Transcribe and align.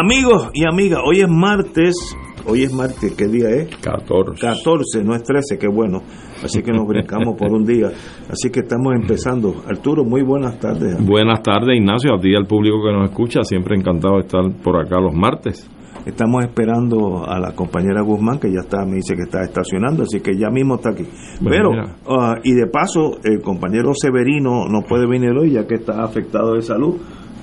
Amigos 0.00 0.50
y 0.54 0.64
amigas, 0.64 1.00
hoy 1.04 1.22
es 1.22 1.28
martes. 1.28 2.16
Hoy 2.46 2.62
es 2.62 2.72
martes, 2.72 3.16
¿qué 3.16 3.26
día 3.26 3.48
es? 3.50 3.76
14. 3.78 4.40
14, 4.40 5.02
no 5.02 5.12
es 5.16 5.24
13, 5.24 5.58
qué 5.58 5.66
bueno. 5.66 6.02
Así 6.44 6.62
que 6.62 6.70
nos 6.70 6.86
brincamos 6.86 7.36
por 7.36 7.50
un 7.50 7.64
día. 7.64 7.88
Así 8.30 8.48
que 8.52 8.60
estamos 8.60 8.94
empezando. 8.94 9.56
Arturo, 9.68 10.04
muy 10.04 10.22
buenas 10.22 10.60
tardes. 10.60 11.04
Buenas 11.04 11.42
tardes, 11.42 11.76
Ignacio, 11.76 12.14
a 12.14 12.20
ti 12.20 12.30
y 12.30 12.36
al 12.36 12.46
público 12.46 12.76
que 12.86 12.92
nos 12.92 13.10
escucha. 13.10 13.42
Siempre 13.42 13.76
encantado 13.76 14.14
de 14.14 14.20
estar 14.20 14.44
por 14.62 14.76
acá 14.76 15.00
los 15.00 15.14
martes. 15.14 15.68
Estamos 16.06 16.44
esperando 16.44 17.28
a 17.28 17.40
la 17.40 17.56
compañera 17.56 18.00
Guzmán, 18.02 18.38
que 18.38 18.52
ya 18.52 18.60
está, 18.60 18.84
me 18.86 18.96
dice 18.96 19.16
que 19.16 19.22
está 19.22 19.42
estacionando, 19.42 20.04
así 20.04 20.20
que 20.20 20.38
ya 20.38 20.48
mismo 20.48 20.76
está 20.76 20.90
aquí. 20.90 21.04
Pero, 21.44 21.70
uh, 21.70 22.36
y 22.44 22.52
de 22.54 22.68
paso, 22.68 23.18
el 23.24 23.42
compañero 23.42 23.90
Severino 23.94 24.68
no 24.68 24.82
puede 24.88 25.08
venir 25.08 25.32
hoy, 25.32 25.50
ya 25.50 25.66
que 25.66 25.74
está 25.74 26.04
afectado 26.04 26.54
de 26.54 26.62
salud, 26.62 26.96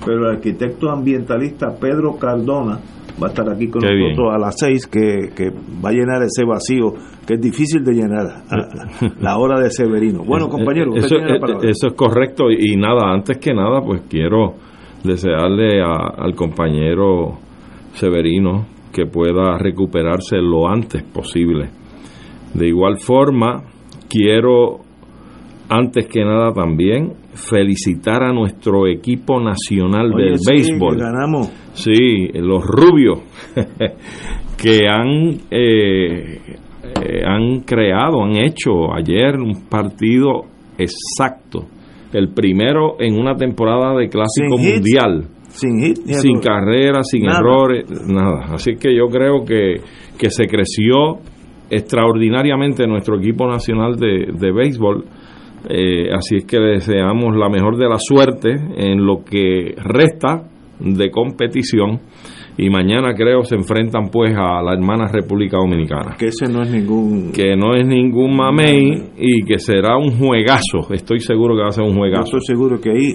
pero 0.04 0.28
el 0.30 0.36
arquitecto 0.36 0.90
ambientalista 0.90 1.74
Pedro 1.80 2.16
Cardona 2.18 2.78
va 3.22 3.28
a 3.28 3.30
estar 3.30 3.48
aquí 3.50 3.68
con 3.68 3.80
Qué 3.80 3.88
nosotros 3.94 4.26
bien. 4.28 4.34
a 4.34 4.38
las 4.38 4.54
seis, 4.58 4.86
que, 4.86 5.30
que 5.34 5.50
va 5.82 5.88
a 5.88 5.92
llenar 5.92 6.22
ese 6.22 6.44
vacío, 6.44 6.92
que 7.26 7.34
es 7.34 7.40
difícil 7.40 7.82
de 7.82 7.92
llenar, 7.92 8.26
a- 8.26 9.08
la 9.20 9.38
hora 9.38 9.58
de 9.60 9.70
Severino. 9.70 10.22
Bueno, 10.24 10.48
compañero, 10.48 10.90
usted 10.90 11.06
eso, 11.06 11.14
tiene 11.16 11.30
la 11.30 11.36
eh, 11.36 11.40
palabra. 11.40 11.70
eso 11.70 11.86
es 11.88 11.94
correcto. 11.94 12.50
Y 12.50 12.76
nada, 12.76 13.10
antes 13.12 13.38
que 13.38 13.54
nada, 13.54 13.80
pues 13.80 14.02
quiero 14.08 14.54
desearle 15.02 15.80
a- 15.82 16.14
al 16.18 16.34
compañero 16.34 17.38
Severino 17.94 18.66
que 18.92 19.06
pueda 19.06 19.56
recuperarse 19.58 20.36
lo 20.38 20.68
antes 20.68 21.02
posible. 21.02 21.70
De 22.54 22.66
igual 22.68 22.98
forma, 22.98 23.62
quiero, 24.08 24.80
antes 25.68 26.06
que 26.08 26.24
nada 26.24 26.52
también, 26.52 27.12
felicitar 27.36 28.22
a 28.24 28.32
nuestro 28.32 28.86
equipo 28.88 29.40
nacional 29.40 30.12
Oye, 30.14 30.24
del 30.24 30.38
sí, 30.38 30.50
béisbol. 30.50 30.96
ganamos. 30.98 31.48
Sí, 31.74 32.28
los 32.34 32.64
rubios 32.64 33.20
que 34.56 34.88
han 34.88 35.38
eh, 35.50 36.40
eh, 36.82 37.22
han 37.24 37.60
creado, 37.60 38.22
han 38.24 38.36
hecho 38.36 38.92
ayer 38.94 39.36
un 39.36 39.68
partido 39.68 40.42
exacto, 40.78 41.66
el 42.12 42.28
primero 42.32 42.96
en 43.00 43.18
una 43.18 43.34
temporada 43.34 43.94
de 43.98 44.08
clásico 44.08 44.56
Sin 44.56 44.66
hits, 44.66 44.74
mundial, 44.76 45.28
Sin 45.48 45.78
hit, 45.84 45.96
sin 46.06 46.36
error. 46.38 46.42
carreras, 46.44 47.08
sin 47.10 47.24
Nada. 47.24 47.38
errores, 47.40 47.84
nada. 48.08 48.54
Así 48.54 48.76
que 48.76 48.96
yo 48.96 49.06
creo 49.08 49.44
que, 49.44 49.80
que 50.18 50.30
se 50.30 50.46
creció 50.46 51.18
extraordinariamente 51.68 52.86
nuestro 52.86 53.18
equipo 53.18 53.46
nacional 53.46 53.96
de, 53.96 54.28
de 54.32 54.52
béisbol. 54.52 55.04
Eh, 55.68 56.10
así 56.12 56.36
es 56.36 56.44
que 56.44 56.58
le 56.58 56.72
deseamos 56.74 57.36
la 57.36 57.48
mejor 57.48 57.76
de 57.76 57.88
la 57.88 57.98
suerte 57.98 58.50
en 58.76 59.04
lo 59.04 59.24
que 59.24 59.74
resta 59.76 60.44
de 60.80 61.10
competición. 61.10 62.00
Y 62.58 62.70
mañana 62.70 63.14
creo 63.14 63.42
se 63.42 63.54
enfrentan 63.54 64.08
pues 64.10 64.34
a 64.34 64.62
la 64.62 64.72
hermana 64.72 65.08
República 65.12 65.58
Dominicana. 65.58 66.16
Que 66.18 66.28
ese 66.28 66.46
no 66.50 66.62
es 66.62 66.70
ningún... 66.70 67.30
que 67.32 67.54
no 67.54 67.74
es 67.74 67.86
ningún 67.86 68.34
mamey 68.34 69.10
y 69.18 69.42
que 69.44 69.58
será 69.58 69.98
un 69.98 70.16
juegazo. 70.18 70.90
Estoy 70.90 71.20
seguro 71.20 71.54
que 71.54 71.62
va 71.62 71.68
a 71.68 71.72
ser 71.72 71.84
un 71.84 71.90
Yo 71.92 71.98
juegazo. 71.98 72.38
estoy 72.38 72.54
seguro 72.56 72.80
que 72.80 72.90
ahí 72.90 73.10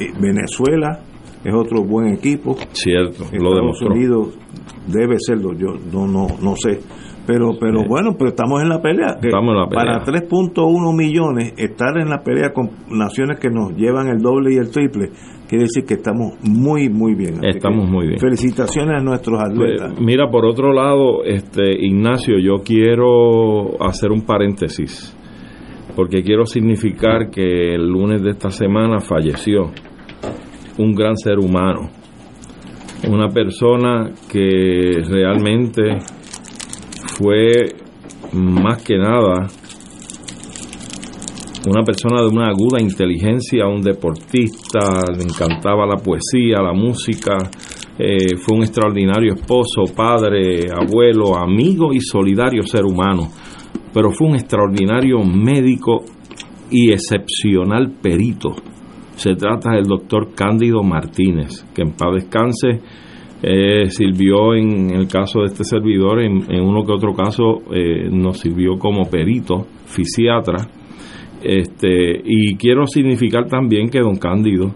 eh, 0.00 0.12
Venezuela 0.20 0.98
es 1.44 1.54
otro 1.54 1.84
buen 1.84 2.14
equipo. 2.14 2.56
cierto 2.72 3.24
lo 3.32 3.50
Estados 3.50 3.54
demostró. 3.56 3.92
Unidos 3.94 4.38
debe 4.88 5.16
serlo, 5.18 5.52
yo 5.56 5.68
no 5.92 6.06
no 6.08 6.26
no 6.42 6.54
sé. 6.56 6.80
Pero 7.26 7.52
pero 7.60 7.84
bueno, 7.86 8.14
pero 8.18 8.30
estamos 8.30 8.62
en 8.62 8.68
la 8.68 8.80
pelea. 8.80 9.18
Estamos 9.22 9.50
en 9.50 9.56
la 9.56 9.66
pelea. 9.68 10.00
Para 10.00 10.04
3.1 10.04 10.96
millones 10.96 11.54
estar 11.56 11.96
en 11.98 12.08
la 12.08 12.22
pelea 12.22 12.52
con 12.52 12.70
naciones 12.90 13.38
que 13.38 13.50
nos 13.50 13.76
llevan 13.76 14.08
el 14.08 14.18
doble 14.18 14.54
y 14.54 14.56
el 14.56 14.70
triple, 14.70 15.10
quiere 15.48 15.64
decir 15.64 15.84
que 15.84 15.94
estamos 15.94 16.34
muy 16.42 16.88
muy 16.88 17.14
bien. 17.14 17.38
Así 17.38 17.58
Estamos 17.58 17.88
muy 17.88 18.08
bien. 18.08 18.18
Felicitaciones 18.18 19.00
a 19.00 19.04
nuestros 19.04 19.40
atletas. 19.40 19.92
Pues, 19.94 20.00
mira, 20.00 20.30
por 20.30 20.46
otro 20.46 20.72
lado, 20.72 21.24
este 21.24 21.72
Ignacio, 21.84 22.38
yo 22.38 22.62
quiero 22.64 23.82
hacer 23.82 24.10
un 24.10 24.22
paréntesis, 24.22 25.16
porque 25.94 26.22
quiero 26.22 26.46
significar 26.46 27.30
que 27.30 27.74
el 27.74 27.86
lunes 27.86 28.22
de 28.22 28.30
esta 28.30 28.50
semana 28.50 29.00
falleció 29.00 29.70
un 30.78 30.94
gran 30.94 31.16
ser 31.16 31.38
humano, 31.38 31.90
una 33.08 33.28
persona 33.28 34.10
que 34.30 35.02
realmente 35.08 35.98
fue 37.20 37.74
más 38.32 38.82
que 38.82 38.96
nada 38.96 39.46
una 41.68 41.82
persona 41.82 42.22
de 42.22 42.28
una 42.28 42.48
aguda 42.48 42.80
inteligencia, 42.80 43.66
un 43.66 43.82
deportista, 43.82 45.04
le 45.14 45.24
encantaba 45.24 45.86
la 45.86 45.96
poesía, 45.96 46.62
la 46.62 46.72
música, 46.72 47.36
eh, 47.98 48.36
fue 48.38 48.56
un 48.56 48.62
extraordinario 48.62 49.34
esposo, 49.34 49.82
padre, 49.94 50.68
abuelo, 50.72 51.36
amigo 51.36 51.92
y 51.92 52.00
solidario 52.00 52.62
ser 52.62 52.86
humano, 52.86 53.28
pero 53.92 54.10
fue 54.10 54.28
un 54.28 54.36
extraordinario 54.36 55.18
médico 55.22 56.02
y 56.70 56.92
excepcional 56.92 57.92
perito. 58.00 58.54
Se 59.16 59.34
trata 59.34 59.72
del 59.72 59.84
doctor 59.84 60.34
Cándido 60.34 60.82
Martínez, 60.82 61.66
que 61.74 61.82
en 61.82 61.92
paz 61.92 62.14
descanse, 62.14 62.80
eh, 63.42 63.90
sirvió 63.90 64.54
en 64.54 64.90
el 64.90 65.08
caso 65.08 65.40
de 65.40 65.46
este 65.46 65.64
servidor, 65.64 66.20
en, 66.20 66.50
en 66.50 66.62
uno 66.62 66.84
que 66.84 66.92
otro 66.92 67.14
caso 67.14 67.62
eh, 67.72 68.08
nos 68.10 68.38
sirvió 68.38 68.78
como 68.78 69.08
perito, 69.08 69.66
fisiatra, 69.86 70.68
este, 71.42 72.20
y 72.22 72.56
quiero 72.56 72.86
significar 72.86 73.46
también 73.46 73.88
que 73.88 74.00
don 74.00 74.16
Cándido, 74.16 74.74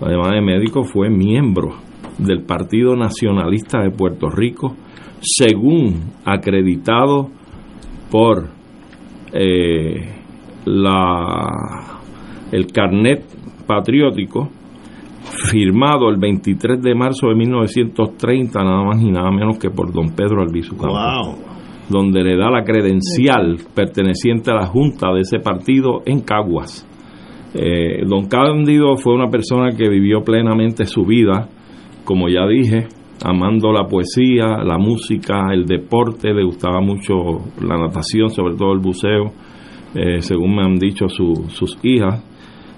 además 0.00 0.32
de 0.32 0.40
médico, 0.40 0.84
fue 0.84 1.10
miembro 1.10 1.74
del 2.18 2.42
Partido 2.42 2.94
Nacionalista 2.94 3.80
de 3.82 3.90
Puerto 3.90 4.30
Rico, 4.30 4.76
según 5.20 6.12
acreditado 6.24 7.30
por 8.10 8.48
eh, 9.32 10.08
la, 10.66 12.00
el 12.52 12.66
carnet 12.68 13.24
patriótico 13.66 14.50
firmado 15.50 16.08
el 16.10 16.16
23 16.18 16.80
de 16.82 16.94
marzo 16.94 17.28
de 17.28 17.34
1930, 17.34 18.62
nada 18.62 18.84
más 18.84 19.00
y 19.02 19.10
nada 19.10 19.30
menos 19.30 19.58
que 19.58 19.70
por 19.70 19.92
don 19.92 20.14
Pedro 20.14 20.42
Albizu 20.42 20.76
Campos 20.76 20.98
Wow. 20.98 21.36
donde 21.88 22.22
le 22.22 22.36
da 22.36 22.50
la 22.50 22.64
credencial 22.64 23.58
perteneciente 23.74 24.50
a 24.50 24.54
la 24.54 24.66
junta 24.66 25.12
de 25.12 25.20
ese 25.20 25.38
partido 25.38 26.02
en 26.06 26.20
Caguas. 26.20 26.88
Eh, 27.54 28.04
don 28.06 28.26
Cándido 28.26 28.96
fue 28.96 29.14
una 29.14 29.28
persona 29.30 29.70
que 29.76 29.88
vivió 29.88 30.22
plenamente 30.24 30.86
su 30.86 31.04
vida, 31.04 31.48
como 32.04 32.28
ya 32.28 32.46
dije, 32.48 32.88
amando 33.24 33.70
la 33.72 33.86
poesía, 33.86 34.62
la 34.64 34.76
música, 34.78 35.52
el 35.52 35.64
deporte, 35.66 36.32
le 36.34 36.42
gustaba 36.44 36.80
mucho 36.80 37.14
la 37.62 37.76
natación, 37.78 38.28
sobre 38.30 38.56
todo 38.56 38.72
el 38.72 38.80
buceo, 38.80 39.32
eh, 39.94 40.20
según 40.20 40.56
me 40.56 40.62
han 40.64 40.74
dicho 40.76 41.08
su- 41.08 41.46
sus 41.48 41.78
hijas. 41.84 42.22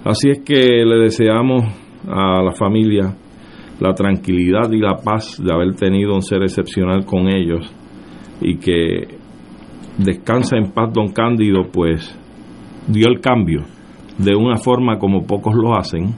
Así 0.05 0.29
es 0.31 0.43
que 0.45 0.85
le 0.85 0.97
deseamos 0.99 1.65
a 2.06 2.43
la 2.43 2.53
familia 2.53 3.14
la 3.81 3.93
tranquilidad 3.94 4.70
y 4.73 4.79
la 4.79 4.97
paz 4.97 5.41
de 5.43 5.53
haber 5.53 5.75
tenido 5.75 6.14
un 6.14 6.23
ser 6.23 6.43
excepcional 6.43 7.05
con 7.05 7.29
ellos 7.29 7.70
y 8.41 8.56
que 8.56 9.19
descansa 9.99 10.56
en 10.56 10.73
paz 10.73 10.93
don 10.93 11.12
Cándido, 11.12 11.64
pues 11.73 12.19
dio 12.88 13.08
el 13.08 13.20
cambio 13.20 13.64
de 14.19 14.35
una 14.35 14.56
forma 14.56 14.99
como 14.99 15.26
pocos 15.26 15.55
lo 15.55 15.76
hacen 15.76 16.14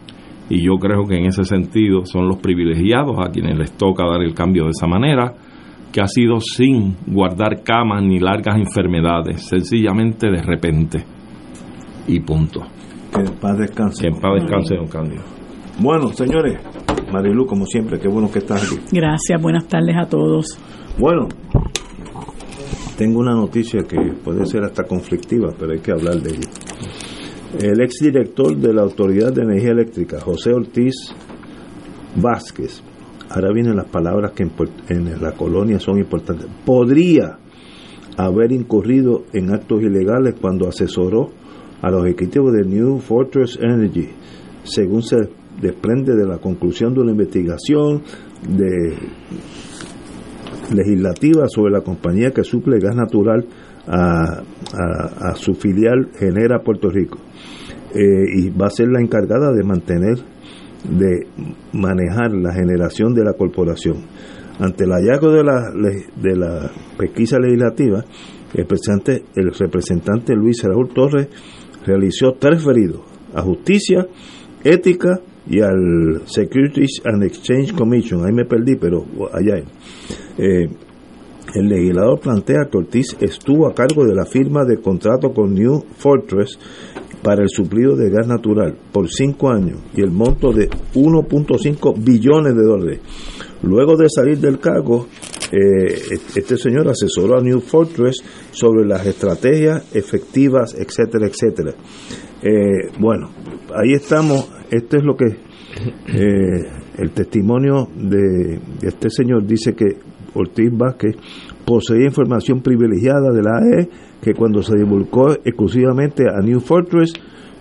y 0.48 0.64
yo 0.64 0.74
creo 0.76 1.04
que 1.04 1.16
en 1.16 1.26
ese 1.26 1.44
sentido 1.44 2.04
son 2.04 2.28
los 2.28 2.38
privilegiados 2.38 3.16
a 3.18 3.30
quienes 3.30 3.58
les 3.58 3.72
toca 3.76 4.06
dar 4.06 4.22
el 4.22 4.34
cambio 4.34 4.64
de 4.64 4.70
esa 4.70 4.86
manera, 4.86 5.34
que 5.92 6.00
ha 6.00 6.06
sido 6.06 6.40
sin 6.40 6.96
guardar 7.06 7.62
camas 7.62 8.02
ni 8.02 8.18
largas 8.18 8.56
enfermedades, 8.56 9.46
sencillamente 9.46 10.30
de 10.30 10.42
repente 10.42 11.04
y 12.06 12.20
punto. 12.20 12.60
Que 13.12 13.20
en 13.20 13.38
paz 13.38 13.58
descanse. 13.58 14.02
Que 14.02 14.08
en 14.08 14.20
paz 14.20 14.32
descanse, 14.40 14.76
don 14.76 14.86
Cándido. 14.86 15.37
Bueno, 15.80 16.08
señores, 16.12 16.58
Marilu, 17.12 17.46
como 17.46 17.64
siempre, 17.64 18.00
qué 18.00 18.08
bueno 18.08 18.28
que 18.30 18.40
estás 18.40 18.64
aquí. 18.64 18.80
Gracias, 18.90 19.40
buenas 19.40 19.68
tardes 19.68 19.94
a 19.96 20.08
todos. 20.08 20.58
Bueno, 20.98 21.28
tengo 22.96 23.20
una 23.20 23.32
noticia 23.32 23.82
que 23.84 24.12
puede 24.24 24.44
ser 24.44 24.64
hasta 24.64 24.82
conflictiva, 24.82 25.54
pero 25.56 25.72
hay 25.72 25.78
que 25.78 25.92
hablar 25.92 26.16
de 26.16 26.30
ella. 26.30 26.48
El 27.60 27.80
exdirector 27.80 28.56
de 28.56 28.74
la 28.74 28.82
Autoridad 28.82 29.32
de 29.32 29.42
Energía 29.42 29.70
Eléctrica, 29.70 30.20
José 30.20 30.52
Ortiz 30.52 31.14
Vázquez, 32.16 32.82
ahora 33.30 33.52
vienen 33.52 33.76
las 33.76 33.86
palabras 33.86 34.32
que 34.32 34.42
en, 34.88 35.22
la 35.22 35.32
colonia 35.32 35.78
son 35.78 35.98
importantes, 35.98 36.48
podría 36.66 37.38
haber 38.16 38.50
incurrido 38.50 39.26
en 39.32 39.54
actos 39.54 39.80
ilegales 39.80 40.34
cuando 40.40 40.66
asesoró 40.66 41.30
a 41.80 41.88
los 41.88 42.04
ejecutivos 42.04 42.52
de 42.52 42.64
New 42.64 42.98
Fortress 42.98 43.56
Energy, 43.62 44.08
según 44.64 45.02
se 45.02 45.16
desprende 45.60 46.14
de 46.14 46.26
la 46.26 46.38
conclusión 46.38 46.94
de 46.94 47.00
una 47.00 47.12
investigación 47.12 48.02
legislativa 50.72 51.46
sobre 51.48 51.72
la 51.72 51.80
compañía 51.80 52.30
que 52.30 52.44
suple 52.44 52.78
gas 52.78 52.94
natural 52.94 53.46
a, 53.86 54.42
su 55.34 55.54
filial 55.54 56.10
Genera 56.18 56.60
Puerto 56.62 56.90
Rico. 56.90 57.18
Eh, 57.94 58.00
y 58.36 58.50
va 58.50 58.66
a 58.66 58.70
ser 58.70 58.88
la 58.88 59.00
encargada 59.00 59.50
de 59.52 59.64
mantener, 59.64 60.18
de 60.84 61.26
manejar 61.72 62.32
la 62.32 62.52
generación 62.52 63.14
de 63.14 63.24
la 63.24 63.32
corporación. 63.32 63.96
Ante 64.60 64.84
el 64.84 64.90
hallazgo 64.90 65.30
de 65.32 65.44
la, 65.44 65.72
de 65.72 66.36
la 66.36 66.70
pesquisa 66.98 67.38
legislativa, 67.38 68.04
el 68.54 68.62
representante, 68.62 69.24
el 69.34 69.52
representante 69.52 70.34
Luis 70.34 70.62
Raúl 70.62 70.88
Torres 70.88 71.28
realizó 71.86 72.32
tres 72.38 72.64
referidos 72.64 73.02
a 73.34 73.42
justicia, 73.42 74.06
ética 74.64 75.20
y 75.48 75.60
al 75.60 76.22
Securities 76.26 77.02
and 77.04 77.22
Exchange 77.24 77.74
Commission. 77.74 78.24
Ahí 78.24 78.32
me 78.32 78.44
perdí, 78.44 78.76
pero 78.76 79.04
allá. 79.32 79.62
Eh, 80.38 80.68
el 81.54 81.68
legislador 81.68 82.20
plantea 82.20 82.68
que 82.70 82.78
Ortiz 82.78 83.16
estuvo 83.20 83.66
a 83.66 83.74
cargo 83.74 84.04
de 84.04 84.14
la 84.14 84.26
firma 84.26 84.64
de 84.64 84.78
contrato 84.80 85.32
con 85.32 85.54
New 85.54 85.82
Fortress 85.96 86.58
para 87.22 87.42
el 87.42 87.48
suplido 87.48 87.96
de 87.96 88.10
gas 88.10 88.26
natural 88.26 88.76
por 88.92 89.08
cinco 89.08 89.50
años 89.50 89.80
y 89.94 90.02
el 90.02 90.10
monto 90.10 90.52
de 90.52 90.68
1.5 90.94 91.94
billones 92.04 92.54
de 92.54 92.62
dólares. 92.62 93.00
Luego 93.62 93.96
de 93.96 94.08
salir 94.08 94.38
del 94.38 94.60
cargo, 94.60 95.08
eh, 95.50 96.18
este 96.36 96.56
señor 96.56 96.88
asesoró 96.88 97.38
a 97.38 97.42
New 97.42 97.60
Fortress 97.60 98.22
sobre 98.52 98.86
las 98.86 99.04
estrategias 99.06 99.94
efectivas, 99.96 100.74
etcétera, 100.74 101.26
etcétera. 101.26 101.74
Eh, 102.42 102.92
bueno, 103.00 103.30
ahí 103.74 103.94
estamos. 103.94 104.48
Este 104.70 104.98
es 104.98 105.04
lo 105.04 105.16
que 105.16 105.26
eh, 105.26 106.66
el 106.98 107.10
testimonio 107.10 107.88
de, 107.96 108.58
este 108.82 109.08
señor 109.10 109.46
dice 109.46 109.74
que 109.74 109.96
Ortiz 110.34 110.70
Vázquez 110.72 111.16
poseía 111.64 112.06
información 112.06 112.60
privilegiada 112.60 113.32
de 113.32 113.42
la 113.42 113.58
AE 113.58 113.88
que 114.22 114.34
cuando 114.34 114.62
se 114.62 114.76
divulgó 114.76 115.32
exclusivamente 115.32 116.24
a 116.28 116.40
New 116.40 116.60
Fortress 116.60 117.12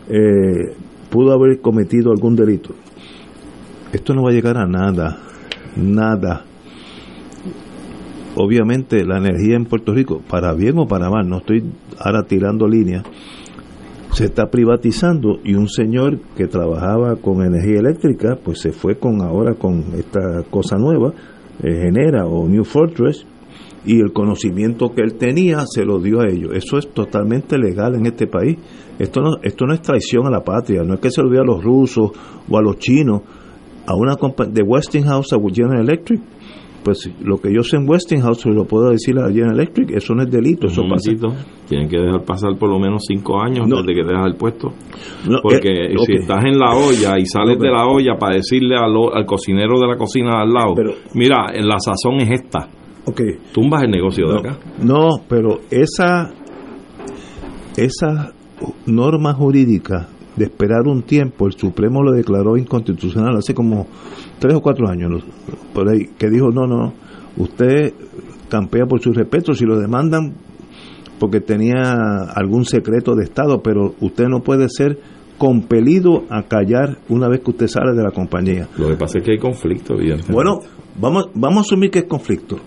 eh, 0.09 0.75
pudo 1.09 1.33
haber 1.33 1.61
cometido 1.61 2.11
algún 2.11 2.35
delito. 2.35 2.73
Esto 3.93 4.13
no 4.13 4.23
va 4.23 4.31
a 4.31 4.33
llegar 4.33 4.57
a 4.57 4.65
nada, 4.65 5.17
nada. 5.77 6.43
Obviamente 8.35 9.03
la 9.05 9.17
energía 9.17 9.55
en 9.55 9.65
Puerto 9.65 9.93
Rico, 9.93 10.21
para 10.29 10.53
bien 10.53 10.77
o 10.77 10.85
para 10.85 11.09
mal, 11.09 11.27
no 11.27 11.37
estoy 11.37 11.63
ahora 11.97 12.23
tirando 12.23 12.67
líneas, 12.67 13.03
se 14.17 14.25
está 14.25 14.49
privatizando 14.49 15.37
y 15.43 15.53
un 15.53 15.69
señor 15.69 16.17
que 16.35 16.47
trabajaba 16.47 17.17
con 17.17 17.45
energía 17.45 17.77
eléctrica, 17.77 18.35
pues 18.43 18.59
se 18.59 18.71
fue 18.71 18.97
con 18.97 19.21
ahora 19.21 19.53
con 19.53 19.93
esta 19.93 20.41
cosa 20.49 20.75
nueva, 20.75 21.13
eh, 21.61 21.83
Genera 21.83 22.25
o 22.25 22.49
New 22.49 22.63
Fortress, 22.63 23.27
y 23.85 23.99
el 23.99 24.13
conocimiento 24.13 24.89
que 24.89 25.03
él 25.03 25.19
tenía 25.19 25.59
se 25.67 25.85
lo 25.85 25.99
dio 25.99 26.21
a 26.21 26.27
ellos. 26.27 26.49
Eso 26.55 26.79
es 26.79 26.89
totalmente 26.89 27.59
legal 27.59 27.93
en 27.93 28.07
este 28.07 28.25
país. 28.25 28.57
Esto 28.97 29.21
no, 29.21 29.37
esto 29.43 29.67
no 29.67 29.75
es 29.75 29.83
traición 29.83 30.25
a 30.25 30.31
la 30.31 30.43
patria, 30.43 30.81
no 30.81 30.95
es 30.95 30.99
que 30.99 31.11
se 31.11 31.21
lo 31.21 31.29
dio 31.29 31.41
a 31.41 31.45
los 31.45 31.63
rusos 31.63 32.09
o 32.49 32.57
a 32.57 32.61
los 32.63 32.79
chinos, 32.79 33.21
a 33.85 33.93
una 33.95 34.15
de 34.49 34.63
Westinghouse 34.63 35.31
a 35.33 35.37
General 35.53 35.83
Electric. 35.87 36.21
Pues 36.83 37.09
lo 37.21 37.37
que 37.37 37.53
yo 37.53 37.63
sé 37.63 37.77
en 37.77 37.89
Westinghouse 37.89 38.45
lo 38.45 38.65
puedo 38.65 38.89
decir 38.89 39.17
a 39.19 39.27
General 39.27 39.53
Electric, 39.53 39.91
eso 39.91 40.13
no 40.15 40.23
es 40.23 40.31
delito, 40.31 40.67
eso 40.67 40.83
pasa. 40.89 41.11
Tienen 41.67 41.89
que 41.89 41.97
dejar 41.97 42.23
pasar 42.23 42.57
por 42.57 42.69
lo 42.69 42.79
menos 42.79 43.03
cinco 43.07 43.41
años 43.41 43.67
desde 43.67 43.93
que 43.93 44.07
dejas 44.07 44.25
el 44.25 44.35
puesto. 44.35 44.73
Porque 45.41 45.69
eh, 45.69 45.95
si 46.05 46.13
estás 46.13 46.45
en 46.45 46.57
la 46.57 46.75
olla 46.75 47.19
y 47.19 47.25
sales 47.25 47.59
de 47.59 47.69
la 47.69 47.85
olla 47.85 48.15
para 48.17 48.37
decirle 48.37 48.75
al, 48.77 49.25
cocinero 49.25 49.79
de 49.79 49.87
la 49.87 49.97
cocina 49.97 50.41
al 50.41 50.53
lado, 50.53 50.75
mira, 51.13 51.47
la 51.59 51.77
sazón 51.79 52.21
es 52.21 52.41
esta 52.41 52.69
Okay. 53.09 53.37
Tumbas 53.53 53.83
el 53.83 53.91
negocio 53.91 54.27
de 54.27 54.39
acá. 54.39 54.59
No, 54.83 55.21
pero 55.29 55.61
esa, 55.71 56.33
esa 57.77 58.33
norma 58.85 59.33
jurídica 59.33 60.09
de 60.37 60.45
esperar 60.45 60.87
un 60.87 61.03
tiempo, 61.03 61.47
el 61.47 61.53
Supremo 61.53 62.01
lo 62.03 62.11
declaró 62.11 62.57
inconstitucional 62.57 63.35
hace 63.37 63.53
como 63.53 63.87
tres 64.39 64.53
o 64.55 64.61
cuatro 64.61 64.87
años, 64.87 65.23
por 65.73 65.89
ahí, 65.89 66.05
que 66.17 66.29
dijo, 66.29 66.51
no, 66.51 66.67
no, 66.67 66.93
usted 67.37 67.93
campea 68.49 68.85
por 68.85 69.01
su 69.01 69.11
respeto, 69.11 69.53
si 69.53 69.65
lo 69.65 69.77
demandan 69.77 70.35
porque 71.19 71.41
tenía 71.41 71.95
algún 72.35 72.65
secreto 72.65 73.15
de 73.15 73.23
Estado, 73.23 73.61
pero 73.63 73.95
usted 73.99 74.25
no 74.27 74.41
puede 74.41 74.69
ser 74.69 74.99
compelido 75.37 76.23
a 76.29 76.43
callar 76.43 76.97
una 77.09 77.27
vez 77.27 77.41
que 77.41 77.51
usted 77.51 77.67
sale 77.67 77.93
de 77.95 78.03
la 78.03 78.11
compañía. 78.11 78.67
Lo 78.77 78.87
que 78.87 78.95
pasa 78.95 79.19
es 79.19 79.23
que 79.23 79.31
hay 79.31 79.37
conflicto, 79.39 79.93
evidentemente. 79.93 80.33
Bueno, 80.33 80.59
vamos, 80.99 81.29
vamos 81.33 81.57
a 81.57 81.61
asumir 81.61 81.91
que 81.91 81.99
es 81.99 82.05
conflicto. 82.05 82.57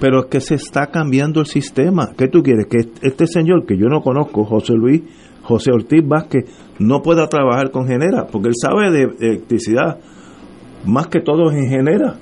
Pero 0.00 0.20
es 0.20 0.26
que 0.26 0.40
se 0.40 0.54
está 0.54 0.86
cambiando 0.86 1.40
el 1.40 1.46
sistema. 1.46 2.12
¿Qué 2.16 2.28
tú 2.28 2.42
quieres? 2.42 2.66
Que 2.66 2.78
este 3.06 3.26
señor 3.26 3.66
que 3.66 3.76
yo 3.76 3.86
no 3.86 4.00
conozco, 4.00 4.44
José 4.44 4.72
Luis, 4.72 5.02
José 5.50 5.72
Ortiz 5.72 6.06
Vázquez, 6.06 6.44
no 6.78 7.02
pueda 7.02 7.26
trabajar 7.28 7.70
con 7.70 7.86
Genera, 7.86 8.26
porque 8.26 8.48
él 8.48 8.54
sabe 8.56 8.90
de 8.90 9.02
electricidad 9.20 9.98
más 10.86 11.08
que 11.08 11.20
todos 11.20 11.52
en 11.52 11.68
Genera, 11.68 12.16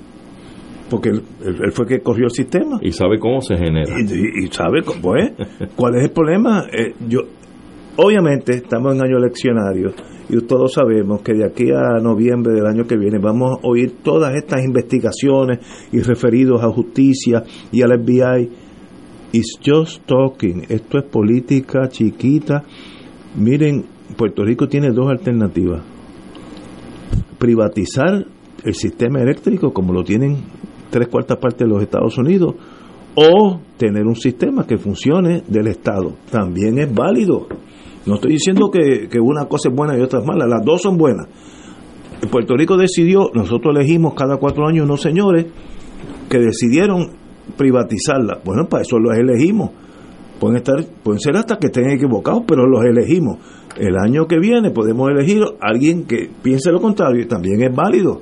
porque 0.89 1.09
él, 1.09 1.23
fue 1.71 1.85
que 1.85 1.99
corrió 2.01 2.25
el 2.25 2.31
sistema. 2.31 2.79
Y 2.81 2.91
sabe 2.91 3.19
cómo 3.19 3.41
se 3.41 3.55
genera. 3.55 3.95
Y, 3.99 4.47
sabe, 4.47 4.81
pues, 4.81 5.31
cuál 5.75 5.95
es 5.95 6.05
el 6.05 6.11
problema. 6.11 6.65
Eh, 6.71 6.95
yo, 7.07 7.21
obviamente, 7.95 8.53
estamos 8.53 8.95
en 8.95 9.03
año 9.03 9.17
eleccionario 9.17 9.93
y 10.29 10.41
todos 10.41 10.73
sabemos 10.73 11.21
que 11.21 11.33
de 11.33 11.45
aquí 11.45 11.71
a 11.71 11.99
noviembre 12.01 12.53
del 12.53 12.67
año 12.67 12.85
que 12.85 12.97
viene 12.97 13.17
vamos 13.17 13.57
a 13.57 13.67
oír 13.67 13.95
todas 14.03 14.35
estas 14.35 14.63
investigaciones 14.63 15.59
y 15.91 16.01
referidos 16.01 16.63
a 16.63 16.69
justicia 16.69 17.43
y 17.71 17.81
al 17.81 17.99
FBI. 17.99 18.49
It's 19.31 19.59
just 19.63 20.05
talking. 20.07 20.65
Esto 20.69 20.99
es 20.99 21.05
política 21.05 21.87
chiquita. 21.89 22.63
Miren, 23.35 23.85
Puerto 24.17 24.43
Rico 24.43 24.67
tiene 24.67 24.91
dos 24.91 25.09
alternativas. 25.09 25.81
Privatizar 27.37 28.25
el 28.63 28.73
sistema 28.73 29.21
eléctrico 29.21 29.71
como 29.71 29.93
lo 29.93 30.03
tienen 30.03 30.37
tres 30.89 31.07
cuartas 31.07 31.37
partes 31.37 31.59
de 31.59 31.67
los 31.67 31.81
Estados 31.81 32.17
Unidos 32.17 32.55
o 33.15 33.59
tener 33.77 34.05
un 34.05 34.15
sistema 34.15 34.65
que 34.65 34.77
funcione 34.77 35.43
del 35.47 35.67
Estado. 35.67 36.13
También 36.31 36.79
es 36.79 36.93
válido. 36.93 37.47
No 38.05 38.15
estoy 38.15 38.33
diciendo 38.33 38.69
que, 38.71 39.07
una 39.19 39.45
cosa 39.45 39.69
es 39.69 39.75
buena 39.75 39.97
y 39.97 40.01
otra 40.01 40.19
es 40.19 40.25
mala, 40.25 40.47
las 40.47 40.63
dos 40.63 40.81
son 40.81 40.97
buenas. 40.97 41.27
Puerto 42.31 42.55
Rico 42.55 42.77
decidió, 42.77 43.29
nosotros 43.33 43.75
elegimos 43.75 44.13
cada 44.13 44.37
cuatro 44.37 44.67
años 44.67 44.85
unos 44.85 45.01
señores 45.01 45.45
que 46.29 46.39
decidieron 46.39 47.11
privatizarla. 47.57 48.39
Bueno, 48.43 48.67
para 48.67 48.81
eso 48.81 48.99
los 48.99 49.17
elegimos. 49.17 49.71
Pueden, 50.39 50.57
estar, 50.57 50.83
pueden 51.03 51.19
ser 51.19 51.35
hasta 51.35 51.57
que 51.57 51.67
estén 51.67 51.89
equivocados, 51.91 52.43
pero 52.47 52.65
los 52.65 52.83
elegimos. 52.85 53.37
El 53.77 53.97
año 53.97 54.25
que 54.27 54.39
viene 54.39 54.71
podemos 54.71 55.09
elegir 55.09 55.43
a 55.43 55.69
alguien 55.69 56.05
que 56.05 56.29
piense 56.41 56.71
lo 56.71 56.79
contrario 56.79 57.21
y 57.21 57.27
también 57.27 57.61
es 57.61 57.75
válido. 57.75 58.21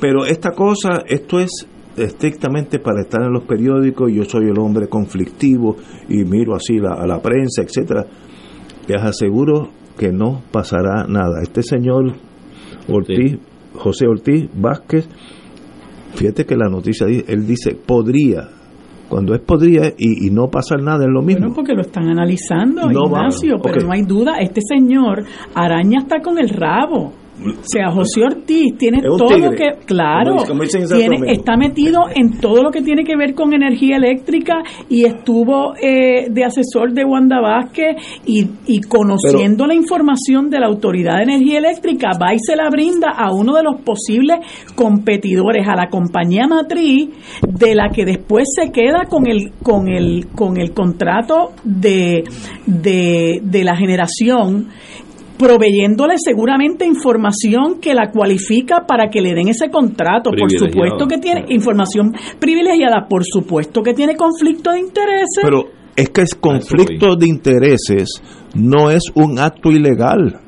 Pero 0.00 0.24
esta 0.24 0.50
cosa, 0.52 1.02
esto 1.06 1.40
es 1.40 1.50
estrictamente 1.96 2.78
para 2.78 3.02
estar 3.02 3.22
en 3.22 3.32
los 3.32 3.44
periódicos, 3.44 4.10
yo 4.12 4.24
soy 4.24 4.48
el 4.48 4.58
hombre 4.58 4.88
conflictivo 4.88 5.76
y 6.08 6.24
miro 6.24 6.54
así 6.54 6.78
a 6.78 7.06
la 7.06 7.20
prensa, 7.20 7.62
etcétera 7.62 8.06
les 8.90 9.02
aseguro 9.02 9.70
que 9.96 10.10
no 10.10 10.42
pasará 10.50 11.06
nada. 11.06 11.42
Este 11.42 11.62
señor 11.62 12.14
Ortiz, 12.88 13.38
José 13.74 14.06
Ortiz 14.06 14.48
Vázquez, 14.54 15.08
fíjate 16.14 16.44
que 16.44 16.56
la 16.56 16.68
noticia 16.68 17.06
dice, 17.06 17.24
él 17.28 17.46
dice, 17.46 17.74
podría, 17.74 18.48
cuando 19.10 19.34
es 19.34 19.40
podría 19.40 19.92
y, 19.98 20.30
no 20.30 20.48
pasar 20.48 20.80
nada 20.80 21.04
es 21.04 21.10
lo 21.10 21.20
mismo. 21.20 21.40
Bueno, 21.40 21.54
porque 21.54 21.74
lo 21.74 21.82
están 21.82 22.08
analizando, 22.08 22.90
Ignacio, 22.90 23.58
pero 23.62 23.84
no 23.84 23.92
hay 23.92 24.02
duda, 24.02 24.38
este 24.38 24.60
señor 24.62 25.24
araña 25.54 25.98
está 25.98 26.20
con 26.22 26.38
el 26.38 26.48
rabo. 26.48 27.12
O 27.40 27.62
sea, 27.62 27.90
José 27.90 28.22
Ortiz 28.22 28.76
tiene 28.76 29.00
todo 29.00 29.36
lo 29.38 29.50
que, 29.52 29.72
claro, 29.86 30.36
tiene, 30.88 31.32
está 31.32 31.56
metido 31.56 32.02
en 32.14 32.38
todo 32.38 32.62
lo 32.62 32.70
que 32.70 32.82
tiene 32.82 33.02
que 33.02 33.16
ver 33.16 33.34
con 33.34 33.54
energía 33.54 33.96
eléctrica 33.96 34.62
y 34.88 35.04
estuvo 35.04 35.74
eh, 35.76 36.26
de 36.30 36.44
asesor 36.44 36.92
de 36.92 37.04
Wanda 37.04 37.40
Vázquez 37.40 37.96
y, 38.26 38.46
y 38.66 38.80
conociendo 38.82 39.66
la 39.66 39.74
información 39.74 40.50
de 40.50 40.60
la 40.60 40.66
Autoridad 40.66 41.16
de 41.16 41.22
Energía 41.34 41.58
Eléctrica, 41.58 42.10
va 42.20 42.34
y 42.34 42.38
se 42.38 42.56
la 42.56 42.68
brinda 42.68 43.08
a 43.16 43.32
uno 43.32 43.56
de 43.56 43.62
los 43.62 43.80
posibles 43.82 44.38
competidores, 44.74 45.66
a 45.66 45.74
la 45.74 45.88
compañía 45.88 46.46
matriz, 46.46 47.08
de 47.42 47.74
la 47.74 47.88
que 47.88 48.04
después 48.04 48.48
se 48.54 48.70
queda 48.70 49.04
con 49.08 49.26
el, 49.26 49.52
con 49.62 49.88
el, 49.88 50.26
con 50.34 50.58
el 50.60 50.72
contrato 50.72 51.52
de, 51.64 52.24
de, 52.66 53.40
de 53.42 53.64
la 53.64 53.76
generación 53.76 54.68
proveyéndole 55.40 56.16
seguramente 56.18 56.84
información 56.84 57.80
que 57.80 57.94
la 57.94 58.10
cualifica 58.10 58.84
para 58.86 59.08
que 59.08 59.22
le 59.22 59.32
den 59.32 59.48
ese 59.48 59.70
contrato. 59.70 60.30
Por 60.30 60.50
supuesto 60.52 61.06
que 61.08 61.16
tiene 61.16 61.46
información 61.48 62.12
privilegiada, 62.38 63.06
por 63.08 63.24
supuesto 63.24 63.82
que 63.82 63.94
tiene 63.94 64.16
conflicto 64.16 64.72
de 64.72 64.80
intereses. 64.80 65.42
Pero 65.42 65.64
es 65.96 66.10
que 66.10 66.20
es 66.22 66.34
conflicto 66.34 67.16
de 67.16 67.26
intereses 67.26 68.22
no 68.54 68.90
es 68.90 69.04
un 69.14 69.38
acto 69.38 69.70
ilegal, 69.70 70.40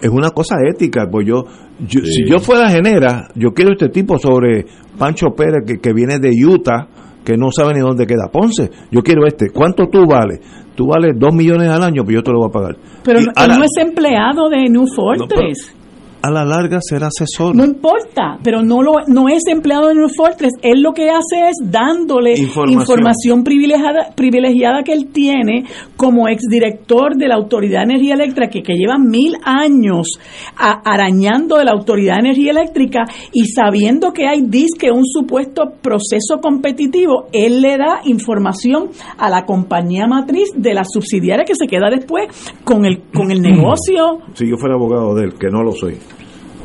es 0.00 0.08
una 0.08 0.30
cosa 0.30 0.54
ética. 0.70 1.08
Pues 1.10 1.26
yo, 1.26 1.44
si 1.88 2.24
yo 2.24 2.38
fuera 2.38 2.70
genera, 2.70 3.28
yo 3.34 3.50
quiero 3.50 3.72
este 3.72 3.88
tipo 3.88 4.18
sobre 4.18 4.66
Pancho 4.96 5.30
Pérez 5.36 5.64
que, 5.66 5.78
que 5.78 5.92
viene 5.92 6.18
de 6.20 6.30
Utah 6.46 6.86
que 7.24 7.36
no 7.36 7.48
sabe 7.50 7.74
ni 7.74 7.80
dónde 7.80 8.06
queda 8.06 8.30
Ponce. 8.32 8.70
Yo 8.90 9.02
quiero 9.02 9.26
este. 9.26 9.50
¿Cuánto 9.50 9.88
tú 9.88 10.06
vales? 10.06 10.40
Tú 10.78 10.86
vales 10.86 11.18
dos 11.18 11.34
millones 11.34 11.68
al 11.68 11.82
año, 11.82 12.04
pues 12.04 12.14
yo 12.14 12.22
te 12.22 12.30
lo 12.30 12.38
voy 12.38 12.50
a 12.50 12.52
pagar. 12.52 12.76
Pero 13.02 13.18
él 13.18 13.26
no 13.34 13.64
es 13.64 13.84
empleado 13.84 14.48
de 14.48 14.70
New 14.70 14.86
Fortress 14.86 15.74
a 16.22 16.30
la 16.30 16.44
larga 16.44 16.78
será 16.80 17.08
asesor. 17.08 17.54
No 17.54 17.64
importa, 17.64 18.38
pero 18.42 18.62
no 18.62 18.82
lo 18.82 18.92
no 19.06 19.28
es 19.28 19.42
empleado 19.46 19.88
de 19.88 19.94
New 19.94 20.08
Fortress. 20.14 20.52
Él 20.62 20.82
lo 20.82 20.92
que 20.92 21.10
hace 21.10 21.48
es 21.48 21.56
dándole 21.62 22.34
información, 22.38 23.44
privilegiada, 23.44 24.10
privilegiada 24.14 24.82
que 24.82 24.92
él 24.92 25.08
tiene 25.12 25.64
como 25.96 26.28
exdirector 26.28 27.16
de 27.16 27.28
la 27.28 27.36
Autoridad 27.36 27.80
de 27.80 27.94
Energía 27.94 28.14
Eléctrica, 28.14 28.48
que, 28.50 28.62
que 28.62 28.74
lleva 28.74 28.98
mil 28.98 29.36
años 29.44 30.18
arañando 30.56 31.56
de 31.56 31.64
la 31.64 31.72
Autoridad 31.72 32.14
de 32.14 32.28
Energía 32.28 32.50
Eléctrica 32.50 33.04
y 33.32 33.46
sabiendo 33.46 34.12
que 34.12 34.26
hay 34.26 34.42
disque 34.42 34.90
un 34.90 35.04
supuesto 35.04 35.72
proceso 35.80 36.38
competitivo, 36.42 37.26
él 37.32 37.60
le 37.60 37.76
da 37.76 38.00
información 38.04 38.90
a 39.16 39.30
la 39.30 39.44
compañía 39.44 40.06
matriz 40.06 40.50
de 40.56 40.74
la 40.74 40.84
subsidiaria 40.84 41.44
que 41.44 41.54
se 41.54 41.66
queda 41.66 41.90
después 41.90 42.26
con 42.64 42.84
el, 42.84 43.02
con 43.14 43.30
el 43.30 43.40
negocio. 43.42 44.20
Si 44.34 44.48
yo 44.48 44.56
fuera 44.56 44.74
abogado 44.74 45.14
de 45.14 45.24
él, 45.24 45.34
que 45.38 45.48
no 45.48 45.62
lo 45.62 45.72
soy 45.72 45.96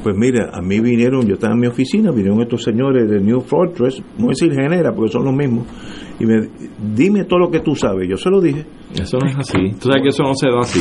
pues 0.04 0.16
mira, 0.18 0.50
a 0.54 0.62
mí 0.62 0.80
vinieron, 0.80 1.26
yo 1.26 1.36
estaba 1.36 1.54
en 1.54 1.62
mi 1.62 1.68
oficina, 1.68 2.12
vinieron 2.12 2.42
estos 2.42 2.64
señores 2.64 3.10
de 3.10 3.22
New 3.22 3.40
Fortress, 3.42 4.04
no 4.18 4.28
decir 4.28 4.52
genera, 4.52 4.94
porque 4.94 5.12
son 5.12 5.24
los 5.24 5.34
mismos, 5.34 5.66
y 6.20 6.26
me 6.26 6.50
dime 6.94 7.24
todo 7.24 7.40
lo 7.40 7.50
que 7.50 7.62
tú 7.62 7.76
sabes. 7.76 8.08
Yo 8.10 8.18
se 8.18 8.30
lo 8.30 8.42
dije. 8.42 8.66
Eso 8.94 9.18
no 9.18 9.28
es 9.28 9.38
así. 9.38 9.72
Tú 9.80 9.90
sabes 9.90 10.04
que 10.04 10.10
eso 10.10 10.24
no 10.24 10.36
se 10.36 10.48
da 10.48 10.60
así. 10.60 10.80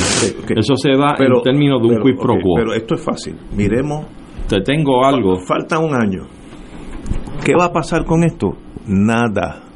Eso 0.54 0.76
se 0.76 0.90
da 0.90 1.14
en 1.18 1.42
términos 1.42 1.80
de 1.80 1.88
un 1.88 2.00
quiz 2.00 2.16
pro 2.20 2.34
quo. 2.34 2.54
Pero 2.56 2.74
esto 2.74 2.94
es 2.94 3.00
fácil. 3.00 3.36
Miremos. 3.56 4.06
Te 4.48 4.60
tengo 4.60 5.04
algo. 5.04 5.38
Falta 5.38 5.78
un 5.78 5.94
año. 5.94 6.26
¿Qué 7.44 7.54
va 7.58 7.66
a 7.66 7.72
pasar 7.72 8.04
con 8.04 8.24
esto? 8.24 8.56
Nada. 8.86 9.71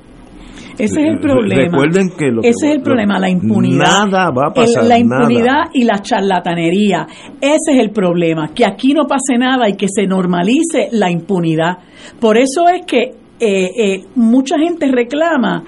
Ese 0.79 1.01
es 1.01 1.09
el 1.09 1.19
problema. 1.19 1.63
Recuerden 1.65 2.11
que 2.11 2.27
lo 2.31 2.43
Ese 2.43 2.69
es 2.69 2.77
el 2.77 2.83
problema, 2.83 3.19
la 3.19 3.31
impunidad. 3.31 4.07
Nada 4.07 4.31
va 4.31 4.49
a 4.49 4.53
pasar. 4.53 4.85
la 4.85 4.99
impunidad 4.99 5.71
y 5.73 5.85
la 5.85 6.01
charlatanería. 6.01 7.07
Ese 7.41 7.73
es 7.73 7.79
el 7.79 7.91
problema. 7.91 8.49
Que 8.55 8.65
aquí 8.65 8.93
no 8.93 9.07
pase 9.07 9.39
nada 9.39 9.69
y 9.69 9.75
que 9.75 9.87
se 9.89 10.07
normalice 10.07 10.89
la 10.93 11.11
impunidad. 11.11 11.79
Por 12.21 12.37
eso 12.37 12.69
es 12.69 12.85
que 12.87 13.15
eh, 13.39 13.71
eh, 13.77 14.05
mucha 14.15 14.59
gente 14.59 14.91
reclama 14.91 15.65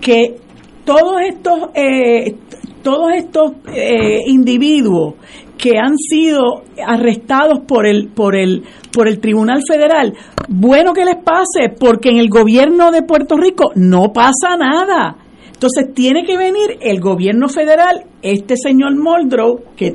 que 0.00 0.36
todos 0.84 1.20
estos 1.20 1.70
eh, 1.74 2.34
todos 2.82 3.12
estos 3.14 3.52
individuos 4.26 5.14
que 5.58 5.78
han 5.78 5.96
sido 5.98 6.62
arrestados 6.86 7.60
por 7.66 7.86
el 7.86 8.08
por 8.08 8.36
el 8.36 8.62
por 8.92 9.08
el 9.08 9.18
Tribunal 9.20 9.60
Federal, 9.68 10.14
bueno 10.48 10.92
que 10.92 11.04
les 11.04 11.16
pase, 11.16 11.68
porque 11.78 12.10
en 12.10 12.18
el 12.18 12.28
gobierno 12.28 12.90
de 12.90 13.02
Puerto 13.02 13.36
Rico 13.36 13.72
no 13.74 14.12
pasa 14.12 14.56
nada. 14.58 15.16
Entonces 15.58 15.92
tiene 15.92 16.24
que 16.24 16.36
venir 16.36 16.78
el 16.80 17.00
gobierno 17.00 17.48
federal, 17.48 18.04
este 18.22 18.54
señor 18.56 18.94
Moldrow, 18.96 19.58
que 19.76 19.92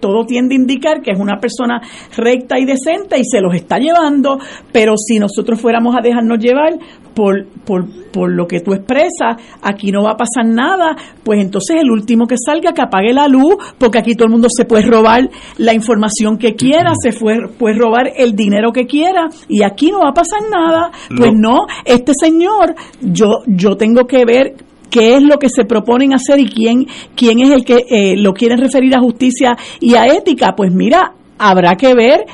todo 0.00 0.24
tiende 0.24 0.54
a 0.54 0.58
indicar 0.58 1.02
que 1.02 1.10
es 1.10 1.20
una 1.20 1.38
persona 1.38 1.82
recta 2.16 2.58
y 2.58 2.64
decente 2.64 3.18
y 3.18 3.24
se 3.24 3.42
los 3.42 3.54
está 3.54 3.76
llevando, 3.76 4.38
pero 4.72 4.94
si 4.96 5.18
nosotros 5.18 5.60
fuéramos 5.60 5.94
a 5.94 6.00
dejarnos 6.02 6.38
llevar 6.38 6.78
por, 7.14 7.46
por, 7.66 7.84
por 8.10 8.32
lo 8.32 8.46
que 8.46 8.60
tú 8.60 8.72
expresas, 8.72 9.36
aquí 9.60 9.92
no 9.92 10.04
va 10.04 10.12
a 10.12 10.16
pasar 10.16 10.46
nada, 10.46 10.96
pues 11.22 11.42
entonces 11.42 11.76
el 11.82 11.90
último 11.90 12.26
que 12.26 12.36
salga 12.42 12.72
que 12.72 12.80
apague 12.80 13.12
la 13.12 13.28
luz, 13.28 13.56
porque 13.76 13.98
aquí 13.98 14.14
todo 14.14 14.28
el 14.28 14.32
mundo 14.32 14.48
se 14.50 14.64
puede 14.64 14.86
robar 14.86 15.28
la 15.58 15.74
información 15.74 16.38
que 16.38 16.54
quiera, 16.54 16.92
se 16.94 17.12
puede 17.12 17.78
robar 17.78 18.12
el 18.16 18.34
dinero 18.34 18.72
que 18.72 18.86
quiera 18.86 19.28
y 19.46 19.62
aquí 19.62 19.90
no 19.90 20.00
va 20.00 20.08
a 20.08 20.14
pasar 20.14 20.40
nada. 20.50 20.90
Pues 21.14 21.32
no, 21.34 21.66
este 21.84 22.12
señor, 22.18 22.74
yo, 23.02 23.42
yo 23.46 23.76
tengo 23.76 24.06
que 24.06 24.24
ver 24.24 24.71
qué 24.92 25.16
es 25.16 25.22
lo 25.22 25.38
que 25.38 25.48
se 25.48 25.64
proponen 25.64 26.12
hacer 26.12 26.38
y 26.38 26.46
quién, 26.46 26.86
quién 27.16 27.40
es 27.40 27.50
el 27.50 27.64
que 27.64 27.78
eh, 27.88 28.16
lo 28.16 28.34
quieren 28.34 28.58
referir 28.58 28.94
a 28.94 29.00
justicia 29.00 29.56
y 29.80 29.94
a 29.94 30.06
ética. 30.06 30.52
Pues 30.54 30.70
mira, 30.70 31.14
habrá 31.38 31.74
que 31.76 31.94
ver 31.94 32.26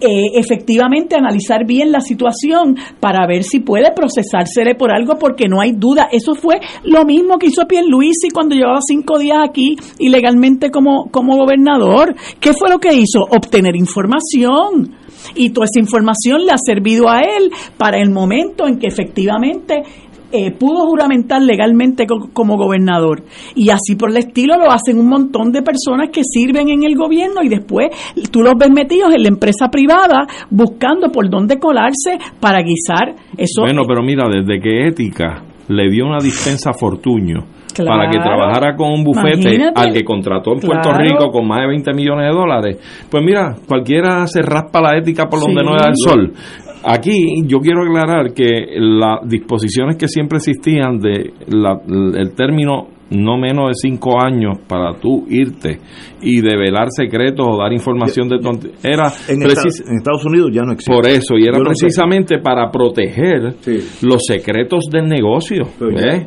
eh, 0.00 0.32
efectivamente 0.34 1.16
analizar 1.16 1.64
bien 1.66 1.90
la 1.90 2.00
situación 2.00 2.76
para 3.00 3.26
ver 3.26 3.42
si 3.42 3.60
puede 3.60 3.90
procesársele 3.92 4.74
por 4.74 4.92
algo 4.92 5.14
porque 5.18 5.48
no 5.48 5.62
hay 5.62 5.72
duda. 5.72 6.08
Eso 6.12 6.34
fue 6.34 6.56
lo 6.84 7.06
mismo 7.06 7.38
que 7.38 7.46
hizo 7.46 7.66
Pierluisi 7.66 8.28
cuando 8.34 8.54
llevaba 8.54 8.80
cinco 8.86 9.18
días 9.18 9.38
aquí 9.48 9.76
ilegalmente 9.98 10.70
como, 10.70 11.10
como 11.10 11.38
gobernador. 11.38 12.14
¿Qué 12.38 12.52
fue 12.52 12.68
lo 12.68 12.78
que 12.78 12.92
hizo? 12.92 13.20
Obtener 13.22 13.76
información. 13.76 14.94
Y 15.34 15.50
toda 15.50 15.64
esa 15.64 15.80
información 15.80 16.44
le 16.44 16.52
ha 16.52 16.58
servido 16.58 17.08
a 17.08 17.20
él 17.20 17.50
para 17.78 17.98
el 17.98 18.10
momento 18.10 18.66
en 18.66 18.78
que 18.78 18.88
efectivamente 18.88 19.84
eh, 20.34 20.50
pudo 20.50 20.86
juramentar 20.86 21.40
legalmente 21.40 22.06
como 22.32 22.56
gobernador. 22.56 23.22
Y 23.54 23.70
así 23.70 23.94
por 23.96 24.10
el 24.10 24.16
estilo 24.16 24.56
lo 24.56 24.70
hacen 24.70 24.98
un 24.98 25.08
montón 25.08 25.52
de 25.52 25.62
personas 25.62 26.10
que 26.10 26.22
sirven 26.24 26.68
en 26.70 26.82
el 26.82 26.96
gobierno 26.96 27.42
y 27.42 27.48
después 27.48 27.90
tú 28.32 28.42
los 28.42 28.54
ves 28.58 28.70
metidos 28.70 29.14
en 29.14 29.22
la 29.22 29.28
empresa 29.28 29.68
privada 29.68 30.26
buscando 30.50 31.10
por 31.10 31.30
dónde 31.30 31.58
colarse 31.58 32.18
para 32.40 32.62
guisar. 32.62 33.14
Eso 33.36 33.62
bueno, 33.62 33.82
pero 33.86 34.02
mira, 34.02 34.24
desde 34.28 34.60
que 34.60 34.88
Ética 34.88 35.44
le 35.68 35.88
dio 35.88 36.06
una 36.06 36.18
dispensa 36.18 36.70
a 36.70 36.74
Fortuño 36.74 37.46
para 37.82 38.10
que 38.10 38.18
trabajara 38.18 38.76
con 38.76 38.92
un 38.92 39.04
bufete 39.04 39.70
al 39.74 39.92
que 39.92 40.04
contrató 40.04 40.52
en 40.52 40.60
Puerto 40.60 40.92
Rico 40.92 41.30
con 41.30 41.46
más 41.48 41.60
de 41.60 41.66
20 41.68 41.92
millones 41.94 42.30
de 42.30 42.34
dólares. 42.34 43.06
Pues 43.10 43.22
mira, 43.24 43.54
cualquiera 43.66 44.26
se 44.26 44.42
raspa 44.42 44.80
la 44.80 44.96
ética 44.96 45.26
por 45.26 45.40
donde 45.40 45.62
no 45.64 45.72
da 45.76 45.88
el 45.88 45.96
sol. 45.96 46.32
Aquí 46.86 47.46
yo 47.46 47.60
quiero 47.60 47.82
aclarar 47.82 48.34
que 48.34 48.66
las 48.78 49.26
disposiciones 49.26 49.96
que 49.96 50.06
siempre 50.06 50.36
existían 50.36 50.98
de 50.98 51.32
el 51.48 52.34
término 52.34 52.88
no 53.10 53.36
menos 53.36 53.68
de 53.68 53.74
cinco 53.74 54.22
años 54.22 54.58
para 54.66 54.94
tú 54.98 55.24
irte 55.28 55.78
y 56.22 56.40
develar 56.40 56.88
secretos 56.90 57.46
o 57.48 57.58
dar 57.58 57.72
información 57.72 58.28
de 58.28 58.38
tonte 58.38 58.70
era 58.82 59.12
en, 59.28 59.42
Estados 59.44 60.24
Unidos 60.24 60.50
ya 60.52 60.62
no 60.62 60.72
existe. 60.72 60.92
Por 60.92 61.06
eso 61.06 61.36
y 61.36 61.46
era 61.46 61.58
precisamente 61.58 62.38
para 62.38 62.70
proteger 62.70 63.56
los 64.02 64.22
secretos 64.26 64.88
del 64.90 65.06
negocio 65.06 65.64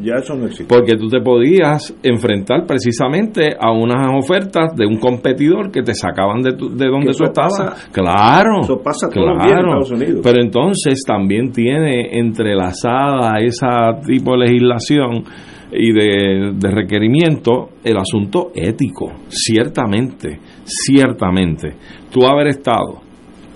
ya, 0.01 0.15
eso 0.15 0.35
no 0.35 0.45
existe. 0.45 0.73
Porque 0.73 0.95
tú 0.95 1.07
te 1.07 1.19
podías 1.21 1.95
enfrentar 2.03 2.65
precisamente 2.65 3.55
a 3.59 3.71
unas 3.71 4.07
ofertas 4.17 4.75
de 4.75 4.85
un 4.85 4.97
competidor 4.97 5.71
que 5.71 5.81
te 5.81 5.93
sacaban 5.93 6.41
de, 6.41 6.51
de 6.51 6.87
donde 6.87 7.13
tú 7.13 7.23
estabas. 7.23 7.89
claro 7.91 8.61
eso 8.61 8.81
pasa 8.81 9.07
claro, 9.09 9.41
en 9.41 9.57
Estados 9.57 9.91
Unidos. 9.91 10.21
Pero 10.23 10.41
entonces 10.41 11.01
también 11.05 11.51
tiene 11.51 12.17
entrelazada 12.19 13.39
esa 13.39 13.99
tipo 14.05 14.33
de 14.33 14.45
legislación 14.45 15.23
y 15.71 15.91
de, 15.91 16.71
requerimiento 16.71 17.69
el 17.83 17.97
asunto 17.97 18.51
ético, 18.55 19.11
ciertamente, 19.27 20.39
ciertamente. 20.63 21.73
Tú 22.11 22.25
haber 22.25 22.47
estado 22.47 23.01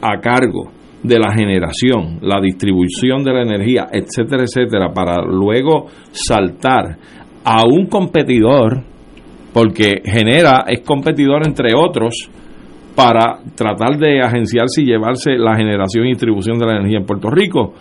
a 0.01 0.19
cargo 0.19 0.71
de 1.03 1.17
la 1.17 1.33
generación, 1.33 2.19
la 2.21 2.39
distribución 2.41 3.23
de 3.23 3.33
la 3.33 3.41
energía, 3.43 3.87
etcétera, 3.91 4.43
etcétera, 4.43 4.93
para 4.93 5.23
luego 5.23 5.87
saltar 6.11 6.97
a 7.43 7.63
un 7.65 7.87
competidor, 7.87 8.83
porque 9.53 10.01
genera, 10.05 10.65
es 10.67 10.81
competidor 10.81 11.47
entre 11.47 11.73
otros, 11.75 12.29
para 12.95 13.39
tratar 13.55 13.97
de 13.97 14.21
agenciarse 14.21 14.81
y 14.81 14.85
llevarse 14.85 15.37
la 15.37 15.55
generación 15.55 16.05
y 16.05 16.09
distribución 16.09 16.59
de 16.59 16.65
la 16.65 16.73
energía 16.73 16.99
en 16.99 17.05
Puerto 17.05 17.29
Rico. 17.29 17.73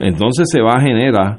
Entonces 0.00 0.46
se 0.50 0.60
va 0.60 0.74
a 0.74 0.80
generar 0.80 1.38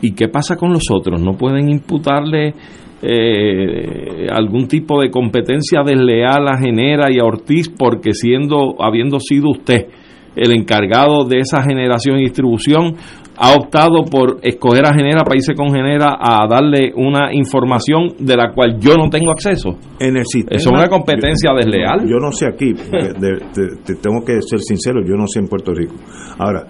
¿Y 0.00 0.12
qué 0.12 0.28
pasa 0.28 0.56
con 0.56 0.72
los 0.72 0.84
otros? 0.90 1.20
¿No 1.20 1.32
pueden 1.32 1.68
imputarle 1.68 2.54
eh, 3.02 4.26
algún 4.30 4.66
tipo 4.66 5.00
de 5.00 5.10
competencia 5.10 5.82
desleal 5.84 6.48
a 6.48 6.58
Genera 6.58 7.06
y 7.10 7.18
a 7.18 7.24
Ortiz 7.24 7.68
porque 7.68 8.12
siendo, 8.12 8.74
habiendo 8.80 9.20
sido 9.20 9.50
usted 9.50 9.86
el 10.34 10.52
encargado 10.52 11.24
de 11.24 11.40
esa 11.40 11.62
generación 11.62 12.18
y 12.18 12.22
distribución, 12.22 12.94
ha 13.36 13.54
optado 13.54 14.04
por 14.04 14.38
escoger 14.42 14.84
a 14.86 14.94
Genera 14.94 15.22
irse 15.34 15.54
con 15.54 15.70
Genera 15.72 16.16
a 16.20 16.46
darle 16.48 16.92
una 16.94 17.32
información 17.32 18.14
de 18.18 18.36
la 18.36 18.52
cual 18.52 18.78
yo 18.80 18.96
no 18.96 19.08
tengo 19.10 19.30
acceso. 19.30 19.76
En 20.00 20.16
el 20.16 20.24
sistema, 20.26 20.56
Eso 20.56 20.70
es 20.70 20.74
una 20.74 20.88
competencia 20.88 21.52
desleal. 21.54 22.00
Yo, 22.02 22.18
no 22.18 22.32
sé 22.32 22.46
aquí, 22.46 22.72
te, 22.74 23.94
tengo 23.94 24.24
que 24.24 24.42
ser 24.42 24.60
sincero, 24.60 25.00
yo 25.04 25.14
no 25.14 25.26
sé 25.26 25.38
en 25.40 25.46
Puerto 25.46 25.72
Rico. 25.72 25.94
Ahora, 26.38 26.66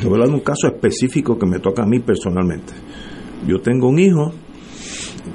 te 0.00 0.08
voy 0.08 0.20
a 0.20 0.26
dar 0.26 0.34
un 0.34 0.40
caso 0.40 0.68
específico 0.68 1.38
que 1.38 1.46
me 1.46 1.58
toca 1.58 1.82
a 1.82 1.86
mí 1.86 2.00
personalmente. 2.00 2.72
Yo 3.46 3.60
tengo 3.60 3.88
un 3.88 3.98
hijo 3.98 4.32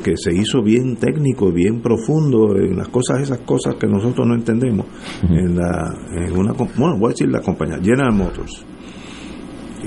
que 0.04 0.16
se 0.18 0.34
hizo 0.34 0.62
bien 0.62 0.96
técnico, 0.96 1.52
bien 1.52 1.82
profundo 1.82 2.56
en 2.56 2.78
las 2.78 2.88
cosas, 2.90 3.22
esas 3.22 3.40
cosas 3.40 3.76
que 3.76 3.88
nosotros 3.88 4.28
no 4.28 4.36
entendemos. 4.36 4.86
en, 5.30 5.56
la, 5.56 5.92
en 6.16 6.38
una, 6.38 6.54
bueno, 6.54 6.98
voy 6.98 7.08
a 7.08 7.10
decir 7.10 7.30
la 7.30 7.42
compañía, 7.42 7.78
General 7.82 8.14
Motors. 8.14 8.64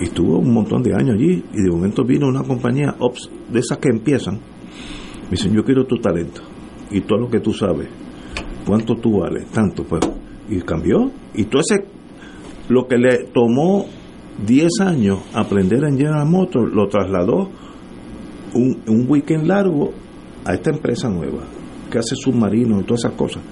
Y 0.01 0.05
estuvo 0.05 0.39
un 0.39 0.53
montón 0.53 0.83
de 0.83 0.95
años 0.95 1.17
allí 1.17 1.45
y 1.53 1.63
de 1.63 1.71
momento 1.71 2.05
vino 2.05 2.27
una 2.27 2.43
compañía 2.43 2.95
ops, 2.99 3.31
de 3.51 3.61
esas 3.61 3.79
que 3.79 3.89
empiezan. 3.89 4.35
Me 5.25 5.31
dicen, 5.33 5.53
yo 5.55 5.65
quiero 5.65 5.87
tu 5.87 5.97
talento 5.97 6.43
y 6.91 7.01
todo 7.03 7.21
lo 7.21 7.29
que 7.29 7.41
tú 7.41 7.53
sabes. 7.53 7.89
¿Cuánto 8.67 8.97
tú 8.97 9.21
vales? 9.21 9.47
Tanto, 9.51 9.85
pues. 9.85 10.03
Y 10.49 10.61
cambió. 10.61 11.11
Y 11.35 11.45
todo 11.45 11.63
ese, 11.63 11.85
lo 12.69 12.87
que 12.87 12.97
le 12.97 13.25
tomó 13.33 13.87
10 14.47 14.81
años 14.81 15.21
aprender 15.35 15.85
en 15.85 15.97
General 15.97 16.27
Motors, 16.27 16.73
lo 16.73 16.89
trasladó 16.89 17.51
un, 18.55 18.83
un 18.87 19.07
weekend 19.09 19.47
largo 19.47 19.93
a 20.45 20.55
esta 20.55 20.71
empresa 20.71 21.09
nueva 21.09 21.43
que 21.91 21.99
hace 21.99 22.17
submarinos 22.17 22.83
y 22.83 22.85
todas 22.85 23.05
esas 23.05 23.17
cosas. 23.17 23.43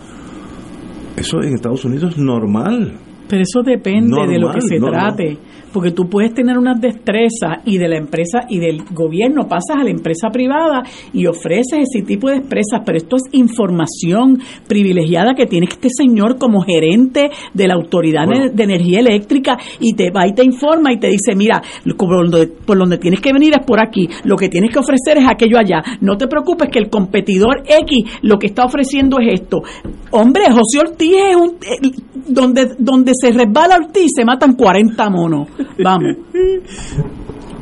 Eso 1.17 1.43
en 1.43 1.55
Estados 1.55 1.85
Unidos 1.85 2.15
es 2.15 2.19
normal. 2.19 2.99
Pero 3.29 3.43
eso 3.43 3.63
depende 3.63 4.27
de 4.27 4.39
lo 4.39 4.51
que 4.51 4.61
se 4.63 4.81
trate 4.81 5.39
porque 5.73 5.93
tú 5.93 6.09
puedes 6.09 6.35
tener 6.35 6.59
unas 6.59 6.81
destrezas 6.81 7.59
y 7.65 7.79
de 7.79 7.89
la 7.89 7.97
empresa 7.97 8.41
y 8.49 8.59
del 8.59 8.83
gobierno 8.91 9.49
pasas 9.49 9.77
a 9.79 9.85
la 9.85 9.91
empresa 9.91 10.29
privada 10.31 10.83
y 11.13 11.27
ofreces 11.27 11.81
ese 11.89 12.05
tipo 12.05 12.29
de 12.29 12.41
destrezas, 12.41 12.83
pero 12.85 12.99
esto 12.99 13.17
es 13.17 13.23
información 13.33 14.41
privilegiada 14.67 15.35
que 15.35 15.47
tiene 15.47 15.67
este 15.69 15.89
señor 15.91 16.39
como 16.39 16.61
gerente 16.63 17.31
de 17.55 17.69
la 17.69 17.75
Autoridad 17.75 18.27
de 18.27 18.63
Energía 18.63 19.01
Eléctrica 19.01 19.59
y 19.79 19.95
te 19.95 20.11
va 20.11 20.27
y 20.27 20.35
te 20.35 20.45
informa 20.45 20.93
y 20.93 20.99
te 20.99 21.09
dice, 21.09 21.35
mira, 21.35 21.63
por 21.97 22.31
donde, 22.31 22.47
por 22.47 22.79
donde 22.79 22.99
tienes 22.99 23.21
que 23.21 23.33
venir 23.33 23.53
es 23.59 23.65
por 23.65 23.81
aquí, 23.81 24.09
lo 24.25 24.37
que 24.37 24.49
tienes 24.49 24.73
que 24.73 24.79
ofrecer 24.79 25.19
es 25.19 25.25
aquello 25.29 25.59
allá, 25.59 25.83
no 26.01 26.17
te 26.17 26.27
preocupes 26.27 26.69
que 26.71 26.79
el 26.79 26.91
competidor 26.91 27.63
X 27.67 28.21
lo 28.23 28.39
que 28.39 28.49
está 28.49 28.65
ofreciendo 28.65 29.19
es 29.21 29.41
esto. 29.41 29.63
Hombre, 30.11 30.45
José 30.51 30.81
Ortiz 30.81 31.13
es 31.13 31.37
un... 31.37 31.51
Eh, 31.63 31.91
donde, 32.27 32.75
donde 32.79 33.13
se 33.21 33.33
resbala 33.33 33.77
Ortiz 33.77 34.13
se 34.15 34.25
matan 34.25 34.55
40 34.55 35.11
monos. 35.11 35.49
Vamos. 35.83 36.17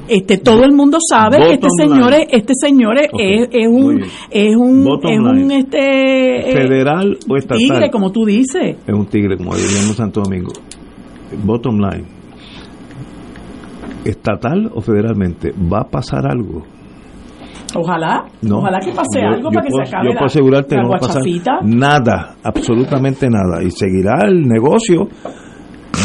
Este, 0.08 0.38
todo 0.38 0.64
el 0.64 0.72
mundo 0.72 0.98
sabe 1.06 1.36
que 1.38 1.52
este 1.54 1.68
señor 1.76 2.14
es, 2.14 2.26
este 2.30 2.54
señor 2.54 2.96
es, 2.98 3.10
es 3.12 3.68
un 3.68 4.00
es 4.30 4.56
un 4.56 4.88
es 5.02 5.18
un 5.18 5.50
este 5.50 6.50
eh, 6.50 6.52
federal 6.52 7.18
o 7.28 7.36
estatal. 7.36 7.58
tigre 7.58 7.90
como 7.90 8.10
tú 8.10 8.24
dices. 8.24 8.76
Es 8.86 8.94
un 8.94 9.06
tigre 9.06 9.36
como 9.36 9.54
diríamos 9.54 9.96
Santo 9.96 10.22
Domingo. 10.22 10.52
Bottom 11.44 11.78
line 11.78 12.06
estatal 14.04 14.70
o 14.74 14.80
federalmente 14.80 15.52
va 15.52 15.80
a 15.80 15.88
pasar 15.88 16.26
algo 16.26 16.64
Ojalá, 17.74 18.24
ojalá 18.50 18.80
que 18.80 18.92
pase 18.92 19.20
algo 19.20 19.50
para 19.50 19.66
que 19.66 19.70
se 19.70 19.82
acabe 19.82 20.08
yo 20.08 20.12
puedo 20.12 20.26
asegurarte 20.26 20.76
no 20.76 20.88
va 20.88 20.96
a 20.96 20.98
pasar 20.98 21.22
nada, 21.64 22.36
absolutamente 22.42 23.28
nada. 23.28 23.62
Y 23.62 23.70
seguirá 23.70 24.26
el 24.26 24.42
negocio 24.48 25.08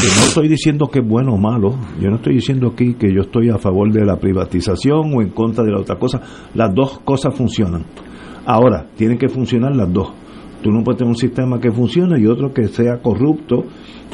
no 0.01 0.25
estoy 0.25 0.47
diciendo 0.47 0.87
que 0.87 0.99
es 0.99 1.07
bueno 1.07 1.33
o 1.33 1.37
malo, 1.37 1.75
yo 1.99 2.09
no 2.09 2.17
estoy 2.17 2.35
diciendo 2.35 2.69
aquí 2.73 2.95
que 2.95 3.13
yo 3.13 3.21
estoy 3.21 3.49
a 3.49 3.57
favor 3.57 3.91
de 3.91 4.05
la 4.05 4.17
privatización 4.17 5.13
o 5.13 5.21
en 5.21 5.29
contra 5.29 5.63
de 5.63 5.71
la 5.71 5.79
otra 5.79 5.97
cosa, 5.97 6.21
las 6.53 6.73
dos 6.73 6.99
cosas 6.99 7.35
funcionan. 7.35 7.85
Ahora, 8.45 8.87
tienen 8.95 9.17
que 9.17 9.29
funcionar 9.29 9.75
las 9.75 9.91
dos. 9.91 10.11
Tú 10.61 10.71
no 10.71 10.83
puedes 10.83 10.99
tener 10.99 11.09
un 11.09 11.17
sistema 11.17 11.59
que 11.59 11.71
funcione 11.71 12.19
y 12.19 12.25
otro 12.25 12.53
que 12.53 12.67
sea 12.67 13.01
corrupto 13.01 13.65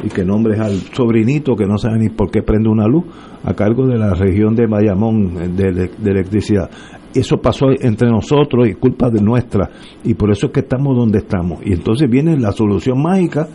y 0.04 0.10
que 0.10 0.26
nombres 0.26 0.60
al 0.60 0.74
sobrinito 0.94 1.56
que 1.56 1.66
no 1.66 1.78
sabe 1.78 2.00
ni 2.00 2.10
por 2.10 2.32
qué 2.32 2.42
prende 2.42 2.70
una 2.70 2.88
luz 2.88 3.06
a 3.44 3.54
cargo 3.54 3.86
de 3.86 3.98
la 3.98 4.14
región 4.16 4.56
de 4.56 4.66
Bayamón 4.66 5.56
de, 5.56 5.72
de 5.72 6.12
electricidad. 6.12 6.70
Eso 7.14 7.38
pasó 7.38 7.68
entre 7.80 8.10
nosotros 8.10 8.68
y 8.68 8.74
culpa 8.74 9.10
de 9.10 9.22
nuestra 9.22 9.70
y 10.04 10.14
por 10.16 10.32
eso 10.32 10.48
es 10.48 10.52
que 10.52 10.62
estamos 10.62 10.96
donde 10.96 11.20
estamos. 11.20 11.60
Y 11.64 11.74
entonces 11.74 12.10
viene 12.10 12.38
la 12.38 12.52
solución 12.52 13.02
mágica 13.02 13.48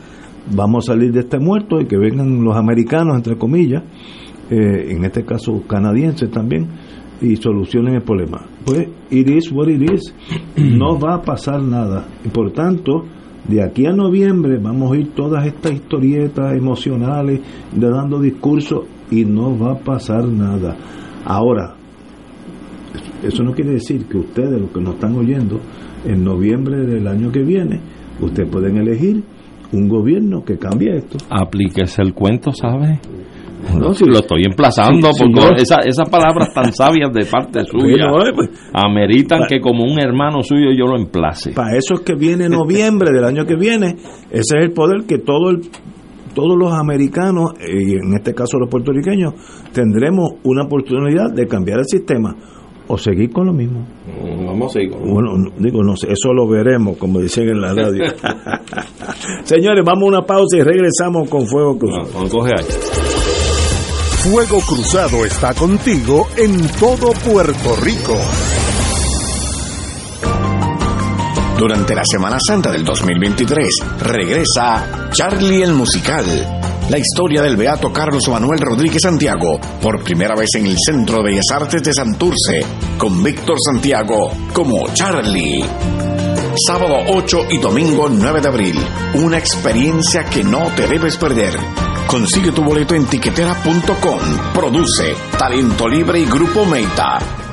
vamos 0.53 0.89
a 0.89 0.93
salir 0.93 1.13
de 1.13 1.21
este 1.21 1.39
muerto 1.39 1.81
y 1.81 1.87
que 1.87 1.97
vengan 1.97 2.45
los 2.45 2.57
americanos, 2.57 3.17
entre 3.17 3.37
comillas, 3.37 3.83
eh, 4.51 4.89
en 4.91 5.05
este 5.05 5.25
caso 5.25 5.63
canadienses 5.67 6.31
también, 6.31 6.69
y 7.21 7.37
solucionen 7.37 7.95
el 7.95 8.03
problema. 8.03 8.47
Pues, 8.65 8.89
it 9.11 9.29
is 9.29 9.51
what 9.53 9.69
it 9.69 9.83
is. 9.83 10.15
No 10.57 10.99
va 10.99 11.15
a 11.15 11.23
pasar 11.23 11.63
nada. 11.63 12.07
Y 12.25 12.29
por 12.29 12.53
tanto, 12.53 13.05
de 13.49 13.63
aquí 13.63 13.87
a 13.87 13.93
noviembre 13.93 14.59
vamos 14.59 14.93
a 14.93 14.97
ir 14.97 15.13
todas 15.15 15.47
estas 15.47 15.73
historietas 15.73 16.57
emocionales, 16.57 17.41
de 17.73 17.91
dando 17.91 18.21
discursos, 18.21 18.85
y 19.11 19.25
no 19.25 19.57
va 19.57 19.73
a 19.73 19.79
pasar 19.79 20.27
nada. 20.27 20.77
Ahora, 21.25 21.75
eso 23.23 23.43
no 23.43 23.53
quiere 23.53 23.73
decir 23.73 24.07
que 24.07 24.19
ustedes, 24.19 24.61
los 24.61 24.71
que 24.71 24.81
nos 24.81 24.95
están 24.95 25.15
oyendo, 25.17 25.61
en 26.05 26.23
noviembre 26.23 26.85
del 26.85 27.07
año 27.07 27.33
que 27.33 27.43
viene, 27.43 27.81
ustedes 28.21 28.51
pueden 28.51 28.77
elegir 28.77 29.23
un 29.75 29.89
gobierno 29.89 30.45
que 30.45 30.57
cambie 30.57 30.97
esto. 30.97 31.19
Aplíquese 31.31 32.03
el 32.03 32.15
cuento, 32.15 32.53
¿sabe? 32.53 33.01
No, 33.73 33.95
si 33.95 34.05
lo 34.05 34.19
estoy 34.19 34.43
emplazando, 34.45 35.11
porque 35.19 35.63
esas 35.63 36.09
palabras 36.11 36.53
tan 36.53 36.73
sabias 36.73 37.11
de 37.13 37.25
parte 37.25 37.65
suya 37.71 38.11
pues, 38.35 38.51
ameritan 38.73 39.43
que 39.49 39.61
como 39.61 39.85
un 39.85 39.99
hermano 39.99 40.43
suyo 40.43 40.71
yo 40.77 40.87
lo 40.87 40.99
emplace. 40.99 41.53
Para 41.53 41.77
eso 41.77 41.95
es 41.95 42.01
que 42.01 42.15
viene 42.15 42.49
noviembre 42.49 43.11
del 43.13 43.25
año 43.25 43.47
que 43.47 43.57
viene, 43.57 43.97
ese 44.31 44.59
es 44.59 44.65
el 44.65 44.73
poder 44.73 45.05
que 45.07 45.19
todo 45.19 45.51
el, 45.51 45.63
todos 46.35 46.59
los 46.59 46.73
americanos, 46.75 47.55
y 47.61 47.95
en 47.95 48.15
este 48.15 48.35
caso 48.35 48.59
los 48.59 48.69
puertorriqueños, 48.69 49.33
tendremos 49.73 50.33
una 50.45 50.65
oportunidad 50.65 51.33
de 51.35 51.47
cambiar 51.47 51.79
el 51.79 51.87
sistema 51.87 52.37
o 52.89 52.99
seguir 52.99 53.33
con 53.33 53.47
lo 53.47 53.53
mismo. 53.53 53.87
Vamos 54.47 54.71
a 54.71 54.73
seguir 54.75 54.93
Bueno, 54.97 55.51
digo, 55.59 55.83
no 55.83 55.97
sé, 55.97 56.13
eso 56.13 56.33
lo 56.33 56.47
veremos, 56.49 56.97
como 56.97 57.21
dicen 57.21 57.49
en 57.49 57.61
la 57.61 57.75
radio. 57.75 58.05
Señores, 59.45 59.85
vamos 59.85 60.05
a 60.05 60.07
una 60.07 60.23
pausa 60.23 60.57
y 60.59 60.63
regresamos 60.63 61.29
con 61.29 61.47
Fuego 61.47 61.79
Cruzado. 61.79 62.07
Fuego 64.25 64.61
Cruzado 64.67 65.25
está 65.25 65.55
contigo 65.55 66.27
en 66.37 66.67
todo 66.79 67.13
Puerto 67.13 67.77
Rico. 67.83 68.17
Durante 71.59 71.95
la 71.95 72.03
Semana 72.05 72.39
Santa 72.45 72.73
del 72.73 72.85
2023 72.85 73.69
regresa 74.01 75.09
Charlie 75.13 75.63
el 75.63 75.73
Musical 75.73 76.64
la 76.89 76.99
historia 76.99 77.43
del 77.43 77.57
beato 77.57 77.93
Carlos 77.93 78.29
Manuel 78.29 78.61
Rodríguez 78.61 79.03
Santiago, 79.03 79.59
por 79.81 80.03
primera 80.03 80.35
vez 80.35 80.51
en 80.57 80.67
el 80.67 80.77
Centro 80.79 81.19
de 81.19 81.31
Bellas 81.31 81.51
Artes 81.53 81.83
de 81.83 81.95
Santurce, 81.95 82.65
con 82.99 83.23
Víctor 83.23 83.57
Santiago 83.61 84.31
como 84.53 84.89
Charlie. 84.93 85.65
Sábado 86.67 86.97
8 87.09 87.47
y 87.51 87.59
domingo 87.59 88.09
9 88.09 88.41
de 88.41 88.49
abril, 88.49 88.79
una 89.15 89.39
experiencia 89.39 90.25
que 90.25 90.45
no 90.45 90.71
te 90.77 90.87
debes 90.87 91.17
perder. 91.17 91.55
Consigue 92.07 92.53
tu 92.53 92.63
boleto 92.63 92.95
en 92.95 93.07
tiquetera.com. 93.07 94.21
Produce 94.53 95.15
Talento 95.39 95.89
Libre 95.89 96.21
y 96.21 96.27
Grupo 96.27 96.65
Meita 96.65 97.44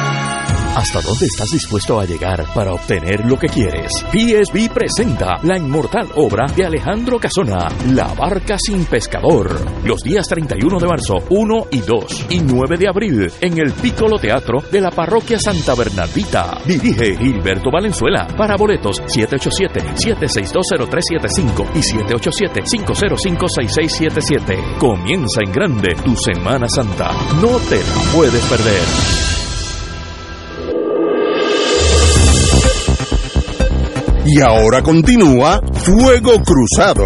¿Hasta 0.75 1.01
dónde 1.01 1.25
estás 1.25 1.49
dispuesto 1.51 1.99
a 1.99 2.05
llegar 2.05 2.45
para 2.53 2.71
obtener 2.71 3.25
lo 3.25 3.37
que 3.37 3.47
quieres? 3.47 3.91
PSB 4.09 4.69
presenta 4.73 5.37
la 5.43 5.57
inmortal 5.57 6.07
obra 6.15 6.45
de 6.55 6.63
Alejandro 6.65 7.19
Casona, 7.19 7.67
La 7.93 8.07
barca 8.13 8.57
sin 8.57 8.85
pescador. 8.85 9.53
Los 9.83 10.01
días 10.01 10.25
31 10.29 10.79
de 10.79 10.87
marzo, 10.87 11.15
1 11.29 11.67
y 11.71 11.81
2 11.81 12.27
y 12.29 12.39
9 12.39 12.77
de 12.77 12.87
abril 12.87 13.29
en 13.41 13.57
el 13.59 13.73
Piccolo 13.73 14.17
Teatro 14.17 14.61
de 14.71 14.79
la 14.79 14.91
Parroquia 14.91 15.37
Santa 15.39 15.75
Bernardita. 15.75 16.59
Dirige 16.65 17.17
Gilberto 17.17 17.69
Valenzuela. 17.69 18.25
Para 18.37 18.55
boletos 18.55 19.01
787-7620375 19.03 21.67
y 21.75 21.81
787-505-6677. 21.81 24.77
Comienza 24.77 25.41
en 25.45 25.51
grande 25.51 25.95
tu 25.95 26.15
Semana 26.15 26.69
Santa. 26.69 27.11
No 27.41 27.57
te 27.69 27.75
la 27.75 28.13
puedes 28.13 28.45
perder. 28.45 29.40
Y 34.25 34.39
ahora 34.39 34.83
continúa 34.83 35.59
Fuego 35.73 36.33
Cruzado. 36.43 37.05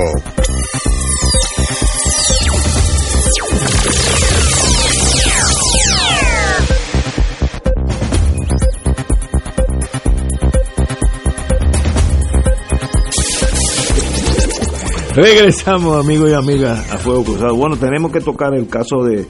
Regresamos 15.16 16.04
amigos 16.04 16.30
y 16.30 16.34
amigas 16.34 16.92
a 16.92 16.98
Fuego 16.98 17.24
Cruzado. 17.24 17.56
Bueno, 17.56 17.78
tenemos 17.78 18.12
que 18.12 18.20
tocar 18.20 18.54
el 18.54 18.68
caso 18.68 19.04
de 19.06 19.22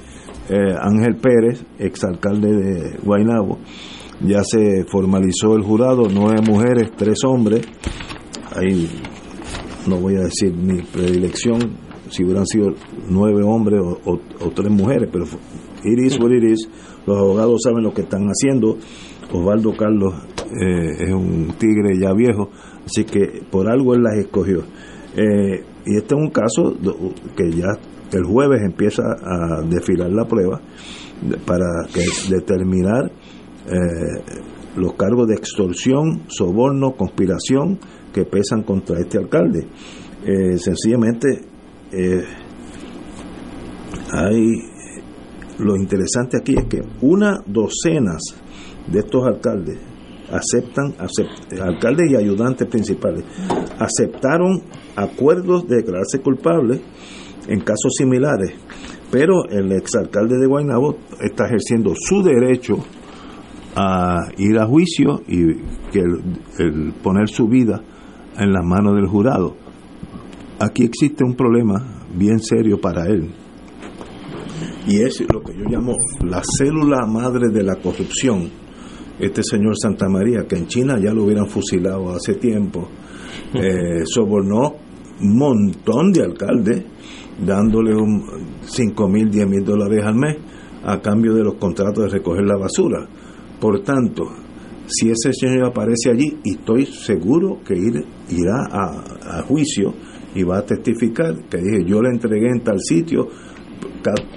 eh, 0.49 0.75
Ángel 0.81 1.17
Pérez, 1.17 1.63
exalcalde 1.77 2.51
de 2.51 2.97
Guaynabo 3.03 3.59
ya 4.21 4.43
se 4.43 4.85
formalizó 4.85 5.55
el 5.55 5.63
jurado, 5.63 6.07
nueve 6.11 6.41
mujeres, 6.41 6.91
tres 6.95 7.23
hombres. 7.25 7.65
Ahí 8.55 8.89
no 9.87 9.97
voy 9.97 10.15
a 10.15 10.21
decir 10.21 10.53
mi 10.53 10.81
predilección, 10.81 11.77
si 12.09 12.23
hubieran 12.23 12.45
sido 12.45 12.73
nueve 13.09 13.43
hombres 13.43 13.81
o, 14.05 14.19
tres 14.53 14.71
mujeres, 14.71 15.09
pero 15.11 15.25
it 15.83 15.99
is 15.99 16.19
what 16.19 16.31
it 16.31 16.43
is. 16.43 16.67
Los 17.05 17.17
abogados 17.17 17.61
saben 17.63 17.83
lo 17.83 17.93
que 17.93 18.01
están 18.01 18.27
haciendo. 18.27 18.77
Osvaldo 19.31 19.75
Carlos 19.75 20.13
eh, 20.61 21.03
es 21.03 21.11
un 21.11 21.55
tigre 21.57 21.99
ya 21.99 22.13
viejo, 22.13 22.49
así 22.85 23.03
que 23.03 23.41
por 23.49 23.69
algo 23.69 23.93
él 23.93 24.03
las 24.03 24.17
escogió. 24.17 24.59
Eh, 25.17 25.63
y 25.85 25.97
este 25.97 26.15
es 26.15 26.21
un 26.21 26.29
caso 26.29 26.73
que 27.35 27.51
ya 27.51 27.67
el 28.11 28.23
jueves 28.23 28.61
empieza 28.63 29.03
a 29.03 29.61
desfilar 29.67 30.11
la 30.11 30.25
prueba 30.25 30.61
para 31.45 31.65
que 31.93 32.01
determinar 32.29 33.11
eh, 33.67 34.23
los 34.75 34.93
cargos 34.93 35.27
de 35.27 35.35
extorsión, 35.35 36.23
soborno, 36.27 36.95
conspiración 36.95 37.79
que 38.13 38.25
pesan 38.25 38.63
contra 38.63 38.99
este 38.99 39.17
alcalde. 39.17 39.67
Eh, 40.25 40.57
sencillamente, 40.57 41.41
eh, 41.91 42.23
hay 44.11 44.75
lo 45.59 45.75
interesante 45.77 46.37
aquí 46.37 46.55
es 46.57 46.65
que 46.65 46.81
una 47.01 47.41
docenas 47.45 48.21
de 48.87 48.99
estos 48.99 49.25
alcaldes 49.25 49.79
aceptan, 50.29 50.95
alcaldes 51.61 52.11
y 52.11 52.15
ayudantes 52.15 52.67
principales, 52.67 53.23
aceptaron 53.79 54.63
acuerdos 54.95 55.67
de 55.67 55.77
declararse 55.77 56.19
culpables 56.19 56.81
en 57.47 57.59
casos 57.59 57.93
similares, 57.97 58.53
pero 59.11 59.47
el 59.49 59.71
exalcalde 59.71 60.37
de 60.37 60.47
Guaynabo 60.47 60.97
está 61.21 61.45
ejerciendo 61.45 61.93
su 61.95 62.21
derecho 62.21 62.77
a 63.75 64.29
ir 64.37 64.57
a 64.57 64.65
juicio 64.65 65.21
y 65.27 65.53
que 65.91 65.99
el, 66.59 66.93
poner 67.03 67.27
su 67.29 67.47
vida 67.47 67.81
en 68.37 68.53
las 68.53 68.65
manos 68.65 68.95
del 68.95 69.07
jurado. 69.07 69.55
Aquí 70.59 70.83
existe 70.83 71.23
un 71.23 71.35
problema 71.35 72.05
bien 72.15 72.39
serio 72.39 72.79
para 72.79 73.07
él. 73.07 73.29
Y 74.87 75.01
es 75.01 75.21
lo 75.31 75.41
que 75.41 75.53
yo 75.53 75.65
llamo 75.69 75.93
la 76.23 76.41
célula 76.57 77.05
madre 77.05 77.49
de 77.49 77.63
la 77.63 77.75
corrupción. 77.75 78.49
Este 79.19 79.43
señor 79.43 79.75
Santa 79.77 80.07
María, 80.07 80.45
que 80.47 80.55
en 80.55 80.67
China 80.67 80.97
ya 80.99 81.13
lo 81.13 81.23
hubieran 81.23 81.47
fusilado 81.47 82.13
hace 82.13 82.35
tiempo, 82.35 82.87
eh, 83.53 84.03
sobornó 84.05 84.75
un 85.21 85.37
montón 85.37 86.11
de 86.11 86.23
alcaldes 86.23 86.83
dándole 87.45 87.95
un 87.95 88.23
5 88.61 89.07
mil, 89.09 89.29
10 89.29 89.47
mil 89.47 89.63
dólares 89.63 90.03
al 90.05 90.15
mes 90.15 90.37
a 90.83 91.01
cambio 91.01 91.33
de 91.33 91.43
los 91.43 91.55
contratos 91.55 92.05
de 92.05 92.09
recoger 92.17 92.45
la 92.45 92.57
basura. 92.57 93.07
Por 93.65 93.79
tanto, 93.79 94.25
si 94.85 95.09
ese 95.09 95.33
señor 95.33 95.65
aparece 95.65 96.11
allí, 96.11 96.37
y 96.43 96.51
estoy 96.51 96.85
seguro 96.85 97.61
que 97.65 97.73
irá 97.73 98.63
a, 98.69 99.41
juicio 99.41 99.91
y 100.35 100.43
va 100.43 100.59
a 100.59 100.61
testificar 100.63 101.33
que 101.49 101.57
dije, 101.57 101.83
yo 101.83 101.99
le 101.99 102.09
entregué 102.09 102.47
en 102.47 102.61
tal 102.61 102.79
sitio, 102.79 103.27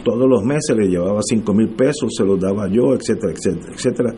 todos 0.03 0.27
los 0.27 0.43
meses 0.45 0.75
le 0.75 0.89
llevaba 0.89 1.21
cinco 1.21 1.53
mil 1.53 1.69
pesos, 1.77 2.09
se 2.17 2.25
los 2.25 2.41
daba 2.41 2.69
yo, 2.71 2.95
etcétera, 2.95 3.35
etcétera, 3.35 3.71
etcétera. 3.75 4.15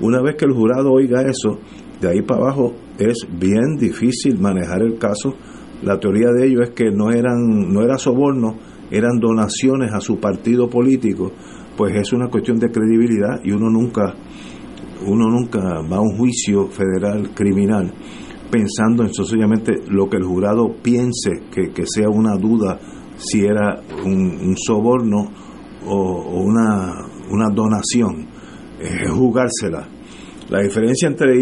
Una 0.00 0.20
vez 0.22 0.34
que 0.34 0.46
el 0.46 0.54
jurado 0.54 0.90
oiga 0.90 1.22
eso, 1.22 1.60
de 2.00 2.08
ahí 2.08 2.22
para 2.22 2.40
abajo 2.40 2.74
es 2.98 3.28
bien 3.38 3.76
difícil 3.78 4.40
manejar 4.40 4.82
el 4.82 4.98
caso. 4.98 5.36
La 5.84 6.00
teoría 6.00 6.30
de 6.32 6.48
ellos 6.48 6.62
es 6.64 6.70
que 6.70 6.90
no 6.90 7.12
eran, 7.12 7.38
no 7.72 7.84
era 7.84 7.96
soborno, 7.96 8.56
eran 8.90 9.20
donaciones 9.20 9.92
a 9.94 10.00
su 10.00 10.18
partido 10.18 10.68
político, 10.68 11.30
pues 11.76 11.94
es 11.94 12.12
una 12.12 12.26
cuestión 12.26 12.58
de 12.58 12.72
credibilidad 12.72 13.40
y 13.44 13.52
uno 13.52 13.70
nunca 13.70 14.16
uno 15.06 15.28
nunca 15.28 15.80
va 15.80 15.96
a 15.96 16.00
un 16.00 16.16
juicio 16.16 16.68
federal 16.68 17.30
criminal 17.34 17.92
pensando 18.50 19.02
en 19.02 19.12
sencillamente 19.12 19.74
lo 19.88 20.08
que 20.08 20.16
el 20.16 20.24
jurado 20.24 20.74
piense 20.82 21.42
que, 21.52 21.84
sea 21.86 22.08
una 22.08 22.36
duda 22.36 22.78
si 23.16 23.44
era 23.44 23.80
un, 24.04 24.56
soborno 24.56 25.30
o, 25.86 26.40
una, 26.40 26.94
una, 27.30 27.48
donación, 27.52 28.26
es 28.80 29.10
jugársela. 29.10 29.86
La 30.48 30.62
diferencia 30.62 31.08
entre 31.08 31.34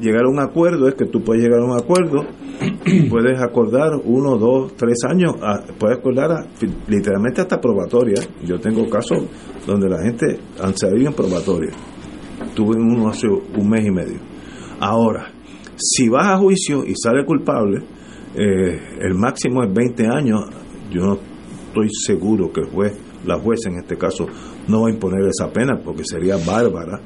llegar 0.00 0.24
a 0.24 0.28
un 0.28 0.40
acuerdo 0.40 0.88
es 0.88 0.94
que 0.94 1.06
tú 1.06 1.22
puedes 1.22 1.44
llegar 1.44 1.60
a 1.60 1.64
un 1.64 1.78
acuerdo, 1.78 2.26
puedes 3.10 3.40
acordar 3.40 3.92
uno, 4.04 4.36
dos, 4.36 4.74
tres 4.74 4.98
años, 5.08 5.34
puedes 5.78 5.98
acordar 5.98 6.48
literalmente 6.88 7.42
hasta 7.42 7.60
probatoria. 7.60 8.20
Yo 8.44 8.58
tengo 8.58 8.88
casos 8.88 9.18
donde 9.66 9.88
la 9.88 10.02
gente 10.02 10.40
han 10.60 10.76
salido 10.76 11.08
en 11.08 11.14
probatoria 11.14 11.70
tuve 12.58 12.74
uno 12.76 13.08
hace 13.08 13.28
un 13.28 13.70
mes 13.70 13.86
y 13.86 13.90
medio. 13.92 14.18
Ahora, 14.80 15.30
si 15.76 16.08
vas 16.08 16.26
a 16.26 16.38
juicio 16.38 16.84
y 16.84 16.92
sale 17.00 17.24
culpable, 17.24 17.84
eh, 18.34 18.98
el 19.00 19.14
máximo 19.14 19.62
es 19.62 19.72
20 19.72 20.08
años. 20.08 20.40
Yo 20.90 21.02
no 21.02 21.18
estoy 21.68 21.88
seguro 22.04 22.52
que 22.52 22.62
el 22.62 22.66
juez, 22.66 22.98
la 23.24 23.38
jueza 23.38 23.68
en 23.68 23.78
este 23.78 23.96
caso, 23.96 24.26
no 24.66 24.82
va 24.82 24.88
a 24.88 24.90
imponer 24.90 25.20
esa 25.28 25.52
pena 25.52 25.80
porque 25.84 26.02
sería 26.04 26.36
bárbara, 26.36 27.00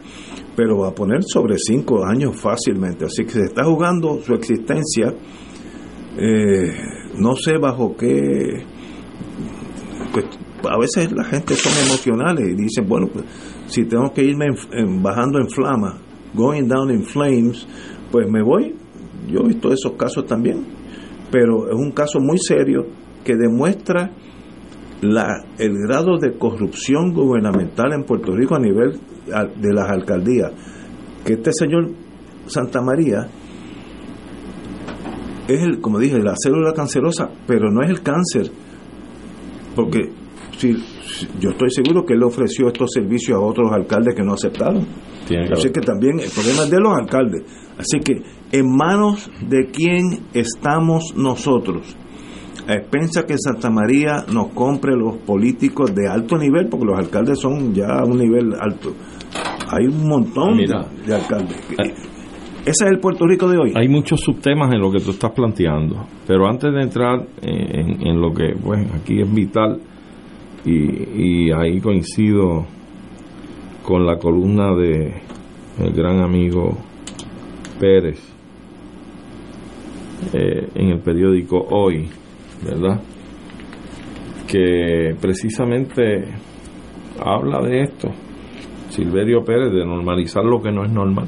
pero 0.56 0.78
va 0.78 0.88
a 0.88 0.94
poner 0.94 1.22
sobre 1.22 1.58
5 1.58 2.02
años 2.02 2.34
fácilmente. 2.40 3.04
Así 3.04 3.26
que 3.26 3.32
se 3.32 3.44
está 3.44 3.62
jugando 3.64 4.22
su 4.22 4.32
existencia. 4.32 5.12
Eh, 6.16 6.72
no 7.18 7.36
sé 7.36 7.58
bajo 7.58 7.94
qué. 7.94 8.64
Pues, 10.14 10.24
a 10.64 10.78
veces 10.78 11.12
la 11.12 11.24
gente 11.24 11.54
son 11.56 11.72
emocionales 11.84 12.48
y 12.48 12.54
dicen, 12.54 12.88
bueno, 12.88 13.08
pues 13.12 13.26
si 13.72 13.86
tengo 13.86 14.12
que 14.12 14.22
irme 14.22 14.46
bajando 15.00 15.38
en 15.38 15.48
flama, 15.48 15.98
going 16.34 16.68
down 16.68 16.90
in 16.90 17.04
flames, 17.04 17.66
pues 18.10 18.28
me 18.30 18.42
voy. 18.42 18.74
Yo 19.28 19.40
he 19.40 19.48
visto 19.48 19.72
esos 19.72 19.92
casos 19.92 20.26
también, 20.26 20.62
pero 21.30 21.70
es 21.70 21.74
un 21.74 21.90
caso 21.92 22.18
muy 22.20 22.36
serio 22.38 22.86
que 23.24 23.34
demuestra 23.34 24.10
la, 25.00 25.44
el 25.58 25.72
grado 25.86 26.18
de 26.18 26.36
corrupción 26.36 27.14
gubernamental 27.14 27.92
en 27.92 28.04
Puerto 28.04 28.36
Rico 28.36 28.56
a 28.56 28.60
nivel 28.60 29.00
de 29.26 29.72
las 29.72 29.90
alcaldías, 29.90 30.52
que 31.24 31.34
este 31.34 31.50
señor 31.52 31.90
Santa 32.46 32.82
María 32.82 33.26
es 35.48 35.62
el, 35.62 35.80
como 35.80 35.98
dije, 35.98 36.18
la 36.18 36.34
célula 36.36 36.72
cancerosa, 36.74 37.30
pero 37.46 37.70
no 37.70 37.82
es 37.82 37.90
el 37.90 38.02
cáncer, 38.02 38.50
porque 39.74 40.10
si, 40.62 40.76
yo 41.40 41.50
estoy 41.50 41.70
seguro 41.70 42.04
que 42.04 42.14
él 42.14 42.22
ofreció 42.22 42.68
estos 42.68 42.90
servicios 42.92 43.36
a 43.36 43.40
otros 43.40 43.72
alcaldes 43.72 44.14
que 44.14 44.22
no 44.22 44.34
aceptaron. 44.34 44.86
Así 45.50 45.70
que 45.70 45.80
también 45.80 46.20
el 46.20 46.30
problema 46.30 46.64
es 46.64 46.70
de 46.70 46.80
los 46.80 46.96
alcaldes. 46.96 47.42
Así 47.78 47.98
que 48.00 48.22
en 48.52 48.76
manos 48.76 49.30
de 49.48 49.66
quién 49.66 50.26
estamos 50.34 51.14
nosotros 51.16 51.96
a 52.68 52.74
expensas 52.74 53.24
que 53.24 53.34
Santa 53.38 53.70
María 53.70 54.24
nos 54.32 54.48
compre 54.48 54.94
los 54.94 55.16
políticos 55.16 55.92
de 55.94 56.08
alto 56.08 56.36
nivel, 56.36 56.68
porque 56.68 56.86
los 56.86 56.98
alcaldes 56.98 57.40
son 57.40 57.74
ya 57.74 57.98
a 57.98 58.04
un 58.04 58.18
nivel 58.18 58.54
alto. 58.60 58.94
Hay 59.68 59.86
un 59.86 60.06
montón 60.06 60.58
de 60.58 61.14
alcaldes. 61.14 61.56
Ese 62.64 62.84
es 62.84 62.90
el 62.92 63.00
Puerto 63.00 63.26
Rico 63.26 63.48
de 63.48 63.58
hoy. 63.58 63.72
Hay 63.74 63.88
muchos 63.88 64.20
subtemas 64.20 64.72
en 64.72 64.80
lo 64.80 64.92
que 64.92 65.00
tú 65.00 65.10
estás 65.10 65.32
planteando, 65.32 66.06
pero 66.26 66.46
antes 66.46 66.72
de 66.72 66.80
entrar 66.80 67.26
en, 67.40 68.20
lo 68.20 68.32
que, 68.32 68.54
pues, 68.62 68.86
aquí 68.94 69.20
es 69.20 69.34
vital, 69.34 69.80
y, 70.64 71.50
ahí 71.52 71.80
coincido 71.80 72.66
con 73.82 74.06
la 74.06 74.18
columna 74.18 74.74
de 74.74 75.12
el 75.80 75.92
gran 75.92 76.20
amigo 76.20 76.76
Pérez 77.80 78.20
eh, 80.32 80.68
en 80.74 80.88
el 80.90 81.00
periódico 81.00 81.66
Hoy 81.70 82.08
¿verdad? 82.64 83.00
Que 84.46 85.16
precisamente 85.20 86.24
habla 87.18 87.60
de 87.62 87.82
esto, 87.82 88.08
Silverio 88.90 89.44
Pérez, 89.44 89.72
de 89.72 89.84
normalizar 89.84 90.44
lo 90.44 90.62
que 90.62 90.70
no 90.70 90.84
es 90.84 90.90
normal. 90.90 91.26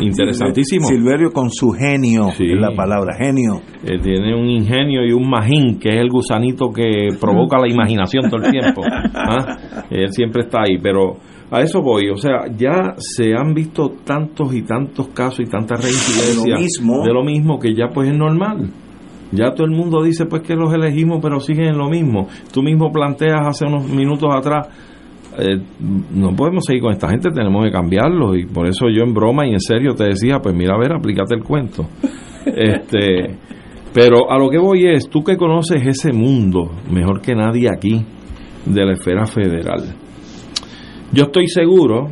Interesantísimo. 0.00 0.86
Silverio 0.86 1.30
con 1.30 1.50
su 1.50 1.70
genio, 1.70 2.28
es 2.28 2.60
la 2.60 2.74
palabra, 2.74 3.16
genio. 3.16 3.60
Eh, 3.84 3.98
tiene 4.02 4.34
un 4.34 4.48
ingenio 4.48 5.04
y 5.04 5.12
un 5.12 5.28
magín, 5.28 5.78
que 5.78 5.90
es 5.90 6.00
el 6.00 6.08
gusanito 6.08 6.70
que 6.70 7.08
provoca 7.20 7.58
la 7.58 7.68
imaginación 7.68 8.30
todo 8.30 8.42
el 8.42 8.50
tiempo. 8.50 8.82
¿ah? 9.14 9.84
Él 9.90 10.12
siempre 10.12 10.42
está 10.42 10.62
ahí, 10.62 10.78
pero 10.82 11.16
a 11.50 11.60
eso 11.60 11.82
voy. 11.82 12.08
O 12.08 12.16
sea, 12.16 12.46
ya 12.56 12.94
se 12.96 13.34
han 13.34 13.52
visto 13.52 13.90
tantos 14.04 14.54
y 14.54 14.62
tantos 14.62 15.08
casos 15.08 15.40
y 15.40 15.50
tantas 15.50 15.82
reincidencias 15.82 16.36
de 16.36 16.52
lo 16.52 16.58
mismo, 16.58 17.04
de 17.04 17.12
lo 17.12 17.24
mismo 17.24 17.58
que 17.58 17.74
ya 17.74 17.88
pues 17.92 18.08
es 18.08 18.16
normal. 18.16 18.70
Ya 19.32 19.54
todo 19.54 19.66
el 19.66 19.72
mundo 19.72 20.02
dice 20.02 20.26
pues 20.26 20.42
que 20.42 20.54
los 20.54 20.72
elegimos, 20.72 21.20
pero 21.22 21.40
siguen 21.40 21.68
en 21.68 21.78
lo 21.78 21.88
mismo. 21.88 22.28
Tú 22.52 22.62
mismo 22.62 22.92
planteas 22.92 23.46
hace 23.46 23.66
unos 23.66 23.88
minutos 23.88 24.28
atrás, 24.34 24.68
eh, 25.38 25.60
no 26.10 26.34
podemos 26.34 26.64
seguir 26.66 26.82
con 26.82 26.92
esta 26.92 27.08
gente, 27.08 27.30
tenemos 27.30 27.64
que 27.64 27.70
cambiarlo. 27.70 28.34
Y 28.36 28.46
por 28.46 28.66
eso 28.66 28.86
yo 28.88 29.02
en 29.02 29.14
broma 29.14 29.46
y 29.46 29.52
en 29.52 29.60
serio 29.60 29.94
te 29.94 30.04
decía, 30.04 30.38
pues 30.42 30.54
mira, 30.54 30.74
a 30.74 30.78
ver, 30.78 30.92
aplícate 30.92 31.34
el 31.34 31.42
cuento. 31.42 31.86
este, 32.46 33.36
pero 33.92 34.30
a 34.30 34.38
lo 34.38 34.48
que 34.50 34.58
voy 34.58 34.86
es, 34.86 35.08
tú 35.08 35.22
que 35.22 35.36
conoces 35.36 35.86
ese 35.86 36.12
mundo 36.12 36.70
mejor 36.90 37.20
que 37.20 37.34
nadie 37.34 37.68
aquí, 37.68 38.04
de 38.66 38.84
la 38.84 38.92
esfera 38.92 39.26
federal. 39.26 39.94
Yo 41.12 41.24
estoy 41.24 41.48
seguro, 41.48 42.08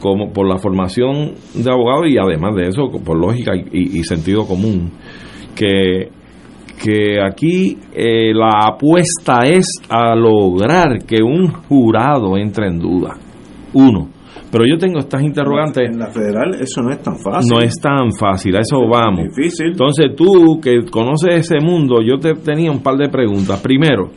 como 0.00 0.32
por 0.32 0.48
la 0.48 0.58
formación 0.58 1.32
de 1.54 1.70
abogado 1.70 2.06
y 2.06 2.16
además 2.16 2.54
de 2.54 2.68
eso, 2.68 2.90
por 3.04 3.18
lógica 3.18 3.52
y 3.56 4.02
sentido 4.04 4.46
común, 4.46 4.92
que 5.54 6.08
que 6.82 7.20
aquí 7.20 7.76
eh, 7.92 8.32
la 8.32 8.68
apuesta 8.72 9.40
es 9.44 9.66
a 9.88 10.14
lograr 10.14 11.04
que 11.06 11.22
un 11.22 11.48
jurado 11.48 12.36
entre 12.36 12.68
en 12.68 12.78
duda. 12.78 13.16
Uno. 13.74 14.08
Pero 14.50 14.64
yo 14.66 14.78
tengo 14.78 14.98
estas 14.98 15.22
interrogantes. 15.22 15.90
En 15.90 15.98
la 15.98 16.08
federal 16.10 16.54
eso 16.54 16.82
no 16.82 16.90
es 16.90 17.00
tan 17.02 17.16
fácil. 17.18 17.52
No 17.52 17.60
es 17.60 17.74
tan 17.80 18.12
fácil, 18.18 18.56
a 18.56 18.60
eso 18.60 18.78
vamos. 18.90 19.28
difícil. 19.28 19.68
Entonces 19.68 20.06
tú 20.16 20.60
que 20.60 20.80
conoces 20.90 21.50
ese 21.50 21.60
mundo, 21.60 22.02
yo 22.02 22.18
te 22.18 22.34
tenía 22.34 22.72
un 22.72 22.82
par 22.82 22.96
de 22.96 23.08
preguntas. 23.08 23.60
Primero, 23.60 24.10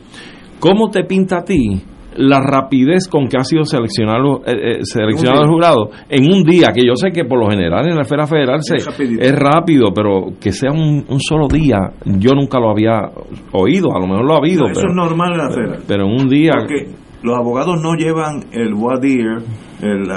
¿cómo 0.58 0.90
te 0.90 1.04
pinta 1.04 1.38
a 1.38 1.44
ti 1.44 1.80
la 2.16 2.40
rapidez 2.40 3.08
con 3.08 3.26
que 3.28 3.36
ha 3.36 3.44
sido 3.44 3.64
seleccionado, 3.64 4.42
eh, 4.46 4.52
eh, 4.52 4.78
seleccionado 4.82 5.42
el 5.42 5.48
jurado 5.48 5.90
en 6.08 6.32
un 6.32 6.44
día, 6.44 6.68
que 6.74 6.82
yo 6.86 6.94
sé 6.96 7.10
que 7.10 7.24
por 7.24 7.38
lo 7.38 7.50
general 7.50 7.88
en 7.88 7.96
la 7.96 8.02
esfera 8.02 8.26
federal 8.26 8.60
se, 8.62 8.76
es, 8.76 9.32
rápido, 9.34 9.92
pero 9.94 10.32
que 10.40 10.52
sea 10.52 10.70
un, 10.72 11.04
solo 11.20 11.48
día, 11.48 11.78
yo 12.04 12.32
nunca 12.32 12.58
lo 12.58 12.70
había 12.70 13.10
oído, 13.52 13.94
a 13.94 14.00
lo 14.00 14.06
mejor 14.06 14.24
lo 14.24 14.34
ha 14.34 14.38
habido. 14.38 14.66
eso 14.66 14.86
es 14.86 14.94
normal 14.94 15.32
en 15.32 15.38
la 15.38 15.50
federal. 15.50 15.82
Pero 15.86 16.06
en 16.06 16.12
un 16.12 16.28
día... 16.28 16.52
Porque 16.58 16.86
los 17.22 17.38
abogados 17.38 17.80
no 17.82 17.94
llevan 17.94 18.44
el 18.52 18.74
voir 18.74 19.00
dire, 19.00 19.38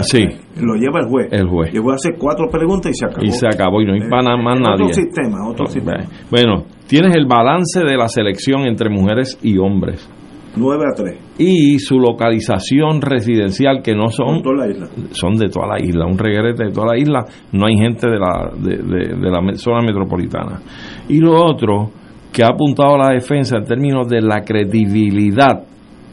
sí. 0.02 0.28
lo 0.60 0.76
lleva 0.76 1.00
el 1.00 1.08
juez. 1.08 1.28
El 1.32 1.48
juez. 1.48 1.74
El 1.74 1.82
juez 1.82 1.96
hace 1.96 2.18
cuatro 2.18 2.48
preguntas 2.50 2.92
y 2.92 2.96
se 2.96 3.06
acabó. 3.06 3.26
Y 3.26 3.32
se 3.32 3.48
acabó 3.48 3.82
y 3.82 3.86
no 3.86 3.94
hay 3.94 4.02
eh, 4.02 4.10
para 4.10 4.36
más 4.38 4.60
nadie. 4.60 4.86
Otro 4.86 4.94
sistema, 4.94 5.50
otro 5.50 5.66
sistema. 5.68 6.04
Bueno, 6.30 6.66
tienes 6.88 7.16
el 7.16 7.26
balance 7.26 7.80
de 7.80 7.98
la 7.98 8.08
selección 8.08 8.68
entre 8.68 8.90
mujeres 8.90 9.40
y 9.42 9.58
hombres. 9.58 10.10
9 10.58 10.84
a 10.92 10.96
3. 10.96 11.20
Y 11.40 11.80
su 11.80 12.00
localización 12.00 13.02
residencial, 13.02 13.82
que 13.82 13.94
no 13.94 14.10
son. 14.10 14.38
De 14.38 14.44
toda 14.44 14.56
la 14.56 14.68
isla. 14.68 14.88
Son 15.12 15.36
de 15.36 15.50
toda 15.50 15.68
la 15.68 15.80
isla, 15.80 16.06
un 16.06 16.18
regrete 16.18 16.66
de 16.66 16.72
toda 16.72 16.94
la 16.94 16.98
isla. 16.98 17.26
No 17.52 17.66
hay 17.68 17.78
gente 17.78 18.08
de 18.08 18.20
la, 18.20 18.52
de, 18.58 19.30
la 19.30 19.54
zona 19.56 19.82
metropolitana. 19.82 20.62
Y 21.08 21.20
lo 21.20 21.36
otro, 21.36 21.92
que 22.32 22.44
ha 22.44 22.48
apuntado 22.48 22.96
a 22.96 23.10
la 23.10 23.14
defensa 23.14 23.58
en 23.58 23.66
términos 23.66 24.08
de 24.08 24.22
la 24.22 24.42
credibilidad 24.42 25.64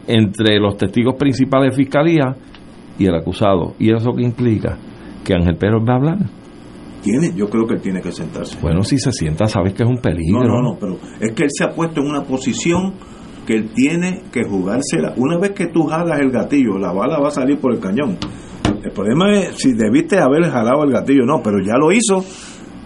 entre 0.07 0.59
los 0.59 0.77
testigos 0.77 1.15
principales 1.15 1.71
de 1.71 1.85
fiscalía 1.85 2.35
y 2.99 3.07
el 3.07 3.15
acusado. 3.15 3.75
¿Y 3.79 3.93
eso 3.93 4.13
qué 4.13 4.23
implica? 4.23 4.77
Que 5.25 5.35
Ángel 5.35 5.57
Pérez 5.57 5.83
va 5.89 5.95
a 5.95 5.97
hablar. 5.97 6.19
Tiene, 7.03 7.33
yo 7.37 7.49
creo 7.51 7.67
que 7.67 7.75
él 7.75 7.83
tiene 7.83 8.01
que 8.01 8.13
sentarse. 8.13 8.59
Bueno, 8.63 8.83
si 8.83 8.99
se 8.99 9.13
sienta, 9.13 9.47
sabes 9.47 9.75
que 9.75 9.83
es 9.83 9.89
un 9.89 9.99
peligro. 9.99 10.41
No, 10.41 10.63
no, 10.63 10.73
no, 10.73 10.79
pero 10.81 10.97
es 11.21 11.33
que 11.35 11.45
él 11.45 11.51
se 11.53 11.65
ha 11.65 11.71
puesto 11.71 12.01
en 12.01 12.09
una 12.09 12.23
posición 12.23 12.95
que 13.47 13.55
él 13.55 13.71
tiene 13.75 14.23
que 14.33 14.45
jugársela. 14.45 15.15
Una 15.17 15.39
vez 15.39 15.53
que 15.53 15.67
tú 15.67 15.85
jalas 15.85 16.21
el 16.21 16.31
gatillo, 16.31 16.79
la 16.79 16.93
bala 16.93 17.19
va 17.21 17.29
a 17.29 17.31
salir 17.31 17.59
por 17.59 17.73
el 17.73 17.81
cañón. 17.81 18.17
El 18.83 18.91
problema 18.93 19.33
es 19.33 19.57
si 19.57 19.73
debiste 19.73 20.19
haber 20.19 20.45
jalado 20.45 20.85
el 20.85 20.93
gatillo, 20.93 21.25
no, 21.25 21.41
pero 21.43 21.59
ya 21.65 21.77
lo 21.79 21.93
hizo. 21.93 22.25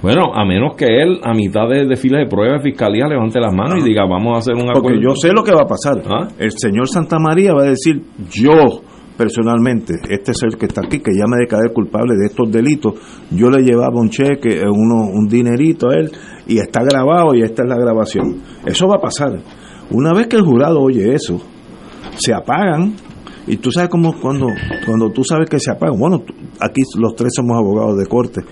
Bueno, 0.01 0.33
a 0.33 0.45
menos 0.45 0.77
que 0.77 0.87
él, 0.87 1.19
a 1.25 1.35
mitad 1.35 1.69
de, 1.69 1.87
de 1.87 1.97
fila 1.97 2.19
de 2.19 2.27
prueba 2.27 2.59
de 2.59 2.63
fiscalía, 2.63 3.09
levante 3.09 3.41
las 3.41 3.53
manos 3.53 3.81
y 3.81 3.89
diga, 3.89 4.07
vamos 4.09 4.37
a 4.37 4.39
hacer 4.39 4.55
un 4.55 4.71
acuerdo. 4.71 4.83
Porque 4.83 5.01
yo 5.03 5.15
sé 5.17 5.33
lo 5.33 5.43
que 5.43 5.53
va 5.53 5.63
a 5.63 5.67
pasar. 5.67 6.03
¿Ah? 6.07 6.29
El 6.39 6.53
señor 6.53 6.87
Santa 6.89 7.19
María 7.19 7.53
va 7.53 7.65
a 7.65 7.71
decir, 7.71 8.01
yo 8.31 8.83
personalmente, 9.17 9.95
este 10.09 10.33
ser 10.33 10.57
que 10.57 10.67
está 10.67 10.83
aquí, 10.87 11.01
que 11.01 11.11
ya 11.11 11.25
me 11.27 11.39
declaré 11.41 11.73
culpable 11.75 12.15
de 12.17 12.27
estos 12.27 12.49
delitos, 12.53 12.95
yo 13.33 13.51
le 13.51 13.65
llevaba 13.65 14.01
un 14.01 14.09
cheque, 14.09 14.63
uno, 14.63 15.11
un 15.13 15.27
dinerito 15.27 15.91
a 15.91 15.97
él, 15.97 16.13
y 16.47 16.59
está 16.59 16.85
grabado 16.85 17.35
y 17.35 17.43
esta 17.43 17.65
es 17.65 17.69
la 17.69 17.77
grabación. 17.77 18.37
Eso 18.65 18.87
va 18.87 18.95
a 18.99 19.01
pasar. 19.01 19.33
Una 19.91 20.13
vez 20.13 20.27
que 20.27 20.37
el 20.37 20.43
jurado 20.43 20.81
oye 20.81 21.15
eso, 21.15 21.41
se 22.19 22.35
apagan. 22.35 22.95
Y 23.47 23.57
tú 23.57 23.71
sabes 23.71 23.89
cómo 23.89 24.13
cuando, 24.21 24.47
cuando 24.85 25.11
tú 25.11 25.25
sabes 25.25 25.49
que 25.49 25.59
se 25.59 25.71
apagan, 25.71 25.99
bueno, 25.99 26.23
aquí 26.61 26.83
los 26.99 27.15
tres 27.15 27.31
somos 27.35 27.57
abogados 27.57 27.97
de 27.97 28.07
corte, 28.07 28.43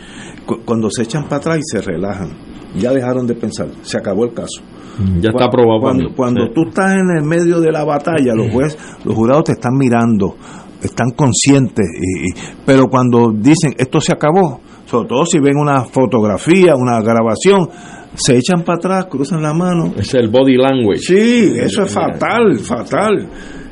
cuando 0.64 0.88
se 0.90 1.03
echan 1.03 1.25
para 1.25 1.37
atrás 1.37 1.59
y 1.59 1.62
se 1.62 1.83
relajan, 1.83 2.31
ya 2.79 2.92
dejaron 2.92 3.27
de 3.27 3.35
pensar, 3.35 3.68
se 3.83 3.99
acabó 3.99 4.25
el 4.25 4.33
caso. 4.33 4.62
Mm, 4.99 5.20
ya 5.20 5.31
está 5.31 5.44
aprobado. 5.46 5.81
Cuando, 5.81 6.14
cuando 6.14 6.51
tú 6.53 6.68
estás 6.68 6.94
en 6.94 7.18
el 7.18 7.25
medio 7.25 7.61
de 7.61 7.70
la 7.70 7.85
batalla, 7.85 8.35
los 8.35 8.51
jueces, 8.51 8.79
los 9.05 9.14
jurados 9.14 9.44
te 9.44 9.53
están 9.53 9.77
mirando, 9.77 10.37
están 10.81 11.11
conscientes, 11.11 11.87
y, 11.87 12.33
pero 12.64 12.87
cuando 12.88 13.33
dicen 13.33 13.75
esto 13.77 14.01
se 14.01 14.12
acabó, 14.12 14.61
sobre 14.87 15.09
todo 15.09 15.27
si 15.27 15.38
ven 15.40 15.59
una 15.59 15.85
fotografía, 15.85 16.75
una 16.75 17.01
grabación, 17.01 17.68
se 18.16 18.37
echan 18.37 18.64
para 18.64 18.79
atrás, 18.79 19.07
cruzan 19.11 19.42
la 19.42 19.52
mano. 19.52 19.94
Es 19.96 20.14
el 20.14 20.29
body 20.29 20.57
language. 20.57 21.00
Sí, 21.00 21.52
eso 21.57 21.83
es 21.83 21.92
fatal, 21.92 22.59
fatal. 22.59 23.29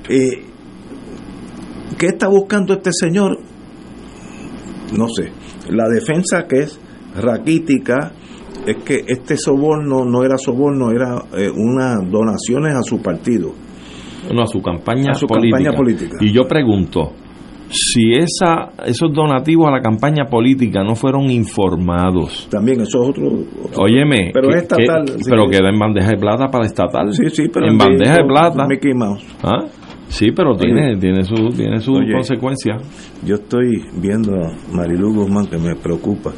Eh, 0.08 0.44
¿Qué 1.98 2.06
está 2.06 2.28
buscando 2.28 2.74
este 2.74 2.90
señor? 2.92 3.38
No 4.96 5.06
sé. 5.08 5.32
La 5.70 5.88
defensa 5.88 6.44
que 6.48 6.60
es 6.60 6.78
raquítica 7.16 8.12
es 8.66 8.76
que 8.84 9.04
este 9.06 9.36
soborno 9.36 10.04
no 10.04 10.24
era 10.24 10.36
soborno, 10.36 10.90
era 10.90 11.16
eh, 11.36 11.50
unas 11.50 12.10
donaciones 12.10 12.74
a 12.74 12.82
su 12.82 13.00
partido. 13.00 13.52
No, 14.32 14.42
a 14.42 14.46
su 14.46 14.60
campaña, 14.60 15.12
a 15.12 15.14
su 15.14 15.26
campaña 15.26 15.72
política. 15.72 16.16
Y 16.20 16.32
yo 16.32 16.46
pregunto, 16.46 17.12
si 17.70 18.14
esa, 18.14 18.72
esos 18.86 19.12
donativos 19.12 19.68
a 19.68 19.72
la 19.72 19.80
campaña 19.80 20.26
política 20.26 20.82
no 20.84 20.94
fueron 20.94 21.30
informados. 21.30 22.48
También 22.50 22.80
eso 22.80 23.02
es 23.02 23.08
otro. 23.10 23.30
óyeme, 23.76 24.30
pero 24.32 24.50
es 24.50 24.62
estatal. 24.62 25.04
pero 25.28 25.48
queda 25.48 25.70
en 25.70 25.78
bandeja 25.78 26.10
de 26.10 26.18
plata 26.18 26.48
para 26.48 26.66
estatal. 26.66 27.12
Sí, 27.12 27.28
sí, 27.30 27.44
pero 27.52 27.66
en 27.66 27.78
bandeja 27.78 28.16
de 28.16 28.24
plata. 28.24 28.66
Mickey 28.68 28.94
Mouse. 28.94 29.24
¿Ah? 29.42 29.64
Sí, 30.08 30.30
pero 30.32 30.56
tiene, 30.56 30.96
tiene 30.96 31.24
su, 31.24 31.34
tiene 31.50 31.80
su 31.80 31.92
consecuencia. 31.92 32.76
Yo 33.24 33.36
estoy 33.36 33.82
viendo 34.00 34.34
a 34.34 34.52
Marilu 34.72 35.12
Guzmán 35.14 35.46
que 35.46 35.58
me 35.58 35.74
preocupa. 35.74 36.30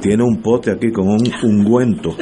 Tiene 0.00 0.24
un 0.24 0.40
pote 0.42 0.72
aquí 0.72 0.90
con 0.90 1.08
un 1.08 1.20
ungüento 1.42 2.16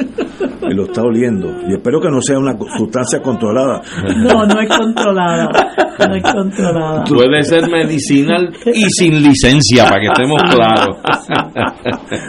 y 0.69 0.73
lo 0.73 0.85
está 0.85 1.01
oliendo. 1.01 1.47
Y 1.67 1.73
espero 1.73 1.99
que 1.99 2.09
no 2.09 2.21
sea 2.21 2.37
una 2.37 2.55
sustancia 2.77 3.21
controlada. 3.21 3.81
No, 4.17 4.45
no 4.45 4.61
es 4.61 4.69
controlada. 4.69 5.49
No 5.97 6.15
es 6.15 6.23
controlada. 6.23 7.03
Puede 7.05 7.43
ser 7.43 7.69
medicinal 7.69 8.53
y 8.67 8.85
sin 8.89 9.21
licencia, 9.23 9.85
para 9.85 10.01
que 10.01 10.07
estemos 10.07 10.41
claros. 10.43 10.97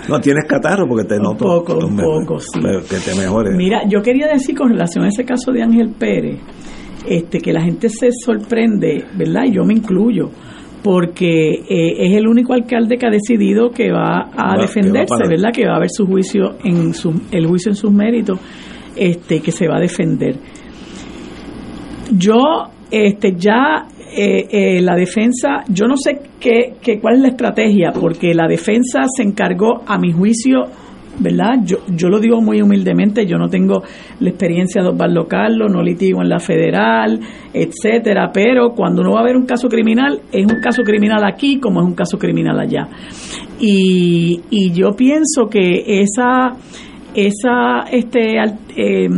No, 0.08 0.20
tienes 0.20 0.44
catarro 0.48 0.86
porque 0.88 1.04
te 1.04 1.18
noto. 1.18 1.44
Un 1.44 1.64
poco, 1.64 1.86
un 1.86 1.96
poco, 1.96 2.38
sí. 2.38 2.60
Que 2.88 2.98
te 2.98 3.18
mejores. 3.18 3.54
Mira, 3.56 3.82
yo 3.88 4.00
quería 4.02 4.28
decir 4.28 4.56
con 4.56 4.68
relación 4.70 5.04
a 5.04 5.08
ese 5.08 5.24
caso 5.24 5.52
de 5.52 5.62
Ángel 5.62 5.94
Pérez 5.98 6.40
este, 7.08 7.38
que 7.38 7.52
la 7.52 7.62
gente 7.62 7.88
se 7.88 8.08
sorprende, 8.12 9.04
¿verdad? 9.16 9.44
Y 9.46 9.52
yo 9.52 9.64
me 9.64 9.74
incluyo, 9.74 10.30
porque 10.82 11.50
eh, 11.68 11.94
es 11.98 12.16
el 12.16 12.26
único 12.26 12.52
alcalde 12.52 12.96
que 12.96 13.06
ha 13.06 13.10
decidido 13.10 13.70
que 13.70 13.90
va 13.90 14.30
a 14.36 14.56
defenderse, 14.60 15.28
¿verdad? 15.28 15.50
Que 15.52 15.66
va 15.66 15.74
a 15.74 15.76
haber 15.76 15.90
su 15.90 16.06
juicio 16.06 16.56
en 16.64 16.94
su, 16.94 17.12
el 17.30 17.46
juicio 17.46 17.70
en 17.70 17.76
sus 17.76 17.92
méritos, 17.92 18.38
este, 18.94 19.40
que 19.40 19.52
se 19.52 19.68
va 19.68 19.76
a 19.76 19.80
defender. 19.80 20.36
Yo, 22.16 22.40
este, 22.90 23.34
ya 23.36 23.88
eh, 24.16 24.46
eh, 24.50 24.80
la 24.80 24.94
defensa, 24.94 25.64
yo 25.68 25.86
no 25.86 25.96
sé 25.96 26.20
qué, 26.40 26.74
qué, 26.80 27.00
cuál 27.00 27.16
es 27.16 27.20
la 27.20 27.28
estrategia, 27.28 27.92
porque 27.92 28.32
la 28.32 28.46
defensa 28.46 29.00
se 29.14 29.22
encargó, 29.22 29.82
a 29.86 29.98
mi 29.98 30.12
juicio, 30.12 30.66
¿verdad? 31.18 31.58
Yo, 31.64 31.78
yo 31.88 32.08
lo 32.08 32.18
digo 32.20 32.40
muy 32.40 32.60
humildemente, 32.60 33.26
yo 33.26 33.38
no 33.38 33.48
tengo 33.48 33.82
la 34.20 34.28
experiencia 34.28 34.82
de 34.82 34.88
Osvaldo 34.88 35.26
Carlos, 35.26 35.72
no 35.72 35.82
litigo 35.82 36.22
en 36.22 36.28
la 36.28 36.38
federal, 36.38 37.20
etcétera, 37.52 38.30
pero 38.32 38.72
cuando 38.72 39.02
uno 39.02 39.12
va 39.12 39.20
a 39.20 39.24
ver 39.24 39.36
un 39.36 39.46
caso 39.46 39.68
criminal, 39.68 40.20
es 40.32 40.44
un 40.44 40.60
caso 40.60 40.82
criminal 40.82 41.24
aquí 41.24 41.58
como 41.58 41.80
es 41.80 41.86
un 41.86 41.94
caso 41.94 42.18
criminal 42.18 42.58
allá. 42.58 42.88
Y, 43.58 44.40
y 44.50 44.72
yo 44.72 44.90
pienso 44.96 45.46
que 45.50 46.00
esa, 46.00 46.52
esa 47.14 47.84
este, 47.90 48.36
eh, 48.76 49.08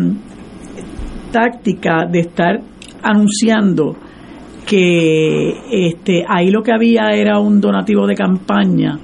táctica 1.33 2.07
de 2.11 2.21
estar 2.21 2.61
anunciando 3.03 3.97
que 4.67 5.55
este, 5.71 6.25
ahí 6.29 6.51
lo 6.51 6.63
que 6.63 6.73
había 6.73 7.09
era 7.15 7.39
un 7.39 7.61
donativo 7.61 8.07
de 8.07 8.15
campaña, 8.15 8.99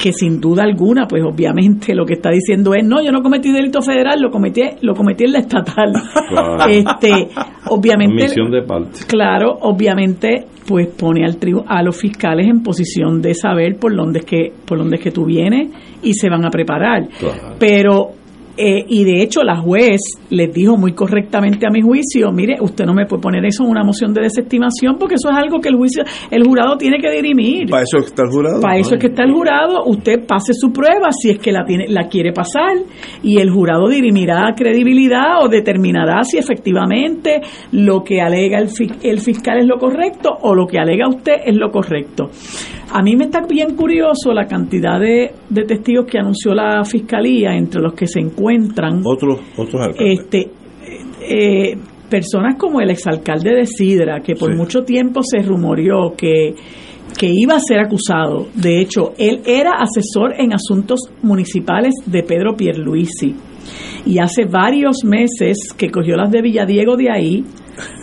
que 0.00 0.14
sin 0.14 0.40
duda 0.40 0.62
alguna, 0.62 1.06
pues 1.06 1.22
obviamente 1.22 1.94
lo 1.94 2.06
que 2.06 2.14
está 2.14 2.30
diciendo 2.30 2.74
es, 2.74 2.82
no, 2.82 3.02
yo 3.02 3.12
no 3.12 3.22
cometí 3.22 3.52
delito 3.52 3.82
federal, 3.82 4.18
lo 4.18 4.30
cometí, 4.30 4.62
lo 4.80 4.94
cometí 4.94 5.24
en 5.24 5.32
la 5.32 5.38
estatal. 5.40 5.92
Este, 6.70 7.28
obviamente, 7.66 8.34
de 8.34 8.62
parte. 8.62 9.00
claro, 9.06 9.58
obviamente, 9.60 10.46
pues 10.66 10.88
pone 10.88 11.24
al 11.24 11.36
a 11.66 11.82
los 11.82 11.96
fiscales 11.96 12.46
en 12.46 12.62
posición 12.62 13.20
de 13.20 13.34
saber 13.34 13.76
por 13.78 13.94
dónde 13.94 14.20
es 14.20 14.24
que, 14.24 14.52
por 14.64 14.78
dónde 14.78 14.96
es 14.96 15.02
que 15.02 15.10
tú 15.10 15.26
vienes 15.26 15.68
y 16.02 16.14
se 16.14 16.30
van 16.30 16.46
a 16.46 16.50
preparar. 16.50 17.08
Pero 17.58 18.12
eh, 18.56 18.84
y 18.88 19.04
de 19.04 19.22
hecho 19.22 19.42
la 19.42 19.56
juez 19.56 20.00
les 20.30 20.52
dijo 20.52 20.76
muy 20.76 20.92
correctamente 20.92 21.66
a 21.66 21.70
mi 21.70 21.80
juicio, 21.80 22.30
mire, 22.32 22.56
usted 22.60 22.84
no 22.84 22.94
me 22.94 23.06
puede 23.06 23.22
poner 23.22 23.44
eso 23.44 23.64
en 23.64 23.70
una 23.70 23.84
moción 23.84 24.12
de 24.12 24.22
desestimación 24.22 24.96
porque 24.98 25.14
eso 25.14 25.30
es 25.30 25.36
algo 25.36 25.60
que 25.60 25.68
el 25.68 25.76
juicio, 25.76 26.02
el 26.30 26.44
jurado 26.44 26.76
tiene 26.76 26.98
que 26.98 27.10
dirimir. 27.10 27.68
Para 27.70 27.82
eso 27.82 27.98
está 27.98 28.22
el 28.22 28.30
jurado. 28.30 28.60
Para 28.60 28.78
eso 28.78 28.94
es 28.94 29.00
que 29.00 29.06
está 29.08 29.24
el 29.24 29.32
jurado, 29.32 29.84
usted 29.86 30.26
pase 30.26 30.52
su 30.52 30.72
prueba 30.72 31.10
si 31.10 31.30
es 31.30 31.38
que 31.38 31.52
la 31.52 31.64
tiene, 31.64 31.86
la 31.88 32.08
quiere 32.08 32.32
pasar 32.32 32.76
y 33.22 33.38
el 33.38 33.50
jurado 33.50 33.88
dirimirá 33.88 34.52
credibilidad 34.56 35.42
o 35.42 35.48
determinará 35.48 36.22
si 36.24 36.38
efectivamente 36.38 37.40
lo 37.72 38.02
que 38.02 38.20
alega 38.20 38.58
el, 38.58 38.68
el 39.02 39.20
fiscal 39.20 39.58
es 39.58 39.66
lo 39.66 39.78
correcto 39.78 40.30
o 40.42 40.54
lo 40.54 40.66
que 40.66 40.78
alega 40.78 41.08
usted 41.08 41.34
es 41.44 41.56
lo 41.56 41.70
correcto. 41.70 42.30
A 42.92 43.02
mí 43.02 43.14
me 43.14 43.26
está 43.26 43.40
bien 43.46 43.76
curioso 43.76 44.32
la 44.32 44.46
cantidad 44.46 44.98
de, 44.98 45.32
testigos 45.64 46.06
que 46.06 46.18
anunció 46.18 46.52
la 46.54 46.84
fiscalía, 46.84 47.52
entre 47.52 47.80
los 47.80 47.94
que 47.94 48.08
se 48.08 48.18
encuentran 48.18 48.39
otros, 49.04 49.40
otros 49.56 49.88
este, 49.98 50.50
eh, 51.22 51.76
personas 52.08 52.56
como 52.56 52.80
el 52.80 52.90
exalcalde 52.90 53.54
de 53.54 53.66
Sidra, 53.66 54.20
que 54.20 54.34
por 54.34 54.54
mucho 54.56 54.82
tiempo 54.82 55.22
se 55.22 55.38
rumoreó 55.38 56.14
que, 56.16 56.54
que 57.18 57.28
iba 57.32 57.54
a 57.54 57.60
ser 57.60 57.78
acusado. 57.80 58.48
De 58.54 58.80
hecho, 58.80 59.12
él 59.18 59.42
era 59.46 59.72
asesor 59.78 60.34
en 60.38 60.52
asuntos 60.52 61.00
municipales 61.22 61.94
de 62.06 62.22
Pedro 62.22 62.56
Pierluisi. 62.56 63.34
Y 64.06 64.18
hace 64.18 64.46
varios 64.46 65.04
meses 65.04 65.72
que 65.76 65.90
cogió 65.90 66.16
las 66.16 66.30
de 66.30 66.42
Villadiego 66.42 66.96
de 66.96 67.10
ahí, 67.10 67.44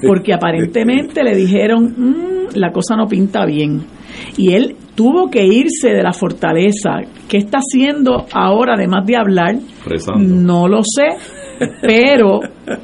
porque 0.06 0.34
aparentemente 0.36 1.24
le 1.24 1.36
dijeron, 1.36 1.94
mm, 1.98 2.56
la 2.56 2.72
cosa 2.72 2.96
no 2.96 3.08
pinta 3.08 3.46
bien 3.46 3.82
y 4.38 4.54
él 4.54 4.76
tuvo 4.98 5.30
que 5.30 5.46
irse 5.46 5.90
de 5.90 6.02
la 6.02 6.12
fortaleza. 6.12 7.02
¿Qué 7.30 7.38
está 7.38 7.60
haciendo 7.60 8.26
ahora, 8.34 8.74
además 8.74 9.06
de 9.06 9.16
hablar? 9.16 9.56
No 10.18 10.68
lo 10.68 10.82
sé, 10.82 11.16
pero 11.84 12.40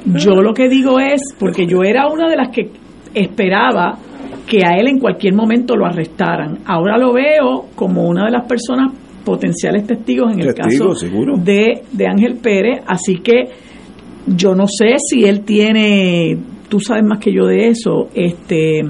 yo 0.06 0.40
lo 0.40 0.54
que 0.54 0.68
digo 0.68 1.00
es, 1.00 1.20
porque 1.36 1.66
yo 1.66 1.82
era 1.82 2.06
una 2.06 2.28
de 2.28 2.36
las 2.36 2.50
que 2.50 2.70
esperaba 3.12 3.98
que 4.46 4.64
a 4.64 4.76
él 4.78 4.88
en 4.88 5.00
cualquier 5.00 5.34
momento 5.34 5.74
lo 5.74 5.86
arrestaran. 5.86 6.60
Ahora 6.66 6.96
lo 6.98 7.12
veo 7.12 7.66
como 7.74 8.04
una 8.04 8.26
de 8.26 8.30
las 8.30 8.46
personas 8.46 8.92
potenciales 9.24 9.84
testigos 9.84 10.34
en 10.34 10.40
el 10.40 10.54
caso 10.54 10.94
de, 11.38 11.82
de 11.90 12.06
Ángel 12.06 12.36
Pérez, 12.36 12.82
así 12.86 13.16
que 13.16 13.48
yo 14.26 14.54
no 14.54 14.66
sé 14.68 14.96
si 14.98 15.24
él 15.24 15.40
tiene, 15.40 16.36
tú 16.68 16.78
sabes 16.78 17.02
más 17.04 17.18
que 17.18 17.32
yo 17.32 17.46
de 17.46 17.68
eso, 17.68 18.08
este 18.14 18.82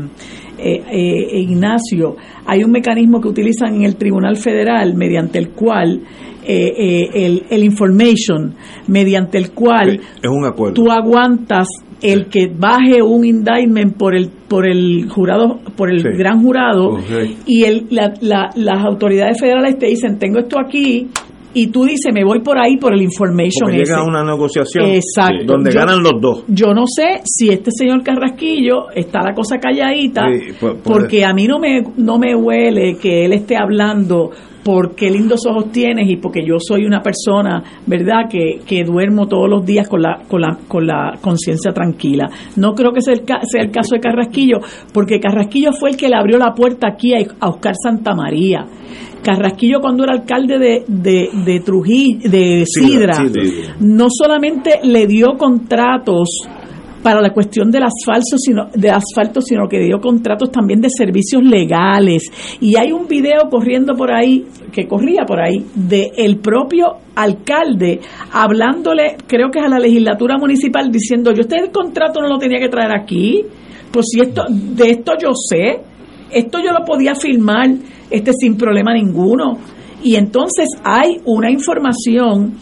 eh, 0.56 0.82
eh, 0.90 1.40
Ignacio, 1.40 2.16
hay 2.46 2.64
un 2.64 2.70
mecanismo 2.70 3.20
que 3.20 3.28
utilizan 3.28 3.74
en 3.74 3.82
el 3.82 3.96
Tribunal 3.96 4.36
Federal 4.36 4.94
mediante 4.94 5.38
el 5.38 5.50
cual 5.50 6.02
eh, 6.46 7.08
el, 7.14 7.44
el, 7.48 7.64
information, 7.64 8.54
mediante 8.86 9.38
el 9.38 9.52
cual 9.52 10.00
es 10.22 10.30
un 10.30 10.44
acuerdo. 10.44 10.74
tú 10.74 10.90
aguantas 10.90 11.68
el 12.02 12.26
que 12.26 12.48
baje 12.54 13.02
un 13.02 13.24
indictment 13.24 13.96
por 13.96 14.14
el 14.14 14.28
por 14.28 14.66
el 14.66 15.08
jurado 15.08 15.60
por 15.74 15.90
el 15.90 16.02
gran 16.02 16.42
jurado 16.42 16.98
y 17.46 17.64
el, 17.64 17.86
las 17.90 18.84
autoridades 18.84 19.40
federales 19.40 19.78
te 19.78 19.86
dicen 19.86 20.18
tengo 20.18 20.40
esto 20.40 20.58
aquí 20.58 21.08
y 21.54 21.68
tú 21.68 21.84
dices, 21.84 22.12
me 22.12 22.24
voy 22.24 22.40
por 22.40 22.58
ahí 22.58 22.76
por 22.76 22.92
el 22.92 23.02
information. 23.02 23.66
Porque 23.70 23.78
llega 23.78 23.98
a 23.98 24.04
una 24.04 24.24
negociación 24.24 24.86
donde 25.46 25.70
ganan 25.70 26.02
los 26.02 26.20
dos. 26.20 26.44
Yo 26.48 26.74
no 26.74 26.84
sé 26.86 27.20
si 27.24 27.48
este 27.50 27.70
señor 27.70 28.02
Carrasquillo 28.02 28.90
está 28.94 29.20
la 29.22 29.32
cosa 29.34 29.58
calladita, 29.58 30.26
porque 30.82 31.24
a 31.24 31.32
mí 31.32 31.46
no 31.46 31.58
me, 31.58 31.82
no 31.96 32.18
me 32.18 32.34
huele 32.34 32.96
que 33.00 33.24
él 33.24 33.32
esté 33.32 33.56
hablando 33.56 34.30
por 34.64 34.94
qué 34.94 35.10
lindos 35.10 35.46
ojos 35.46 35.70
tienes 35.70 36.08
y 36.08 36.16
porque 36.16 36.40
yo 36.44 36.56
soy 36.58 36.86
una 36.86 37.02
persona, 37.02 37.62
¿verdad?, 37.86 38.28
que, 38.30 38.60
que 38.66 38.82
duermo 38.82 39.26
todos 39.26 39.48
los 39.48 39.64
días 39.64 39.86
con 39.88 40.00
la, 40.00 40.22
con 40.26 40.40
la, 40.40 40.58
con 40.66 40.86
la 40.86 41.18
conciencia 41.20 41.72
tranquila. 41.72 42.30
No 42.56 42.72
creo 42.72 42.92
que 42.92 43.02
sea 43.02 43.12
el, 43.12 43.24
sea 43.26 43.62
el 43.62 43.70
caso 43.70 43.94
de 43.94 44.00
Carrasquillo, 44.00 44.60
porque 44.92 45.20
Carrasquillo 45.20 45.72
fue 45.72 45.90
el 45.90 45.96
que 45.96 46.08
le 46.08 46.16
abrió 46.16 46.38
la 46.38 46.54
puerta 46.54 46.88
aquí 46.88 47.12
a, 47.12 47.18
a 47.40 47.50
Oscar 47.50 47.74
Santa 47.80 48.14
María. 48.14 48.64
Carrasquillo 49.24 49.80
cuando 49.80 50.04
era 50.04 50.12
alcalde 50.12 50.58
de, 50.58 51.30
de, 51.44 51.60
Trujillo, 51.60 52.30
de 52.30 52.64
Sidra, 52.66 53.18
no 53.80 54.06
solamente 54.10 54.80
le 54.82 55.06
dio 55.06 55.32
contratos 55.36 56.28
para 57.04 57.20
la 57.20 57.34
cuestión 57.34 57.70
del 57.70 57.82
asfalto, 57.82 58.38
sino, 58.38 58.70
de 58.74 58.90
asfalto, 58.90 59.42
sino 59.42 59.68
que 59.68 59.78
dio 59.78 60.00
contratos 60.00 60.50
también 60.50 60.80
de 60.80 60.88
servicios 60.88 61.42
legales. 61.42 62.22
Y 62.60 62.76
hay 62.76 62.92
un 62.92 63.06
video 63.06 63.50
corriendo 63.50 63.94
por 63.94 64.10
ahí, 64.10 64.46
que 64.72 64.88
corría 64.88 65.24
por 65.26 65.38
ahí, 65.38 65.66
de 65.74 66.12
el 66.16 66.38
propio 66.38 66.86
alcalde 67.14 68.00
hablándole, 68.32 69.16
creo 69.26 69.50
que 69.50 69.58
es 69.58 69.66
a 69.66 69.68
la 69.68 69.78
legislatura 69.78 70.38
municipal, 70.38 70.90
diciendo, 70.90 71.32
yo 71.32 71.42
este 71.42 71.70
contrato 71.70 72.22
no 72.22 72.28
lo 72.28 72.38
tenía 72.38 72.58
que 72.58 72.70
traer 72.70 72.92
aquí, 72.98 73.42
pues 73.92 74.06
si 74.10 74.20
esto, 74.20 74.44
de 74.48 74.90
esto 74.90 75.12
yo 75.20 75.32
sé, 75.34 75.82
esto 76.30 76.58
yo 76.58 76.72
lo 76.72 76.84
podía 76.84 77.14
firmar 77.14 77.70
este 78.10 78.32
sin 78.32 78.56
problema 78.56 78.92
ninguno. 78.94 79.58
Y 80.02 80.16
entonces 80.16 80.68
hay 80.84 81.20
una 81.24 81.50
información 81.50 82.54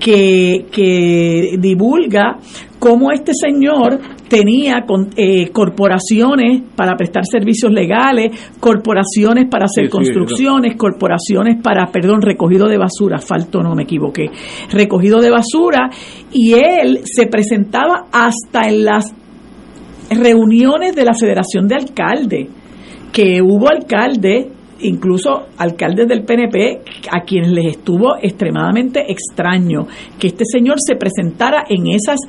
que, 0.00 0.66
que 0.70 1.56
divulga 1.58 2.38
cómo 2.78 3.10
este 3.12 3.32
señor 3.34 4.00
tenía 4.28 4.84
con, 4.86 5.08
eh, 5.16 5.48
corporaciones 5.50 6.62
para 6.76 6.96
prestar 6.96 7.24
servicios 7.24 7.72
legales, 7.72 8.30
corporaciones 8.60 9.46
para 9.50 9.64
hacer 9.64 9.88
construcciones, 9.88 10.76
corporaciones 10.76 11.60
para, 11.62 11.86
perdón, 11.90 12.22
recogido 12.22 12.68
de 12.68 12.78
basura, 12.78 13.18
falto 13.18 13.62
no 13.62 13.74
me 13.74 13.84
equivoqué, 13.84 14.30
recogido 14.70 15.20
de 15.20 15.30
basura, 15.30 15.90
y 16.32 16.52
él 16.54 17.00
se 17.04 17.26
presentaba 17.26 18.06
hasta 18.12 18.68
en 18.68 18.84
las 18.84 19.14
reuniones 20.10 20.94
de 20.94 21.04
la 21.04 21.14
Federación 21.14 21.66
de 21.66 21.74
Alcaldes, 21.74 22.48
que 23.12 23.40
hubo 23.42 23.68
alcaldes 23.68 24.46
incluso 24.80 25.48
alcaldes 25.56 26.06
del 26.08 26.24
PNP 26.24 26.80
a 27.10 27.24
quienes 27.24 27.50
les 27.50 27.76
estuvo 27.76 28.16
extremadamente 28.20 29.10
extraño 29.10 29.86
que 30.18 30.28
este 30.28 30.44
señor 30.44 30.76
se 30.78 30.94
presentara 30.94 31.64
en 31.68 31.88
esas 31.88 32.20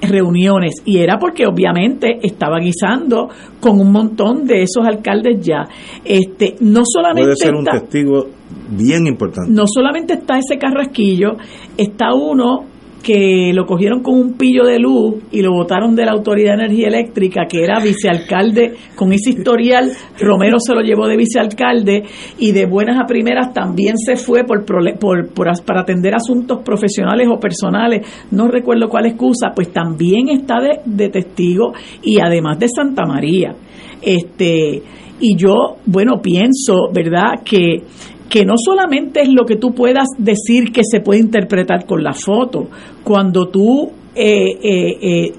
reuniones 0.00 0.82
y 0.84 0.98
era 0.98 1.18
porque 1.18 1.44
obviamente 1.46 2.18
estaba 2.22 2.58
guisando 2.60 3.28
con 3.60 3.80
un 3.80 3.90
montón 3.90 4.46
de 4.46 4.62
esos 4.62 4.86
alcaldes 4.86 5.44
ya. 5.44 5.64
Este, 6.04 6.56
no 6.60 6.82
solamente 6.84 7.22
puede 7.22 7.36
ser 7.36 7.54
un 7.54 7.64
testigo 7.64 8.26
bien 8.70 9.06
importante. 9.06 9.50
No 9.50 9.64
solamente 9.66 10.14
está 10.14 10.38
ese 10.38 10.56
carrasquillo, 10.56 11.36
está 11.76 12.14
uno 12.14 12.64
que 13.02 13.52
lo 13.54 13.64
cogieron 13.66 14.02
con 14.02 14.14
un 14.14 14.34
pillo 14.34 14.64
de 14.64 14.78
luz 14.78 15.16
y 15.30 15.42
lo 15.42 15.52
votaron 15.52 15.94
de 15.94 16.04
la 16.04 16.12
Autoridad 16.12 16.56
de 16.56 16.64
Energía 16.64 16.88
Eléctrica, 16.88 17.46
que 17.48 17.62
era 17.62 17.80
vicealcalde 17.80 18.74
con 18.94 19.12
ese 19.12 19.30
historial, 19.30 19.92
Romero 20.20 20.58
se 20.58 20.74
lo 20.74 20.80
llevó 20.80 21.06
de 21.06 21.16
vicealcalde 21.16 22.02
y 22.38 22.52
de 22.52 22.66
buenas 22.66 22.98
a 23.00 23.06
primeras 23.06 23.52
también 23.52 23.96
se 23.96 24.16
fue 24.16 24.44
por, 24.44 24.64
por, 24.64 25.32
para 25.64 25.80
atender 25.80 26.14
asuntos 26.14 26.58
profesionales 26.64 27.28
o 27.30 27.38
personales, 27.38 28.06
no 28.30 28.48
recuerdo 28.48 28.88
cuál 28.88 29.06
excusa, 29.06 29.52
pues 29.54 29.72
también 29.72 30.28
está 30.28 30.60
de, 30.60 30.80
de 30.84 31.08
testigo 31.08 31.72
y 32.02 32.20
además 32.20 32.58
de 32.58 32.68
Santa 32.68 33.04
María. 33.06 33.54
Este, 34.02 34.82
y 35.20 35.36
yo, 35.36 35.76
bueno, 35.86 36.20
pienso, 36.22 36.90
¿verdad?, 36.92 37.42
que 37.44 37.82
que 38.28 38.44
no 38.44 38.54
solamente 38.56 39.22
es 39.22 39.28
lo 39.28 39.44
que 39.44 39.56
tú 39.56 39.72
puedas 39.72 40.08
decir 40.18 40.72
que 40.72 40.82
se 40.84 41.00
puede 41.00 41.20
interpretar 41.20 41.86
con 41.86 42.02
la 42.02 42.12
foto, 42.12 42.68
cuando 43.02 43.48
tú 43.48 43.90
eh, 44.14 44.58
eh, 44.62 44.98
eh, 45.00 45.32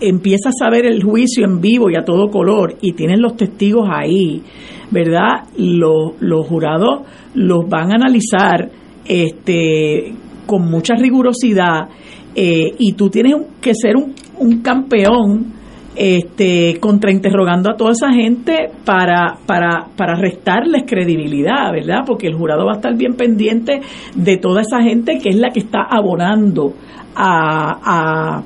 empiezas 0.00 0.54
a 0.62 0.70
ver 0.70 0.86
el 0.86 1.02
juicio 1.02 1.44
en 1.44 1.60
vivo 1.60 1.90
y 1.90 1.96
a 1.96 2.04
todo 2.04 2.30
color 2.30 2.76
y 2.80 2.92
tienes 2.92 3.18
los 3.18 3.36
testigos 3.36 3.88
ahí, 3.90 4.42
¿verdad? 4.90 5.44
Los, 5.56 6.20
los 6.20 6.46
jurados 6.46 7.06
los 7.34 7.68
van 7.68 7.92
a 7.92 7.94
analizar 7.94 8.70
este, 9.04 10.12
con 10.46 10.70
mucha 10.70 10.94
rigurosidad 10.94 11.88
y 12.40 12.92
tú 12.92 13.10
tienes 13.10 13.34
que 13.60 13.74
ser 13.74 13.96
un, 13.96 14.14
un 14.38 14.62
campeón 14.62 15.57
este, 15.98 16.78
contrainterrogando 16.78 17.70
a 17.70 17.76
toda 17.76 17.90
esa 17.90 18.12
gente 18.12 18.70
para, 18.84 19.36
para, 19.46 19.88
para 19.96 20.14
restarles 20.14 20.84
credibilidad, 20.86 21.72
¿verdad? 21.72 22.04
Porque 22.06 22.28
el 22.28 22.36
jurado 22.36 22.64
va 22.64 22.74
a 22.74 22.76
estar 22.76 22.96
bien 22.96 23.14
pendiente 23.14 23.80
de 24.14 24.36
toda 24.36 24.60
esa 24.60 24.80
gente 24.80 25.18
que 25.18 25.30
es 25.30 25.36
la 25.36 25.50
que 25.50 25.58
está 25.58 25.82
abonando 25.90 26.72
a, 27.16 28.44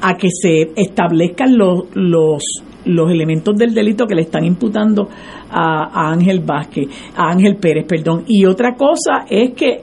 a, 0.00 0.14
que 0.14 0.28
se 0.30 0.70
establezcan 0.74 1.58
los, 1.58 1.84
los, 1.94 2.42
los 2.86 3.10
elementos 3.10 3.54
del 3.56 3.74
delito 3.74 4.06
que 4.06 4.14
le 4.14 4.22
están 4.22 4.46
imputando 4.46 5.10
a, 5.50 6.12
Ángel 6.12 6.40
Vázquez, 6.40 6.88
a 7.14 7.30
Ángel 7.30 7.56
Pérez, 7.56 7.84
perdón. 7.86 8.24
Y 8.26 8.46
otra 8.46 8.74
cosa 8.74 9.26
es 9.28 9.52
que 9.52 9.82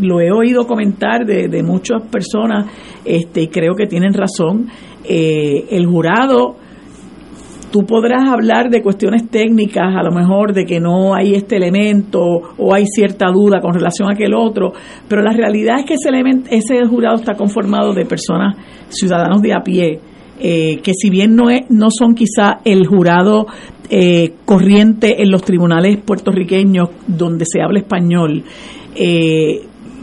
lo 0.00 0.20
he 0.20 0.30
oído 0.30 0.66
comentar 0.66 1.24
de, 1.24 1.48
de 1.48 1.62
muchas 1.62 2.02
personas 2.10 2.66
este, 3.04 3.42
y 3.42 3.48
creo 3.48 3.74
que 3.74 3.86
tienen 3.86 4.12
razón, 4.12 4.68
eh, 5.04 5.66
el 5.70 5.86
jurado, 5.86 6.56
tú 7.70 7.84
podrás 7.86 8.28
hablar 8.28 8.70
de 8.70 8.82
cuestiones 8.82 9.28
técnicas, 9.30 9.94
a 9.94 10.02
lo 10.02 10.10
mejor 10.10 10.52
de 10.52 10.64
que 10.64 10.80
no 10.80 11.14
hay 11.14 11.34
este 11.34 11.56
elemento 11.56 12.20
o 12.58 12.74
hay 12.74 12.86
cierta 12.86 13.26
duda 13.32 13.60
con 13.60 13.74
relación 13.74 14.08
a 14.08 14.12
aquel 14.12 14.34
otro, 14.34 14.72
pero 15.08 15.22
la 15.22 15.32
realidad 15.32 15.78
es 15.78 15.84
que 15.84 15.94
ese, 15.94 16.08
elemento, 16.08 16.48
ese 16.50 16.84
jurado 16.86 17.16
está 17.16 17.34
conformado 17.34 17.92
de 17.92 18.04
personas, 18.04 18.56
ciudadanos 18.88 19.40
de 19.42 19.52
a 19.52 19.60
pie, 19.60 20.00
eh, 20.38 20.80
que 20.82 20.92
si 20.92 21.08
bien 21.08 21.34
no, 21.34 21.48
es, 21.48 21.62
no 21.70 21.88
son 21.90 22.14
quizá 22.14 22.58
el 22.64 22.86
jurado 22.86 23.46
eh, 23.90 24.34
corriente 24.44 25.22
en 25.22 25.30
los 25.30 25.42
tribunales 25.42 25.98
puertorriqueños 25.98 26.88
donde 27.06 27.44
se 27.46 27.60
habla 27.60 27.80
español, 27.80 28.42
eh, 28.94 29.60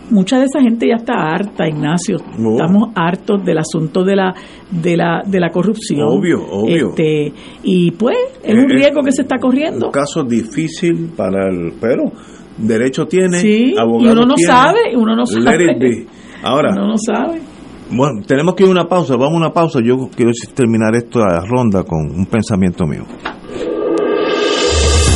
mucha 0.09 0.39
de 0.39 0.45
esa 0.45 0.61
gente 0.61 0.87
ya 0.87 0.95
está 0.95 1.13
harta, 1.13 1.67
Ignacio. 1.67 2.17
Estamos 2.17 2.89
hartos 2.95 3.43
del 3.43 3.57
asunto 3.57 4.03
de 4.03 4.15
la 4.15 4.33
de 4.69 4.97
la 4.97 5.21
de 5.25 5.39
la 5.39 5.49
corrupción. 5.49 6.07
Obvio, 6.07 6.39
obvio. 6.49 6.89
Este, 6.89 7.33
y 7.63 7.91
pues 7.91 8.17
es 8.43 8.53
un 8.53 8.69
riesgo 8.69 9.01
que 9.01 9.11
se 9.11 9.23
está 9.23 9.37
corriendo. 9.37 9.87
Un 9.87 9.91
caso 9.91 10.23
difícil 10.23 11.11
para 11.15 11.47
el, 11.49 11.73
pero 11.79 12.11
derecho 12.57 13.05
tiene, 13.05 13.39
sí, 13.39 13.73
y 13.73 14.07
uno 14.07 14.25
no 14.25 14.37
sabe, 14.37 14.95
uno 14.95 15.15
no 15.15 15.25
sabe. 15.25 16.05
Ahora, 16.43 16.71
uno 16.73 16.87
no 16.87 16.97
sabe. 16.97 17.41
Bueno, 17.89 18.21
tenemos 18.25 18.55
que 18.55 18.63
ir 18.63 18.69
a 18.69 18.71
una 18.71 18.85
pausa, 18.85 19.15
vamos 19.15 19.35
a 19.35 19.37
una 19.37 19.51
pausa. 19.51 19.79
Yo 19.83 20.09
quiero 20.15 20.31
terminar 20.53 20.95
esta 20.95 21.41
ronda 21.45 21.83
con 21.83 21.99
un 22.11 22.25
pensamiento 22.25 22.85
mío. 22.85 23.03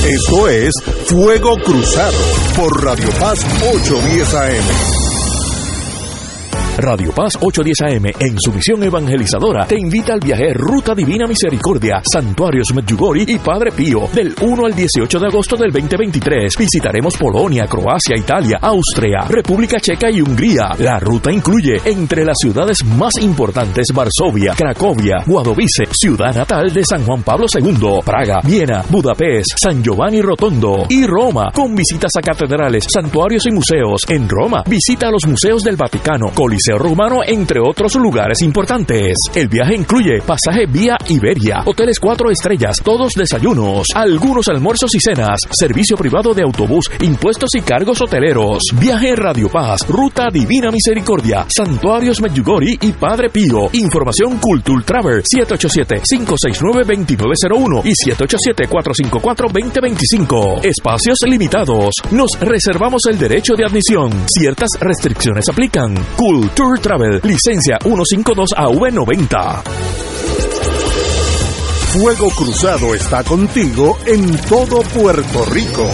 Esto 0.07 0.47
es 0.47 0.73
Fuego 1.07 1.57
Cruzado 1.57 2.17
por 2.55 2.81
Radio 2.81 3.09
Paz 3.19 3.45
810 3.61 4.33
AM. 4.35 4.96
Radio 6.77 7.11
Paz 7.11 7.33
810 7.41 7.81
AM, 7.81 8.05
en 8.19 8.37
su 8.39 8.53
misión 8.53 8.83
evangelizadora, 8.83 9.65
te 9.65 9.79
invita 9.79 10.13
al 10.13 10.19
viaje 10.19 10.53
Ruta 10.53 10.93
Divina 10.93 11.25
Misericordia, 11.25 12.03
Santuarios 12.05 12.71
Medjugorje 12.75 13.25
y 13.27 13.39
Padre 13.39 13.71
Pío, 13.71 14.07
del 14.13 14.35
1 14.39 14.65
al 14.65 14.75
18 14.75 15.19
de 15.19 15.25
agosto 15.25 15.55
del 15.55 15.71
2023. 15.71 16.55
Visitaremos 16.55 17.17
Polonia, 17.17 17.65
Croacia, 17.65 18.15
Italia, 18.15 18.59
Austria, 18.61 19.25
República 19.27 19.79
Checa 19.79 20.11
y 20.11 20.21
Hungría. 20.21 20.69
La 20.77 20.99
ruta 20.99 21.31
incluye 21.31 21.77
entre 21.83 22.23
las 22.23 22.37
ciudades 22.39 22.85
más 22.85 23.17
importantes 23.21 23.87
Varsovia, 23.91 24.53
Cracovia, 24.55 25.23
Guadovice, 25.25 25.85
ciudad 25.91 26.35
natal 26.35 26.71
de 26.71 26.83
San 26.85 27.03
Juan 27.03 27.23
Pablo 27.23 27.47
II, 27.59 28.01
Praga, 28.05 28.39
Viena, 28.43 28.83
Budapest, 28.87 29.57
San 29.59 29.81
Giovanni 29.81 30.21
Rotondo 30.21 30.85
y 30.89 31.07
Roma, 31.07 31.49
con 31.51 31.73
visitas 31.73 32.11
a 32.19 32.21
catedrales, 32.21 32.85
santuarios 32.87 33.47
y 33.47 33.51
museos. 33.51 34.01
En 34.09 34.29
Roma, 34.29 34.63
visita 34.67 35.07
a 35.07 35.11
los 35.11 35.25
museos 35.25 35.63
del 35.63 35.75
Vaticano, 35.75 36.27
Coliseo 36.35 36.66
Romano, 36.73 37.21
entre 37.25 37.59
otros 37.59 37.95
lugares 37.95 38.41
importantes. 38.41 39.15
El 39.35 39.47
viaje 39.47 39.75
incluye 39.75 40.21
pasaje 40.25 40.65
vía 40.67 40.97
Iberia, 41.07 41.61
hoteles 41.65 41.99
cuatro 41.99 42.29
estrellas, 42.29 42.81
todos 42.83 43.13
desayunos, 43.13 43.87
algunos 43.95 44.47
almuerzos 44.47 44.93
y 44.95 44.99
cenas, 44.99 45.39
servicio 45.51 45.95
privado 45.95 46.33
de 46.33 46.43
autobús, 46.43 46.89
impuestos 47.01 47.51
y 47.55 47.61
cargos 47.61 48.01
hoteleros. 48.01 48.63
Viaje 48.79 49.15
Radio 49.15 49.49
Paz, 49.49 49.87
Ruta 49.87 50.27
Divina 50.31 50.71
Misericordia, 50.71 51.45
Santuarios 51.47 52.21
Medjugorje 52.21 52.77
y 52.81 52.91
Padre 52.91 53.29
Pío. 53.29 53.69
Información 53.73 54.37
Cultul 54.39 54.83
Travel 54.83 55.23
787-569-2901 55.23 57.81
y 57.85 57.93
787-454-2025. 58.11 60.65
Espacios 60.65 61.19
limitados. 61.25 61.95
Nos 62.11 62.31
reservamos 62.39 63.01
el 63.09 63.17
derecho 63.17 63.55
de 63.55 63.65
admisión. 63.65 64.11
Ciertas 64.27 64.69
restricciones 64.79 65.49
aplican. 65.49 65.95
Cult 66.15 66.56
Tour 66.57 66.79
Travel, 66.79 67.21
licencia 67.23 67.77
152AV90. 67.83 69.61
Fuego 71.93 72.31
Cruzado 72.31 72.95
está 72.95 73.23
contigo 73.23 73.95
en 74.07 74.35
todo 74.49 74.81
Puerto 74.81 75.45
Rico. 75.45 75.87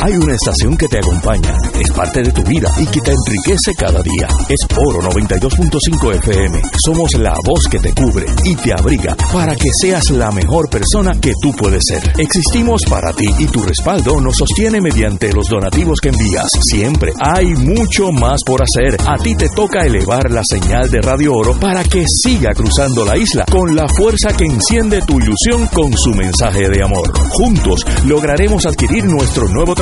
Hay 0.00 0.12
una 0.14 0.34
estación 0.34 0.76
que 0.76 0.86
te 0.86 0.98
acompaña, 0.98 1.56
es 1.74 1.90
parte 1.90 2.22
de 2.22 2.30
tu 2.30 2.42
vida 2.44 2.70
y 2.78 2.86
que 2.86 3.00
te 3.00 3.10
enriquece 3.10 3.74
cada 3.76 4.00
día. 4.00 4.28
Es 4.48 4.60
Oro 4.76 5.00
92.5 5.02 6.14
FM. 6.18 6.62
Somos 6.84 7.14
la 7.14 7.34
voz 7.44 7.66
que 7.68 7.80
te 7.80 7.92
cubre 7.92 8.26
y 8.44 8.54
te 8.54 8.72
abriga 8.72 9.16
para 9.32 9.56
que 9.56 9.68
seas 9.80 10.10
la 10.10 10.30
mejor 10.30 10.70
persona 10.70 11.12
que 11.20 11.32
tú 11.42 11.52
puedes 11.52 11.82
ser. 11.88 12.02
Existimos 12.16 12.82
para 12.88 13.12
ti 13.12 13.26
y 13.38 13.46
tu 13.46 13.60
respaldo 13.62 14.20
nos 14.20 14.36
sostiene 14.36 14.80
mediante 14.80 15.32
los 15.32 15.48
donativos 15.48 15.98
que 16.00 16.10
envías. 16.10 16.48
Siempre 16.70 17.12
hay 17.20 17.46
mucho 17.46 18.12
más 18.12 18.40
por 18.46 18.62
hacer. 18.62 18.96
A 19.04 19.16
ti 19.16 19.34
te 19.34 19.48
toca 19.48 19.84
elevar 19.84 20.30
la 20.30 20.42
señal 20.48 20.88
de 20.90 21.00
Radio 21.00 21.34
Oro 21.34 21.58
para 21.58 21.82
que 21.82 22.04
siga 22.06 22.50
cruzando 22.54 23.04
la 23.04 23.16
isla 23.16 23.44
con 23.50 23.74
la 23.74 23.88
fuerza 23.88 24.28
que 24.36 24.44
enciende 24.44 25.02
tu 25.02 25.18
ilusión 25.18 25.66
con 25.72 25.92
su 25.96 26.14
mensaje 26.14 26.68
de 26.68 26.84
amor. 26.84 27.10
Juntos 27.30 27.84
lograremos 28.06 28.64
adquirir 28.64 29.04
nuestro 29.04 29.48
nuevo 29.48 29.74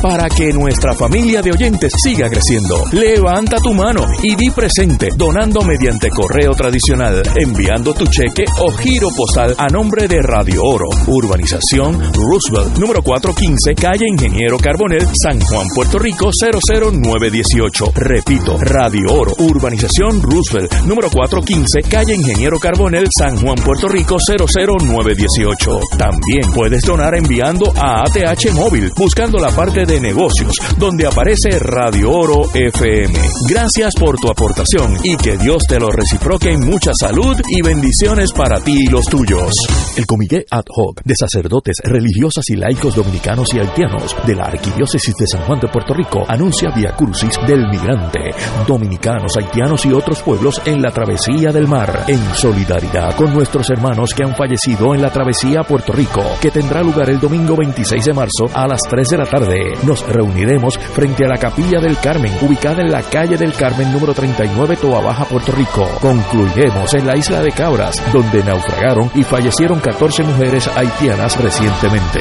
para 0.00 0.28
que 0.28 0.52
nuestra 0.52 0.94
familia 0.94 1.42
de 1.42 1.52
oyentes 1.52 1.92
siga 2.02 2.28
creciendo. 2.28 2.84
Levanta 2.92 3.56
tu 3.58 3.72
mano 3.74 4.06
y 4.22 4.34
di 4.34 4.50
presente 4.50 5.10
donando 5.16 5.62
mediante 5.62 6.08
correo 6.08 6.52
tradicional, 6.52 7.22
enviando 7.36 7.92
tu 7.92 8.06
cheque 8.06 8.44
o 8.58 8.72
giro 8.72 9.08
postal 9.16 9.54
a 9.58 9.66
nombre 9.68 10.08
de 10.08 10.20
Radio 10.22 10.62
Oro, 10.64 10.86
Urbanización 11.06 12.00
Roosevelt, 12.14 12.78
número 12.78 13.02
415, 13.02 13.74
calle 13.74 14.06
Ingeniero 14.08 14.56
Carbonel, 14.58 15.06
San 15.22 15.40
Juan, 15.40 15.66
Puerto 15.74 15.98
Rico 15.98 16.30
00918. 16.30 17.92
Repito, 17.94 18.56
Radio 18.58 19.12
Oro, 19.12 19.32
Urbanización 19.38 20.22
Roosevelt, 20.22 20.72
número 20.86 21.10
415, 21.10 21.88
calle 21.88 22.14
Ingeniero 22.14 22.58
Carbonel, 22.58 23.06
San 23.16 23.36
Juan, 23.36 23.56
Puerto 23.56 23.88
Rico 23.88 24.16
00918. 24.18 25.80
También 25.98 26.50
puedes 26.54 26.82
donar 26.82 27.14
enviando 27.14 27.72
a 27.76 28.02
ATH 28.02 28.52
Móvil, 28.54 28.90
buscando 28.96 29.38
la 29.38 29.49
parte 29.52 29.84
de 29.84 30.00
negocios, 30.00 30.54
donde 30.78 31.06
aparece 31.06 31.58
Radio 31.58 32.10
Oro 32.12 32.42
FM. 32.54 33.18
Gracias 33.48 33.94
por 33.98 34.18
tu 34.18 34.30
aportación 34.30 34.96
y 35.02 35.16
que 35.16 35.36
Dios 35.36 35.62
te 35.68 35.78
lo 35.78 35.90
reciproque 35.90 36.50
en 36.50 36.60
mucha 36.60 36.92
salud 36.98 37.36
y 37.48 37.62
bendiciones 37.62 38.32
para 38.32 38.60
ti 38.60 38.84
y 38.86 38.86
los 38.88 39.06
tuyos. 39.06 39.52
El 39.96 40.06
Comité 40.06 40.44
Ad 40.50 40.64
Hoc 40.74 41.02
de 41.04 41.14
Sacerdotes, 41.14 41.76
Religiosas 41.82 42.44
y 42.48 42.56
Laicos 42.56 42.94
Dominicanos 42.94 43.52
y 43.54 43.58
Haitianos 43.58 44.16
de 44.26 44.34
la 44.34 44.44
Arquidiócesis 44.44 45.14
de 45.16 45.26
San 45.26 45.42
Juan 45.42 45.60
de 45.60 45.68
Puerto 45.68 45.94
Rico 45.94 46.24
anuncia 46.28 46.70
Via 46.74 46.94
Crucis 46.96 47.34
del 47.46 47.66
Migrante, 47.68 48.30
dominicanos, 48.66 49.36
haitianos 49.36 49.84
y 49.86 49.92
otros 49.92 50.22
pueblos 50.22 50.60
en 50.64 50.80
la 50.82 50.90
travesía 50.90 51.52
del 51.52 51.66
mar, 51.66 52.04
en 52.06 52.22
solidaridad 52.34 53.14
con 53.16 53.32
nuestros 53.32 53.68
hermanos 53.70 54.14
que 54.14 54.24
han 54.24 54.36
fallecido 54.36 54.94
en 54.94 55.02
la 55.02 55.10
travesía 55.10 55.60
a 55.60 55.64
Puerto 55.64 55.92
Rico, 55.92 56.22
que 56.40 56.50
tendrá 56.50 56.82
lugar 56.82 57.10
el 57.10 57.20
domingo 57.20 57.56
26 57.56 58.04
de 58.04 58.12
marzo 58.12 58.46
a 58.54 58.66
las 58.66 58.80
3 58.88 59.08
de 59.08 59.18
la 59.18 59.26
tarde. 59.26 59.39
Nos 59.86 60.06
reuniremos 60.06 60.78
frente 60.78 61.24
a 61.24 61.28
la 61.28 61.38
Capilla 61.38 61.80
del 61.80 61.98
Carmen, 61.98 62.32
ubicada 62.42 62.82
en 62.82 62.90
la 62.90 63.02
calle 63.02 63.38
del 63.38 63.54
Carmen 63.54 63.90
número 63.90 64.12
39, 64.12 64.76
Toa 64.76 65.00
Baja, 65.00 65.24
Puerto 65.24 65.52
Rico. 65.52 65.88
Concluiremos 66.00 66.92
en 66.92 67.06
la 67.06 67.16
isla 67.16 67.40
de 67.40 67.50
Cabras, 67.50 68.02
donde 68.12 68.44
naufragaron 68.44 69.10
y 69.14 69.22
fallecieron 69.22 69.80
14 69.80 70.24
mujeres 70.24 70.68
haitianas 70.76 71.40
recientemente. 71.42 72.20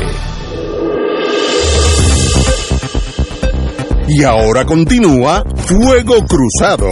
Y 4.07 4.24
ahora 4.24 4.65
continúa 4.65 5.43
Fuego 5.55 6.26
Cruzado. 6.26 6.89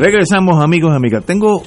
Regresamos 0.00 0.64
amigos 0.64 0.92
y 0.92 0.96
amigas. 0.96 1.26
Tengo, 1.26 1.62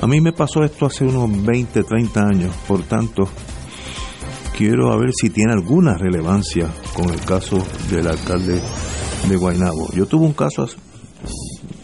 a 0.00 0.06
mí 0.06 0.22
me 0.22 0.32
pasó 0.32 0.64
esto 0.64 0.86
hace 0.86 1.04
unos 1.04 1.44
20, 1.44 1.82
30 1.82 2.26
años, 2.26 2.56
por 2.66 2.82
tanto, 2.84 3.28
quiero 4.56 4.98
ver 4.98 5.10
si 5.12 5.28
tiene 5.28 5.52
alguna 5.52 5.98
relevancia 5.98 6.66
con 6.94 7.10
el 7.10 7.20
caso 7.20 7.62
del 7.90 8.06
alcalde 8.06 8.58
de 9.28 9.36
Guaynabo. 9.36 9.92
Yo 9.92 10.06
tuve 10.06 10.24
un 10.24 10.32
caso 10.32 10.64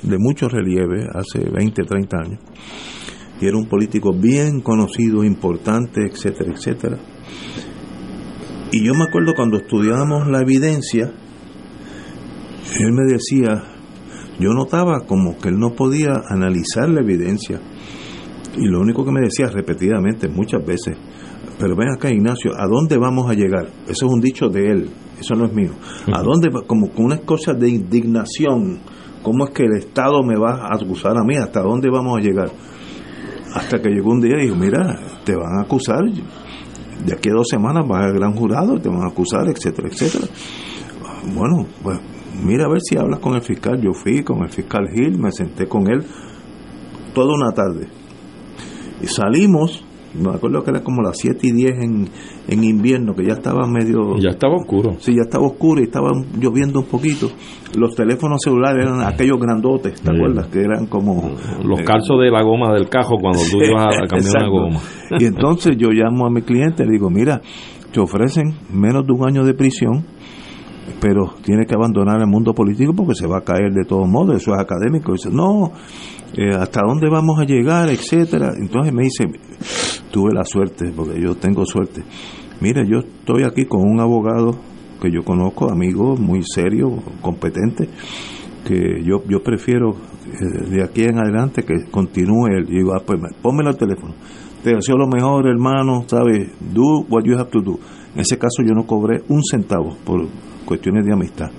de 0.00 0.16
mucho 0.18 0.48
relieve 0.48 1.06
hace 1.12 1.50
20, 1.50 1.82
30 1.82 2.16
años, 2.16 2.40
y 3.42 3.46
era 3.46 3.58
un 3.58 3.68
político 3.68 4.10
bien 4.18 4.62
conocido, 4.62 5.22
importante, 5.22 6.00
etcétera, 6.10 6.50
etcétera. 6.56 6.98
Y 8.72 8.82
yo 8.82 8.94
me 8.94 9.04
acuerdo 9.04 9.34
cuando 9.36 9.58
estudiábamos 9.58 10.28
la 10.28 10.40
evidencia, 10.40 11.12
él 12.80 12.92
me 12.92 13.04
decía, 13.12 13.73
yo 14.38 14.50
notaba 14.52 15.00
como 15.06 15.36
que 15.38 15.48
él 15.48 15.58
no 15.58 15.70
podía 15.74 16.22
analizar 16.28 16.88
la 16.88 17.00
evidencia. 17.00 17.60
Y 18.56 18.66
lo 18.66 18.80
único 18.80 19.04
que 19.04 19.12
me 19.12 19.20
decía 19.20 19.46
repetidamente, 19.46 20.28
muchas 20.28 20.64
veces, 20.64 20.96
pero 21.58 21.76
ven 21.76 21.88
acá 21.90 22.10
Ignacio, 22.10 22.52
¿a 22.56 22.66
dónde 22.66 22.98
vamos 22.98 23.30
a 23.30 23.34
llegar? 23.34 23.66
Eso 23.86 24.06
es 24.06 24.12
un 24.12 24.20
dicho 24.20 24.48
de 24.48 24.70
él, 24.70 24.90
eso 25.18 25.34
no 25.34 25.46
es 25.46 25.52
mío. 25.52 25.72
¿A 26.12 26.22
dónde, 26.22 26.48
va? 26.50 26.62
como 26.66 26.90
con 26.90 27.06
unas 27.06 27.20
cosas 27.20 27.58
de 27.58 27.68
indignación, 27.68 28.80
cómo 29.22 29.44
es 29.46 29.50
que 29.50 29.64
el 29.64 29.76
Estado 29.76 30.22
me 30.22 30.36
va 30.36 30.66
a 30.66 30.76
acusar 30.76 31.16
a 31.16 31.24
mí? 31.24 31.36
¿Hasta 31.36 31.62
dónde 31.62 31.88
vamos 31.90 32.18
a 32.18 32.20
llegar? 32.20 32.50
Hasta 33.54 33.80
que 33.80 33.88
llegó 33.88 34.10
un 34.10 34.20
día 34.20 34.36
y 34.38 34.46
dijo, 34.46 34.56
mira, 34.56 34.98
te 35.24 35.34
van 35.36 35.58
a 35.58 35.62
acusar, 35.62 36.02
de 36.04 37.12
aquí 37.12 37.28
a 37.28 37.34
dos 37.34 37.48
semanas 37.48 37.86
vas 37.88 38.04
al 38.04 38.14
gran 38.14 38.34
jurado, 38.34 38.78
te 38.80 38.88
van 38.88 39.04
a 39.04 39.10
acusar, 39.10 39.48
etcétera, 39.48 39.88
etcétera. 39.88 40.26
Bueno, 41.34 41.66
pues 41.82 41.98
mira 42.44 42.64
a 42.64 42.68
ver 42.68 42.80
si 42.82 42.96
hablas 42.96 43.20
con 43.20 43.34
el 43.34 43.42
fiscal. 43.42 43.80
Yo 43.80 43.92
fui 43.92 44.22
con 44.22 44.42
el 44.42 44.48
fiscal 44.48 44.88
Gil, 44.94 45.18
me 45.18 45.30
senté 45.32 45.66
con 45.66 45.90
él 45.90 46.02
toda 47.14 47.34
una 47.34 47.52
tarde. 47.52 47.86
Y 49.02 49.06
salimos, 49.06 49.84
me 50.14 50.30
acuerdo 50.30 50.62
que 50.62 50.70
era 50.70 50.80
como 50.82 51.02
las 51.02 51.18
7 51.18 51.38
y 51.42 51.52
10 51.52 51.70
en, 51.82 52.08
en 52.48 52.64
invierno, 52.64 53.14
que 53.14 53.24
ya 53.26 53.34
estaba 53.34 53.66
medio... 53.66 54.16
Ya 54.18 54.30
estaba 54.30 54.54
oscuro. 54.56 54.94
Sí, 54.98 55.12
ya 55.14 55.22
estaba 55.22 55.46
oscuro 55.46 55.80
y 55.80 55.84
estaba 55.84 56.10
lloviendo 56.40 56.80
un 56.80 56.86
poquito. 56.86 57.28
Los 57.76 57.94
teléfonos 57.94 58.40
celulares 58.42 58.86
eran 58.86 59.00
aquellos 59.02 59.38
grandotes, 59.38 60.00
¿te 60.00 60.08
Sí. 60.10 60.16
acuerdas? 60.16 60.46
Que 60.48 60.60
eran 60.60 60.86
como... 60.86 61.32
Los 61.64 61.80
eh, 61.80 61.84
calzos 61.84 62.20
de 62.20 62.30
la 62.30 62.42
goma 62.42 62.72
del 62.72 62.88
cajo 62.88 63.16
cuando 63.20 63.40
tú 63.50 63.58
ibas 63.62 63.86
a 63.86 64.06
cambiar 64.06 64.12
una 64.12 64.18
Exacto. 64.18 64.50
goma. 64.50 64.80
Y 65.18 65.24
entonces 65.24 65.76
yo 65.76 65.88
llamo 65.90 66.26
a 66.26 66.30
mi 66.30 66.42
cliente 66.42 66.84
y 66.84 66.86
le 66.86 66.92
digo, 66.92 67.10
mira, 67.10 67.40
te 67.92 68.00
ofrecen 68.00 68.54
menos 68.72 69.04
de 69.06 69.12
un 69.12 69.26
año 69.28 69.44
de 69.44 69.54
prisión, 69.54 70.04
pero 71.04 71.34
tiene 71.42 71.66
que 71.66 71.74
abandonar 71.74 72.18
el 72.18 72.26
mundo 72.26 72.54
político 72.54 72.94
porque 72.94 73.14
se 73.14 73.26
va 73.26 73.36
a 73.36 73.44
caer 73.44 73.74
de 73.74 73.84
todos 73.84 74.08
modos, 74.08 74.36
eso 74.36 74.54
es 74.54 74.58
académico. 74.58 75.12
Dice, 75.12 75.28
no, 75.30 75.70
eh, 76.34 76.56
¿hasta 76.58 76.80
dónde 76.80 77.10
vamos 77.10 77.38
a 77.38 77.44
llegar? 77.44 77.90
etcétera 77.90 78.54
Entonces 78.58 78.90
me 78.90 79.02
dice, 79.02 79.26
tuve 80.10 80.32
la 80.32 80.46
suerte, 80.46 80.90
porque 80.96 81.20
yo 81.20 81.34
tengo 81.34 81.66
suerte. 81.66 82.02
Mira, 82.62 82.82
yo 82.88 83.00
estoy 83.00 83.42
aquí 83.42 83.66
con 83.66 83.82
un 83.82 84.00
abogado 84.00 84.52
que 84.98 85.12
yo 85.12 85.22
conozco, 85.22 85.70
amigo, 85.70 86.16
muy 86.16 86.40
serio, 86.42 86.88
competente, 87.20 87.86
que 88.66 89.04
yo, 89.04 89.22
yo 89.28 89.42
prefiero 89.42 89.90
eh, 89.90 90.70
de 90.70 90.82
aquí 90.82 91.02
en 91.02 91.18
adelante 91.18 91.64
que 91.64 91.84
continúe 91.90 92.46
él. 92.46 92.64
Y 92.70 92.78
digo, 92.78 92.94
ah, 92.94 93.02
pues 93.04 93.20
pónmelo 93.42 93.68
al 93.68 93.76
teléfono. 93.76 94.14
Te 94.62 94.74
deseo 94.74 94.96
lo 94.96 95.06
mejor, 95.06 95.46
hermano, 95.48 96.04
¿sabes? 96.06 96.50
Do 96.72 97.04
what 97.10 97.24
you 97.26 97.34
have 97.34 97.50
to 97.50 97.60
do. 97.60 97.78
En 98.14 98.20
ese 98.20 98.38
caso 98.38 98.62
yo 98.66 98.72
no 98.72 98.86
cobré 98.86 99.22
un 99.28 99.42
centavo 99.44 99.98
por 100.06 100.26
cuestiones 100.64 101.04
de 101.04 101.12
amistad. 101.12 101.50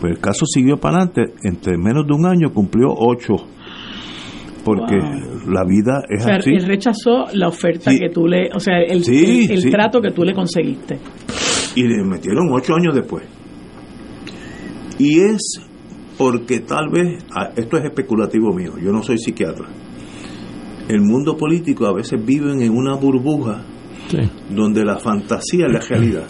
Pues 0.00 0.12
el 0.14 0.18
caso 0.20 0.44
siguió 0.46 0.76
para 0.76 0.98
adelante, 1.02 1.34
entre 1.44 1.76
menos 1.78 2.06
de 2.06 2.14
un 2.14 2.26
año 2.26 2.52
cumplió 2.52 2.88
ocho, 2.96 3.34
porque 4.64 4.96
la 4.96 5.64
vida 5.66 6.00
O 6.00 6.14
es 6.14 6.24
sea, 6.24 6.36
así. 6.36 6.50
él 6.50 6.66
rechazó 6.66 7.24
la 7.32 7.48
oferta 7.48 7.90
Sí. 7.90 7.98
que 7.98 8.08
tú 8.10 8.26
le, 8.26 8.50
o 8.54 8.60
sea, 8.60 8.78
el, 8.80 9.04
Sí, 9.04 9.44
el- 9.46 9.50
el 9.52 9.62
sí. 9.62 9.70
trato 9.70 10.00
que 10.00 10.10
tú 10.10 10.22
le 10.24 10.34
conseguiste. 10.34 10.98
y 11.76 11.82
le 11.82 12.04
metieron 12.04 12.48
ocho 12.52 12.74
años 12.76 12.94
después. 12.94 13.24
Y 14.98 15.20
es 15.20 15.60
porque 16.16 16.60
tal 16.60 16.88
vez, 16.90 17.24
ah, 17.34 17.50
esto 17.56 17.76
es 17.78 17.84
especulativo 17.84 18.52
mío, 18.54 18.74
yo 18.80 18.92
no 18.92 19.02
soy 19.02 19.18
psiquiatra. 19.18 19.66
El 20.88 21.00
mundo 21.00 21.36
político 21.36 21.86
a 21.86 21.92
veces 21.94 22.24
viven 22.24 22.62
en 22.62 22.70
una 22.76 22.94
burbuja 22.94 23.64
Sí. 24.08 24.18
donde 24.54 24.84
la 24.84 24.98
fantasía 24.98 25.66
es 25.66 25.72
la 25.72 25.80
realidad. 25.80 26.24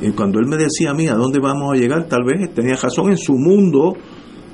Y 0.00 0.12
cuando 0.12 0.38
él 0.40 0.46
me 0.46 0.56
decía 0.56 0.90
a 0.90 0.94
mí 0.94 1.06
a 1.08 1.14
dónde 1.14 1.38
vamos 1.40 1.72
a 1.72 1.76
llegar, 1.76 2.06
tal 2.06 2.24
vez 2.24 2.52
tenía 2.54 2.74
razón 2.74 3.10
en 3.10 3.16
su 3.18 3.34
mundo, 3.34 3.94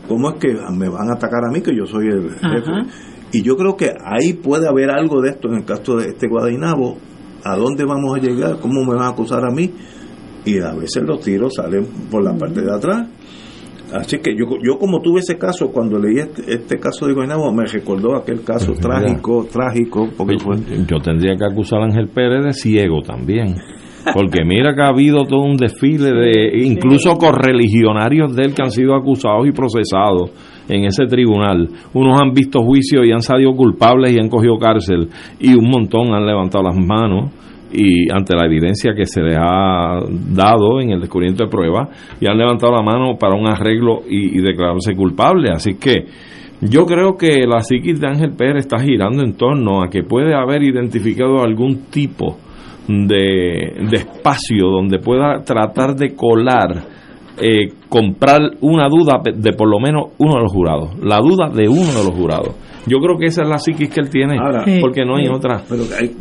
cómo 0.09 0.31
es 0.31 0.41
que 0.41 0.49
me 0.73 0.89
van 0.89 1.09
a 1.09 1.15
atacar 1.15 1.45
a 1.49 1.53
mí, 1.53 1.61
que 1.61 1.77
yo 1.77 1.87
soy 1.87 2.07
el 2.09 2.31
jefe. 2.31 2.71
Ajá. 2.71 2.87
Y 3.33 3.43
yo 3.43 3.57
creo 3.57 3.77
que 3.77 3.91
ahí 4.05 4.35
puede 4.35 4.69
haber 4.69 4.91
algo 4.91 5.21
de 5.21 5.31
esto 5.31 5.49
en 5.49 5.57
el 5.57 5.65
caso 5.65 5.97
de 5.97 6.09
este 6.09 6.29
Guadainabo. 6.29 6.97
¿A 7.45 7.57
dónde 7.57 7.85
vamos 7.85 8.17
a 8.17 8.21
llegar? 8.21 8.59
¿Cómo 8.61 8.85
me 8.85 8.95
van 8.95 9.05
a 9.05 9.09
acusar 9.11 9.45
a 9.45 9.51
mí? 9.51 9.71
Y 10.45 10.59
a 10.61 10.75
veces 10.75 11.03
los 11.05 11.21
tiros 11.21 11.55
salen 11.55 11.87
por 12.11 12.23
la 12.23 12.35
parte 12.37 12.63
de 12.63 12.73
atrás. 12.73 13.09
Así 13.93 14.19
que 14.19 14.33
yo, 14.37 14.47
yo 14.63 14.79
como 14.79 15.01
tuve 15.01 15.21
ese 15.21 15.39
caso, 15.39 15.69
cuando 15.71 15.99
leí 15.99 16.19
este, 16.19 16.55
este 16.55 16.79
caso 16.79 17.07
de 17.07 17.15
Guaynabo, 17.15 17.53
me 17.53 17.67
recordó 17.67 18.17
aquel 18.17 18.43
caso 18.43 18.73
Pues 18.73 18.81
mira. 18.85 19.01
trágico, 19.01 19.47
trágico, 19.53 20.09
porque 20.17 20.39
fue... 20.39 20.57
Yo 20.89 20.99
tendría 20.99 21.37
que 21.37 21.45
acusar 21.45 21.81
a 21.83 21.85
Ángel 21.85 22.09
Pérez 22.09 22.45
de 22.45 22.53
ciego 22.53 23.03
también. 23.03 23.55
Porque 24.13 24.45
mira 24.45 24.75
que 24.75 24.83
ha 24.83 24.89
habido 24.89 25.25
todo 25.25 25.43
un 25.43 25.57
desfile 25.57 26.13
de, 26.13 26.65
incluso 26.65 27.15
correligionarios 27.15 28.35
de 28.35 28.43
él 28.45 28.55
que 28.55 28.63
han 28.63 28.71
sido 28.71 28.95
acusados 28.95 29.47
y 29.47 29.53
procesados 29.53 30.31
en 30.69 30.85
ese 30.85 31.07
tribunal. 31.07 31.69
Unos 31.93 32.21
han 32.21 32.33
visto 32.33 32.63
juicio 32.63 33.05
y 33.05 33.13
han 33.13 33.23
salido 33.23 33.53
culpables 33.55 34.13
y 34.13 34.21
han 34.21 34.29
cogido 34.29 34.59
cárcel. 34.59 35.09
Y 35.41 35.55
un 35.55 35.69
montón 35.69 36.15
han 36.15 36.27
levantado 36.27 36.65
las 36.65 36.77
manos 36.77 37.31
y 37.73 38.11
ante 38.13 38.37
la 38.37 38.47
evidencia 38.47 38.95
que 38.95 39.07
se 39.07 39.21
les 39.21 39.37
ha 39.39 39.99
dado 40.33 40.81
en 40.81 40.91
el 40.91 41.01
descubrimiento 41.01 41.45
de 41.45 41.51
pruebas 41.51 41.89
y 42.21 42.27
han 42.27 42.39
levantado 42.39 42.73
la 42.73 42.83
mano 42.83 43.17
para 43.19 43.35
un 43.35 43.47
arreglo 43.47 44.03
y, 44.09 44.39
y 44.39 44.41
declararse 44.41 44.95
culpable. 44.95 45.51
Así 45.51 45.75
que 45.75 46.07
yo 46.61 46.87
creo 46.87 47.17
que 47.17 47.47
la 47.47 47.61
psiquis 47.61 48.01
de 48.01 48.09
Ángel 48.09 48.33
Pérez 48.33 48.67
está 48.67 48.79
girando 48.79 49.23
en 49.23 49.35
torno 49.35 49.83
a 49.83 49.91
que 49.91 50.05
puede 50.05 50.35
haber 50.35 50.63
identificado 50.63 51.43
algún 51.43 51.91
tipo 51.91 52.39
de, 52.89 53.89
de 53.91 53.97
espacio 53.97 54.69
donde 54.71 54.99
pueda 54.99 55.43
tratar 55.45 55.95
de 55.97 56.15
colar, 56.15 56.85
eh, 57.41 57.69
comprar 57.89 58.41
una 58.61 58.89
duda 58.89 59.21
de 59.35 59.53
por 59.53 59.69
lo 59.69 59.79
menos 59.79 60.13
uno 60.19 60.37
de 60.37 60.43
los 60.43 60.53
jurados, 60.53 60.91
la 61.03 61.19
duda 61.21 61.49
de 61.51 61.69
uno 61.69 61.87
de 61.93 62.05
los 62.05 62.15
jurados. 62.15 62.55
Yo 62.87 62.99
creo 62.99 63.19
que 63.19 63.27
esa 63.27 63.43
es 63.43 63.49
la 63.49 63.59
psiquis 63.59 63.89
que 63.91 64.01
él 64.01 64.11
tiene, 64.11 64.39
Ahora, 64.39 64.65
porque 64.81 65.05
no 65.05 65.17
hay 65.17 65.27
otra. 65.29 65.63
Pero 65.69 65.83
hay- 65.99 66.13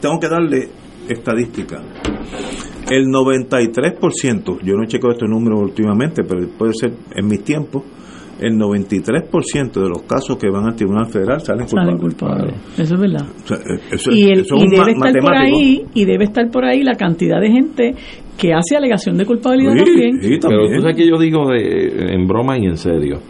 tengo 0.00 0.18
que 0.18 0.28
darle 0.28 0.68
estadística. 1.08 1.82
El 2.90 3.06
93%, 3.06 4.58
yo 4.62 4.74
no 4.76 4.84
he 4.84 4.86
checado 4.86 5.12
estos 5.12 5.28
números 5.28 5.60
últimamente, 5.60 6.22
pero 6.24 6.46
puede 6.56 6.72
ser 6.74 6.92
en 7.14 7.26
mis 7.26 7.42
tiempos, 7.44 7.82
el 8.40 8.58
93% 8.58 9.72
de 9.72 9.88
los 9.88 10.02
casos 10.02 10.36
que 10.36 10.48
van 10.50 10.66
al 10.66 10.76
Tribunal 10.76 11.06
Federal 11.06 11.40
salen 11.40 11.66
Salen 11.68 11.96
culpables. 11.98 12.54
culpables. 12.54 12.78
Eso 12.78 12.94
es 12.94 13.00
verdad. 13.00 13.26
O 13.44 13.46
sea, 13.46 13.56
eso- 13.90 14.10
y, 14.12 14.24
el- 14.24 14.40
eso 14.40 14.56
y 14.56 14.58
es 14.58 14.64
un 14.64 14.68
debe 14.70 14.94
ma- 14.96 15.06
estar 15.08 15.22
por 15.22 15.34
ahí 15.34 15.84
y 15.94 16.04
debe 16.04 16.24
estar 16.24 16.50
por 16.50 16.64
ahí 16.64 16.82
la 16.82 16.94
cantidad 16.94 17.40
de 17.40 17.50
gente 17.50 17.94
que 18.36 18.52
hace 18.52 18.76
alegación 18.76 19.16
de 19.16 19.24
culpabilidad 19.24 19.72
Sí, 19.72 19.84
también. 19.84 20.20
sí, 20.22 20.38
Pero 20.42 20.66
tú 20.68 20.80
sabes 20.82 20.96
que 20.96 21.08
yo 21.08 21.18
digo 21.18 21.48
de, 21.50 22.12
en 22.14 22.26
broma 22.26 22.58
y 22.58 22.66
en 22.66 22.76
serio. 22.76 23.20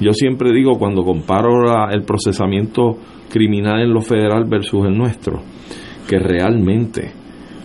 Yo 0.00 0.12
siempre 0.12 0.50
digo 0.52 0.72
cuando 0.78 1.02
comparo 1.04 1.62
la- 1.62 1.88
el 1.92 2.02
procesamiento 2.02 2.98
criminal 3.30 3.80
en 3.80 3.92
lo 3.94 4.00
federal 4.02 4.44
versus 4.48 4.84
el 4.86 4.96
nuestro, 4.98 5.40
que 6.08 6.18
realmente 6.18 7.12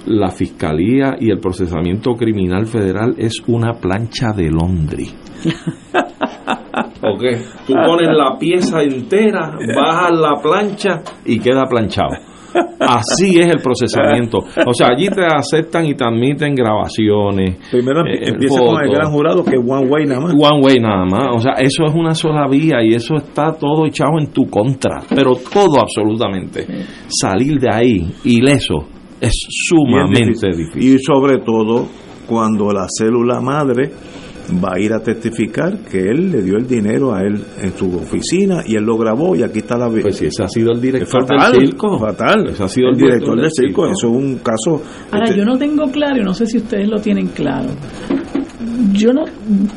la 0.05 0.29
fiscalía 0.29 1.17
y 1.19 1.29
el 1.31 1.39
procesamiento 1.39 2.13
criminal 2.13 2.65
federal 2.67 3.15
es 3.17 3.33
una 3.47 3.73
plancha 3.73 4.31
de 4.31 4.49
Londres. 4.49 5.13
¿Ok? 7.03 7.23
Tú 7.65 7.73
pones 7.73 8.09
la 8.15 8.37
pieza 8.37 8.81
entera, 8.81 9.57
bajas 9.75 10.11
la 10.11 10.41
plancha 10.41 11.01
y 11.25 11.39
queda 11.39 11.65
planchado. 11.65 12.15
Así 12.79 13.39
es 13.39 13.47
el 13.47 13.59
procesamiento. 13.61 14.39
O 14.65 14.73
sea, 14.73 14.87
allí 14.87 15.09
te 15.09 15.25
aceptan 15.25 15.85
y 15.85 15.95
te 15.95 16.03
admiten 16.03 16.55
grabaciones. 16.55 17.57
Primero 17.71 18.05
eh, 18.05 18.29
empieza 18.29 18.59
con 18.59 18.83
el 18.83 18.89
gran 18.89 19.11
jurado 19.11 19.43
que 19.43 19.55
es 19.55 19.61
one 19.65 19.87
way 19.87 20.05
nada 20.05 20.21
más. 20.21 20.33
One 20.33 20.61
way 20.63 20.79
nada 20.79 21.05
más. 21.05 21.35
O 21.35 21.39
sea, 21.39 21.53
eso 21.53 21.83
es 21.85 21.93
una 21.93 22.13
sola 22.13 22.47
vía 22.47 22.83
y 22.83 22.93
eso 22.93 23.15
está 23.15 23.53
todo 23.53 23.85
echado 23.85 24.19
en 24.19 24.31
tu 24.31 24.45
contra. 24.49 25.01
Pero 25.09 25.33
todo 25.33 25.81
absolutamente. 25.81 26.65
Salir 27.07 27.59
de 27.59 27.69
ahí 27.71 28.11
ileso 28.23 28.85
es 29.19 29.33
sumamente 29.67 30.47
difícil. 30.55 30.95
Y 30.95 30.99
sobre 30.99 31.39
todo 31.39 31.87
cuando 32.27 32.71
la 32.71 32.85
célula 32.89 33.39
madre 33.41 33.89
va 34.63 34.73
a 34.75 34.79
ir 34.79 34.93
a 34.93 34.99
testificar 34.99 35.77
que 35.79 35.99
él 35.99 36.31
le 36.31 36.41
dio 36.41 36.57
el 36.57 36.67
dinero 36.67 37.13
a 37.13 37.21
él 37.21 37.43
en 37.61 37.73
su 37.77 37.87
oficina 37.97 38.63
y 38.65 38.75
él 38.75 38.83
lo 38.83 38.97
grabó 38.97 39.35
y 39.35 39.43
aquí 39.43 39.59
está 39.59 39.77
la 39.77 39.89
Pues 39.89 40.17
si 40.17 40.25
ese 40.27 40.43
ha 40.43 40.47
sido 40.47 40.71
el 40.71 40.81
director 40.81 41.21
fatal, 41.21 41.51
del 41.53 41.67
circo. 41.67 41.99
fatal. 41.99 42.49
Ese 42.49 42.63
ha 42.63 42.67
sido 42.67 42.89
el, 42.89 42.95
el 42.95 43.01
director 43.01 43.41
del 43.41 43.51
circo. 43.51 43.85
Eso 43.87 44.07
es 44.07 44.13
un 44.15 44.35
caso. 44.37 44.81
Ahora, 45.11 45.25
este, 45.25 45.37
yo 45.39 45.45
no 45.45 45.57
tengo 45.57 45.83
claro, 45.91 46.21
y 46.21 46.23
no 46.23 46.33
sé 46.33 46.45
si 46.45 46.57
ustedes 46.57 46.87
lo 46.87 46.99
tienen 46.99 47.27
claro. 47.27 47.69
Yo 48.93 49.11
no, 49.11 49.23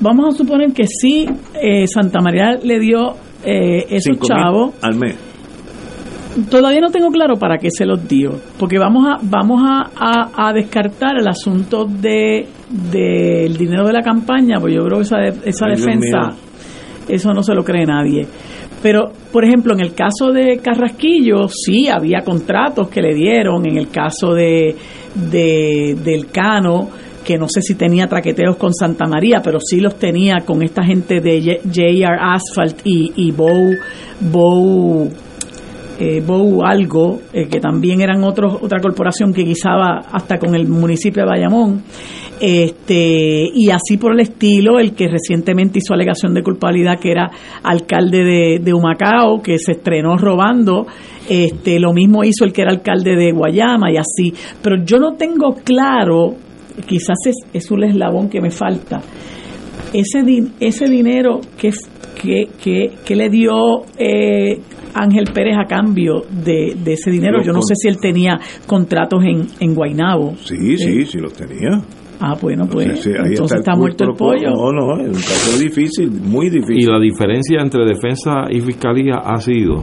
vamos 0.00 0.34
a 0.34 0.36
suponer 0.36 0.72
que 0.72 0.84
sí, 0.86 1.26
eh, 1.60 1.86
Santa 1.86 2.20
María 2.20 2.58
le 2.62 2.78
dio 2.78 3.14
eh, 3.44 3.86
esos 3.90 4.18
chavos. 4.20 4.74
al 4.82 4.96
mes. 4.96 5.16
Todavía 6.48 6.80
no 6.80 6.90
tengo 6.90 7.08
claro 7.10 7.36
para 7.36 7.58
qué 7.58 7.68
se 7.70 7.84
los 7.84 8.06
dio, 8.08 8.30
porque 8.58 8.78
vamos 8.78 9.04
a 9.08 9.18
vamos 9.22 9.60
a, 9.64 9.90
a- 9.96 10.48
a 10.48 10.52
descartar 10.52 11.16
el 11.18 11.26
asunto 11.26 11.84
de 11.86 12.46
del 12.92 13.56
dinero 13.56 13.86
de 13.86 13.92
la 13.92 14.02
campaña, 14.02 14.58
pues 14.60 14.74
yo 14.74 14.82
creo 14.84 14.98
que 14.98 15.02
esa 15.04 15.16
de- 15.18 15.34
esa 15.50 15.66
Ay, 15.66 15.76
defensa 15.76 16.18
eso 17.08 17.32
no 17.32 17.42
se 17.42 17.54
lo 17.54 17.64
cree 17.64 17.84
nadie. 17.86 18.26
Pero, 18.82 19.10
por 19.32 19.44
ejemplo, 19.44 19.74
en 19.74 19.80
el 19.80 19.94
caso 19.94 20.30
de 20.32 20.58
Carrasquillo, 20.62 21.48
sí 21.48 21.88
había 21.88 22.20
contratos 22.24 22.88
que 22.88 23.02
le 23.02 23.14
dieron. 23.14 23.66
En 23.68 23.76
el 23.76 23.90
caso 23.90 24.32
de, 24.32 24.74
de 25.30 25.96
del 26.02 26.28
Cano, 26.30 26.88
que 27.24 27.36
no 27.36 27.46
sé 27.48 27.60
si 27.62 27.74
tenía 27.74 28.06
traqueteos 28.06 28.56
con 28.56 28.72
Santa 28.72 29.06
María, 29.06 29.40
pero 29.42 29.58
sí 29.60 29.80
los 29.80 29.96
tenía 29.98 30.36
con 30.46 30.62
esta 30.62 30.82
gente 30.84 31.20
de 31.20 31.60
JR 31.64 32.16
Asphalt 32.20 32.80
y, 32.84 33.12
y 33.16 33.32
Bow, 33.32 33.74
Bow, 34.20 35.10
eh, 36.00 36.22
Bow 36.26 36.64
algo, 36.64 37.20
eh, 37.32 37.46
que 37.46 37.60
también 37.60 38.00
eran 38.00 38.24
otros, 38.24 38.54
otra 38.62 38.80
corporación 38.80 39.34
que 39.34 39.42
guisaba 39.42 39.98
hasta 40.10 40.38
con 40.38 40.54
el 40.54 40.66
municipio 40.66 41.22
de 41.22 41.28
Bayamón, 41.28 41.82
este, 42.40 43.50
y 43.54 43.68
así 43.68 43.98
por 43.98 44.14
el 44.14 44.20
estilo, 44.20 44.78
el 44.78 44.94
que 44.94 45.08
recientemente 45.08 45.78
hizo 45.78 45.92
alegación 45.92 46.32
de 46.32 46.42
culpabilidad, 46.42 46.98
que 46.98 47.10
era 47.10 47.30
alcalde 47.62 48.24
de, 48.24 48.58
de 48.62 48.72
Humacao, 48.72 49.42
que 49.42 49.58
se 49.58 49.72
estrenó 49.72 50.16
robando, 50.16 50.86
este, 51.28 51.78
lo 51.78 51.92
mismo 51.92 52.24
hizo 52.24 52.46
el 52.46 52.52
que 52.54 52.62
era 52.62 52.70
alcalde 52.70 53.14
de 53.14 53.32
Guayama 53.32 53.92
y 53.92 53.98
así, 53.98 54.32
pero 54.62 54.82
yo 54.82 54.98
no 54.98 55.16
tengo 55.16 55.54
claro, 55.62 56.34
quizás 56.86 57.18
es, 57.26 57.36
es 57.52 57.70
un 57.70 57.84
eslabón 57.84 58.30
que 58.30 58.40
me 58.40 58.50
falta, 58.50 59.02
ese, 59.92 60.20
ese 60.60 60.86
dinero 60.86 61.40
que, 61.58 61.70
que, 62.22 62.48
que, 62.62 62.90
que 63.04 63.16
le 63.16 63.28
dio 63.28 63.82
eh, 63.98 64.60
Ángel 64.94 65.24
Pérez 65.34 65.56
a 65.58 65.64
cambio 65.66 66.22
de, 66.30 66.76
de 66.82 66.92
ese 66.92 67.10
dinero, 67.10 67.38
Los 67.38 67.46
yo 67.46 67.52
no 67.52 67.60
con- 67.60 67.68
sé 67.68 67.74
si 67.76 67.88
él 67.88 67.98
tenía 68.00 68.38
contratos 68.66 69.22
en, 69.24 69.46
en 69.60 69.74
Guaynabo. 69.74 70.34
Sí, 70.42 70.76
sí, 70.76 71.04
sí 71.06 71.18
los 71.18 71.32
tenía. 71.32 71.80
Ah, 72.22 72.36
bueno, 72.38 72.66
pues 72.70 73.00
Sí, 73.00 73.04
sí, 73.04 73.10
ahí 73.18 73.30
entonces 73.30 73.60
está, 73.60 73.72
el 73.72 73.78
muerto 73.78 74.04
el 74.04 74.12
pollo. 74.14 74.50
No, 74.50 74.70
no, 74.72 75.00
es 75.00 75.06
un 75.08 75.14
caso 75.14 75.58
difícil, 75.58 76.10
muy 76.10 76.48
Y 76.48 76.50
difícil. 76.50 76.90
la 76.90 77.00
diferencia 77.00 77.60
entre 77.62 77.86
defensa 77.86 78.44
y 78.50 78.60
fiscalía 78.60 79.14
ha 79.24 79.38
sido, 79.38 79.76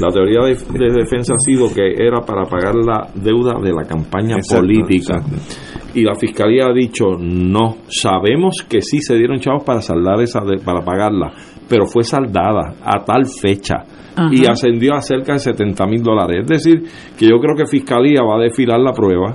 la 0.00 0.08
teoría 0.12 0.40
de, 0.42 0.54
de 0.54 0.92
defensa 0.92 1.34
ha 1.34 1.38
sido 1.38 1.72
que 1.72 1.94
era 2.04 2.20
para 2.26 2.42
pagar 2.46 2.74
la 2.74 3.06
deuda 3.14 3.60
de 3.62 3.72
la 3.72 3.84
campaña 3.84 4.38
Exacto, 4.38 4.62
política. 4.66 5.18
exacto. 5.18 5.36
Y 5.98 6.04
la 6.04 6.14
fiscalía 6.14 6.66
ha 6.66 6.72
dicho, 6.72 7.06
no, 7.18 7.76
sabemos 7.88 8.64
que 8.68 8.80
sí 8.82 9.00
se 9.00 9.16
dieron 9.16 9.38
chavos 9.40 9.64
para 9.64 9.80
saldar 9.80 10.20
esa, 10.20 10.40
de- 10.44 10.58
para 10.64 10.80
pagarla, 10.84 11.32
pero 11.68 11.86
fue 11.86 12.04
saldada 12.04 12.74
a 12.82 13.04
tal 13.04 13.26
fecha. 13.26 13.76
Ajá. 14.16 14.30
Y 14.32 14.46
ascendió 14.46 14.94
a 14.94 15.00
cerca 15.00 15.34
de 15.34 15.38
70 15.38 15.86
mil 15.86 16.02
dólares. 16.02 16.40
Es 16.42 16.46
decir, 16.64 16.82
que 17.16 17.26
yo 17.26 17.36
creo 17.38 17.54
que 17.56 17.66
Fiscalía 17.66 18.20
va 18.22 18.36
a 18.36 18.42
desfilar 18.42 18.80
la 18.80 18.92
prueba, 18.92 19.34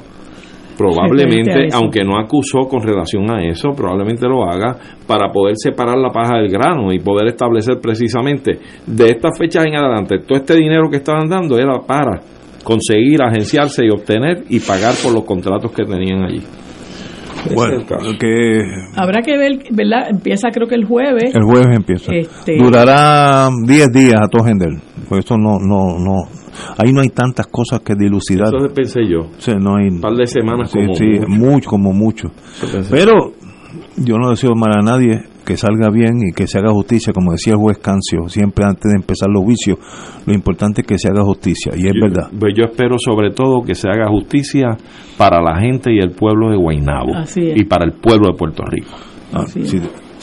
probablemente, 0.77 1.67
aunque 1.73 2.03
no 2.03 2.17
acusó 2.17 2.67
con 2.69 2.81
relación 2.81 3.29
a 3.31 3.43
eso, 3.45 3.69
probablemente 3.75 4.27
lo 4.27 4.43
haga 4.43 4.75
para 5.07 5.31
poder 5.31 5.55
separar 5.57 5.97
la 5.97 6.09
paja 6.09 6.37
del 6.39 6.49
grano 6.51 6.91
y 6.91 6.99
poder 6.99 7.27
establecer 7.27 7.79
precisamente 7.81 8.59
de 8.87 9.05
estas 9.05 9.37
fechas 9.37 9.65
en 9.65 9.75
adelante, 9.75 10.19
todo 10.19 10.37
este 10.39 10.55
dinero 10.57 10.89
que 10.89 10.97
estaban 10.97 11.29
dando 11.29 11.57
era 11.57 11.79
para 11.79 12.19
conseguir 12.63 13.21
agenciarse 13.21 13.85
y 13.85 13.89
obtener 13.89 14.43
y 14.49 14.59
pagar 14.59 14.93
por 15.03 15.13
los 15.13 15.23
contratos 15.25 15.71
que 15.71 15.83
tenían 15.83 16.23
allí. 16.23 16.41
Bueno, 17.53 17.83
que 18.19 18.61
Habrá 18.95 19.21
que 19.21 19.37
ver, 19.37 19.59
¿verdad? 19.71 20.07
Empieza 20.09 20.49
creo 20.49 20.67
que 20.67 20.75
el 20.75 20.85
jueves. 20.85 21.35
el 21.35 21.43
jueves 21.43 21.75
empieza. 21.75 22.13
Este- 22.15 22.57
Durará 22.57 23.49
10 23.65 23.91
días 23.91 24.15
a 24.21 24.27
todo 24.29 24.45
gender. 24.45 24.69
Pues 25.09 25.25
eso 25.25 25.35
no, 25.37 25.57
no, 25.59 25.99
no. 25.99 26.23
Ahí 26.77 26.93
no 26.93 27.01
hay 27.01 27.09
tantas 27.09 27.47
cosas 27.47 27.81
que 27.81 27.95
dilucidar. 27.95 28.47
Eso 28.55 28.73
pensé 28.73 29.01
yo. 29.09 29.29
Sea, 29.39 29.55
no 29.55 29.75
hay. 29.75 29.87
Un 29.89 29.99
par 29.99 30.13
de 30.13 30.25
semanas 30.27 30.71
Sí, 30.71 30.79
como 30.79 30.93
sí, 30.95 31.05
mucho. 31.05 31.27
mucho, 31.29 31.69
como 31.69 31.91
mucho. 31.93 32.27
Pero 32.89 33.33
yo 33.97 34.17
no 34.17 34.29
deseo 34.29 34.51
mal 34.55 34.71
a 34.79 34.81
nadie 34.81 35.23
que 35.45 35.57
salga 35.57 35.89
bien 35.89 36.17
y 36.27 36.31
que 36.31 36.47
se 36.47 36.59
haga 36.59 36.71
justicia, 36.71 37.11
como 37.13 37.31
decía 37.33 37.53
el 37.53 37.59
juez 37.59 37.77
Cancio, 37.79 38.27
siempre 38.27 38.65
antes 38.65 38.91
de 38.91 38.97
empezar 38.97 39.29
los 39.29 39.43
juicios, 39.43 39.77
lo 40.25 40.33
importante 40.33 40.81
es 40.81 40.87
que 40.87 40.97
se 40.97 41.09
haga 41.09 41.23
justicia, 41.23 41.73
y 41.75 41.87
es 41.87 41.93
Yo- 41.93 42.01
verdad. 42.01 42.29
Pues 42.39 42.53
yo 42.55 42.63
espero 42.65 42.95
sobre 42.97 43.31
todo 43.31 43.61
que 43.63 43.75
se 43.75 43.87
haga 43.89 44.07
justicia 44.09 44.77
para 45.17 45.41
la 45.41 45.59
gente 45.59 45.93
y 45.93 45.99
el 45.99 46.11
pueblo 46.11 46.49
de 46.49 46.57
Guaynabo 46.57 47.15
Así 47.15 47.41
es. 47.49 47.59
y 47.61 47.65
para 47.65 47.85
el 47.85 47.93
pueblo 47.93 48.31
de 48.31 48.37
Puerto 48.37 48.63
Rico. 48.65 48.91
Ah, 49.33 49.41
Así 49.43 49.59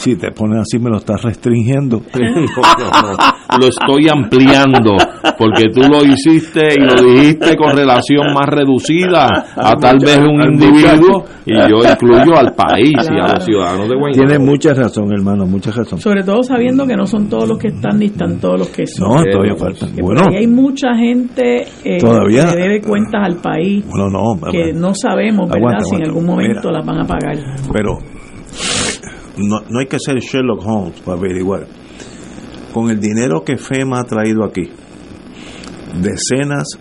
si, 0.01 0.17
te 0.17 0.31
pones 0.33 0.61
así 0.61 0.79
me 0.79 0.91
lo 0.91 0.99
estás 0.99 1.23
restringiendo. 1.23 2.03
No, 2.21 2.37
no, 2.79 3.13
no. 3.13 3.59
Lo 3.59 3.67
estoy 3.67 4.09
ampliando 4.09 4.97
porque 5.39 5.65
tú 5.73 5.81
lo 5.83 6.05
hiciste 6.05 6.61
y 6.77 6.81
lo 6.81 6.95
dijiste 7.03 7.57
con 7.57 7.77
relación 7.77 8.33
más 8.35 8.47
reducida 8.49 9.29
a 9.57 9.75
tal 9.77 9.99
vez 9.99 10.19
un 10.19 10.41
individuo 10.43 11.25
y 11.47 11.55
yo 11.55 11.79
incluyo 11.83 12.37
al 12.37 12.55
país 12.55 12.93
y 13.11 13.19
a 13.19 13.35
los 13.35 13.45
ciudadanos 13.45 13.89
de 13.89 13.97
Guaynabo. 13.97 14.27
Tienes 14.27 14.41
mucha 14.41 14.75
razón, 14.75 15.13
hermano, 15.13 15.47
mucha 15.47 15.71
razón. 15.71 15.99
Sobre 15.99 16.23
todo 16.23 16.43
sabiendo 16.43 16.87
que 16.87 16.97
no 16.97 17.07
son 17.07 17.29
todos 17.29 17.49
los 17.49 17.59
que 17.59 17.69
están 17.69 17.99
ni 17.99 18.07
están 18.07 18.39
todos 18.39 18.59
los 18.59 18.69
que 18.69 18.87
son. 18.87 19.09
No, 19.09 19.23
todavía 19.31 19.57
faltan. 19.57 19.91
Bueno, 20.01 20.23
hay 20.37 20.47
mucha 20.47 20.95
gente 20.95 21.67
eh, 21.85 21.99
Todavía. 21.99 22.51
que 22.51 22.57
debe 22.57 22.81
cuentas 22.81 23.23
al 23.25 23.37
país 23.37 23.85
bueno, 23.87 24.11
no, 24.11 24.51
que 24.51 24.73
no 24.73 24.95
sabemos, 24.95 25.49
¿verdad? 25.49 25.59
Aguanta, 25.59 25.85
si 25.85 25.97
en 25.97 26.05
algún 26.05 26.27
momento 26.27 26.69
Mira. 26.69 26.79
las 26.79 26.87
van 26.87 27.01
a 27.01 27.07
pagar. 27.07 27.37
pero 27.73 27.99
no, 29.41 29.61
no 29.69 29.81
hay 29.81 29.87
que 29.87 29.99
ser 29.99 30.19
Sherlock 30.19 30.65
Holmes 30.65 31.01
para 31.01 31.19
averiguar. 31.19 31.67
Con 32.73 32.91
el 32.91 33.01
dinero 33.01 33.43
que 33.45 33.57
FEMA 33.57 34.01
ha 34.01 34.05
traído 34.05 34.45
aquí, 34.45 34.69
decenas, 36.01 36.79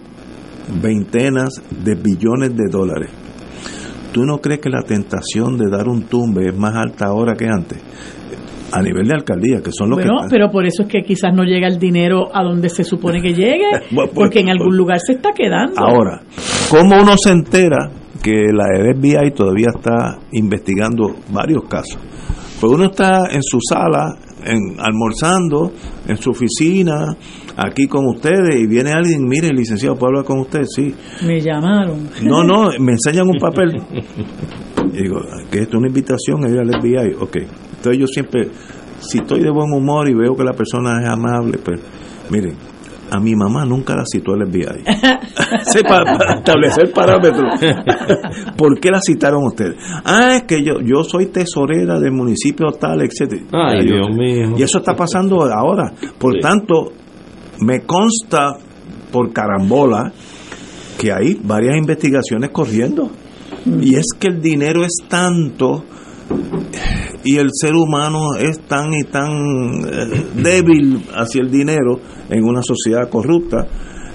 veintenas 0.82 1.50
de 1.72 1.96
billones 1.96 2.56
de 2.56 2.70
dólares, 2.70 3.10
¿tú 4.12 4.24
no 4.24 4.38
crees 4.40 4.60
que 4.60 4.70
la 4.70 4.84
tentación 4.84 5.58
de 5.58 5.70
dar 5.70 5.88
un 5.88 6.04
tumbe 6.04 6.48
es 6.50 6.56
más 6.56 6.76
alta 6.76 7.06
ahora 7.08 7.34
que 7.36 7.48
antes? 7.48 7.80
A 8.72 8.84
nivel 8.84 9.08
de 9.08 9.16
alcaldía, 9.16 9.62
que 9.64 9.72
son 9.72 9.90
los 9.90 9.98
Bueno, 9.98 10.22
que... 10.22 10.28
pero 10.30 10.52
por 10.52 10.64
eso 10.64 10.84
es 10.84 10.90
que 10.90 11.02
quizás 11.02 11.34
no 11.34 11.44
llega 11.44 11.68
el 11.68 11.80
dinero 11.80 12.30
a 12.32 12.44
donde 12.44 12.70
se 12.70 12.84
supone 12.84 13.20
que 13.20 13.34
llegue, 13.34 13.66
Bueno, 13.90 14.12
pues, 14.12 14.12
porque 14.14 14.42
en 14.42 14.50
algún 14.50 14.68
pues. 14.68 14.78
lugar 14.78 15.00
se 15.00 15.14
está 15.14 15.32
quedando. 15.34 15.74
Ahora, 15.80 16.22
¿cómo 16.70 17.02
uno 17.02 17.16
se 17.18 17.32
entera 17.32 17.90
que 18.22 18.52
la 18.54 18.68
FBI 18.94 19.32
todavía 19.32 19.70
está 19.76 20.20
investigando 20.34 21.16
varios 21.32 21.64
casos? 21.68 21.98
Pues 22.60 22.74
uno 22.74 22.86
está 22.86 23.30
en 23.32 23.42
su 23.42 23.60
sala, 23.62 24.16
en, 24.44 24.80
almorzando, 24.80 25.72
en 26.08 26.18
su 26.18 26.32
oficina, 26.32 27.16
aquí 27.56 27.88
con 27.88 28.06
ustedes, 28.08 28.56
y 28.60 28.68
viene 28.68 28.92
alguien, 28.92 29.28
mire, 29.28 29.50
licenciado, 29.50 29.96
¿puedo 29.96 30.10
hablar 30.10 30.26
con 30.26 30.40
usted? 30.40 30.64
Sí. 30.66 30.94
Me 31.26 31.40
llamaron. 31.40 32.10
No, 32.24 32.44
no, 32.44 32.70
me 32.80 32.94
enseñan 32.94 33.28
un 33.28 33.40
papel. 33.40 33.82
Y 34.94 35.04
digo, 35.04 35.22
que 35.50 35.60
esto 35.60 35.78
es 35.78 35.80
una 35.80 35.88
invitación 35.88 36.44
a 36.44 36.50
ir 36.50 36.60
al 36.60 36.70
FBI. 36.70 37.16
Ok. 37.20 37.38
Entonces 37.78 38.00
yo 38.00 38.08
siempre 38.08 38.50
si 39.00 39.20
estoy 39.20 39.42
de 39.42 39.50
buen 39.50 39.72
humor 39.72 40.10
y 40.10 40.14
veo 40.14 40.36
que 40.36 40.44
la 40.44 40.54
persona 40.54 41.02
es 41.02 41.10
amable, 41.10 41.58
pues, 41.64 41.80
miren, 42.30 42.56
a 43.12 43.20
mi 43.20 43.36
mamá 43.36 43.66
nunca 43.66 43.96
la 43.96 44.04
citó 44.12 44.34
el 44.36 44.48
FBI. 44.48 44.84
Sí, 45.64 45.80
para, 45.84 46.18
para 46.18 46.36
establecer 46.40 46.92
parámetros. 46.92 47.60
¿Por 48.58 48.80
qué 48.80 48.92
la 48.92 49.00
citaron 49.02 49.46
ustedes? 49.46 49.76
Ah, 50.06 50.36
es 50.38 50.44
que 50.44 50.64
yo, 50.64 50.80
yo 50.84 51.04
soy 51.04 51.28
tesorera 51.28 52.00
del 52.00 52.12
municipio 52.12 52.68
tal, 52.80 53.02
etcétera. 53.02 53.44
Ay, 53.52 53.88
Yo- 53.88 53.96
Dios 53.96 54.08
mío. 54.16 54.56
Y 54.58 54.64
eso 54.64 54.80
está 54.80 54.96
pasando 54.96 55.42
ahora. 55.44 55.92
Por 56.18 56.34
Sí. 56.34 56.40
tanto, 56.42 56.92
me 57.62 57.82
consta 57.82 58.54
por 59.12 59.32
carambola 59.34 60.12
que 61.00 61.12
hay 61.12 61.38
varias 61.44 61.78
investigaciones 61.78 62.50
corriendo. 62.52 63.10
Y 63.82 63.96
es 63.96 64.06
que 64.20 64.28
el 64.28 64.42
dinero 64.42 64.84
es 64.84 64.98
tanto 65.08 65.84
y 67.24 67.38
el 67.38 67.50
ser 67.54 67.76
humano 67.76 68.36
es 68.40 68.60
tan 68.68 68.94
y 68.94 69.04
tan 69.04 69.30
eh, 69.86 70.26
débil 70.36 71.02
hacia 71.16 71.42
el 71.42 71.50
dinero 71.52 72.00
en 72.30 72.44
una 72.44 72.62
sociedad 72.64 73.10
corrupta 73.10 73.66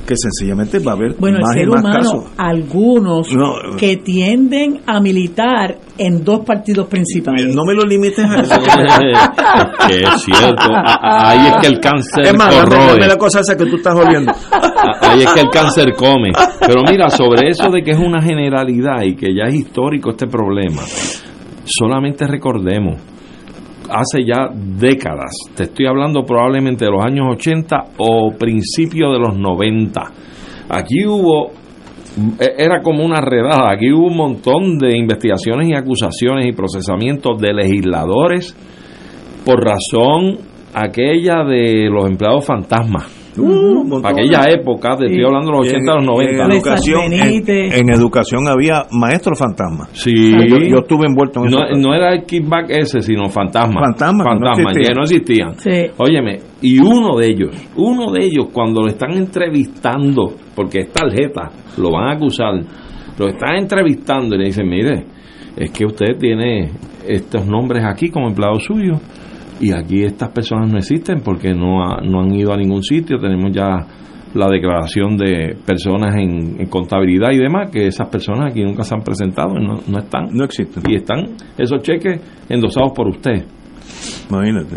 que 0.07 0.17
sencillamente 0.19 0.81
va 0.81 0.93
a 0.93 0.95
haber 0.97 1.15
Bueno, 1.19 1.39
más 1.41 1.57
el 1.57 1.57
y 1.57 1.61
ser 1.61 1.69
más 1.71 1.81
humano, 1.81 1.99
casos. 1.99 2.25
algunos 2.37 3.33
No. 3.33 3.77
que 3.79 3.97
tienden 3.97 4.83
a 4.87 5.01
militar 5.01 5.79
en 5.97 6.23
dos 6.23 6.41
partidos 6.45 6.89
principales. 6.89 7.55
No 7.55 7.65
me 7.65 7.73
lo 7.73 7.85
limites 7.85 8.19
a 8.19 8.41
eso. 8.41 8.55
que 9.89 10.01
es 10.03 10.23
cierto. 10.23 10.71
Ahí 11.01 11.47
es 11.47 11.55
que 11.63 11.67
el 11.69 11.81
cáncer 11.81 12.27
es 12.27 12.37
más, 12.37 12.55
corroe. 12.55 12.87
dame 12.87 13.07
la 13.07 13.17
cosa 13.17 13.41
esa 13.41 13.57
que 13.57 13.65
tú 13.65 13.77
estás 13.77 13.95
oliendo. 13.95 14.31
Ahí 15.01 15.23
es 15.23 15.33
que 15.33 15.41
el 15.41 15.49
cáncer 15.49 15.95
come. 15.97 16.33
Pero 16.61 16.83
mira, 16.91 17.09
sobre 17.09 17.49
eso 17.49 17.71
de 17.71 17.83
que 17.83 17.93
es 17.93 17.99
una 17.99 18.21
generalidad 18.21 19.01
y 19.05 19.17
que 19.17 19.35
ya 19.35 19.45
es 19.49 19.55
histórico 19.55 20.11
este 20.11 20.27
problema, 20.27 20.83
solamente 21.65 22.27
recordemos, 22.27 23.01
hace 23.91 24.25
ya 24.25 24.49
décadas, 24.53 25.33
te 25.55 25.65
estoy 25.65 25.87
hablando 25.87 26.25
probablemente 26.25 26.85
de 26.85 26.91
los 26.91 27.05
años 27.05 27.27
80 27.33 27.77
o 27.99 28.33
principios 28.33 29.13
de 29.13 29.19
los 29.19 29.37
90, 29.37 30.03
aquí 30.69 31.07
hubo, 31.07 31.51
e- 32.41 32.55
era 32.59 32.81
como 32.83 33.05
una 33.05 33.21
redada, 33.21 33.71
aquí 33.71 33.93
hubo 33.93 34.07
un 34.07 34.17
montón 34.17 34.79
de 34.79 34.97
investigaciones 34.97 35.69
y 35.69 35.75
acusaciones 35.75 36.47
y 36.47 36.53
procesamientos 36.53 37.41
de 37.41 37.53
legisladores 37.53 38.57
por 39.45 39.63
razón 39.63 40.39
aquella 40.73 41.45
de 41.45 41.89
los 41.91 42.07
empleados 42.07 42.45
fantasmas. 42.45 43.24
Uh. 43.37 44.01
Para 44.01 44.15
aquella 44.15 44.45
época, 44.51 44.97
te 44.97 45.07
estoy 45.07 45.25
hablando 45.25 45.51
de 45.53 45.59
los 45.59 45.69
80 45.69 45.93
a 45.93 45.97
los 45.97 46.05
90. 46.07 46.45
En 46.45 46.51
educación, 46.53 47.13
en, 47.13 47.21
Benítez. 47.21 47.75
en 47.81 47.91
educación 47.91 48.49
había 48.49 48.83
maestros 48.93 49.39
fantasmas. 49.39 49.89
Sí. 49.93 50.31
Yo, 50.31 50.57
yo 50.59 50.79
estuve 50.79 51.07
envuelto 51.09 51.41
en 51.45 51.51
No, 51.51 51.65
eso. 51.65 51.81
no 51.81 51.95
era 51.95 52.13
el 52.15 52.25
kickback 52.25 52.71
ese, 52.71 53.01
sino 53.01 53.29
fantasma. 53.29 53.81
Fantasma, 53.81 54.25
que 54.25 54.31
no 54.31 54.41
Fantasma, 54.41 54.71
existían. 54.71 54.85
que 54.87 54.95
no 54.95 55.03
existían. 55.03 55.55
Sí. 55.59 55.93
Óyeme, 55.99 56.39
y 56.63 56.79
uno 56.79 57.17
de 57.17 57.27
ellos, 57.27 57.69
uno 57.77 58.13
de 58.13 58.25
ellos, 58.25 58.47
cuando 58.53 58.81
lo 58.83 58.89
están 58.89 59.13
entrevistando, 59.13 60.33
porque 60.55 60.81
es 60.81 60.93
tarjeta, 60.93 61.51
lo 61.79 61.91
van 61.91 62.09
a 62.09 62.13
acusar, 62.13 62.55
lo 63.19 63.29
están 63.29 63.57
entrevistando 63.57 64.35
y 64.35 64.39
le 64.39 64.45
dicen, 64.47 64.69
mire, 64.69 65.05
es 65.57 65.71
que 65.71 65.85
usted 65.85 66.17
tiene 66.19 66.71
estos 67.07 67.47
nombres 67.47 67.85
aquí 67.85 68.09
como 68.11 68.29
empleado 68.29 68.59
suyo 68.61 68.95
y 69.61 69.73
aquí 69.73 70.03
estas 70.03 70.31
personas 70.31 70.71
no 70.71 70.79
existen 70.79 71.21
porque 71.25 71.55
no, 71.55 71.83
ha- 71.85 72.01
no 72.03 72.21
han 72.23 72.35
ido 72.35 72.53
a 72.53 72.57
ningún 72.57 72.83
sitio, 72.83 73.19
tenemos 73.19 73.53
ya 73.53 73.87
la 74.35 74.49
declaración 74.49 75.17
de 75.17 75.57
personas 75.65 76.17
en, 76.17 76.61
en 76.61 76.67
contabilidad 76.69 77.31
y 77.33 77.39
demás, 77.39 77.71
que 77.71 77.87
esas 77.87 78.09
personas 78.09 78.51
aquí 78.51 78.65
nunca 78.65 78.83
se 78.83 78.95
han 78.95 79.03
presentado, 79.03 79.55
no, 79.55 79.79
no 79.87 79.99
están. 79.99 80.27
No 80.33 80.45
existen. 80.45 80.83
Y 80.89 80.97
están 80.97 81.37
esos 81.57 81.81
cheques 81.83 82.21
endosados 82.49 82.93
por 82.97 83.07
usted. 83.09 83.45
Imagínate. 84.31 84.77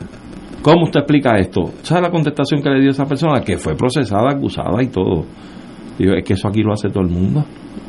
¿Cómo 0.61 0.83
usted 0.83 0.99
explica 0.99 1.37
esto? 1.37 1.71
¿Sabe 1.81 2.01
la 2.01 2.11
contestación 2.11 2.61
que 2.61 2.69
le 2.69 2.81
dio 2.81 2.91
esa 2.91 3.05
persona? 3.05 3.41
Que 3.41 3.57
fue 3.57 3.75
procesada, 3.75 4.31
acusada 4.31 4.81
y 4.83 4.87
todo. 4.87 5.25
Digo, 5.97 6.13
es 6.13 6.23
que 6.23 6.33
eso 6.33 6.47
aquí 6.49 6.61
lo 6.61 6.73
hace 6.73 6.89
todo 6.89 7.03
el 7.03 7.09
mundo. 7.09 7.43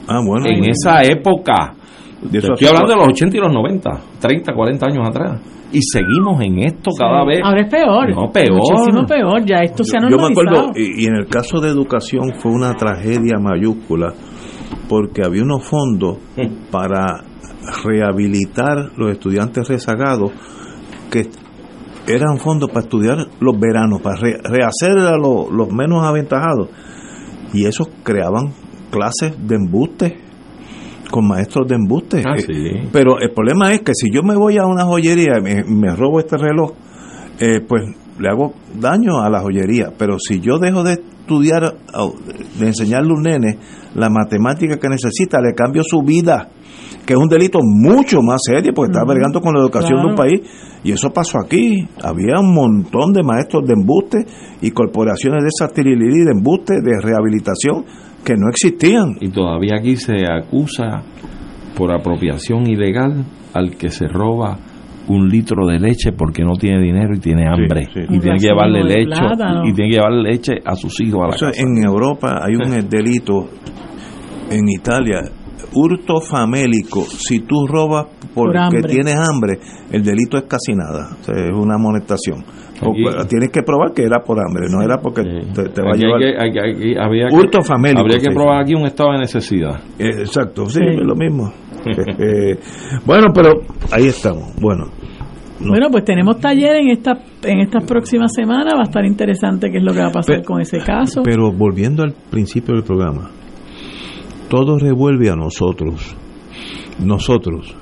Ah, 0.06 0.20
bueno. 0.26 0.46
en 0.46 0.64
esa 0.70 1.02
época, 1.02 1.74
De 2.22 2.38
eso 2.38 2.52
estoy 2.52 2.66
hace- 2.66 2.76
hablando 2.76 2.90
de 2.92 2.96
los 2.96 3.08
80 3.08 3.36
y 3.36 3.40
los 3.40 3.52
90, 3.52 3.90
30, 4.20 4.52
40 4.54 4.86
años 4.86 5.08
atrás. 5.08 5.40
Y 5.70 5.80
seguimos 5.82 6.40
en 6.42 6.58
esto 6.60 6.90
cada 6.98 7.24
vez. 7.26 7.40
Ahora 7.44 7.60
es 7.60 7.68
peor. 7.70 8.10
No, 8.14 8.32
peor. 8.32 8.52
Muchísimo 8.54 9.06
peor. 9.06 9.44
Ya 9.44 9.56
esto 9.62 9.84
se 9.84 9.98
ha 9.98 10.00
Yo 10.00 10.06
me 10.16 10.22
normalizado. 10.22 10.68
acuerdo, 10.70 10.72
y, 10.80 11.04
y 11.04 11.06
en 11.06 11.14
el 11.16 11.26
caso 11.26 11.60
de 11.60 11.68
educación 11.68 12.32
fue 12.38 12.52
una 12.52 12.72
tragedia 12.74 13.38
mayúscula, 13.38 14.14
porque 14.88 15.22
había 15.24 15.42
unos 15.42 15.64
fondos 15.66 16.16
para 16.70 17.22
rehabilitar 17.84 18.92
los 18.96 19.10
estudiantes 19.12 19.68
rezagados 19.68 20.30
que 21.10 21.28
eran 22.06 22.38
fondos 22.38 22.70
para 22.70 22.80
estudiar 22.80 23.16
los 23.40 23.58
veranos, 23.60 24.00
para 24.00 24.16
re- 24.16 24.38
rehacer 24.42 24.98
a 25.06 25.16
los, 25.18 25.50
los 25.50 25.68
menos 25.70 26.02
aventajados. 26.04 26.68
Y 27.52 27.66
esos 27.66 27.88
creaban 28.02 28.52
clases 28.90 29.36
de 29.46 29.54
embuste, 29.56 30.16
con 31.10 31.26
maestros 31.26 31.66
de 31.68 31.74
embuste. 31.74 32.22
Ah, 32.26 32.34
Eh, 32.36 32.40
sí. 32.40 32.88
Pero 32.92 33.18
el 33.20 33.30
problema 33.32 33.72
es 33.72 33.80
que 33.82 33.92
si 33.94 34.10
yo 34.10 34.22
me 34.22 34.36
voy 34.36 34.58
a 34.58 34.66
una 34.66 34.84
joyería 34.84 35.38
y 35.38 35.42
me, 35.42 35.64
me 35.64 35.94
robo 35.94 36.20
este 36.20 36.36
reloj, 36.36 36.72
eh, 37.40 37.60
pues 37.66 37.82
le 38.18 38.28
hago 38.28 38.52
daño 38.78 39.20
a 39.20 39.30
la 39.30 39.40
joyería. 39.40 39.92
Pero 39.96 40.18
si 40.18 40.40
yo 40.40 40.58
dejo 40.58 40.82
de 40.82 40.94
estudiar, 40.94 41.74
de 42.58 42.66
enseñarle 42.66 43.10
a 43.10 43.14
un 43.14 43.22
nene 43.22 43.58
la 43.94 44.10
matemática 44.10 44.76
que 44.76 44.88
necesita, 44.88 45.40
le 45.40 45.54
cambio 45.54 45.82
su 45.84 46.02
vida, 46.02 46.48
que 47.06 47.14
es 47.14 47.18
un 47.18 47.28
delito 47.28 47.60
mucho 47.62 48.20
más 48.22 48.40
serio 48.44 48.72
porque 48.74 48.92
está 48.92 49.04
bregando 49.04 49.40
con 49.40 49.54
la 49.54 49.60
educación 49.60 50.00
de 50.02 50.10
un 50.10 50.14
país. 50.14 50.40
Y 50.84 50.92
eso 50.92 51.10
pasó 51.10 51.38
aquí. 51.44 51.88
Había 52.02 52.38
un 52.40 52.54
montón 52.54 53.12
de 53.12 53.22
maestros 53.22 53.64
de 53.66 53.74
embuste 53.74 54.24
y 54.62 54.70
corporaciones 54.70 55.42
de 55.42 55.48
esa 55.48 55.72
tirilidad 55.72 56.26
de 56.26 56.32
embuste, 56.32 56.74
de 56.80 57.00
rehabilitación, 57.00 57.84
que 58.28 58.34
no 58.36 58.50
existían. 58.50 59.16
Y 59.20 59.30
todavía 59.30 59.76
aquí 59.78 59.96
se 59.96 60.16
acusa 60.30 61.02
por 61.74 61.90
apropiación 61.92 62.68
ilegal 62.68 63.24
al 63.54 63.76
que 63.76 63.88
se 63.88 64.06
roba 64.06 64.58
un 65.08 65.28
litro 65.28 65.66
de 65.66 65.78
leche 65.78 66.12
porque 66.12 66.42
no 66.44 66.52
tiene 66.56 66.82
dinero 66.82 67.14
y 67.14 67.20
tiene 67.20 67.46
hambre. 67.48 67.86
sí. 67.86 68.00
Y 68.10 68.18
tiene 68.18 68.36
que 68.36 68.48
llevarle 68.48 68.84
leche 68.84 69.22
y 69.64 69.72
tiene 69.72 69.90
que 69.90 69.96
llevarle 69.96 70.30
leche 70.30 70.52
a 70.62 70.74
sus 70.74 71.00
hijos 71.00 71.22
a 71.22 71.26
la 71.28 71.32
casa. 71.32 71.50
en 71.56 71.82
Europa 71.82 72.42
hay 72.44 72.54
un 72.56 72.88
delito, 72.90 73.48
en 74.50 74.68
Italia, 74.68 75.22
hurto 75.72 76.20
famélico. 76.20 77.04
Si 77.04 77.40
tú 77.40 77.66
robas 77.66 78.08
porque 78.34 78.58
hambre. 78.58 78.82
tienes 78.82 79.16
hambre, 79.16 79.58
el 79.90 80.02
delito 80.04 80.36
es 80.36 80.44
casi 80.44 80.74
nada. 80.74 81.16
O 81.18 81.24
sea, 81.24 81.34
es 81.34 81.56
una 81.56 81.76
amonestación. 81.76 82.44
Aquí- 82.80 83.26
tienes 83.28 83.50
que 83.50 83.62
probar 83.62 83.92
que 83.92 84.02
era 84.04 84.20
por 84.20 84.38
hambre, 84.38 84.66
no 84.70 84.82
era 84.82 84.98
porque 84.98 85.22
Sí. 85.22 85.52
te, 85.54 85.68
te 85.70 85.82
va 85.82 85.92
a 85.92 85.94
llevar. 85.96 86.22
hay 86.22 86.32
que- 86.32 86.40
hay 86.40 86.52
que- 86.52 86.60
hay 86.60 86.74
que- 86.94 87.00
habría 87.00 87.28
que- 87.28 87.34
Hurto 87.36 87.62
famélico, 87.62 88.00
Habría 88.00 88.18
que 88.18 88.30
probar 88.34 88.62
aquí 88.62 88.74
un 88.74 88.86
estado 88.86 89.12
de 89.12 89.18
necesidad. 89.18 89.80
Eh, 89.98 90.10
Exacto, 90.20 90.66
sí, 90.66 90.78
Sí. 90.80 90.86
es 90.86 91.06
lo 91.06 91.14
mismo. 91.16 91.52
Eh, 92.18 92.58
bueno, 93.06 93.28
pero 93.34 93.52
ahí 93.92 94.06
estamos. 94.08 94.54
Bueno, 94.60 94.86
no. 95.60 95.68
Bueno, 95.70 95.88
pues 95.90 96.04
tenemos 96.04 96.38
taller 96.40 96.76
en 96.76 96.90
esta 96.90 97.12
en 97.44 97.60
estas 97.60 97.84
próximas 97.84 98.32
semanas. 98.34 98.74
Va 98.76 98.80
a 98.80 98.84
estar 98.84 99.04
interesante 99.04 99.70
qué 99.70 99.78
es 99.78 99.84
lo 99.84 99.92
que 99.92 100.00
va 100.00 100.08
a 100.08 100.12
pasar 100.12 100.42
con 100.44 100.60
ese 100.60 100.78
caso. 100.78 101.22
Pero 101.24 101.52
volviendo 101.52 102.02
al 102.02 102.14
principio 102.30 102.74
del 102.74 102.82
programa, 102.84 103.30
todo 104.48 104.78
revuelve 104.78 105.30
a 105.30 105.36
nosotros. 105.36 106.16
Nosotros, 107.04 107.76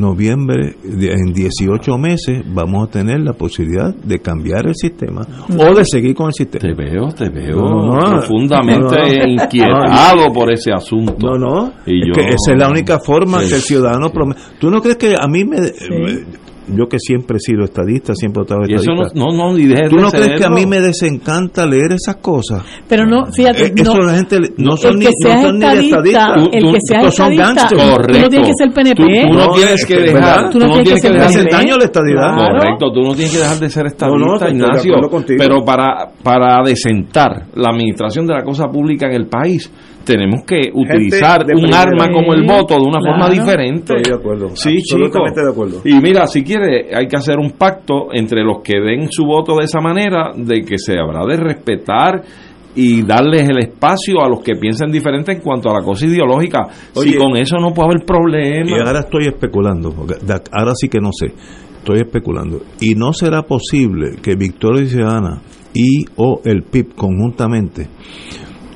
noviembre, 0.00 0.74
en 0.84 1.32
18 1.32 1.98
meses, 1.98 2.42
vamos 2.46 2.88
a 2.88 2.90
tener 2.90 3.20
la 3.20 3.32
posibilidad 3.34 3.94
de 3.94 4.18
cambiar 4.20 4.66
el 4.66 4.74
sistema 4.74 5.22
o 5.58 5.74
de 5.74 5.84
seguir 5.84 6.14
con 6.14 6.26
el 6.28 6.32
sistema. 6.32 6.62
Te 6.62 6.74
veo, 6.74 7.08
te 7.12 7.28
veo 7.28 7.56
No, 7.56 7.86
no. 7.96 8.10
profundamente 8.10 8.96
No, 8.96 9.26
no. 9.26 9.42
inquietado 9.42 10.32
por 10.32 10.52
ese 10.52 10.72
asunto. 10.72 11.14
No, 11.20 11.38
no. 11.38 11.72
Y 11.86 12.00
es 12.00 12.06
yo- 12.08 12.12
que 12.14 12.28
esa 12.30 12.52
es 12.52 12.58
la 12.58 12.68
única 12.68 12.98
forma 12.98 13.40
Sí. 13.42 13.48
que 13.50 13.54
el 13.56 13.60
ciudadano 13.62 14.10
prome- 14.12 14.36
¿Tú 14.58 14.70
no 14.70 14.80
crees 14.80 14.96
que 14.96 15.14
a 15.18 15.26
mí 15.28 15.44
me... 15.44 15.56
eh, 15.58 16.24
yo 16.76 16.86
que 16.88 16.98
siempre 16.98 17.36
he 17.36 17.40
sido 17.40 17.64
estadista, 17.64 18.14
siempre 18.14 18.40
he 18.40 18.44
estado 18.44 18.60
Y 18.68 18.74
eso 18.74 18.84
no, 18.92 19.02
estadista. 19.06 19.18
no, 19.18 19.36
no, 19.36 19.54
ni 19.56 19.66
dejes 19.66 19.90
¿Tú 19.90 19.96
de 19.96 20.02
no 20.02 20.10
crees 20.10 20.38
que 20.38 20.44
a 20.44 20.50
mí 20.50 20.66
me 20.66 20.80
desencanta 20.80 21.66
leer 21.66 21.92
esas 21.92 22.16
cosas? 22.16 22.62
Pero 22.88 23.06
no, 23.06 23.26
fíjate, 23.32 23.66
Eh, 23.66 23.72
eso 23.76 23.94
no, 23.94 24.02
la 24.04 24.14
gente 24.14 24.38
no 24.58 24.76
son 24.76 24.98
ni, 24.98 25.04
no 25.06 25.10
son 25.42 25.58
ni 25.58 25.64
estadista, 25.66 25.96
estadistas. 25.98 26.34
Tú- 26.34 26.50
el 26.52 26.62
que 26.72 26.78
seas 26.86 27.02
estos 27.04 27.14
son 27.14 27.32
estadista, 27.32 27.44
gangsters. 27.44 27.70
tú 27.82 27.86
no 27.88 27.92
Correcto. 27.96 28.28
tienes 28.30 28.48
que 28.48 28.54
ser 28.64 28.72
PNP. 28.72 29.02
Tú, 29.02 29.28
tú 29.28 29.34
no, 29.38 29.52
tienes 29.54 29.74
es 29.74 29.86
que 29.86 29.96
dejar, 30.00 30.50
tú 30.50 30.58
no 30.58 30.72
tienes 30.72 31.02
que 31.02 31.08
Le 31.08 31.14
dejar 31.14 31.28
hace 31.28 31.38
PNP. 31.38 31.56
daño 31.56 31.74
a 31.74 31.78
la 31.78 31.84
estadidad. 31.84 32.34
Claro. 32.34 32.58
Correcto, 32.58 32.92
tú 32.92 33.00
no 33.02 33.14
tienes 33.14 33.32
que 33.32 33.38
dejar 33.38 33.58
de 33.58 33.70
ser 33.70 33.86
estadista, 33.86 34.48
Ignacio. 34.50 34.94
Pero 35.38 35.64
para, 35.64 36.10
para 36.22 36.62
desentar 36.64 37.46
la 37.54 37.70
administración 37.70 38.26
de 38.26 38.34
la 38.34 38.42
cosa 38.42 38.68
pública 38.68 39.06
en 39.06 39.12
el 39.14 39.26
país, 39.26 39.70
tenemos 40.14 40.42
que 40.44 40.70
utilizar 40.74 41.44
un 41.54 41.72
arma 41.72 42.08
como 42.12 42.34
el 42.34 42.42
voto 42.44 42.74
de 42.74 42.80
una 42.82 42.98
Claro. 42.98 43.18
forma 43.18 43.30
diferente. 43.30 43.94
Estoy 43.96 44.12
de 44.12 44.18
acuerdo, 44.18 44.48
Sí, 44.54 44.76
absolutamente 44.78 45.40
chico. 45.40 45.44
de 45.46 45.50
acuerdo. 45.52 45.80
Y 45.84 45.94
mira, 46.00 46.26
si 46.26 46.42
quiere, 46.42 46.94
hay 46.94 47.06
que 47.06 47.16
hacer 47.16 47.38
un 47.38 47.52
pacto 47.52 48.08
entre 48.12 48.42
los 48.42 48.58
que 48.62 48.80
den 48.80 49.08
su 49.10 49.24
voto 49.24 49.56
de 49.56 49.64
esa 49.64 49.80
manera, 49.80 50.32
de 50.36 50.62
que 50.62 50.78
se 50.78 50.98
habrá 50.98 51.24
de 51.26 51.36
respetar 51.36 52.22
y 52.74 53.02
darles 53.02 53.48
el 53.48 53.58
espacio 53.58 54.22
a 54.22 54.28
los 54.28 54.40
que 54.42 54.54
piensen 54.56 54.90
diferente 54.92 55.32
en 55.32 55.40
cuanto 55.40 55.70
a 55.70 55.74
la 55.80 55.84
cosa 55.84 56.06
ideológica. 56.06 56.68
si 56.94 57.14
con 57.14 57.36
eso 57.36 57.56
no 57.58 57.72
puede 57.74 57.90
haber 57.90 58.04
problema. 58.06 58.70
Y 58.70 58.78
ahora 58.80 59.00
estoy 59.00 59.26
especulando, 59.26 59.90
porque 59.92 60.14
ahora 60.52 60.72
sí 60.74 60.88
que 60.88 60.98
no 61.00 61.10
sé. 61.12 61.32
estoy 61.78 62.00
especulando, 62.00 62.60
y 62.80 62.94
no 62.94 63.12
será 63.14 63.42
posible 63.42 64.16
que 64.22 64.34
Victoria 64.36 64.84
Ciudadana 64.86 65.40
y 65.72 66.04
o 66.16 66.42
el 66.44 66.62
PIB 66.64 66.94
conjuntamente 66.94 67.88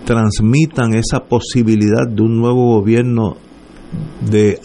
transmitan 0.05 0.95
esa 0.95 1.21
posibilidad 1.25 2.07
de 2.09 2.23
un 2.23 2.37
nuevo 2.39 2.79
gobierno 2.79 3.37
de 4.29 4.61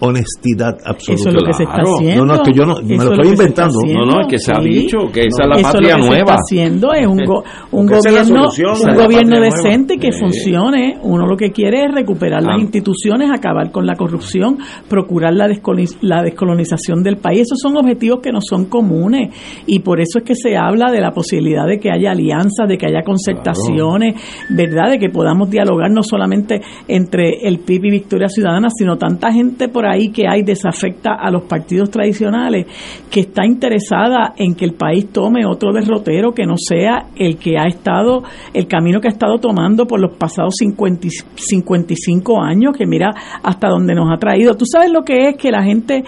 honestidad 0.00 0.76
absoluta. 0.84 1.20
Eso 1.20 1.28
es 1.28 1.34
lo 1.34 1.42
que 1.42 1.52
se 1.52 1.62
está 1.64 1.82
haciendo. 1.82 2.24
No, 2.24 2.26
no, 2.26 2.34
es 2.34 2.48
que 2.48 2.52
yo 2.52 2.64
no, 2.66 2.74
me 2.82 2.96
lo 3.04 3.12
estoy 3.12 3.28
inventando. 3.28 3.78
No, 3.86 4.04
no, 4.06 4.20
es 4.22 4.26
que 4.28 4.38
se 4.38 4.52
ha 4.52 4.60
dicho 4.60 4.98
que 5.12 5.26
esa 5.26 5.44
no, 5.46 5.54
es 5.56 5.62
la 5.62 5.68
patria 5.72 5.96
lo 5.96 6.02
que 6.04 6.08
nueva. 6.08 6.16
Se 6.18 6.20
está 6.20 6.34
haciendo 6.42 6.92
es 6.92 7.06
un, 7.06 7.18
go, 7.24 7.44
un 7.72 7.86
gobierno, 7.86 8.48
un 8.48 8.96
gobierno 8.96 9.40
decente 9.40 9.94
nueva. 9.96 10.00
que 10.00 10.12
Sí. 10.12 10.18
funcione. 10.20 10.98
Uno 11.02 11.26
lo 11.26 11.36
que 11.36 11.50
quiere 11.52 11.84
es 11.84 11.94
recuperar 11.94 12.42
las 12.42 12.56
Ah. 12.56 12.60
instituciones, 12.60 13.30
acabar 13.30 13.70
con 13.70 13.86
la 13.86 13.94
corrupción, 13.94 14.58
procurar 14.88 15.34
la, 15.34 15.46
descoloniz- 15.46 15.98
la 16.00 16.22
descolonización 16.22 17.02
del 17.02 17.16
país. 17.18 17.42
Esos 17.42 17.58
son 17.60 17.76
objetivos 17.76 18.20
que 18.22 18.32
no 18.32 18.40
son 18.40 18.66
comunes 18.66 19.34
y 19.66 19.80
por 19.80 20.00
eso 20.00 20.18
es 20.18 20.24
que 20.24 20.34
se 20.34 20.56
habla 20.56 20.90
de 20.90 21.00
la 21.00 21.10
posibilidad 21.12 21.66
de 21.66 21.78
que 21.78 21.90
haya 21.90 22.10
alianzas, 22.12 22.68
de 22.68 22.76
que 22.78 22.86
haya 22.86 23.02
concertaciones, 23.04 24.14
¿verdad? 24.50 24.90
De 24.90 24.98
que 24.98 25.08
podamos 25.10 25.50
dialogar 25.50 25.90
no 25.90 26.02
solamente 26.02 26.60
entre 26.88 27.46
el 27.46 27.58
PIB 27.60 27.84
y 27.86 27.90
Victoria 27.90 28.28
Ciudadana, 28.28 28.68
sino 28.70 28.96
tanta 28.96 29.32
gente 29.32 29.68
por 29.68 29.86
ahí 29.90 30.10
que 30.10 30.26
hay 30.28 30.42
desafecta 30.42 31.14
a 31.14 31.30
los 31.30 31.42
partidos 31.42 31.90
tradicionales 31.90 32.66
que 33.10 33.20
está 33.20 33.44
interesada 33.44 34.34
en 34.36 34.54
que 34.54 34.64
el 34.64 34.74
país 34.74 35.08
tome 35.12 35.46
otro 35.46 35.72
derrotero 35.72 36.32
que 36.32 36.46
no 36.46 36.54
sea 36.56 37.06
el 37.16 37.36
que 37.36 37.58
ha 37.58 37.66
estado, 37.66 38.22
el 38.54 38.66
camino 38.66 39.00
que 39.00 39.08
ha 39.08 39.12
estado 39.12 39.38
tomando 39.38 39.86
por 39.86 40.00
los 40.00 40.16
pasados 40.16 40.54
50 40.58 41.06
y 41.06 41.10
55 41.36 42.42
años, 42.42 42.76
que 42.76 42.86
mira 42.86 43.10
hasta 43.42 43.68
dónde 43.68 43.94
nos 43.94 44.10
ha 44.12 44.18
traído. 44.18 44.54
Tú 44.54 44.64
sabes 44.66 44.90
lo 44.90 45.02
que 45.02 45.28
es 45.28 45.36
que 45.36 45.50
la 45.50 45.62
gente, 45.62 46.04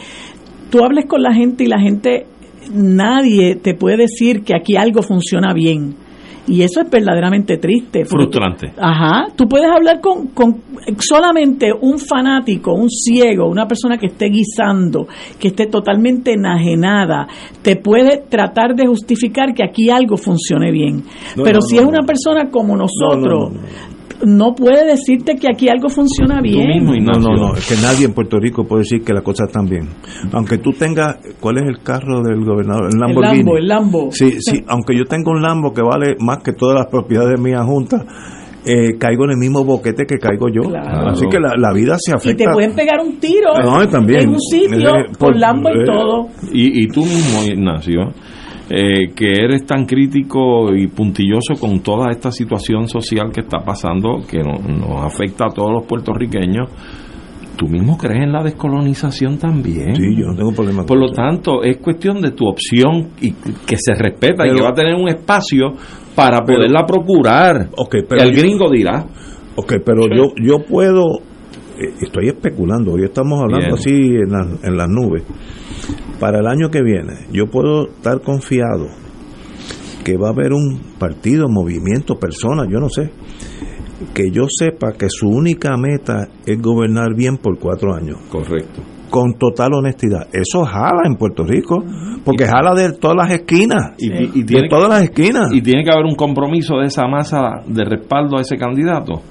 tú 0.71 0.85
hables 0.85 1.07
con 1.07 1.23
la 1.23 1.33
gente 1.35 1.65
y 1.65 1.69
la 1.69 1.81
gente, 1.81 2.27
nadie 2.73 3.57
te 3.57 3.75
puede 3.75 3.99
decir 3.99 4.43
que 4.43 4.55
aquí 4.55 4.77
algo 4.77 5.03
funciona 5.03 5.53
bien. 5.53 6.02
Y 6.47 6.63
eso 6.63 6.81
es 6.81 6.91
verdaderamente 6.91 7.57
triste. 7.59 8.05
Frustrante. 8.05 8.73
Ajá. 8.77 9.27
Tú 9.37 9.47
puedes 9.47 9.71
hablar 9.71 10.01
con, 10.01 10.29
con 10.29 10.61
solamente 10.99 11.69
un 11.73 11.99
fanático, 11.99 12.73
un 12.73 12.91
ciego, 12.91 13.49
una 13.49 13.67
persona 13.67 13.97
que 13.97 14.07
esté 14.07 14.27
guisando, 14.27 15.07
que 15.39 15.49
esté 15.49 15.67
totalmente 15.67 16.33
enajenada, 16.33 17.29
te 17.63 17.77
puede 17.77 18.25
tratar 18.29 18.75
de 18.75 18.87
justificar 18.87 19.55
que 19.55 19.63
aquí 19.63 19.89
algo 19.91 20.17
funcione 20.17 20.73
bien. 20.73 21.05
No, 21.37 21.45
Pero 21.45 21.59
no, 21.59 21.63
si 21.63 21.77
no, 21.77 21.83
es 21.83 21.89
una 21.89 22.03
persona 22.03 22.51
como 22.51 22.77
nosotros, 22.77 23.53
no, 24.25 24.55
puede 24.55 24.87
decirte 24.87 25.37
que 25.37 25.49
aquí 25.49 25.69
algo 25.69 25.89
funciona 25.89 26.41
bien. 26.41 26.67
mismo, 26.69 26.93
No, 26.95 27.19
no, 27.21 27.37
no, 27.37 27.55
es 27.55 27.67
que 27.69 27.75
nadie 27.83 28.07
en 28.07 28.13
Puerto 28.15 28.39
Rico 28.39 28.65
puede 28.65 28.83
decir 28.83 29.03
que 29.03 29.13
las 29.13 29.23
cosas 29.23 29.49
están 29.49 29.67
bien. 29.67 29.89
Aunque 30.33 30.59
tú 30.59 30.71
tengas, 30.73 31.19
¿cuál 31.41 31.59
es 31.59 31.65
el 31.69 31.83
carro 31.83 32.23
del 32.23 32.45
gobernador? 32.45 32.87
El 32.87 32.95
el 32.95 33.01
Lamborghini. 33.01 33.39
Lambo, 33.39 33.57
el 33.59 33.69
Lambo. 33.69 34.09
Sí, 34.13 34.33
sí, 34.41 34.63
aunque 34.69 34.97
yo 34.97 35.05
tenga 35.05 35.31
un 35.31 35.43
Lambo 35.43 35.73
que 35.73 35.83
vale 35.83 36.17
más 36.21 36.39
que 36.43 36.53
todas 36.53 36.77
las 36.77 36.87
propiedades 36.87 37.41
mías 37.41 37.65
juntas, 37.67 38.05
eh, 38.65 38.97
caigo 38.97 39.25
en 39.25 39.31
el 39.33 39.39
mismo 39.39 39.65
boquete 39.65 40.05
que 40.07 40.19
caigo 40.19 40.47
yo. 40.49 40.63
Claro. 40.69 41.09
Así 41.11 41.27
que 41.29 41.41
la, 41.41 41.55
la 41.59 41.73
vida 41.73 41.97
se 41.99 42.13
Y 42.13 42.15
afecta. 42.15 42.45
te 42.45 42.53
pueden 42.53 42.75
pegar 42.77 43.01
un 43.01 43.19
tiro 43.19 43.49
No, 43.61 43.89
también. 43.89 44.21
en 44.21 44.29
un 44.31 44.41
sitio 44.41 44.79
Eh, 44.97 45.05
por- 45.19 45.33
con 45.33 45.41
Lambo 45.41 45.69
y 45.71 45.79
eh, 45.81 45.85
todo. 45.85 46.29
Y, 46.53 46.85
y 46.85 46.87
tú 46.87 47.01
mismo, 47.01 47.43
Ignacio, 47.45 48.13
eh, 48.71 49.11
que 49.15 49.33
eres 49.33 49.65
tan 49.67 49.85
crítico 49.87 50.75
y 50.75 50.87
puntilloso 50.87 51.55
con 51.61 51.81
toda 51.81 52.11
esta 52.11 52.31
situación 52.31 52.89
social 52.89 53.31
que 53.33 53.41
está 53.43 53.59
pasando, 53.59 54.21
que 54.29 54.39
no- 54.39 54.59
nos 54.67 55.03
afecta 55.05 55.47
a 55.47 55.51
todos 55.51 55.71
los 55.73 55.85
puertorriqueños, 55.87 56.69
tú 57.57 57.69
mismo 57.69 57.99
crees 57.99 58.23
en 58.25 58.33
la 58.33 58.43
descolonización 58.43 59.39
también. 59.39 59.95
Sí, 59.95 60.17
yo 60.17 60.29
no 60.29 60.35
tengo 60.37 60.53
problema 60.53 60.85
Por 60.85 60.99
lo 60.99 61.07
eso. 61.07 61.15
tanto, 61.15 61.63
es 61.63 61.77
cuestión 61.79 62.21
de 62.23 62.31
tu 62.31 62.47
opción 62.49 63.11
y 63.21 63.33
que 63.33 63.77
se 63.79 63.95
respeta 63.95 64.47
y 64.47 64.55
que 64.55 64.63
va 64.63 64.71
a 64.71 64.75
tener 64.75 64.95
un 64.95 65.09
espacio 65.09 65.73
para 66.15 66.39
Pero- 66.45 66.59
poderla 66.59 66.87
procurar. 66.87 67.69
Ok, 67.77 67.97
pero 68.09 68.23
El 68.23 68.31
yo- 68.35 68.43
gringo 68.43 68.71
dirá. 68.71 69.05
Ok, 69.55 69.75
pero 69.85 70.07
yo, 70.09 70.33
yo 70.43 70.65
puedo, 70.67 71.19
eh, 71.79 71.93
estoy 72.01 72.29
especulando, 72.29 72.93
hoy 72.93 73.05
estamos 73.05 73.39
hablando 73.41 73.67
Bien. 73.67 73.75
así 73.75 73.91
en, 73.91 74.31
la- 74.31 74.59
en 74.69 74.77
las 74.77 74.89
nubes. 74.89 75.23
Para 76.23 76.39
el 76.39 76.47
año 76.47 76.71
que 76.71 76.83
viene, 76.85 77.27
yo 77.33 77.47
puedo 77.51 77.89
estar 77.89 78.21
confiado 78.21 78.87
que 80.05 80.17
va 80.17 80.29
a 80.29 80.31
haber 80.31 80.53
un 80.53 80.81
partido, 80.97 81.49
movimiento, 81.49 82.15
persona, 82.15 82.63
yo 82.71 82.79
no 82.79 82.89
sé, 82.89 83.11
que 84.15 84.31
yo 84.31 84.45
sepa 84.49 84.93
que 84.93 85.07
su 85.09 85.29
única 85.29 85.77
meta 85.77 86.29
es 86.47 86.63
gobernar 86.63 87.17
bien 87.17 87.39
por 87.39 87.59
cuatro 87.59 87.93
años, 87.93 88.19
Correcto. 88.31 88.83
con 89.11 89.35
total 89.37 89.75
honestidad. 89.75 90.29
Eso 90.33 90.65
jala 90.65 91.03
en 91.07 91.17
Puerto 91.17 91.43
Rico, 91.45 91.83
porque 92.25 92.47
jala 92.47 92.73
de 92.75 92.93
todas 92.93 93.17
las 93.17 93.31
esquinas, 93.33 93.95
Y, 93.99 94.07
y- 94.13 94.31
y 94.35 94.41
de 94.43 94.45
tiene, 94.47 94.69
todas 94.69 94.89
las 94.89 95.03
esquinas. 95.03 95.53
y 95.53 95.61
tiene 95.61 95.83
que 95.83 95.91
haber 95.91 96.05
un 96.07 96.15
compromiso 96.15 96.77
de 96.77 96.87
esa 96.87 97.09
masa 97.09 97.63
de 97.67 97.85
respaldo 97.85 98.39
a 98.39 98.43
ese 98.43 98.57
candidato 98.57 99.23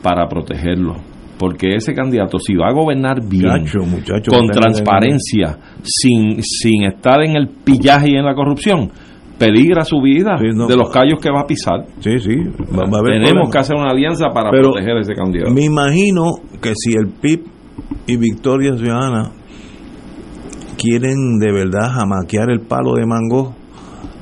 para 0.00 0.28
protegerlo. 0.28 0.94
Porque 1.38 1.74
ese 1.74 1.92
candidato, 1.94 2.38
si 2.38 2.54
va 2.54 2.68
a 2.68 2.72
gobernar 2.72 3.20
bien, 3.28 3.46
Muchacho, 3.60 3.80
muchacho, 3.86 4.30
con 4.30 4.46
transparencia, 4.48 5.58
sin, 5.82 6.42
sin 6.42 6.84
estar 6.84 7.22
en 7.22 7.36
el 7.36 7.48
pillaje 7.48 8.12
y 8.12 8.16
en 8.16 8.24
la 8.24 8.34
corrupción, 8.34 8.90
peligra 9.38 9.84
su 9.84 10.00
vida 10.00 10.38
Sí, 10.38 10.46
no. 10.54 10.66
de 10.66 10.76
los 10.76 10.88
callos 10.90 11.18
que 11.20 11.30
va 11.30 11.40
a 11.42 11.46
pisar. 11.46 11.84
Sí, 12.00 12.18
sí, 12.20 12.36
va, 12.72 12.88
va 12.90 12.96
a 12.96 13.00
haber 13.00 13.12
Tenemos 13.12 13.32
problemas. 13.32 13.50
que 13.52 13.58
hacer 13.58 13.76
una 13.76 13.90
alianza 13.90 14.28
para 14.32 14.50
Pero 14.50 14.70
proteger 14.70 14.96
a 14.96 15.00
ese 15.00 15.12
candidato. 15.14 15.52
Me 15.52 15.64
imagino 15.64 16.24
que 16.62 16.72
si 16.74 16.94
el 16.94 17.08
PIB 17.20 17.40
y 18.06 18.16
Victoria 18.16 18.74
Ciudadana 18.76 19.30
quieren 20.78 21.38
de 21.38 21.52
verdad 21.52 21.90
jamaquear 21.92 22.50
el 22.50 22.60
palo 22.60 22.94
de 22.94 23.06
mango, 23.06 23.54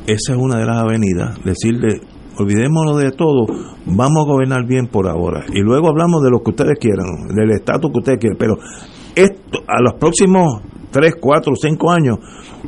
esa 0.06 0.32
es 0.32 0.38
una 0.38 0.58
de 0.58 0.66
las 0.66 0.78
avenidas. 0.78 1.38
Decirle, 1.44 2.00
olvidémonos 2.38 2.98
de 2.98 3.10
todo, 3.12 3.46
vamos 3.86 4.24
a 4.24 4.30
gobernar 4.30 4.66
bien 4.66 4.86
por 4.86 5.08
ahora. 5.08 5.44
Y 5.52 5.60
luego 5.60 5.88
hablamos 5.88 6.22
de 6.22 6.30
lo 6.30 6.42
que 6.42 6.50
ustedes 6.50 6.78
quieran, 6.78 7.06
del 7.34 7.50
estatus 7.50 7.90
que 7.92 7.98
ustedes 7.98 8.18
quieran. 8.18 8.38
Pero 8.38 8.54
esto, 9.14 9.60
a 9.66 9.80
los 9.82 9.94
próximos 9.98 10.62
3, 10.90 11.14
4, 11.20 11.52
5 11.56 11.90
años, 11.90 12.18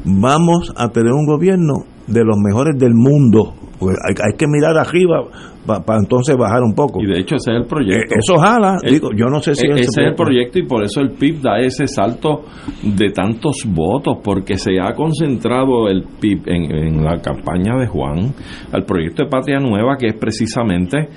vamos 0.04 0.72
a 0.76 0.88
tener 0.88 1.12
un 1.12 1.26
gobierno 1.26 1.84
de 2.06 2.24
los 2.24 2.36
mejores 2.38 2.78
del 2.78 2.94
mundo. 2.94 3.54
Pues 3.78 3.96
hay, 4.06 4.14
hay 4.24 4.36
que 4.36 4.46
mirar 4.46 4.76
arriba 4.78 5.22
para 5.66 5.98
entonces 5.98 6.36
bajar 6.36 6.62
un 6.62 6.74
poco. 6.74 7.02
Y 7.02 7.06
de 7.06 7.18
hecho 7.20 7.34
ese 7.36 7.50
es 7.52 7.56
el 7.62 7.66
proyecto. 7.66 8.14
Eh, 8.14 8.18
Eso 8.18 8.38
jala, 8.38 8.76
Eh, 8.84 8.92
digo, 8.92 9.10
yo 9.16 9.26
no 9.26 9.40
sé 9.40 9.54
si 9.54 9.66
e- 9.66 9.70
eso 9.70 9.78
ese 9.80 10.00
es 10.02 10.08
el 10.08 10.14
proyecto 10.14 10.58
y 10.58 10.66
por 10.66 10.82
eso 10.84 11.00
el 11.00 11.10
PIB 11.10 11.40
da 11.42 11.58
ese 11.58 11.86
salto 11.86 12.44
de 12.82 13.10
tantos 13.10 13.64
votos, 13.66 14.18
porque 14.22 14.56
se 14.56 14.78
ha 14.80 14.92
concentrado 14.94 15.88
el 15.88 16.04
PIB 16.20 16.42
en, 16.48 16.74
en 16.74 17.04
la 17.04 17.20
campaña 17.20 17.76
de 17.78 17.86
Juan 17.86 18.32
al 18.72 18.84
proyecto 18.84 19.24
de 19.24 19.28
Patria 19.28 19.58
Nueva, 19.58 19.96
que 19.98 20.08
es 20.08 20.14
precisamente 20.14 21.08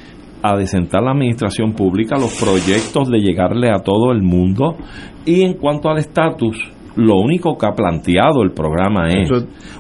a 0.42 0.56
desentar 0.56 1.04
la 1.04 1.12
administración 1.12 1.74
pública, 1.74 2.16
los 2.18 2.40
proyectos 2.42 3.10
de 3.10 3.20
llegarle 3.20 3.70
a 3.70 3.80
todo 3.84 4.12
el 4.14 4.22
mundo 4.24 4.76
y 5.26 5.42
en 5.44 5.54
cuanto 5.56 5.90
al 5.90 5.98
estatus, 5.98 6.56
lo 6.96 7.16
único 7.18 7.58
que 7.58 7.66
ha 7.68 7.72
planteado 7.74 8.44
el 8.44 8.52
programa 8.52 9.08
es 9.10 9.30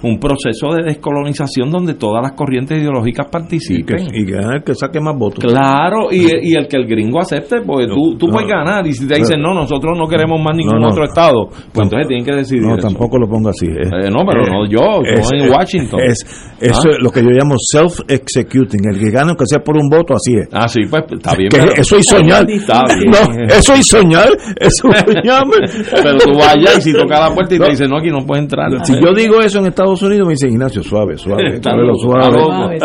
un 0.03 0.19
proceso 0.19 0.73
de 0.73 0.83
descolonización 0.83 1.69
donde 1.71 1.93
todas 1.95 2.21
las 2.21 2.33
corrientes 2.33 2.79
ideológicas 2.79 3.25
y 3.25 3.29
que, 3.29 3.31
participen. 3.31 4.07
y 4.13 4.25
que 4.25 4.31
gane 4.33 4.55
el 4.57 4.63
que 4.63 4.73
saque 4.75 4.99
más 5.01 5.15
votos. 5.17 5.43
Claro, 5.43 6.07
y, 6.11 6.49
y 6.51 6.55
el 6.55 6.67
que 6.67 6.77
el 6.77 6.85
gringo 6.87 7.19
acepte, 7.19 7.61
porque 7.61 7.87
tú, 7.87 8.17
tú 8.17 8.27
No, 8.27 8.33
puedes 8.33 8.47
ganar, 8.49 8.85
y 8.87 8.93
si 8.93 9.07
te 9.07 9.15
dicen, 9.15 9.41
no, 9.41 9.53
nosotros 9.53 9.97
no 9.97 10.07
queremos 10.07 10.39
más 10.41 10.55
ningún 10.55 10.75
No, 10.75 10.81
no. 10.81 10.87
otro 10.89 11.03
estado, 11.05 11.47
pues 11.73 11.85
entonces 11.85 12.07
tienen 12.07 12.25
que 12.25 12.33
decidir. 12.35 12.63
No, 12.63 12.75
eso. 12.77 12.87
tampoco 12.87 13.17
lo 13.17 13.27
ponga 13.27 13.49
así. 13.49 13.65
eh. 13.67 14.05
Eh, 14.05 14.09
no, 14.09 14.23
pero 14.27 14.45
no 14.45 14.65
yo, 14.69 15.01
yo 15.03 15.29
en 15.37 15.51
Washington. 15.51 15.99
Es, 16.01 16.23
eso 16.59 16.81
¿Ah? 16.85 16.91
es 16.91 16.97
lo 17.03 17.09
que 17.09 17.21
yo 17.21 17.29
llamo 17.29 17.55
self-executing. 17.73 18.79
El 18.93 18.99
que 18.99 19.11
gane, 19.11 19.29
aunque 19.29 19.45
sea 19.45 19.59
por 19.59 19.75
un 19.77 19.89
voto, 19.89 20.13
así 20.15 20.35
es. 20.35 20.47
Ah, 20.51 20.67
sí, 20.67 20.81
pues 20.89 21.03
está 21.11 21.35
bien. 21.35 21.49
Pero, 21.51 21.71
eso 21.75 21.97
es 21.97 22.05
soñar. 22.07 22.49
Está 22.49 22.83
bien. 22.85 23.11
No, 23.11 23.45
eso 23.55 23.73
es 23.73 23.87
soñar. 23.87 24.29
Eso 24.59 24.87
es 24.89 24.99
soñar. 25.05 25.43
pero 25.91 26.17
tú 26.17 26.31
allá 26.41 26.77
y 26.77 26.81
si 26.81 26.93
toca 27.01 27.19
la 27.19 27.33
puerta 27.35 27.55
y 27.55 27.59
No. 27.59 27.65
te 27.65 27.71
dicen, 27.71 27.89
no, 27.89 27.97
aquí 27.97 28.09
no 28.09 28.25
puedes 28.25 28.43
entrar. 28.43 28.69
Si 28.85 28.93
yo 28.93 29.13
digo 29.13 29.39
eso 29.41 29.59
en 29.59 29.65
Estados 29.67 30.01
Unidos, 30.01 30.27
me 30.27 30.33
dice 30.33 30.47
Ignacio, 30.47 30.83
suave, 30.83 31.17
suave, 31.17 31.59
suave. 31.61 31.93
Suave, 31.97 32.79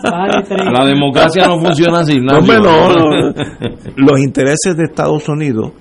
suave. 0.00 0.72
La 0.72 0.84
democracia 0.86 1.46
no 1.46 1.58
funciona 1.60 2.00
así, 2.00 2.14
Ignacio. 2.14 2.38
hombre, 2.40 2.58
no, 2.60 2.88
no. 2.92 3.34
Los 3.96 4.20
intereses 4.20 4.76
de 4.76 4.84
Estados 4.84 5.28
Unidos 5.28 5.72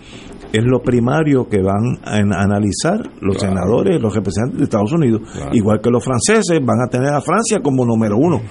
es 0.54 0.64
lo 0.64 0.80
primario 0.80 1.48
que 1.50 1.62
van 1.62 1.98
a 2.04 2.16
an- 2.16 2.34
analizar 2.34 3.00
los 3.22 3.38
senadores, 3.38 4.02
los 4.02 4.14
representantes 4.16 4.58
de 4.60 4.64
Estados 4.64 4.92
Unidos, 4.94 5.22
Claro. 5.34 5.50
igual 5.54 5.82
que 5.82 5.90
los 5.90 6.04
franceses 6.04 6.60
van 6.64 6.78
a 6.86 6.90
tener 6.90 7.14
a 7.14 7.20
Francia 7.22 7.60
como 7.62 7.86
número 7.86 8.16
uno. 8.18 8.42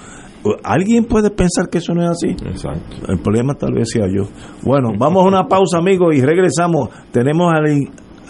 ¿Alguien 0.63 1.07
puede 1.07 1.31
pensar 1.31 1.71
que 1.71 1.79
eso 1.79 1.95
no 1.95 2.03
es 2.03 2.11
así? 2.11 2.29
Exacto. 2.47 2.97
El 3.09 3.19
problema 3.21 3.55
tal 3.55 3.73
vez 3.73 3.89
sea 3.91 4.05
yo. 4.07 4.25
Bueno, 4.63 4.91
vamos 4.99 5.25
a 5.25 5.29
una 5.29 5.49
pausa, 5.49 5.79
amigos, 5.79 6.15
y 6.15 6.21
regresamos. 6.21 6.91
Tenemos 7.11 7.51
al, 7.55 7.65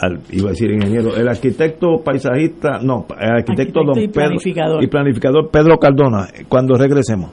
al- 0.04 0.20
iba 0.30 0.48
a 0.48 0.52
decir 0.52 0.70
ingeniero, 0.70 1.14
el 1.16 1.28
arquitecto 1.28 2.02
paisajista, 2.04 2.78
no, 2.82 3.06
el 3.20 3.30
arquitecto, 3.38 3.80
Arquitecto 3.80 3.80
don 3.84 3.98
y 3.98 4.08
Pedro 4.08 4.12
planificador. 4.28 4.82
y 4.82 4.86
planificador 4.86 5.50
Pedro 5.50 5.78
Cardona, 5.78 6.28
cuando 6.48 6.76
regresemos. 6.76 7.30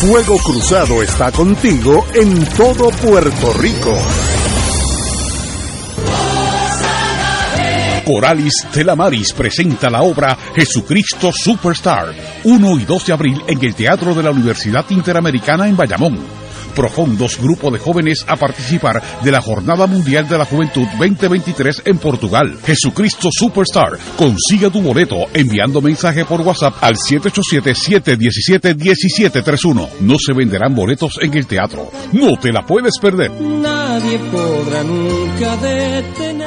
Fuego 0.00 0.36
Cruzado 0.44 1.02
está 1.02 1.32
contigo 1.32 2.04
en 2.14 2.44
todo 2.56 2.90
Puerto 2.90 3.52
Rico. 3.60 3.94
Coralis 8.04 8.66
Telamaris 8.72 9.32
presenta 9.32 9.90
la 9.90 10.02
obra 10.02 10.36
Jesucristo 10.54 11.30
Superstar, 11.32 12.14
1 12.44 12.78
y 12.78 12.84
2 12.84 13.06
de 13.06 13.12
abril 13.12 13.42
en 13.48 13.64
el 13.64 13.74
Teatro 13.74 14.14
de 14.14 14.22
la 14.22 14.30
Universidad 14.30 14.84
Interamericana 14.90 15.66
en 15.66 15.76
Bayamón. 15.76 16.16
Profundos 16.76 17.40
grupo 17.40 17.70
de 17.70 17.78
jóvenes 17.78 18.26
a 18.28 18.36
participar 18.36 19.02
de 19.24 19.32
la 19.32 19.40
Jornada 19.40 19.86
Mundial 19.86 20.28
de 20.28 20.36
la 20.36 20.44
Juventud 20.44 20.86
2023 20.98 21.84
en 21.86 21.96
Portugal. 21.96 22.58
Jesucristo 22.66 23.30
Superstar. 23.32 23.96
Consigue 24.16 24.68
tu 24.70 24.82
boleto 24.82 25.24
enviando 25.32 25.80
mensaje 25.80 26.26
por 26.26 26.42
WhatsApp 26.42 26.74
al 26.82 26.96
787-717-1731. 26.96 29.88
No 30.00 30.16
se 30.18 30.34
venderán 30.34 30.74
boletos 30.74 31.18
en 31.22 31.34
el 31.34 31.46
teatro. 31.46 31.90
No 32.12 32.36
te 32.36 32.52
la 32.52 32.66
puedes 32.66 32.98
perder. 33.00 33.30
Nadie 33.40 34.18
podrá 34.30 34.84
nunca 34.84 35.56
detener. 35.56 36.46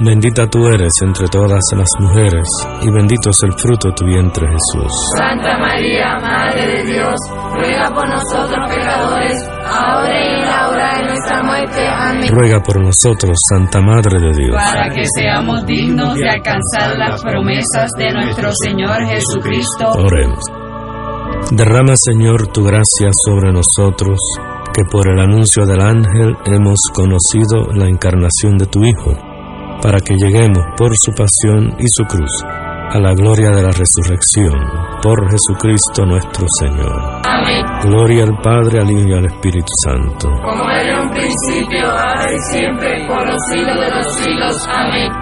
Bendita 0.00 0.48
tú 0.48 0.66
eres 0.66 0.92
entre 1.02 1.28
todas 1.28 1.60
las 1.76 1.88
mujeres, 2.00 2.48
y 2.80 2.90
bendito 2.90 3.30
es 3.30 3.42
el 3.44 3.52
fruto 3.52 3.88
de 3.88 3.94
tu 3.94 4.04
vientre 4.04 4.46
Jesús. 4.48 4.92
Santa 5.16 5.58
María, 5.58 6.18
Madre 6.18 6.66
de 6.66 6.92
Dios, 6.92 7.14
ruega 7.54 7.88
por 7.94 8.08
nosotros 8.08 8.74
pecadores, 8.74 9.48
ahora 9.64 10.24
y 10.24 10.34
en 10.34 10.42
la 10.42 10.68
hora 10.68 10.98
de 10.98 11.04
nuestra 11.04 11.42
muerte. 11.44 11.88
Amén. 11.88 12.28
Ruega 12.32 12.60
por 12.60 12.82
nosotros, 12.82 13.38
Santa 13.48 13.80
Madre 13.80 14.18
de 14.18 14.32
Dios. 14.32 14.56
Para 14.56 14.88
que 14.88 15.04
seamos 15.16 15.64
dignos 15.66 16.14
de 16.14 16.28
alcanzar 16.28 16.98
las 16.98 17.22
promesas 17.22 17.90
de 17.96 18.12
nuestro 18.12 18.50
Señor 18.54 19.06
Jesucristo. 19.06 19.86
Oremos. 19.98 20.44
Derrama, 21.52 21.94
Señor, 21.96 22.48
tu 22.48 22.64
gracia 22.64 23.10
sobre 23.24 23.52
nosotros, 23.52 24.18
que 24.74 24.84
por 24.84 25.06
el 25.08 25.20
anuncio 25.20 25.66
del 25.66 25.80
ángel 25.80 26.36
hemos 26.46 26.80
conocido 26.94 27.68
la 27.74 27.86
encarnación 27.86 28.56
de 28.56 28.66
tu 28.66 28.82
Hijo, 28.84 29.12
para 29.82 29.98
que 29.98 30.14
lleguemos 30.14 30.64
por 30.76 30.96
su 30.96 31.12
pasión 31.12 31.74
y 31.78 31.86
su 31.88 32.04
cruz 32.04 32.44
a 32.92 32.98
la 33.00 33.14
gloria 33.14 33.48
de 33.48 33.62
la 33.62 33.70
resurrección, 33.70 34.52
por 35.02 35.18
Jesucristo 35.30 36.04
nuestro 36.04 36.46
Señor. 36.60 37.22
Amén. 37.24 37.64
Gloria 37.84 38.24
al 38.24 38.38
Padre, 38.42 38.80
al 38.80 38.90
Hijo 38.90 39.08
y 39.08 39.14
al 39.14 39.24
Espíritu 39.24 39.72
Santo. 39.82 40.28
Como 40.42 40.68
era 40.68 40.92
en 40.92 41.06
un 41.06 41.10
principio, 41.10 41.90
ahora 41.90 42.30
y 42.30 42.38
siempre, 42.52 43.06
por 43.08 43.26
los 43.26 43.40
siglos 43.50 43.80
de 43.80 43.90
los 43.96 44.14
siglos. 44.14 44.68
Amén. 44.68 45.21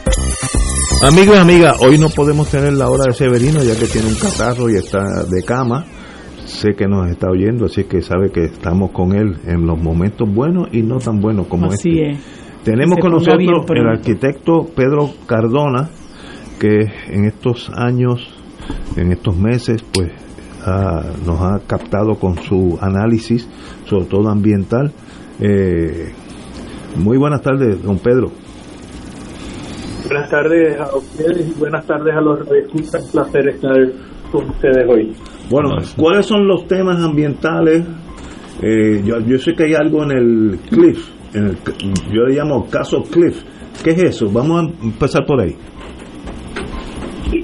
Amigos 1.03 1.35
y 1.35 1.39
amigas, 1.39 1.77
hoy 1.81 1.97
no 1.97 2.09
podemos 2.09 2.49
tener 2.49 2.73
la 2.73 2.89
hora 2.89 3.05
de 3.07 3.13
Severino 3.13 3.63
ya 3.63 3.75
que 3.75 3.87
tiene 3.87 4.07
un 4.09 4.15
catarro 4.15 4.69
y 4.69 4.75
está 4.75 5.23
de 5.23 5.43
cama. 5.43 5.85
Sé 6.45 6.69
que 6.77 6.85
nos 6.87 7.09
está 7.09 7.27
oyendo, 7.29 7.65
así 7.65 7.85
que 7.85 8.01
sabe 8.01 8.29
que 8.31 8.45
estamos 8.45 8.91
con 8.91 9.13
él 9.15 9.37
en 9.47 9.65
los 9.65 9.81
momentos 9.81 10.31
buenos 10.31 10.67
y 10.71 10.81
no 10.83 10.97
tan 10.97 11.19
buenos 11.19 11.47
como 11.47 11.67
Así 11.67 11.89
este. 12.01 12.11
es. 12.11 12.19
Tenemos 12.63 12.99
con 12.99 13.11
nosotros 13.13 13.65
el 13.75 13.87
arquitecto 13.87 14.67
Pedro 14.75 15.09
Cardona, 15.25 15.89
que 16.59 16.85
en 17.09 17.25
estos 17.25 17.71
años, 17.73 18.27
en 18.95 19.11
estos 19.11 19.35
meses, 19.35 19.83
pues 19.91 20.11
ha- 20.63 21.03
nos 21.25 21.41
ha 21.41 21.59
captado 21.65 22.15
con 22.19 22.37
su 22.43 22.77
análisis, 22.79 23.47
sobre 23.85 24.05
todo 24.05 24.29
ambiental. 24.29 24.91
Eh, 25.39 26.11
muy 26.97 27.17
buenas 27.17 27.41
tardes, 27.41 27.81
don 27.81 27.97
Pedro. 27.97 28.31
Buenas 30.11 30.29
tardes 30.29 30.77
a 30.77 30.97
ustedes 30.97 31.55
y 31.55 31.57
buenas 31.57 31.87
tardes 31.87 32.13
a 32.13 32.19
los 32.19 32.39
radioescuchas. 32.39 33.05
Un 33.05 33.11
placer 33.11 33.47
estar 33.47 33.77
con 34.29 34.49
ustedes 34.49 34.85
hoy. 34.89 35.13
Bueno, 35.49 35.69
¿cuáles 35.95 36.25
son 36.25 36.45
los 36.49 36.67
temas 36.67 37.01
ambientales? 37.01 37.85
Eh, 38.61 39.01
yo, 39.05 39.21
yo 39.21 39.37
sé 39.37 39.53
que 39.53 39.63
hay 39.63 39.73
algo 39.73 40.03
en 40.03 40.11
el 40.11 40.59
Cliff, 40.69 41.09
en 41.33 41.45
el, 41.45 41.57
yo 42.13 42.23
le 42.27 42.35
llamo 42.35 42.67
caso 42.69 43.01
Cliff. 43.09 43.41
¿Qué 43.85 43.91
es 43.91 44.03
eso? 44.03 44.29
Vamos 44.29 44.65
a 44.65 44.83
empezar 44.83 45.25
por 45.25 45.39
ahí. 45.39 45.55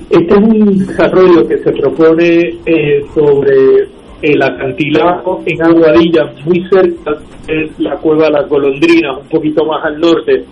Este 0.10 0.34
es 0.34 0.38
un 0.38 0.78
desarrollo 0.78 1.48
que 1.48 1.60
se 1.60 1.72
propone 1.72 2.50
eh, 2.66 3.02
sobre 3.16 3.88
el 4.24 4.44
acantilado 4.44 5.40
en 5.46 5.64
Aguadilla, 5.64 6.34
muy 6.44 6.68
cerca 6.70 7.12
de 7.48 7.72
la 7.78 7.96
cueva 7.96 8.26
de 8.26 8.32
las 8.32 8.50
golondrinas, 8.50 9.20
un 9.22 9.30
poquito 9.30 9.64
más 9.66 9.86
al 9.86 10.02
norte. 10.02 10.44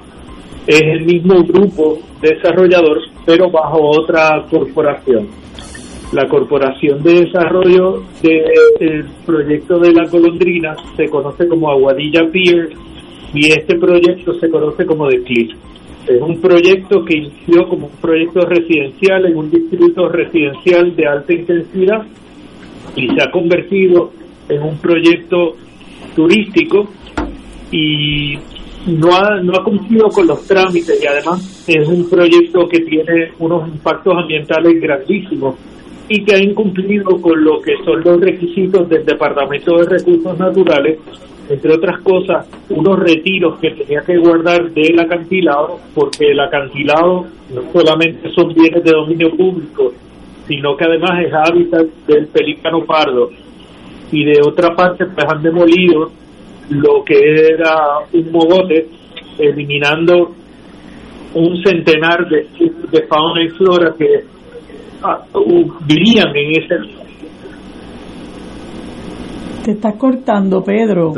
Es 0.68 0.82
el 0.82 1.06
mismo 1.06 1.44
grupo 1.44 2.00
desarrollador, 2.22 3.00
pero 3.26 3.52
bajo 3.52 3.82
otra 4.00 4.44
corporación. 4.50 5.28
La 6.12 6.28
Corporación 6.28 7.04
de 7.04 7.26
Desarrollo 7.26 8.04
del 8.22 9.06
proyecto 9.26 9.80
de 9.80 9.92
las 9.92 10.12
golondrinas 10.12 10.78
se 10.96 11.10
conoce 11.10 11.48
como 11.48 11.70
Aguadilla 11.70 12.30
Pier 12.32 12.70
y 13.34 13.48
este 13.48 13.78
proyecto 13.78 14.34
se 14.36 14.50
conoce 14.50 14.86
como 14.86 15.08
The. 15.10 15.18
Es 16.08 16.22
un 16.22 16.40
proyecto 16.40 17.04
que 17.04 17.18
inició 17.18 17.68
como 17.68 17.88
un 17.88 17.98
proyecto 18.00 18.42
residencial 18.42 19.26
en 19.26 19.36
un 19.36 19.50
distrito 19.50 20.08
residencial 20.08 20.96
de 20.96 21.08
alta 21.08 21.34
intensidad 21.34 22.06
y 22.96 23.08
se 23.08 23.24
ha 23.24 23.32
convertido 23.32 24.12
en 24.48 24.62
un 24.62 24.78
proyecto 24.78 25.56
turístico 26.16 26.88
y 27.72 28.38
no 28.88 29.16
ha, 29.16 29.42
no 29.42 29.54
ha 29.54 29.64
cumplido 29.64 30.08
con 30.10 30.28
los 30.28 30.46
trámites 30.46 31.02
y 31.02 31.08
además 31.08 31.66
es 31.68 31.88
un 31.88 32.10
proyecto 32.10 32.68
que 32.68 32.82
tiene 32.82 33.32
unos 33.40 33.68
impactos 33.68 34.14
ambientales 34.16 34.80
grandísimos 34.80 35.56
y 36.08 36.24
que 36.24 36.36
ha 36.36 36.40
incumplido 36.40 37.20
con 37.20 37.44
lo 37.44 37.60
que 37.62 37.74
son 37.84 38.02
los 38.04 38.20
requisitos 38.22 38.88
del 38.88 39.06
Departamento 39.06 39.78
de 39.78 39.98
Recursos 39.98 40.38
Naturales, 40.38 41.00
entre 41.50 41.74
otras 41.74 42.00
cosas, 42.02 42.48
unos 42.70 43.00
retiros 43.00 43.60
que 43.60 43.72
tenía 43.72 44.02
que 44.02 44.18
guardar 44.18 44.72
del 44.72 45.00
acantilado, 45.00 45.80
porque 45.94 46.32
el 46.32 46.40
acantilado 46.40 47.26
no 47.54 47.62
solamente 47.74 48.30
son 48.32 48.54
bienes 48.54 48.84
de 48.84 48.92
dominio 48.92 49.30
público, 49.36 49.94
sino 50.48 50.76
que 50.78 50.86
además 50.86 51.26
es 51.26 51.34
hábitat 51.34 51.86
del 52.08 52.28
pelícano 52.28 52.86
pardo. 52.86 53.30
Y 54.12 54.26
de 54.26 54.42
otra 54.46 54.76
parte, 54.76 55.06
pues 55.06 55.26
han 55.28 55.42
demolido 55.42 56.12
lo 56.70 57.04
que 57.04 57.16
era 57.54 58.00
un 58.12 58.32
mogote, 58.32 58.88
eliminando 59.38 60.34
un 61.34 61.64
centenar 61.64 62.28
de, 62.30 62.48
de 62.92 63.08
fauna 63.08 63.44
y 63.44 63.50
flora 63.50 63.94
que 63.98 64.24
ah, 65.04 65.22
uh, 65.34 65.72
vivían 65.86 66.36
en 66.36 66.52
ese 66.52 66.76
Te 69.66 69.72
está 69.72 69.92
cortando, 69.94 70.64
Pedro. 70.64 71.14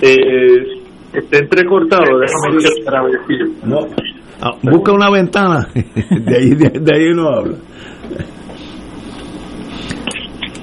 Eh, 0.00 0.80
está 1.12 1.38
entrecortado, 1.38 2.18
déjame 2.18 2.56
ver 2.56 3.48
No. 3.64 3.80
Ah, 4.40 4.56
busca 4.62 4.92
una 4.92 5.10
ventana. 5.10 5.68
De 5.74 6.36
ahí, 6.36 6.50
de, 6.50 6.70
de 6.70 6.94
ahí 6.94 7.14
no 7.14 7.28
habla. 7.28 7.56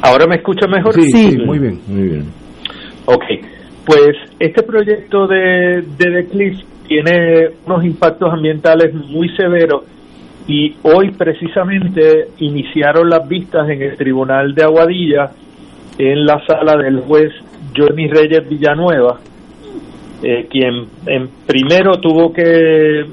¿Ahora 0.02 0.26
me 0.28 0.36
escucha 0.36 0.68
mejor? 0.68 0.94
Sí, 0.94 1.12
sí, 1.12 1.38
muy 1.38 1.60
bien, 1.60 1.80
muy 1.88 2.10
bien. 2.10 2.39
Ok, 3.12 3.24
pues 3.88 4.16
este 4.38 4.62
proyecto 4.62 5.26
de, 5.26 5.82
de 5.98 6.12
The 6.12 6.28
Cliff 6.28 6.60
tiene 6.88 7.50
unos 7.66 7.84
impactos 7.84 8.32
ambientales 8.32 8.94
muy 8.94 9.30
severos 9.36 9.82
y 10.48 10.76
hoy 10.84 11.10
precisamente 11.18 12.28
iniciaron 12.38 13.10
las 13.10 13.28
vistas 13.28 13.68
en 13.68 13.82
el 13.82 13.98
Tribunal 13.98 14.54
de 14.54 14.64
Aguadilla 14.64 15.32
en 15.98 16.24
la 16.24 16.46
sala 16.46 16.78
del 16.78 17.00
juez 17.00 17.34
Johnny 17.76 18.08
Reyes 18.08 18.48
Villanueva, 18.48 19.20
eh, 20.22 20.48
quien 20.48 20.86
en 21.08 21.30
primero 21.48 22.00
tuvo 22.00 22.32
que 22.32 23.08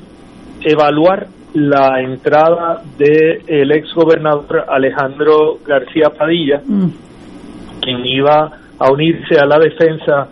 evaluar 0.63 1.27
la 1.55 2.03
entrada 2.03 2.83
del 2.99 3.41
el 3.47 3.73
ex 3.73 3.95
gobernador 3.95 4.67
Alejandro 4.69 5.59
García 5.67 6.11
Padilla, 6.11 6.61
quien 7.81 8.05
iba 8.05 8.66
a 8.79 8.91
unirse 8.91 9.39
a 9.39 9.47
la 9.47 9.59
defensa 9.59 10.29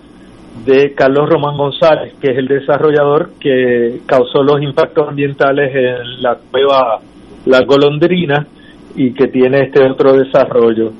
de 0.65 0.95
Carlos 0.95 1.29
Román 1.29 1.57
González, 1.57 2.15
que 2.21 2.31
es 2.31 2.39
el 2.39 2.47
desarrollador 2.47 3.33
que 3.41 4.01
causó 4.07 4.43
los 4.43 4.63
impactos 4.63 5.09
ambientales 5.09 5.75
en 5.75 6.23
la 6.23 6.37
cueva 6.51 7.01
La 7.47 7.61
Golondrina 7.67 8.47
y 8.95 9.13
que 9.13 9.27
tiene 9.27 9.65
este 9.65 9.85
otro 9.85 10.13
desarrollo. 10.13 10.93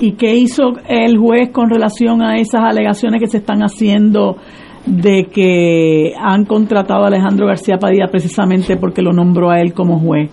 ¿Y 0.00 0.12
qué 0.12 0.34
hizo 0.34 0.72
el 0.88 1.16
juez 1.16 1.50
con 1.52 1.70
relación 1.70 2.22
a 2.22 2.36
esas 2.36 2.62
alegaciones 2.64 3.20
que 3.20 3.28
se 3.28 3.38
están 3.38 3.60
haciendo 3.60 4.36
de 4.84 5.24
que 5.32 6.12
han 6.18 6.44
contratado 6.44 7.04
a 7.04 7.06
Alejandro 7.08 7.46
García 7.46 7.78
Padilla 7.78 8.06
precisamente 8.08 8.76
porque 8.76 9.00
lo 9.00 9.12
nombró 9.12 9.50
a 9.50 9.60
él 9.60 9.72
como 9.72 9.98
juez? 9.98 10.30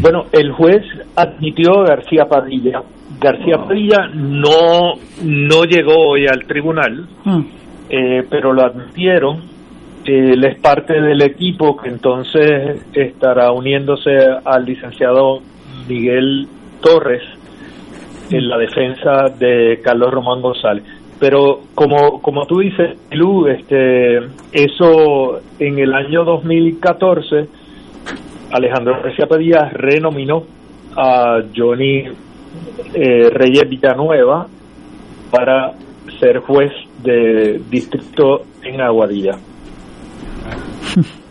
Bueno, 0.00 0.24
el 0.32 0.52
juez 0.52 0.82
admitió 1.18 1.82
García 1.82 2.26
Padilla. 2.26 2.82
García 3.20 3.58
Padilla 3.58 4.08
no, 4.14 4.94
no 5.24 5.64
llegó 5.64 6.10
hoy 6.10 6.26
al 6.26 6.46
tribunal, 6.46 7.06
Ah, 7.24 7.42
eh, 7.90 8.24
pero 8.30 8.52
lo 8.52 8.62
admitieron. 8.64 9.42
Él 10.04 10.42
es 10.44 10.58
parte 10.60 11.00
del 11.00 11.20
equipo 11.22 11.76
que 11.76 11.88
entonces 11.88 12.86
estará 12.94 13.50
uniéndose 13.52 14.10
al 14.44 14.64
licenciado 14.64 15.40
Miguel 15.88 16.46
Torres 16.80 17.22
en 18.30 18.48
la 18.48 18.56
defensa 18.56 19.24
de 19.38 19.80
Carlos 19.82 20.12
Román 20.12 20.40
González. 20.40 20.84
Pero 21.18 21.62
como, 21.74 22.22
como 22.22 22.46
tú 22.46 22.60
dices, 22.60 22.96
Lu, 23.10 23.48
este, 23.48 24.18
eso 24.52 25.40
en 25.58 25.78
el 25.78 25.92
año 25.92 26.24
2014, 26.24 27.48
Alejandro 28.52 29.00
García 29.02 29.26
Padilla 29.26 29.68
renominó 29.70 30.44
a 30.98 31.40
Johnny 31.54 32.02
eh, 32.92 33.30
Reyes 33.30 33.68
Villanueva 33.68 34.48
para 35.30 35.74
ser 36.18 36.40
juez 36.40 36.72
de 37.04 37.60
distrito 37.70 38.42
en 38.64 38.80
Aguadilla. 38.80 39.38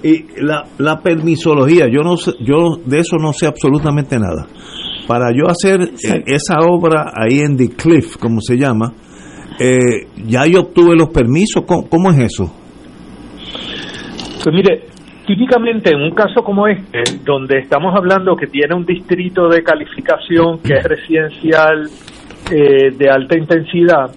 Y 0.01 0.41
la, 0.41 0.63
la 0.77 0.99
permisología, 1.01 1.87
yo 1.91 2.01
no 2.01 2.15
sé, 2.15 2.31
yo 2.39 2.77
de 2.85 2.99
eso 2.99 3.17
no 3.17 3.33
sé 3.33 3.47
absolutamente 3.47 4.17
nada. 4.17 4.47
Para 5.07 5.31
yo 5.31 5.47
hacer 5.49 5.81
eh, 5.81 6.23
esa 6.27 6.59
obra 6.61 7.11
ahí 7.13 7.39
en 7.39 7.57
The 7.57 7.69
Cliff, 7.69 8.15
como 8.17 8.39
se 8.39 8.55
llama, 8.57 8.93
eh, 9.59 10.07
ya 10.25 10.45
yo 10.45 10.61
obtuve 10.61 10.95
los 10.95 11.09
permisos. 11.09 11.63
¿Cómo, 11.65 11.89
cómo 11.89 12.11
es 12.11 12.19
eso? 12.19 12.53
Pues 14.43 14.55
mire, 14.55 14.85
típicamente 15.27 15.91
en 15.91 16.01
un 16.01 16.11
caso 16.11 16.41
como 16.41 16.67
este, 16.67 17.03
donde 17.23 17.59
estamos 17.59 17.93
hablando 17.93 18.35
que 18.35 18.47
tiene 18.47 18.73
un 18.73 18.85
distrito 18.85 19.49
de 19.49 19.61
calificación 19.61 20.59
que 20.59 20.75
es 20.75 20.83
residencial 20.83 21.89
eh, 22.49 22.91
de 22.97 23.09
alta 23.09 23.37
intensidad, 23.37 24.09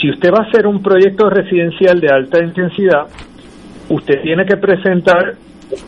si 0.00 0.08
usted 0.08 0.30
va 0.30 0.44
a 0.44 0.48
hacer 0.48 0.66
un 0.66 0.80
proyecto 0.80 1.28
residencial 1.28 2.00
de 2.00 2.08
alta 2.08 2.42
intensidad, 2.42 3.08
usted 3.88 4.22
tiene 4.22 4.46
que 4.46 4.56
presentar 4.56 5.34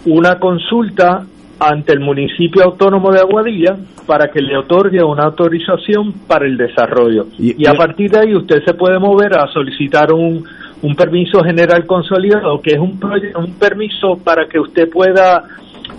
una 0.07 0.39
consulta 0.41 1.25
ante 1.61 1.93
el 1.93 2.01
municipio 2.01 2.65
autónomo 2.65 3.13
de 3.13 3.21
Aguadilla 3.21 3.77
para 4.07 4.31
que 4.33 4.41
le 4.41 4.57
otorgue 4.57 5.03
una 5.05 5.25
autorización 5.25 6.13
para 6.27 6.47
el 6.47 6.57
desarrollo. 6.57 7.27
Y, 7.39 7.67
a 7.67 7.75
partir 7.75 8.11
de 8.11 8.19
ahí 8.19 8.35
usted 8.35 8.65
se 8.65 8.75
puede 8.75 8.99
mover 8.99 9.39
a 9.39 9.47
solicitar 9.49 10.13
un, 10.13 10.43
un 10.83 10.95
permiso 10.95 11.43
general 11.45 11.87
consolidado, 11.87 12.61
que 12.63 12.71
es 12.73 12.79
un, 12.79 12.99
un 13.37 13.53
permiso 13.59 14.17
para 14.25 14.47
que 14.49 14.59
usted 14.59 14.89
pueda 14.89 15.45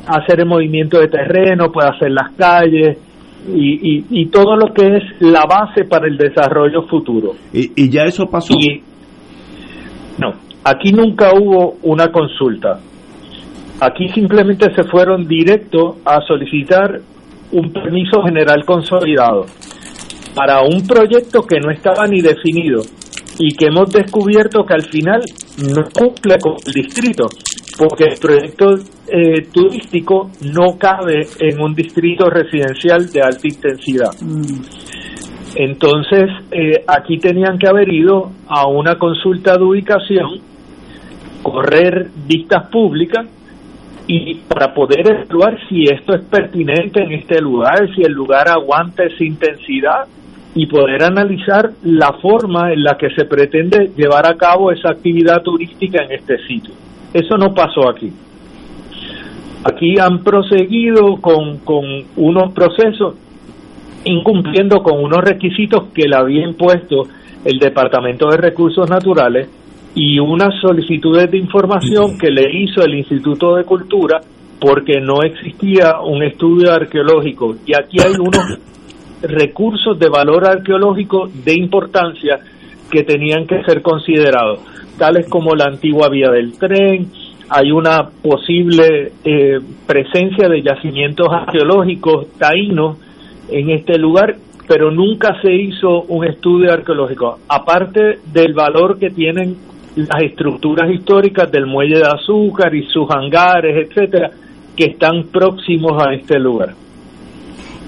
hacer 0.07 0.39
el 0.39 0.45
movimiento 0.47 0.99
de 0.99 1.07
terreno, 1.07 1.71
pueda 1.71 1.89
hacer 1.89 2.11
las 2.11 2.31
calles 2.35 2.97
y, 3.53 3.97
y, 3.97 4.05
y 4.09 4.25
todo 4.27 4.55
lo 4.55 4.73
que 4.73 4.87
es 4.97 5.03
la 5.19 5.45
base 5.45 5.85
para 5.85 6.07
el 6.07 6.17
desarrollo 6.17 6.83
futuro. 6.87 7.33
Y, 7.53 7.71
y 7.75 7.89
ya 7.89 8.03
eso 8.03 8.27
pasó. 8.29 8.53
Y- 8.57 8.81
no, 10.17 10.33
aquí 10.63 10.91
nunca 10.91 11.31
hubo 11.33 11.77
una 11.83 12.11
consulta. 12.11 12.79
Aquí 13.79 14.09
simplemente 14.09 14.71
se 14.75 14.83
fueron 14.83 15.27
directo 15.27 15.97
a 16.05 16.21
solicitar 16.21 16.99
un 17.51 17.71
permiso 17.73 18.21
general 18.23 18.63
consolidado 18.65 19.45
para 20.35 20.61
un 20.61 20.85
proyecto 20.87 21.41
que 21.41 21.59
no 21.59 21.71
estaba 21.71 22.07
ni 22.07 22.21
definido 22.21 22.81
y 23.39 23.53
que 23.55 23.67
hemos 23.67 23.91
descubierto 23.91 24.65
que 24.65 24.73
al 24.73 24.83
final 24.83 25.21
no 25.57 25.83
cumple 25.93 26.37
con 26.39 26.55
el 26.65 26.73
distrito, 26.73 27.25
porque 27.77 28.05
el 28.05 28.19
proyecto 28.19 28.75
eh, 29.07 29.47
turístico 29.51 30.29
no 30.53 30.77
cabe 30.77 31.27
en 31.39 31.61
un 31.61 31.73
distrito 31.73 32.29
residencial 32.29 33.09
de 33.11 33.21
alta 33.21 33.47
intensidad. 33.47 34.11
Entonces, 35.55 36.29
eh, 36.51 36.83
aquí 36.87 37.17
tenían 37.17 37.57
que 37.57 37.67
haber 37.67 37.91
ido 37.91 38.31
a 38.47 38.67
una 38.67 38.97
consulta 38.97 39.57
de 39.57 39.63
ubicación, 39.63 40.39
correr 41.43 42.09
vistas 42.27 42.69
públicas 42.69 43.27
y 44.07 44.35
para 44.35 44.73
poder 44.73 44.99
evaluar 45.09 45.57
si 45.67 45.83
esto 45.83 46.13
es 46.15 46.21
pertinente 46.23 47.03
en 47.03 47.13
este 47.13 47.41
lugar, 47.41 47.89
si 47.95 48.01
el 48.01 48.13
lugar 48.13 48.49
aguanta 48.49 49.03
esa 49.03 49.23
intensidad 49.23 50.07
y 50.53 50.65
poder 50.65 51.03
analizar 51.03 51.71
la 51.83 52.13
forma 52.21 52.73
en 52.73 52.83
la 52.83 52.97
que 52.97 53.09
se 53.11 53.25
pretende 53.25 53.91
llevar 53.95 54.25
a 54.25 54.35
cabo 54.35 54.71
esa 54.71 54.89
actividad 54.89 55.41
turística 55.41 56.03
en 56.03 56.11
este 56.11 56.37
sitio. 56.45 56.73
Eso 57.13 57.37
no 57.37 57.53
pasó 57.53 57.89
aquí. 57.89 58.11
Aquí 59.63 59.97
han 59.99 60.23
proseguido 60.23 61.17
con, 61.21 61.59
con 61.59 61.85
unos 62.15 62.51
procesos 62.53 63.15
incumpliendo 64.05 64.81
con 64.81 65.03
unos 65.03 65.21
requisitos 65.23 65.89
que 65.93 66.07
le 66.07 66.15
había 66.15 66.43
impuesto 66.43 67.03
el 67.45 67.59
Departamento 67.59 68.27
de 68.29 68.37
Recursos 68.37 68.89
Naturales 68.89 69.49
y 69.93 70.19
unas 70.19 70.59
solicitudes 70.61 71.29
de 71.29 71.37
información 71.37 72.17
que 72.17 72.31
le 72.31 72.49
hizo 72.51 72.83
el 72.83 72.95
Instituto 72.95 73.55
de 73.55 73.63
Cultura 73.63 74.21
porque 74.59 75.01
no 75.01 75.21
existía 75.23 75.99
un 76.01 76.23
estudio 76.23 76.71
arqueológico 76.71 77.55
y 77.65 77.73
aquí 77.73 77.97
hay 77.99 78.13
unos 78.19 78.57
recursos 79.21 79.97
de 79.99 80.09
valor 80.09 80.47
arqueológico 80.47 81.29
de 81.45 81.53
importancia 81.53 82.39
que 82.89 83.03
tenían 83.03 83.47
que 83.47 83.63
ser 83.63 83.81
considerados, 83.81 84.59
tales 84.97 85.27
como 85.29 85.55
la 85.55 85.65
antigua 85.65 86.09
vía 86.09 86.29
del 86.29 86.57
tren, 86.57 87.07
hay 87.49 87.71
una 87.71 88.09
posible 88.09 89.11
eh, 89.25 89.59
presencia 89.85 90.47
de 90.47 90.61
yacimientos 90.61 91.27
arqueológicos 91.29 92.27
taínos 92.37 92.97
en 93.49 93.69
este 93.71 93.97
lugar, 93.97 94.35
pero 94.67 94.89
nunca 94.89 95.41
se 95.41 95.53
hizo 95.53 96.03
un 96.03 96.25
estudio 96.25 96.71
arqueológico, 96.71 97.39
aparte 97.49 98.19
del 98.31 98.53
valor 98.53 98.97
que 98.97 99.09
tienen 99.09 99.57
las 99.95 100.21
estructuras 100.21 100.89
históricas 100.89 101.51
del 101.51 101.65
muelle 101.65 101.97
de 101.97 102.07
azúcar 102.07 102.73
y 102.73 102.83
sus 102.85 103.09
hangares, 103.11 103.87
etcétera, 103.87 104.31
que 104.75 104.85
están 104.85 105.23
próximos 105.23 106.01
a 106.01 106.13
este 106.13 106.39
lugar. 106.39 106.73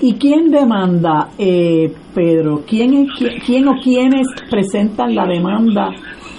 ¿Y 0.06 0.16
quién 0.16 0.52
demanda, 0.52 1.30
eh, 1.40 1.90
Pedro? 2.14 2.64
¿Quién, 2.68 2.94
es, 2.94 3.08
quién, 3.18 3.40
quién 3.40 3.68
o 3.70 3.76
quiénes 3.82 4.28
presentan 4.50 5.16
la 5.16 5.26
demanda 5.26 5.92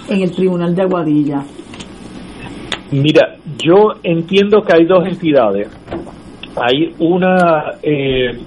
en 0.07 0.21
el 0.21 0.29
Tribunal 0.29 0.75
de 0.75 0.83
Aguadilla? 0.83 1.43
Mira, 2.91 3.37
yo 3.57 3.93
entiendo 4.03 4.61
que 4.61 4.75
hay 4.75 4.85
dos 4.85 5.07
entidades. 5.07 5.67
Hay 6.55 6.93
una 6.99 7.71
eh, 7.81 8.37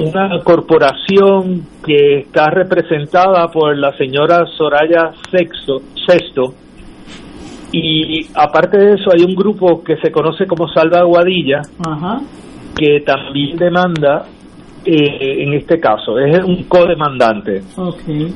una 0.00 0.38
corporación 0.44 1.62
que 1.82 2.18
está 2.18 2.50
representada 2.50 3.48
por 3.48 3.74
la 3.78 3.96
señora 3.96 4.44
Soraya 4.58 5.12
Sexto, 5.30 5.78
Sexto 6.06 6.52
y 7.72 8.26
aparte 8.34 8.76
de 8.76 8.94
eso 8.96 9.10
hay 9.16 9.24
un 9.24 9.34
grupo 9.34 9.82
que 9.82 9.96
se 9.96 10.12
conoce 10.12 10.46
como 10.46 10.68
Salva 10.68 10.98
Aguadilla 10.98 11.62
Ajá. 11.84 12.20
Que 12.76 13.00
también 13.00 13.56
demanda 13.56 14.26
eh, 14.84 15.42
en 15.42 15.54
este 15.54 15.80
caso, 15.80 16.16
es 16.18 16.44
un 16.44 16.62
codemandante. 16.64 17.60
Okay. 17.76 18.32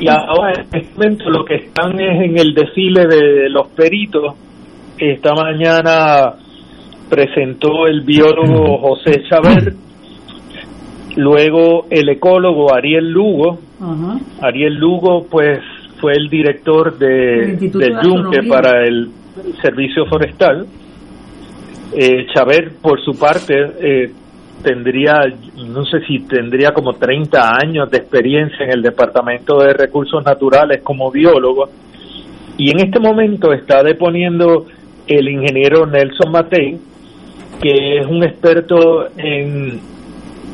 Y 0.00 0.08
ahora 0.08 0.52
en 0.54 0.80
este 0.80 0.94
momento 0.94 1.28
lo 1.28 1.44
que 1.44 1.56
están 1.56 2.00
es 2.00 2.24
en 2.24 2.38
el 2.38 2.54
desfile 2.54 3.06
de 3.06 3.50
los 3.50 3.68
peritos. 3.68 4.34
Esta 4.96 5.34
mañana 5.34 6.32
presentó 7.10 7.86
el 7.86 8.00
biólogo 8.00 8.78
José 8.80 9.22
Chávez, 9.28 9.76
luego 11.16 11.86
el 11.90 12.08
ecólogo 12.08 12.72
Ariel 12.74 13.10
Lugo. 13.10 13.58
Ariel 14.40 14.74
Lugo, 14.76 15.26
pues, 15.30 15.58
fue 16.00 16.12
el 16.14 16.30
director 16.30 16.96
de, 16.96 17.58
del 17.58 17.70
de 17.72 17.94
Yunque 18.02 18.42
para 18.48 18.84
el 18.86 19.10
Servicio 19.60 20.06
Forestal. 20.06 20.66
Eh, 21.94 22.26
Chávez, 22.32 22.72
por 22.80 23.02
su 23.04 23.18
parte, 23.18 23.54
eh, 23.80 24.10
tendría, 24.62 25.24
no 25.56 25.84
sé 25.84 26.00
si 26.06 26.20
tendría 26.20 26.70
como 26.72 26.94
30 26.94 27.56
años 27.62 27.90
de 27.90 27.98
experiencia 27.98 28.64
en 28.64 28.72
el 28.72 28.82
Departamento 28.82 29.58
de 29.58 29.74
Recursos 29.74 30.24
Naturales 30.24 30.80
como 30.82 31.10
biólogo. 31.10 31.68
Y 32.56 32.70
en 32.70 32.86
este 32.86 32.98
momento 32.98 33.52
está 33.52 33.82
deponiendo 33.82 34.66
el 35.06 35.28
ingeniero 35.28 35.84
Nelson 35.86 36.32
Matei, 36.32 36.78
que 37.60 37.98
es 37.98 38.06
un 38.06 38.24
experto 38.24 39.08
en, 39.16 39.80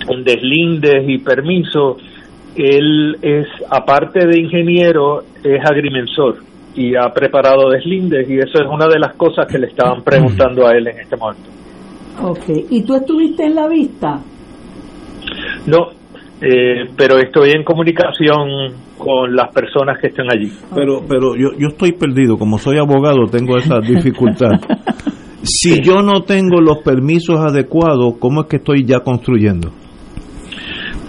en 0.09 0.24
deslindes 0.24 1.09
y 1.09 1.19
permisos. 1.19 1.98
Él 2.56 3.16
es, 3.23 3.47
aparte 3.70 4.27
de 4.27 4.40
ingeniero, 4.40 5.23
es 5.44 5.65
agrimensor 5.65 6.48
y 6.79 6.95
ha 6.95 7.13
preparado 7.13 7.71
deslindes 7.71 8.31
y 8.31 8.39
eso 8.39 8.63
es 8.63 8.67
una 8.71 8.87
de 8.87 9.01
las 9.01 9.17
cosas 9.17 9.47
que 9.51 9.59
le 9.59 9.67
estaban 9.67 10.03
preguntando 10.03 10.65
a 10.65 10.77
él 10.77 10.87
en 10.87 11.01
este 11.01 11.17
momento. 11.17 11.51
Ok. 12.23 12.71
¿Y 12.71 12.83
tú 12.83 12.95
estuviste 12.95 13.45
en 13.47 13.57
la 13.57 13.67
vista? 13.67 14.21
No, 15.67 15.89
eh, 16.41 16.89
pero 16.97 17.19
estoy 17.19 17.51
en 17.51 17.65
comunicación 17.65 18.75
con 18.97 19.35
las 19.35 19.53
personas 19.53 19.99
que 20.01 20.07
están 20.07 20.27
allí. 20.31 20.53
Pero, 20.73 21.01
pero 21.09 21.35
yo, 21.35 21.49
yo 21.59 21.67
estoy 21.69 21.93
perdido, 21.93 22.37
como 22.37 22.59
soy 22.59 22.79
abogado 22.79 23.27
tengo 23.27 23.57
esa 23.57 23.81
dificultad. 23.81 24.53
Si 25.43 25.81
yo 25.81 26.01
no 26.03 26.23
tengo 26.23 26.61
los 26.61 26.79
permisos 26.79 27.41
adecuados, 27.41 28.15
¿cómo 28.21 28.43
es 28.43 28.47
que 28.47 28.57
estoy 28.59 28.85
ya 28.85 29.01
construyendo? 29.01 29.71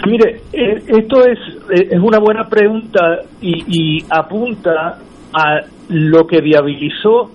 Mire, 0.07 0.41
eh, 0.51 0.81
esto 0.87 1.25
es, 1.27 1.37
eh, 1.77 1.89
es 1.91 1.99
una 2.01 2.17
buena 2.17 2.47
pregunta 2.47 3.19
y, 3.41 3.97
y 3.99 4.05
apunta 4.09 4.97
a 5.33 5.61
lo 5.89 6.27
que 6.27 6.41
viabilizó 6.41 7.31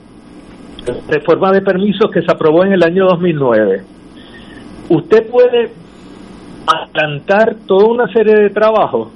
la 0.87 0.95
reforma 1.09 1.53
de 1.53 1.63
permisos 1.63 2.11
que 2.11 2.23
se 2.23 2.31
aprobó 2.31 2.65
en 2.65 2.73
el 2.73 2.83
año 2.83 3.07
2009. 3.07 3.83
Usted 4.89 5.31
puede 5.31 5.71
adelantar 6.67 7.57
toda 7.67 7.87
una 7.87 8.13
serie 8.13 8.35
de 8.35 8.51
trabajos 8.51 9.11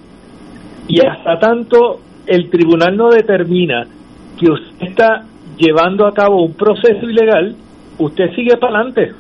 y 0.87 1.05
hasta 1.05 1.39
tanto 1.39 2.01
el 2.27 2.51
tribunal 2.51 2.97
no 2.97 3.11
determina 3.11 3.87
que 4.39 4.51
usted 4.51 4.87
está 4.87 5.25
llevando 5.57 6.07
a 6.07 6.15
cabo 6.15 6.43
un 6.43 6.55
proceso 6.55 7.09
ilegal, 7.09 7.57
usted 7.99 8.35
sigue 8.35 8.57
para 8.57 8.81
adelante. 8.81 9.13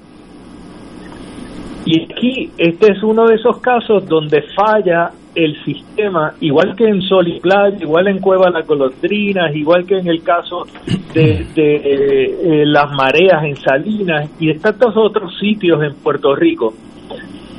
Y 1.85 2.03
aquí 2.03 2.51
este 2.59 2.93
es 2.93 3.03
uno 3.03 3.27
de 3.27 3.37
esos 3.37 3.59
casos 3.61 4.07
donde 4.07 4.43
falla 4.55 5.11
el 5.39 5.57
sistema, 5.65 6.35
igual 6.41 6.75
que 6.75 6.85
en 6.85 7.01
Sol 7.01 7.29
y 7.29 7.39
Playa, 7.39 7.79
igual 7.81 8.09
en 8.09 8.19
Cueva 8.19 8.51
Las 8.51 8.67
Golondrinas, 8.67 9.55
igual 9.55 9.87
que 9.87 9.97
en 9.99 10.09
el 10.09 10.21
caso 10.25 10.67
de, 11.15 11.47
de, 11.55 12.25
eh, 12.43 12.67
las 12.67 12.91
mareas 12.91 13.45
en 13.45 13.55
Salinas 13.55 14.29
y 14.41 14.49
de 14.49 14.55
tantos 14.59 14.97
otros 14.97 15.39
sitios 15.39 15.81
en 15.85 15.95
Puerto 15.95 16.35
Rico. 16.35 16.75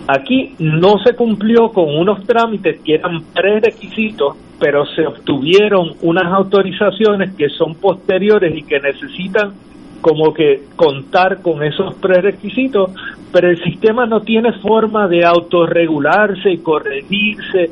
Aquí 0.10 0.56
no 0.60 0.98
se 1.06 1.16
cumplió 1.16 1.70
con 1.70 1.96
unos 1.96 2.26
trámites 2.26 2.82
que 2.82 2.96
eran 2.96 3.24
prerequisitos, 3.34 4.36
pero 4.60 4.86
se 4.86 5.08
obtuvieron 5.08 5.94
unas 6.02 6.26
autorizaciones 6.34 7.34
que 7.36 7.48
son 7.48 7.76
posteriores 7.76 8.58
y 8.58 8.64
que 8.64 8.82
necesitan 8.82 9.54
como 10.02 10.34
que 10.34 10.64
contar 10.76 11.42
con 11.42 11.64
esos 11.64 11.96
prerequisitos, 11.96 12.92
pero 13.32 13.50
el 13.50 13.58
sistema 13.64 14.06
no 14.06 14.22
tiene 14.22 14.54
forma 14.54 15.08
de 15.08 15.26
autorregularse 15.26 16.52
y 16.52 16.58
corregirse 16.60 17.70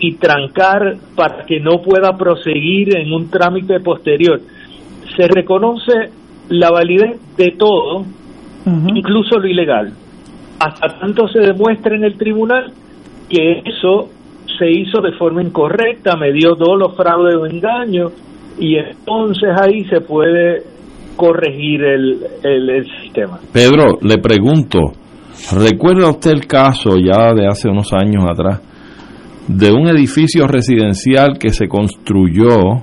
y 0.00 0.14
trancar 0.14 0.96
para 1.16 1.44
que 1.44 1.60
no 1.60 1.82
pueda 1.82 2.16
proseguir 2.16 2.96
en 2.96 3.12
un 3.12 3.30
trámite 3.30 3.80
posterior. 3.80 4.40
Se 5.16 5.26
reconoce 5.28 6.10
la 6.48 6.70
validez 6.70 7.20
de 7.36 7.50
todo, 7.52 8.04
incluso 8.94 9.38
lo 9.38 9.46
ilegal, 9.48 9.92
hasta 10.58 10.98
tanto 10.98 11.28
se 11.28 11.40
demuestra 11.40 11.96
en 11.96 12.04
el 12.04 12.18
tribunal 12.18 12.72
que 13.28 13.62
eso 13.64 14.10
se 14.58 14.70
hizo 14.70 15.00
de 15.00 15.12
forma 15.12 15.42
incorrecta, 15.42 16.16
me 16.16 16.32
dio 16.32 16.54
dolo, 16.54 16.90
fraude 16.90 17.36
o 17.36 17.46
engaño, 17.46 18.10
y 18.58 18.76
entonces 18.76 19.50
ahí 19.60 19.84
se 19.84 20.00
puede 20.00 20.62
corregir 21.18 21.82
el, 21.82 22.18
el, 22.42 22.70
el 22.70 22.86
sistema. 23.02 23.38
Pedro, 23.52 23.98
le 24.00 24.16
pregunto, 24.18 24.78
¿recuerda 25.54 26.08
usted 26.10 26.30
el 26.30 26.46
caso 26.46 26.96
ya 26.96 27.34
de 27.34 27.46
hace 27.46 27.68
unos 27.68 27.92
años 27.92 28.24
atrás 28.30 28.60
de 29.48 29.70
un 29.72 29.88
edificio 29.88 30.46
residencial 30.46 31.38
que 31.38 31.50
se 31.50 31.68
construyó 31.68 32.82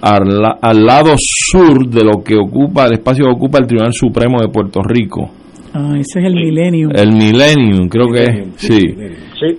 al, 0.00 0.40
la- 0.40 0.58
al 0.60 0.84
lado 0.84 1.14
sur 1.18 1.88
de 1.88 2.04
lo 2.04 2.22
que 2.24 2.36
ocupa, 2.36 2.86
el 2.86 2.94
espacio 2.94 3.24
que 3.26 3.32
ocupa 3.32 3.58
el 3.58 3.66
Tribunal 3.66 3.92
Supremo 3.92 4.40
de 4.40 4.48
Puerto 4.48 4.80
Rico? 4.82 5.30
Ah, 5.74 5.92
ese 5.98 6.20
es 6.20 6.24
el 6.26 6.34
Millennium. 6.34 6.90
El 6.94 7.12
Millennium, 7.12 7.88
creo 7.88 8.06
que 8.08 8.24
es, 8.24 8.48
sí. 8.56 8.78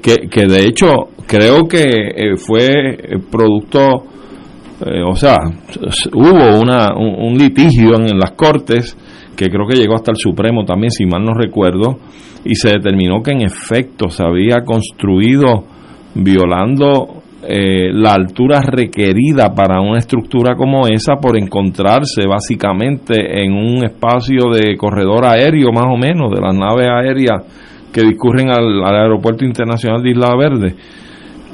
Que, 0.02 0.27
que 0.30 0.45
de 0.48 0.65
hecho 0.65 0.88
creo 1.27 1.68
que 1.68 1.84
eh, 1.84 2.38
fue 2.38 2.68
producto, 3.30 4.06
eh, 4.85 5.01
o 5.03 5.15
sea, 5.15 5.37
hubo 6.13 6.59
una, 6.61 6.93
un, 6.95 7.35
litigio 7.37 7.95
en, 7.95 8.17
las 8.19 8.31
cortes 8.31 8.95
que 9.35 9.47
creo 9.47 9.67
que 9.67 9.75
llegó 9.75 9.95
hasta 9.95 10.11
el 10.11 10.17
Supremo 10.17 10.65
también, 10.65 10.91
si 10.91 11.05
mal 11.05 11.23
no 11.23 11.33
recuerdo, 11.33 11.99
y 12.45 12.55
se 12.55 12.69
determinó 12.69 13.21
que 13.23 13.31
en 13.31 13.41
efecto 13.41 14.09
se 14.09 14.23
había 14.23 14.63
construido 14.63 15.65
violando 16.13 17.23
eh, 17.43 17.91
la 17.91 18.13
altura 18.13 18.61
requerida 18.61 19.53
para 19.53 19.79
una 19.79 19.99
estructura 19.99 20.55
como 20.55 20.87
esa 20.87 21.15
por 21.15 21.37
encontrarse 21.37 22.27
básicamente 22.27 23.43
en 23.43 23.53
un 23.53 23.85
espacio 23.85 24.49
de 24.51 24.75
corredor 24.75 25.25
aéreo 25.25 25.71
más 25.71 25.85
o 25.85 25.97
menos 25.97 26.31
de 26.31 26.41
las 26.41 26.55
naves 26.55 26.87
aéreas 26.87 27.43
que 27.91 28.01
discurren 28.01 28.49
al 28.49 28.83
aeropuerto 28.83 29.45
internacional 29.45 30.03
de 30.03 30.09
Isla 30.11 30.35
Verde. 30.35 30.75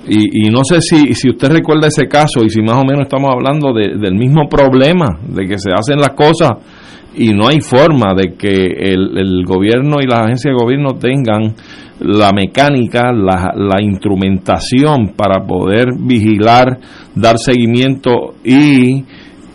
Y, 0.08 0.48
y 0.48 0.50
no 0.50 0.64
sé 0.64 0.82
si, 0.82 1.14
si 1.14 1.30
usted 1.30 1.50
recuerda 1.50 1.88
ese 1.88 2.08
caso 2.08 2.44
y 2.44 2.50
si 2.50 2.62
más 2.62 2.76
o 2.76 2.84
menos 2.84 3.04
estamos 3.04 3.30
hablando 3.32 3.72
de- 3.74 3.98
del 3.98 4.16
mismo 4.16 4.50
problema, 4.50 5.18
de 5.28 5.46
que 5.48 5.58
se 5.58 5.72
hacen 5.72 5.98
las 6.00 6.10
cosas 6.12 6.52
y 7.16 7.32
no 7.34 7.48
hay 7.48 7.62
forma 7.62 8.14
de 8.14 8.34
que 8.34 8.54
el, 8.80 9.44
gobierno 9.46 9.98
y 10.02 10.08
las 10.08 10.22
agencias 10.22 10.54
de 10.54 10.62
gobierno 10.64 10.96
tengan 11.00 11.54
la 12.00 12.32
mecánica, 12.34 13.14
la, 13.14 13.54
la 13.56 13.82
instrumentación 13.82 15.14
para 15.16 15.46
poder 15.46 15.88
vigilar, 16.00 16.80
dar 17.16 17.38
seguimiento 17.38 18.34
y 18.44 19.06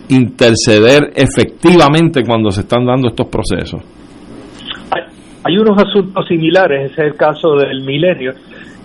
interceder 0.08 1.12
efectivamente 1.14 2.22
cuando 2.24 2.50
se 2.50 2.62
están 2.62 2.86
dando 2.86 3.08
estos 3.08 3.26
procesos. 3.28 3.82
Hay, 4.90 5.02
hay 5.44 5.58
unos 5.58 5.76
asuntos 5.82 6.26
similares, 6.26 6.92
ese 6.92 7.02
es 7.02 7.12
el 7.12 7.16
caso 7.16 7.56
del 7.56 7.82
milenio, 7.84 8.32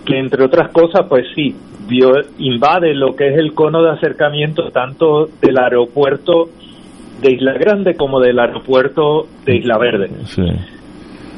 que 0.06 0.18
entre 0.18 0.44
otras 0.44 0.72
cosas, 0.72 1.06
pues 1.08 1.26
sí, 1.36 1.56
invade 2.40 2.94
lo 2.94 3.16
que 3.16 3.30
es 3.30 3.38
el 3.38 3.54
cono 3.54 3.82
de 3.84 3.92
acercamiento 3.92 4.70
tanto 4.72 5.28
del 5.42 5.58
aeropuerto 5.58 6.50
de 7.22 7.32
Isla 7.32 7.54
Grande 7.54 7.96
como 7.96 8.20
del 8.20 8.40
aeropuerto 8.40 9.28
de 9.46 9.58
Isla 9.58 9.78
Verde. 9.78 10.10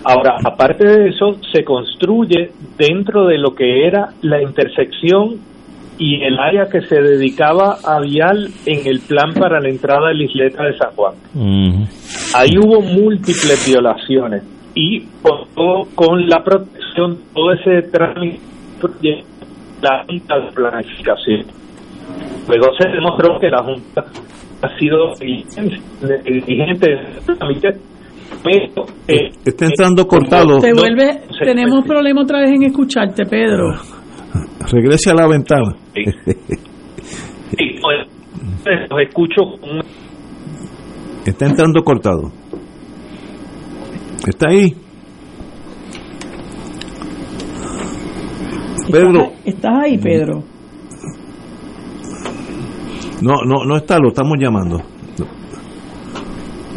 Ahora, 0.03 0.35
aparte 0.43 0.85
de 0.85 1.09
eso, 1.09 1.37
se 1.51 1.63
construye 1.63 2.51
dentro 2.77 3.25
de 3.25 3.37
lo 3.37 3.55
que 3.55 3.87
era 3.87 4.09
la 4.21 4.41
intersección 4.41 5.37
y 5.97 6.23
el 6.23 6.37
área 6.37 6.69
que 6.69 6.81
se 6.81 7.01
dedicaba 7.01 7.77
a 7.83 7.99
vial 8.01 8.49
en 8.65 8.87
el 8.87 8.99
plan 8.99 9.33
para 9.33 9.59
la 9.59 9.69
entrada 9.69 10.09
de 10.09 10.15
la 10.15 10.23
isleta 10.23 10.63
de 10.63 10.77
San 10.77 10.91
Juan. 10.91 11.13
Ahí 12.35 12.57
hubo 12.57 12.81
múltiples 12.81 13.65
violaciones 13.67 14.43
y 14.75 15.01
con, 15.21 15.85
con 15.95 16.27
la 16.27 16.43
protección, 16.43 17.17
todo 17.33 17.53
ese 17.53 17.87
trámite, 17.89 18.39
la 19.81 20.05
Junta 20.07 20.35
de 20.39 20.51
Planificación. 20.53 21.45
Luego 22.47 22.67
se 22.79 22.89
demostró 22.89 23.39
que 23.39 23.49
la 23.49 23.63
Junta 23.63 24.05
ha 24.61 24.79
sido 24.79 25.13
diligente 26.23 26.91
en 26.91 26.99
el 26.99 27.37
trámite, 27.37 27.69
pero 28.43 28.85
eh, 29.07 29.31
Está 29.45 29.65
entrando 29.65 30.05
cortado. 30.07 30.59
Te 30.59 30.71
no- 30.71 30.81
vuelve, 30.81 31.21
tenemos 31.43 31.85
problema 31.85 32.21
otra 32.21 32.39
vez 32.41 32.51
en 32.51 32.63
escucharte, 32.63 33.25
Pedro. 33.25 33.71
Regrese 34.71 35.11
a 35.11 35.15
la 35.15 35.27
ventana. 35.27 35.75
sí, 35.93 36.03
pues, 37.81 38.07
los 38.89 39.01
escucho 39.01 39.41
Está 41.25 41.45
entrando 41.47 41.81
cortado. 41.83 42.31
¿Está 44.27 44.49
ahí? 44.49 44.73
Pedro. 48.91 49.31
¿Estás 49.45 49.73
ahí, 49.83 49.97
Pedro? 49.97 50.43
No, 53.21 53.33
no, 53.45 53.65
no 53.65 53.77
está, 53.77 53.97
lo 53.97 54.09
estamos 54.09 54.37
llamando. 54.39 54.81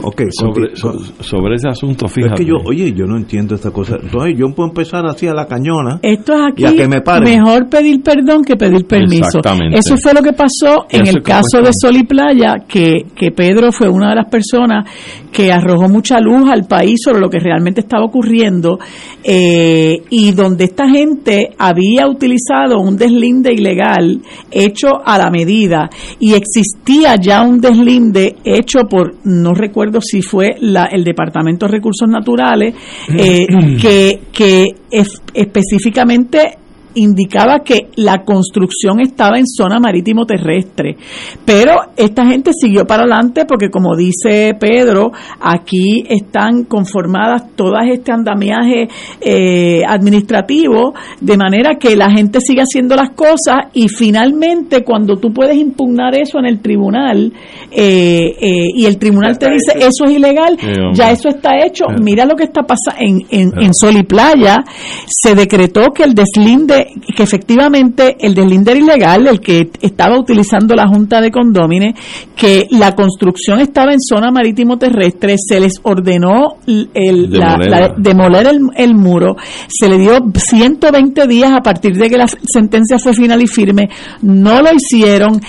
Ok, 0.02 0.22
sobre, 0.30 0.76
sobre 0.76 1.54
ese 1.56 1.68
asunto, 1.68 2.08
fíjate. 2.08 2.34
Es 2.34 2.40
que 2.40 2.46
yo, 2.46 2.56
oye, 2.64 2.92
yo 2.92 3.06
no 3.06 3.16
entiendo 3.16 3.54
esta 3.54 3.70
cosa. 3.70 3.96
Entonces 4.00 4.34
yo 4.38 4.46
puedo 4.54 4.68
empezar 4.68 5.06
así 5.06 5.26
a 5.26 5.34
la 5.34 5.46
cañona. 5.46 5.98
Esto 6.02 6.34
es 6.34 6.40
aquí 6.52 6.62
y 6.62 6.66
a 6.66 6.72
que 6.72 6.88
me 6.88 7.00
paren. 7.00 7.24
mejor 7.24 7.68
pedir 7.68 8.02
perdón 8.02 8.44
que 8.44 8.56
pedir 8.56 8.86
permiso. 8.86 9.38
Exactamente. 9.38 9.78
Eso 9.78 9.96
fue 9.96 10.14
lo 10.14 10.22
que 10.22 10.32
pasó 10.32 10.86
en 10.90 11.02
Eso 11.02 11.16
el 11.16 11.22
caso 11.22 11.60
de 11.62 11.70
Sol 11.72 11.96
y 11.96 12.04
Playa, 12.04 12.64
que, 12.66 13.06
que 13.14 13.30
Pedro 13.30 13.72
fue 13.72 13.88
una 13.88 14.10
de 14.10 14.16
las 14.16 14.28
personas 14.28 14.88
que 15.32 15.52
arrojó 15.52 15.88
mucha 15.88 16.20
luz 16.20 16.48
al 16.50 16.66
país 16.66 17.00
sobre 17.04 17.20
lo 17.20 17.30
que 17.30 17.38
realmente 17.38 17.80
estaba 17.80 18.04
ocurriendo 18.04 18.78
eh, 19.22 20.02
y 20.10 20.32
donde 20.32 20.64
esta 20.64 20.88
gente 20.88 21.50
había 21.58 22.08
utilizado 22.08 22.80
un 22.80 22.96
deslinde 22.96 23.52
ilegal 23.52 24.20
hecho 24.50 24.88
a 25.04 25.18
la 25.18 25.30
medida 25.30 25.90
y 26.18 26.34
existía 26.34 27.16
ya 27.16 27.42
un 27.42 27.60
deslinde 27.60 28.36
hecho 28.44 28.80
por, 28.88 29.14
no 29.24 29.54
recuerdo 29.54 29.87
si 30.00 30.22
fue 30.22 30.56
la, 30.60 30.84
el 30.86 31.04
Departamento 31.04 31.66
de 31.66 31.72
Recursos 31.72 32.08
Naturales, 32.08 32.74
eh, 33.16 33.46
que, 33.80 34.20
que 34.32 34.66
es- 34.90 35.22
específicamente 35.34 36.58
indicaba 36.94 37.60
que 37.60 37.88
la 37.96 38.24
construcción 38.24 39.00
estaba 39.00 39.38
en 39.38 39.46
zona 39.46 39.78
marítimo 39.78 40.24
terrestre. 40.26 40.96
Pero 41.44 41.74
esta 41.96 42.26
gente 42.26 42.50
siguió 42.52 42.86
para 42.86 43.02
adelante 43.02 43.44
porque, 43.46 43.70
como 43.70 43.96
dice 43.96 44.56
Pedro, 44.58 45.12
aquí 45.40 46.04
están 46.08 46.64
conformadas 46.64 47.54
todas 47.56 47.84
este 47.90 48.12
andamiaje 48.12 48.88
eh, 49.20 49.82
administrativo, 49.86 50.94
de 51.20 51.36
manera 51.36 51.76
que 51.76 51.96
la 51.96 52.10
gente 52.10 52.40
sigue 52.40 52.62
haciendo 52.62 52.96
las 52.96 53.10
cosas 53.10 53.66
y 53.72 53.88
finalmente 53.88 54.84
cuando 54.84 55.16
tú 55.16 55.32
puedes 55.32 55.56
impugnar 55.56 56.14
eso 56.14 56.38
en 56.38 56.46
el 56.46 56.60
tribunal 56.60 57.32
eh, 57.70 58.36
eh, 58.40 58.70
y 58.74 58.86
el 58.86 58.98
tribunal 58.98 59.38
te 59.38 59.50
dice 59.50 59.72
eso 59.76 60.04
es 60.06 60.12
ilegal, 60.12 60.56
ya 60.94 61.10
eso 61.10 61.28
está 61.28 61.64
hecho. 61.64 61.86
Mira 62.00 62.24
lo 62.24 62.36
que 62.36 62.44
está 62.44 62.62
pasando 62.62 62.78
en, 62.98 63.26
en, 63.30 63.62
en 63.62 63.74
Sol 63.74 63.96
y 63.96 64.02
Playa. 64.02 64.64
Se 65.06 65.34
decretó 65.34 65.92
que 65.94 66.04
el 66.04 66.14
deslinde, 66.14 66.87
que 67.16 67.22
efectivamente 67.22 68.16
el 68.20 68.34
deslinde 68.34 68.72
era 68.72 68.80
ilegal, 68.80 69.26
el 69.26 69.40
que 69.40 69.70
estaba 69.80 70.18
utilizando 70.18 70.74
la 70.74 70.86
Junta 70.88 71.20
de 71.20 71.30
Condómines, 71.30 71.94
que 72.36 72.66
la 72.70 72.94
construcción 72.94 73.60
estaba 73.60 73.92
en 73.92 74.00
zona 74.00 74.30
marítimo 74.30 74.76
terrestre, 74.78 75.36
se 75.38 75.60
les 75.60 75.74
ordenó 75.82 76.56
el, 76.66 76.90
el- 76.94 77.30
la- 77.32 77.56
Demoler. 77.56 77.70
la- 77.70 77.94
demoler 77.96 78.46
el, 78.48 78.60
el 78.76 78.94
muro, 78.94 79.36
se 79.68 79.88
le 79.88 79.98
dio 79.98 80.18
120 80.34 81.26
días 81.26 81.52
a 81.52 81.60
partir 81.62 81.94
de 81.96 82.08
que 82.08 82.16
la 82.18 82.26
sentencia 82.28 82.98
fue 82.98 83.12
final 83.14 83.42
y 83.42 83.46
firme, 83.46 83.88
no 84.22 84.62
lo 84.62 84.68
hicieron, 84.74 85.40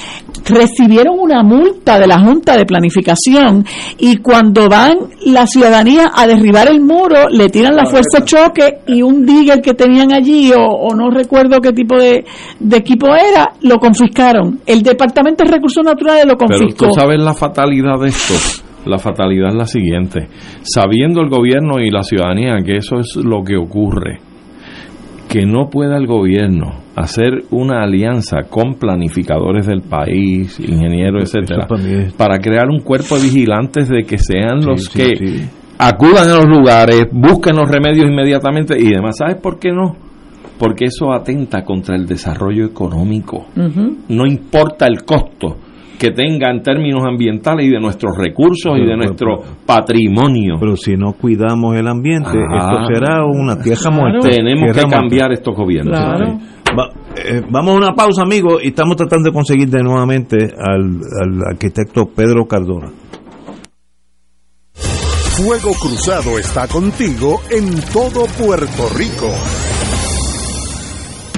recibieron 0.46 1.20
una 1.20 1.44
multa 1.44 2.00
de 2.00 2.08
la 2.08 2.20
Junta 2.20 2.58
de 2.58 2.66
Planificación 2.66 3.66
y 3.98 4.18
cuando 4.18 4.68
van 4.70 4.98
la 5.26 5.46
ciudadanía 5.48 6.12
a 6.16 6.26
derribar 6.28 6.70
el 6.70 6.80
muro, 6.82 7.28
le 7.30 7.50
tiran 7.50 7.76
la 7.76 7.86
fuerza 7.86 8.20
de 8.20 8.26
choque 8.26 8.78
y 8.88 9.02
un 9.02 9.26
digger 9.26 9.62
que 9.62 9.74
tenían 9.74 10.14
allí, 10.14 10.52
o, 10.54 10.62
o 10.62 10.96
no 10.96 11.10
recuerdo 11.10 11.60
qué 11.62 11.72
tipo 11.74 11.98
de, 11.98 12.24
de 12.60 12.78
equipo 12.78 13.08
era, 13.08 13.52
lo 13.62 13.78
confiscaron. 13.78 14.60
El 14.66 14.82
Departamento 14.82 15.44
de 15.44 15.52
Recursos 15.52 15.84
Naturales 15.84 16.26
lo 16.26 16.38
Pero 16.38 16.50
confiscó. 16.60 16.88
tú 16.88 16.94
sabes 16.94 17.20
la 17.20 17.34
fatalidad 17.34 18.00
de 18.00 18.08
esto. 18.10 18.34
La 18.86 18.98
fatalidad 18.98 19.50
es 19.50 19.56
la 19.56 19.66
siguiente. 19.68 20.30
Sabiendo 20.64 21.20
el 21.22 21.30
gobierno 21.30 21.80
y 21.80 21.90
la 21.92 22.02
ciudadanía 22.02 22.56
que 22.66 22.78
eso 22.78 23.00
es 23.00 23.18
lo 23.18 23.44
que 23.44 23.58
ocurre, 23.58 24.20
que 25.30 25.46
no 25.46 25.70
pueda 25.70 25.96
el 25.96 26.08
gobierno 26.08 26.82
hacer 26.96 27.44
una 27.52 27.84
alianza 27.84 28.40
con 28.50 28.74
planificadores 28.74 29.68
del 29.68 29.82
país, 29.82 30.60
ingenieros, 30.60 31.24
etcétera, 31.24 31.68
para 32.18 32.40
crear 32.40 32.68
un 32.68 32.80
cuerpo 32.80 33.16
de 33.16 33.24
vigilantes 33.24 33.88
de 33.88 34.04
que 34.04 34.18
sean 34.18 34.66
los 34.66 34.86
sí, 34.86 34.98
que 34.98 35.16
sí. 35.16 35.50
acudan 35.78 36.30
a 36.30 36.36
los 36.38 36.46
lugares, 36.46 37.08
busquen 37.12 37.56
los 37.56 37.70
remedios 37.70 38.10
inmediatamente 38.10 38.76
y 38.78 38.90
demás. 38.90 39.18
¿Sabes 39.18 39.36
por 39.36 39.60
qué 39.60 39.72
no? 39.72 39.96
Porque 40.58 40.86
eso 40.86 41.14
atenta 41.14 41.64
contra 41.64 41.96
el 41.96 42.06
desarrollo 42.06 42.66
económico 42.66 43.46
no 43.56 44.26
importa 44.26 44.88
el 44.88 45.04
costo 45.06 45.56
que 46.00 46.12
tenga 46.12 46.50
en 46.50 46.64
términos 46.64 47.04
ambientales 47.06 47.66
y 47.68 47.70
de 47.70 47.80
nuestros 47.80 48.14
recursos 48.18 48.74
y 48.78 48.80
de 48.82 48.86
Pero, 48.86 48.98
nuestro 48.98 49.28
patrimonio. 49.66 50.56
Pero 50.60 50.76
si 50.78 50.96
no 50.96 51.12
cuidamos 51.14 51.76
el 51.76 51.88
ambiente, 51.88 52.30
Ah. 52.50 52.58
esto 52.58 52.94
será 52.94 53.26
una 53.26 53.58
Claro. 53.58 53.92
muerta. 53.92 54.30
Tenemos 54.30 54.68
que 54.68 54.74
Tierra 54.74 54.88
muerta. 54.88 54.98
cambiar 54.98 55.32
estos 55.34 55.56
gobiernos. 55.56 56.00
Claro. 56.00 56.40
Va- 56.80 56.90
eh, 57.16 57.42
vamos 57.50 57.74
a 57.74 57.78
una 57.78 57.94
pausa, 57.94 58.22
amigos, 58.22 58.62
y 58.64 58.68
estamos 58.70 58.96
tratando 58.96 59.30
de 59.30 59.34
conseguir 59.34 59.70
de 59.70 59.84
nuevamente 59.84 60.38
al, 60.58 61.00
al 61.22 61.42
arquitecto 61.52 62.06
Pedro 62.16 62.46
Cardona. 62.48 62.92
Fuego 64.74 65.72
Cruzado 65.82 66.38
está 66.38 66.68
contigo 66.68 67.40
en 67.50 67.82
todo 67.94 68.26
Puerto 68.38 68.84
Rico. 68.98 69.30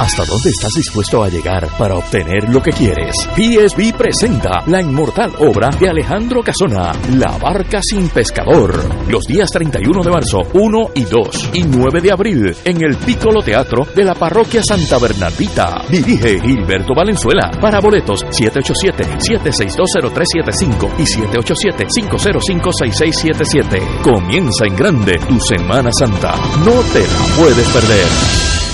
¿Hasta 0.00 0.24
dónde 0.24 0.48
estás 0.48 0.72
dispuesto 0.74 1.22
a 1.22 1.28
llegar 1.28 1.68
para 1.76 1.94
obtener 1.94 2.48
lo 2.48 2.62
que 2.62 2.70
quieres? 2.70 3.14
PSB 3.36 3.92
presenta 3.92 4.62
la 4.66 4.80
inmortal 4.80 5.30
obra 5.40 5.68
de 5.78 5.90
Alejandro 5.90 6.42
Casona, 6.42 6.90
La 7.18 7.36
Barca 7.36 7.80
sin 7.82 8.08
Pescador. 8.08 8.82
Los 9.10 9.24
días 9.24 9.50
31 9.50 10.02
de 10.02 10.10
marzo, 10.10 10.38
1 10.54 10.92
y 10.94 11.04
2 11.04 11.50
y 11.52 11.64
9 11.64 12.00
de 12.00 12.12
abril 12.12 12.56
en 12.64 12.82
el 12.82 12.96
Piccolo 12.96 13.42
Teatro 13.42 13.86
de 13.94 14.04
la 14.04 14.14
Parroquia 14.14 14.62
Santa 14.66 14.96
Bernardita. 14.96 15.84
Dirige 15.90 16.40
Gilberto 16.40 16.94
Valenzuela. 16.94 17.50
Para 17.60 17.80
boletos 17.80 18.24
787-7620375 18.24 20.92
y 20.96 21.04
787-505-6677. 21.04 24.00
Comienza 24.00 24.64
en 24.64 24.76
grande 24.76 25.18
tu 25.28 25.38
Semana 25.38 25.90
Santa. 25.92 26.36
No 26.64 26.80
te 26.90 27.00
la 27.00 27.26
puedes 27.36 27.68
perder. 27.68 28.69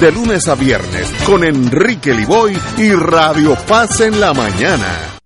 de 0.00 0.12
lunes 0.12 0.46
a 0.46 0.54
viernes 0.54 1.12
con 1.26 1.42
Enrique 1.42 2.14
Liboy 2.14 2.56
y 2.76 2.92
Radio 2.92 3.56
Paz 3.66 4.00
en 4.00 4.20
la 4.20 4.32
mañana. 4.32 5.18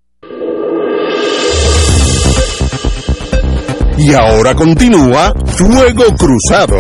Y 3.99 4.15
ahora 4.15 4.55
continúa 4.55 5.35
Fuego 5.47 6.05
Cruzado. 6.17 6.79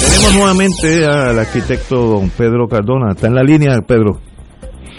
Tenemos 0.00 0.34
nuevamente 0.34 1.06
al 1.06 1.38
arquitecto 1.38 1.96
don 1.96 2.30
Pedro 2.30 2.66
Cardona. 2.66 3.12
¿Está 3.12 3.28
en 3.28 3.34
la 3.34 3.44
línea, 3.44 3.80
Pedro? 3.86 4.18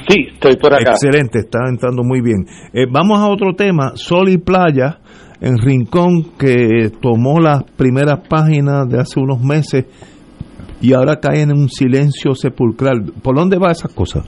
Sí, 0.08 0.28
estoy 0.34 0.56
por 0.56 0.74
acá. 0.74 0.92
Excelente, 0.92 1.40
está 1.40 1.68
entrando 1.68 2.04
muy 2.04 2.22
bien. 2.22 2.46
Eh, 2.72 2.86
vamos 2.90 3.20
a 3.20 3.28
otro 3.28 3.56
tema, 3.56 3.92
Sol 3.96 4.30
y 4.30 4.38
Playa 4.38 5.00
en 5.42 5.58
Rincón 5.58 6.24
que 6.38 6.90
tomó 7.02 7.40
las 7.40 7.64
primeras 7.64 8.28
páginas 8.28 8.88
de 8.90 9.00
hace 9.00 9.20
unos 9.20 9.42
meses 9.42 9.86
y 10.82 10.94
ahora 10.94 11.20
cae 11.20 11.42
en 11.42 11.52
un 11.52 11.70
silencio 11.70 12.34
sepulcral. 12.34 13.12
¿Por 13.22 13.36
dónde 13.36 13.58
va 13.58 13.72
esas 13.72 13.94
cosas? 13.94 14.26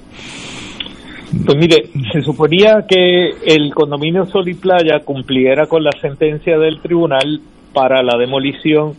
Pues 1.46 1.58
mire, 1.58 1.78
se 2.12 2.22
suponía 2.22 2.86
que 2.88 3.30
el 3.46 3.74
condominio 3.74 4.26
Sol 4.26 4.50
y 4.50 4.54
Playa 4.54 5.00
cumpliera 5.06 5.66
con 5.68 5.84
la 5.84 5.92
sentencia 6.02 6.58
del 6.58 6.82
tribunal 6.82 7.40
para 7.74 8.04
la 8.04 8.18
demolición 8.18 8.94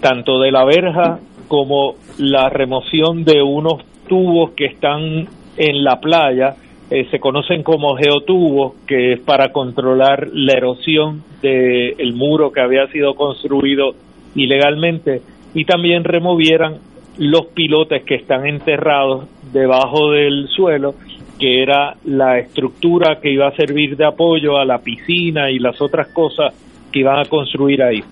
tanto 0.00 0.40
de 0.40 0.52
la 0.52 0.64
verja 0.64 1.18
como 1.48 1.94
la 2.18 2.48
remoción 2.48 3.24
de 3.24 3.42
unos 3.42 3.82
tubos 4.08 4.52
que 4.52 4.66
están 4.66 5.26
en 5.56 5.84
la 5.84 6.00
playa 6.00 6.56
eh, 6.90 7.06
se 7.10 7.18
conocen 7.18 7.62
como 7.62 7.96
geotubos, 7.96 8.74
que 8.86 9.14
es 9.14 9.20
para 9.20 9.52
controlar 9.52 10.28
la 10.32 10.52
erosión 10.52 11.22
del 11.40 12.14
muro 12.14 12.52
que 12.52 12.60
había 12.60 12.86
sido 12.88 13.14
construido 13.14 13.94
ilegalmente, 14.34 15.22
y 15.54 15.64
también 15.64 16.04
removieran 16.04 16.78
los 17.18 17.46
pilotes 17.46 18.02
que 18.04 18.16
están 18.16 18.46
enterrados 18.46 19.26
debajo 19.52 20.10
del 20.10 20.48
suelo, 20.48 20.94
que 21.38 21.62
era 21.62 21.96
la 22.04 22.38
estructura 22.38 23.20
que 23.20 23.30
iba 23.30 23.48
a 23.48 23.56
servir 23.56 23.96
de 23.96 24.04
apoyo 24.04 24.58
a 24.58 24.64
la 24.64 24.78
piscina 24.78 25.50
y 25.50 25.58
las 25.58 25.80
otras 25.80 26.08
cosas 26.08 26.54
que 26.92 27.00
iban 27.00 27.18
a 27.18 27.24
construir 27.24 27.82
ahí. 27.82 28.02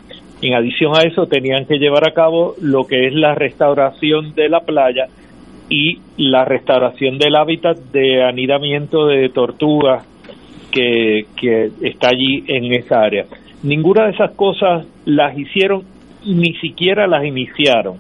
En 0.41 0.55
adición 0.55 0.97
a 0.97 1.03
eso, 1.03 1.27
tenían 1.27 1.67
que 1.67 1.79
llevar 1.79 2.09
a 2.09 2.15
cabo 2.15 2.55
lo 2.61 2.87
que 2.87 3.07
es 3.07 3.15
la 3.15 3.35
restauración 3.35 4.35
de 4.35 4.49
la 4.49 4.61
playa 4.61 5.07
y 5.69 6.01
la 6.17 6.45
restauración 6.45 7.19
del 7.19 7.37
hábitat 7.37 7.79
de 7.93 8.23
anidamiento 8.23 9.07
de 9.07 9.29
tortugas 9.31 10.07
que, 10.71 11.27
que 11.37 11.71
está 11.83 12.09
allí 12.09 12.45
en 12.47 12.73
esa 12.73 13.01
área. 13.01 13.27
Ninguna 13.63 14.07
de 14.07 14.13
esas 14.13 14.33
cosas 14.33 14.87
las 15.05 15.37
hicieron, 15.39 15.85
ni 16.25 16.55
siquiera 16.55 17.07
las 17.07 17.25
iniciaron. 17.25 17.97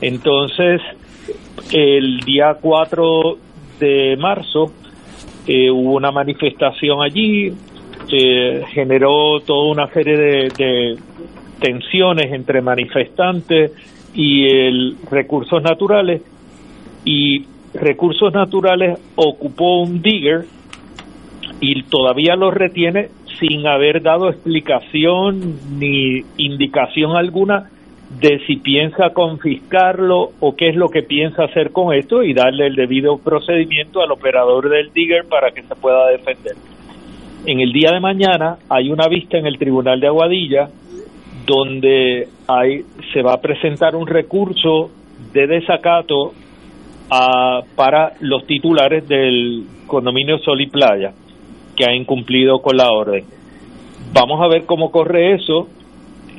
Entonces, 0.00 0.80
el 1.72 2.20
día 2.20 2.56
4 2.60 3.38
de 3.80 4.16
marzo 4.16 4.72
eh, 5.46 5.70
hubo 5.70 5.94
una 5.94 6.10
manifestación 6.10 7.02
allí, 7.02 7.52
eh, 8.12 8.62
generó 8.72 9.40
toda 9.40 9.72
una 9.72 9.88
serie 9.88 10.16
de, 10.16 10.48
de 10.56 10.98
tensiones 11.60 12.32
entre 12.32 12.60
manifestantes 12.60 13.72
y 14.14 14.46
el 14.46 14.96
recursos 15.10 15.62
naturales 15.62 16.22
y 17.06 17.46
Recursos 17.72 18.34
Naturales 18.34 18.98
ocupó 19.14 19.80
un 19.80 20.02
digger 20.02 20.44
y 21.60 21.84
todavía 21.84 22.36
lo 22.36 22.50
retiene 22.50 23.08
sin 23.38 23.66
haber 23.66 24.02
dado 24.02 24.28
explicación 24.28 25.56
ni 25.78 26.22
indicación 26.36 27.16
alguna 27.16 27.70
de 28.20 28.40
si 28.46 28.56
piensa 28.56 29.10
confiscarlo 29.10 30.30
o 30.40 30.56
qué 30.56 30.68
es 30.68 30.76
lo 30.76 30.88
que 30.88 31.02
piensa 31.02 31.44
hacer 31.44 31.70
con 31.70 31.94
esto 31.94 32.22
y 32.22 32.34
darle 32.34 32.66
el 32.66 32.74
debido 32.74 33.18
procedimiento 33.18 34.02
al 34.02 34.10
operador 34.10 34.68
del 34.68 34.92
digger 34.92 35.26
para 35.28 35.50
que 35.50 35.62
se 35.62 35.74
pueda 35.76 36.08
defender. 36.08 36.54
En 37.46 37.60
el 37.60 37.72
día 37.72 37.90
de 37.92 38.00
mañana 38.00 38.56
hay 38.68 38.90
una 38.90 39.06
vista 39.06 39.38
en 39.38 39.46
el 39.46 39.58
Tribunal 39.58 40.00
de 40.00 40.06
Aguadilla 40.08 40.68
donde 41.46 42.28
hay, 42.48 42.82
se 43.12 43.22
va 43.22 43.34
a 43.34 43.40
presentar 43.40 43.94
un 43.94 44.06
recurso 44.06 44.90
de 45.32 45.46
desacato 45.46 46.32
para 47.08 48.14
los 48.20 48.46
titulares 48.46 49.06
del 49.08 49.64
condominio 49.86 50.38
Sol 50.38 50.60
y 50.60 50.66
Playa 50.66 51.12
que 51.76 51.84
han 51.84 51.94
incumplido 51.94 52.60
con 52.60 52.76
la 52.76 52.90
orden. 52.90 53.24
Vamos 54.12 54.40
a 54.42 54.48
ver 54.48 54.64
cómo 54.66 54.90
corre 54.90 55.34
eso. 55.34 55.68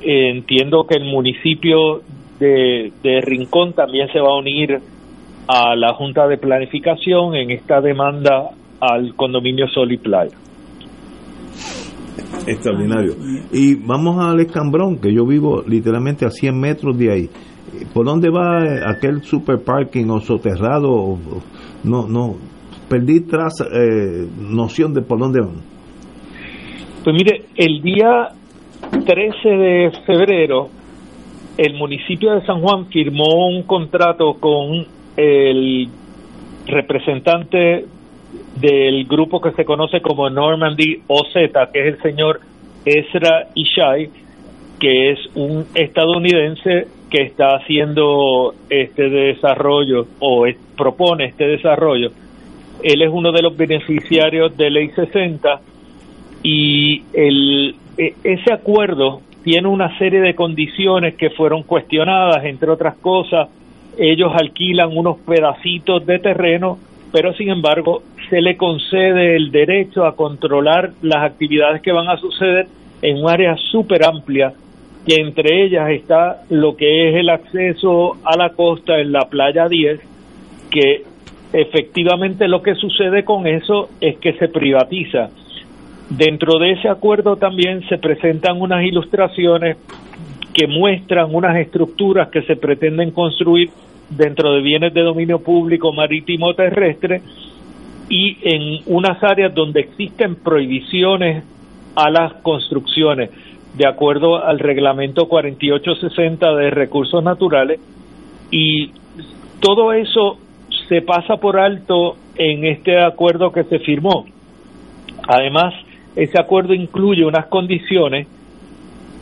entiendo 0.01 0.85
que 0.85 0.95
el 0.95 1.05
municipio 1.05 2.01
de, 2.39 2.91
de 3.03 3.21
Rincón 3.21 3.73
también 3.73 4.07
se 4.11 4.19
va 4.19 4.29
a 4.29 4.39
unir 4.39 4.79
a 5.47 5.75
la 5.75 5.93
Junta 5.93 6.27
de 6.27 6.37
Planificación 6.37 7.35
en 7.35 7.51
esta 7.51 7.81
demanda 7.81 8.49
al 8.79 9.15
condominio 9.15 9.67
Sol 9.67 9.91
y 9.91 9.97
Playa. 9.97 10.35
Extraordinario. 12.45 13.13
Y 13.51 13.75
vamos 13.75 14.23
al 14.23 14.39
escambrón, 14.39 14.99
que 14.99 15.13
yo 15.13 15.25
vivo 15.25 15.63
literalmente 15.67 16.25
a 16.25 16.29
100 16.29 16.59
metros 16.59 16.97
de 16.97 17.11
ahí. 17.11 17.29
¿Por 17.93 18.05
dónde 18.05 18.29
va 18.29 18.89
aquel 18.89 19.23
super 19.23 19.63
parking 19.63 20.09
o 20.09 20.19
soterrado? 20.19 21.17
No, 21.83 22.07
no, 22.07 22.35
perdí 22.89 23.21
tras 23.21 23.53
eh, 23.61 24.27
noción 24.39 24.93
de 24.93 25.01
por 25.01 25.19
dónde 25.19 25.41
van. 25.41 25.61
Pues 27.03 27.15
mire, 27.15 27.45
el 27.55 27.81
día 27.81 28.29
13 29.05 29.49
de 29.49 29.91
febrero, 30.05 30.69
el 31.57 31.73
municipio 31.75 32.33
de 32.33 32.45
San 32.45 32.61
Juan 32.61 32.87
firmó 32.87 33.47
un 33.47 33.63
contrato 33.63 34.33
con 34.39 34.85
el 35.15 35.87
representante 36.67 37.85
del 38.59 39.05
grupo 39.05 39.39
que 39.41 39.51
se 39.51 39.65
conoce 39.65 40.01
como 40.01 40.29
Normandy 40.29 41.01
OZ, 41.07 41.33
que 41.73 41.87
es 41.87 41.95
el 41.95 42.01
señor 42.01 42.41
Ezra 42.85 43.47
Ishai, 43.55 44.09
que 44.79 45.11
es 45.11 45.19
un 45.35 45.65
estadounidense 45.75 46.87
que 47.09 47.23
está 47.23 47.55
haciendo 47.55 48.53
este 48.69 49.09
desarrollo 49.09 50.07
o 50.19 50.45
propone 50.75 51.25
este 51.25 51.47
desarrollo. 51.47 52.11
Él 52.83 53.01
es 53.01 53.09
uno 53.11 53.31
de 53.31 53.41
los 53.41 53.55
beneficiarios 53.55 54.55
de 54.57 54.69
Ley 54.69 54.89
60 54.89 55.61
y 56.43 57.03
el, 57.13 57.75
e, 57.97 58.13
ese 58.23 58.53
acuerdo 58.53 59.21
tiene 59.43 59.67
una 59.67 59.97
serie 59.97 60.19
de 60.19 60.35
condiciones 60.35 61.15
que 61.15 61.29
fueron 61.29 61.63
cuestionadas, 61.63 62.43
entre 62.45 62.69
otras 62.69 62.97
cosas, 62.97 63.47
ellos 63.97 64.31
alquilan 64.35 64.95
unos 64.95 65.17
pedacitos 65.19 66.05
de 66.05 66.19
terreno, 66.19 66.77
pero 67.11 67.33
sin 67.33 67.49
embargo 67.49 68.03
se 68.29 68.41
le 68.41 68.57
concede 68.57 69.35
el 69.35 69.51
derecho 69.51 70.05
a 70.05 70.15
controlar 70.15 70.91
las 71.01 71.23
actividades 71.23 71.81
que 71.81 71.91
van 71.91 72.09
a 72.09 72.17
suceder 72.17 72.67
en 73.01 73.23
un 73.23 73.29
área 73.29 73.55
súper 73.71 74.03
amplia 74.05 74.53
que 75.07 75.15
entre 75.21 75.63
ellas 75.63 75.89
está 75.89 76.43
lo 76.49 76.75
que 76.75 77.09
es 77.09 77.15
el 77.15 77.29
acceso 77.29 78.17
a 78.25 78.35
la 78.37 78.49
costa 78.49 78.99
en 78.99 79.13
la 79.13 79.21
playa 79.21 79.69
10, 79.69 80.01
que 80.69 81.03
efectivamente 81.53 82.49
lo 82.49 82.61
que 82.61 82.75
sucede 82.75 83.23
con 83.23 83.47
eso 83.47 83.87
es 84.01 84.17
que 84.17 84.33
se 84.33 84.49
privatiza. 84.49 85.29
Dentro 86.09 86.59
de 86.59 86.71
ese 86.71 86.89
acuerdo 86.89 87.37
también 87.37 87.87
se 87.87 87.97
presentan 87.97 88.59
unas 88.59 88.83
ilustraciones 88.83 89.77
que 90.53 90.67
muestran 90.67 91.33
unas 91.33 91.55
estructuras 91.55 92.27
que 92.27 92.41
se 92.41 92.57
pretenden 92.57 93.11
construir 93.11 93.69
dentro 94.09 94.55
de 94.55 94.61
bienes 94.61 94.93
de 94.93 95.03
dominio 95.03 95.39
público 95.39 95.93
marítimo 95.93 96.53
terrestre 96.53 97.21
y 98.09 98.37
en 98.41 98.81
unas 98.87 99.23
áreas 99.23 99.53
donde 99.53 99.79
existen 99.81 100.35
prohibiciones 100.35 101.45
a 101.95 102.09
las 102.09 102.33
construcciones 102.41 103.29
de 103.77 103.87
acuerdo 103.87 104.43
al 104.43 104.59
reglamento 104.59 105.27
4860 105.27 106.55
de 106.55 106.69
recursos 106.71 107.23
naturales 107.23 107.79
y 108.49 108.91
todo 109.59 109.93
eso 109.93 110.37
se 110.89 111.01
pasa 111.01 111.37
por 111.37 111.59
alto 111.59 112.15
en 112.35 112.65
este 112.65 112.99
acuerdo 112.99 113.51
que 113.51 113.63
se 113.65 113.79
firmó. 113.79 114.25
Además, 115.27 115.73
ese 116.15 116.39
acuerdo 116.39 116.73
incluye 116.73 117.23
unas 117.23 117.47
condiciones 117.47 118.27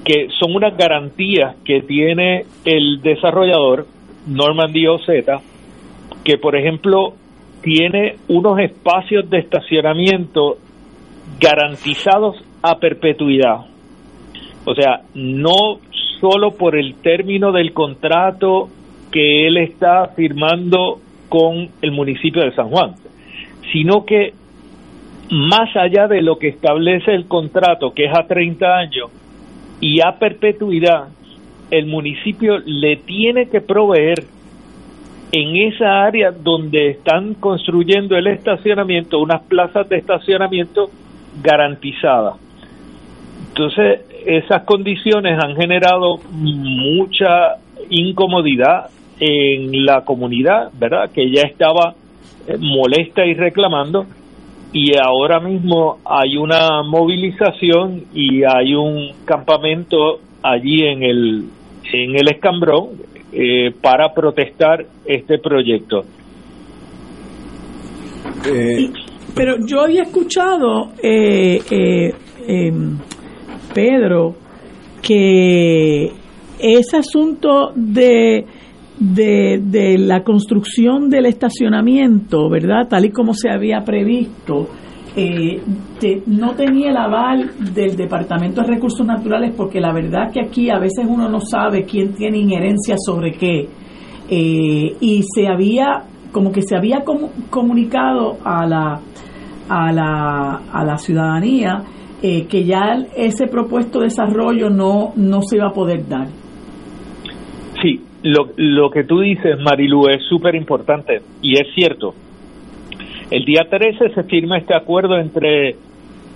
que 0.06 0.28
son 0.40 0.56
unas 0.56 0.78
garantías 0.78 1.56
que 1.66 1.82
tiene 1.82 2.46
el 2.64 3.02
desarrollador 3.02 3.88
Normandy 4.28 4.88
OZ, 4.88 5.08
que 6.24 6.38
por 6.38 6.56
ejemplo 6.56 7.14
tiene 7.62 8.18
unos 8.28 8.60
espacios 8.60 9.30
de 9.30 9.40
estacionamiento 9.40 10.58
garantizados 11.40 12.38
a 12.62 12.78
perpetuidad. 12.78 13.66
O 14.66 14.74
sea, 14.74 15.02
no 15.14 15.80
solo 16.20 16.52
por 16.52 16.76
el 16.76 16.96
término 16.96 17.52
del 17.52 17.74
contrato 17.74 18.70
que 19.12 19.48
él 19.48 19.58
está 19.58 20.08
firmando 20.16 21.00
con 21.30 21.70
el 21.82 21.92
municipio 21.92 22.42
de 22.44 22.54
San 22.54 22.70
Juan, 22.70 22.96
sino 23.72 24.06
que 24.06 24.34
más 25.32 25.76
allá 25.76 26.08
de 26.08 26.22
lo 26.22 26.38
que 26.38 26.50
establece 26.50 27.14
el 27.14 27.28
contrato, 27.28 27.94
que 27.94 28.06
es 28.06 28.12
a 28.18 28.28
30 28.28 28.66
años, 28.66 29.12
y 29.82 30.02
a 30.02 30.18
perpetuidad, 30.20 31.10
el 31.72 31.86
municipio 31.88 32.60
le 32.66 32.98
tiene 32.98 33.50
que 33.50 33.62
proveer 33.62 34.24
en 35.32 35.56
esa 35.56 36.04
área 36.04 36.32
donde 36.32 36.92
están 36.92 37.34
construyendo 37.36 38.16
el 38.16 38.28
estacionamiento, 38.28 39.20
unas 39.20 39.42
plazas 39.44 39.90
de 39.90 39.98
estacionamiento 39.98 40.90
garantizadas. 41.44 42.45
Entonces, 43.58 44.02
esas 44.26 44.64
condiciones 44.64 45.40
han 45.42 45.56
generado 45.56 46.18
mucha 46.32 47.56
incomodidad 47.90 48.90
en 49.18 49.86
la 49.86 50.04
comunidad, 50.04 50.72
¿verdad? 50.78 51.10
Que 51.14 51.32
ya 51.32 51.44
estaba 51.44 51.96
eh, 52.48 52.58
molesta 52.60 53.26
y 53.26 53.34
reclamando 53.34 54.06
y 54.74 54.92
ahora 54.98 55.40
mismo 55.40 56.00
hay 56.04 56.36
una 56.36 56.84
movilización 56.84 58.04
y 58.14 58.44
hay 58.44 58.76
un 58.76 59.12
campamento 59.24 60.20
allí 60.44 60.86
en 60.86 61.02
el 61.02 61.46
en 61.94 62.16
el 62.16 62.28
escambrón 62.30 62.90
eh, 63.32 63.72
para 63.82 64.14
protestar 64.14 64.86
este 65.06 65.40
proyecto. 65.40 66.02
Eh, 68.46 68.90
pero 69.34 69.56
yo 69.66 69.80
había 69.82 70.04
escuchado, 70.04 70.92
eh, 71.02 72.12
em, 72.48 72.98
Pedro, 73.76 74.36
que 75.02 76.10
ese 76.58 76.98
asunto 76.98 77.74
de, 77.76 78.46
de, 78.98 79.98
la 80.00 80.24
construcción 80.24 81.10
del 81.10 81.26
estacionamiento, 81.26 82.50
¿verdad? 82.50 82.88
Tal 82.90 83.06
y 83.06 83.10
como 83.12 83.34
se 83.34 83.50
había 83.50 83.82
previsto, 83.82 84.70
eh, 85.18 85.62
no 86.28 86.56
tenía 86.56 86.90
el 86.90 86.98
aval 86.98 87.52
del 87.74 87.98
Departamento 87.98 88.62
de 88.62 88.68
Recursos 88.68 89.06
Naturales 89.06 89.54
porque 89.56 89.82
la 89.82 89.94
verdad 89.94 90.32
que 90.32 90.40
aquí 90.40 90.70
a 90.70 90.80
veces 90.80 91.06
uno 91.08 91.28
no 91.30 91.42
sabe 91.42 91.84
quién 91.84 92.14
tiene 92.14 92.38
injerencia 92.40 92.96
sobre 92.98 93.34
qué. 93.34 93.68
Eh, 94.30 94.96
y 95.02 95.22
se 95.36 95.48
había, 95.48 96.04
como 96.32 96.52
que 96.52 96.62
se 96.62 96.78
había 96.78 97.04
comunicado 97.50 98.38
a 98.44 98.66
la, 98.66 99.02
a 99.68 99.92
la, 99.92 100.62
a 100.72 100.86
la 100.86 100.98
ciudadanía 100.98 101.84
eh, 102.26 102.48
que 102.48 102.64
ya 102.64 102.98
ese 103.16 103.48
propuesto 103.48 104.00
desarrollo 104.00 104.70
no, 104.70 105.14
no 105.16 105.42
se 105.42 105.58
iba 105.58 105.68
a 105.68 105.74
poder 105.74 106.08
dar. 106.08 106.28
Sí, 107.82 108.02
lo, 108.24 108.50
lo 108.58 108.90
que 108.90 109.04
tú 109.04 109.20
dices, 109.20 109.60
Marilu, 109.60 110.08
es 110.08 110.24
súper 110.28 110.56
importante 110.56 111.22
y 111.42 111.54
es 111.54 111.68
cierto 111.76 112.16
el 113.32 113.44
día 113.44 113.68
13 113.70 114.14
se 114.14 114.24
firma 114.24 114.58
este 114.58 114.76
acuerdo 114.76 115.18
entre 115.18 115.76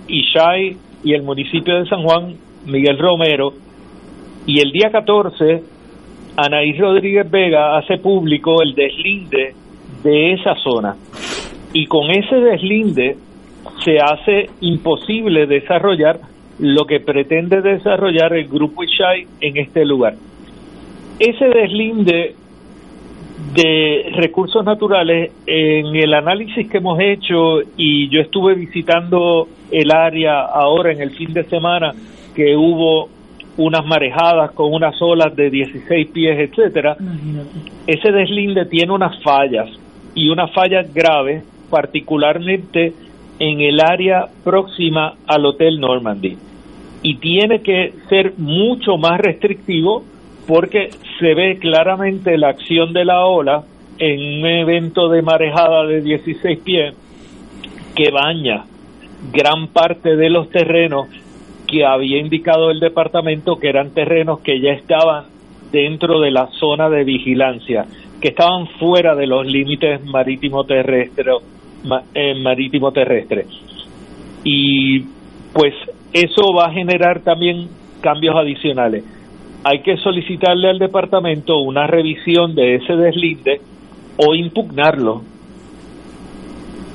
Ishai 0.08 0.76
y 1.04 1.14
el 1.14 1.22
municipio 1.22 1.78
de 1.78 1.88
San 1.88 2.02
Juan, 2.02 2.34
Miguel 2.66 2.98
Romero, 2.98 3.52
y 4.46 4.58
el 4.60 4.72
día 4.72 4.90
14 4.90 5.62
Anaís 6.36 6.78
Rodríguez 6.78 7.30
Vega 7.30 7.78
hace 7.78 7.98
público 7.98 8.62
el 8.62 8.74
deslinde 8.74 9.54
de 10.02 10.32
esa 10.32 10.54
zona. 10.56 10.96
Y 11.72 11.86
con 11.86 12.10
ese 12.10 12.36
deslinde 12.36 13.16
se 13.84 13.98
hace 13.98 14.50
imposible 14.60 15.46
desarrollar 15.46 16.18
lo 16.58 16.84
que 16.84 17.00
pretende 17.00 17.62
desarrollar 17.62 18.34
el 18.34 18.48
grupo 18.48 18.84
Ishai 18.84 19.26
en 19.40 19.56
este 19.56 19.84
lugar. 19.84 20.14
Ese 21.18 21.46
deslinde 21.46 22.34
de 23.54 24.12
recursos 24.14 24.64
naturales, 24.64 25.32
en 25.46 25.96
el 25.96 26.14
análisis 26.14 26.68
que 26.68 26.78
hemos 26.78 27.00
hecho, 27.00 27.60
y 27.76 28.08
yo 28.08 28.20
estuve 28.20 28.54
visitando 28.54 29.48
el 29.70 29.90
área 29.90 30.42
ahora 30.42 30.92
en 30.92 31.00
el 31.00 31.10
fin 31.10 31.32
de 31.32 31.44
semana, 31.44 31.92
que 32.34 32.56
hubo 32.56 33.08
unas 33.56 33.84
marejadas 33.84 34.52
con 34.52 34.72
unas 34.72 35.00
olas 35.02 35.34
de 35.34 35.50
16 35.50 36.08
pies, 36.08 36.38
etcétera, 36.38 36.96
ese 37.86 38.12
deslinde 38.12 38.66
tiene 38.66 38.92
unas 38.92 39.20
fallas 39.22 39.68
y 40.14 40.28
unas 40.28 40.52
fallas 40.52 40.92
graves, 40.94 41.44
particularmente 41.70 42.92
en 43.40 43.60
el 43.60 43.80
área 43.80 44.28
próxima 44.44 45.14
al 45.26 45.46
Hotel 45.46 45.80
Normandy. 45.80 46.36
Y 47.02 47.16
tiene 47.16 47.62
que 47.62 47.94
ser 48.08 48.34
mucho 48.36 48.98
más 48.98 49.18
restrictivo 49.18 50.04
porque 50.46 50.90
se 51.18 51.34
ve 51.34 51.58
claramente 51.58 52.36
la 52.36 52.50
acción 52.50 52.92
de 52.92 53.04
la 53.04 53.24
ola 53.24 53.64
en 53.98 54.40
un 54.40 54.46
evento 54.46 55.08
de 55.08 55.22
marejada 55.22 55.86
de 55.86 56.02
16 56.02 56.58
pies 56.60 56.94
que 57.94 58.10
baña 58.10 58.64
gran 59.32 59.68
parte 59.68 60.16
de 60.16 60.30
los 60.30 60.50
terrenos 60.50 61.08
que 61.66 61.84
había 61.84 62.18
indicado 62.18 62.70
el 62.70 62.80
departamento 62.80 63.56
que 63.56 63.68
eran 63.68 63.90
terrenos 63.90 64.40
que 64.40 64.60
ya 64.60 64.72
estaban 64.72 65.24
dentro 65.70 66.20
de 66.20 66.30
la 66.30 66.48
zona 66.58 66.88
de 66.88 67.04
vigilancia, 67.04 67.86
que 68.20 68.28
estaban 68.28 68.66
fuera 68.78 69.14
de 69.14 69.26
los 69.26 69.46
límites 69.46 70.04
marítimo 70.04 70.64
terrestre, 70.64 71.32
eh, 71.32 71.59
marítimo 72.42 72.92
terrestre. 72.92 73.46
Y 74.44 75.00
pues 75.52 75.74
eso 76.12 76.52
va 76.56 76.66
a 76.66 76.72
generar 76.72 77.22
también 77.22 77.68
cambios 78.00 78.34
adicionales 78.36 79.04
hay 79.64 79.82
que 79.82 79.96
solicitarle 79.98 80.70
al 80.70 80.78
departamento 80.78 81.60
una 81.60 81.86
revisión 81.86 82.54
de 82.54 82.76
ese 82.76 82.94
deslinde 82.94 83.60
o 84.16 84.34
impugnarlo. 84.34 85.22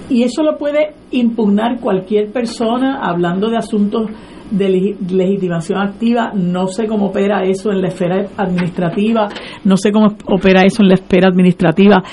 Y 0.10 0.24
eso 0.24 0.44
lo 0.44 0.58
puede 0.58 0.94
impugnar 1.12 1.80
cualquier 1.80 2.32
persona 2.32 3.00
hablando 3.02 3.50
de 3.50 3.58
asuntos 3.58 4.10
de 4.52 4.96
legitimación 5.10 5.80
activa. 5.80 6.32
No 6.36 6.68
sé 6.68 6.86
cómo 6.86 7.08
opera 7.08 7.42
eso 7.44 7.72
en 7.72 7.82
la 7.82 7.88
esfera 7.88 8.28
administrativa, 8.38 9.28
no 9.64 9.78
sé 9.78 9.92
cómo 9.92 10.16
opera 10.28 10.64
eso 10.64 10.84
en 10.84 10.90
la 10.90 10.96
esfera 10.96 11.30
administrativa. 11.30 12.04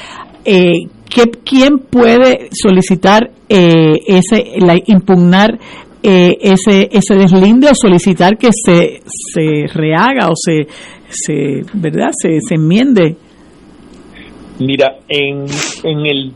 Eh, 0.45 0.73
¿Quién 1.45 1.79
puede 1.91 2.49
solicitar 2.53 3.31
eh, 3.49 3.95
ese, 4.07 4.55
impugnar 4.87 5.59
eh, 6.03 6.39
ese, 6.41 6.89
ese 6.91 7.15
deslinde 7.15 7.69
o 7.69 7.75
solicitar 7.75 8.39
que 8.39 8.49
se, 8.53 9.03
se 9.05 9.67
rehaga 9.75 10.29
o 10.29 10.33
se, 10.35 10.67
se 11.09 11.63
¿verdad? 11.75 12.11
Se, 12.13 12.41
se 12.41 12.55
enmiende. 12.55 13.17
Mira, 14.59 14.97
en, 15.09 15.45
en 15.85 16.07
el 16.07 16.33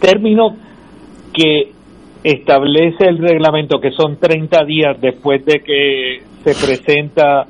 término 0.00 0.56
que 1.32 1.72
establece 2.24 3.04
el 3.06 3.18
reglamento, 3.18 3.80
que 3.80 3.92
son 3.92 4.16
30 4.16 4.64
días 4.64 5.00
después 5.00 5.44
de 5.44 5.60
que 5.60 6.18
se 6.42 6.66
presenta 6.66 7.46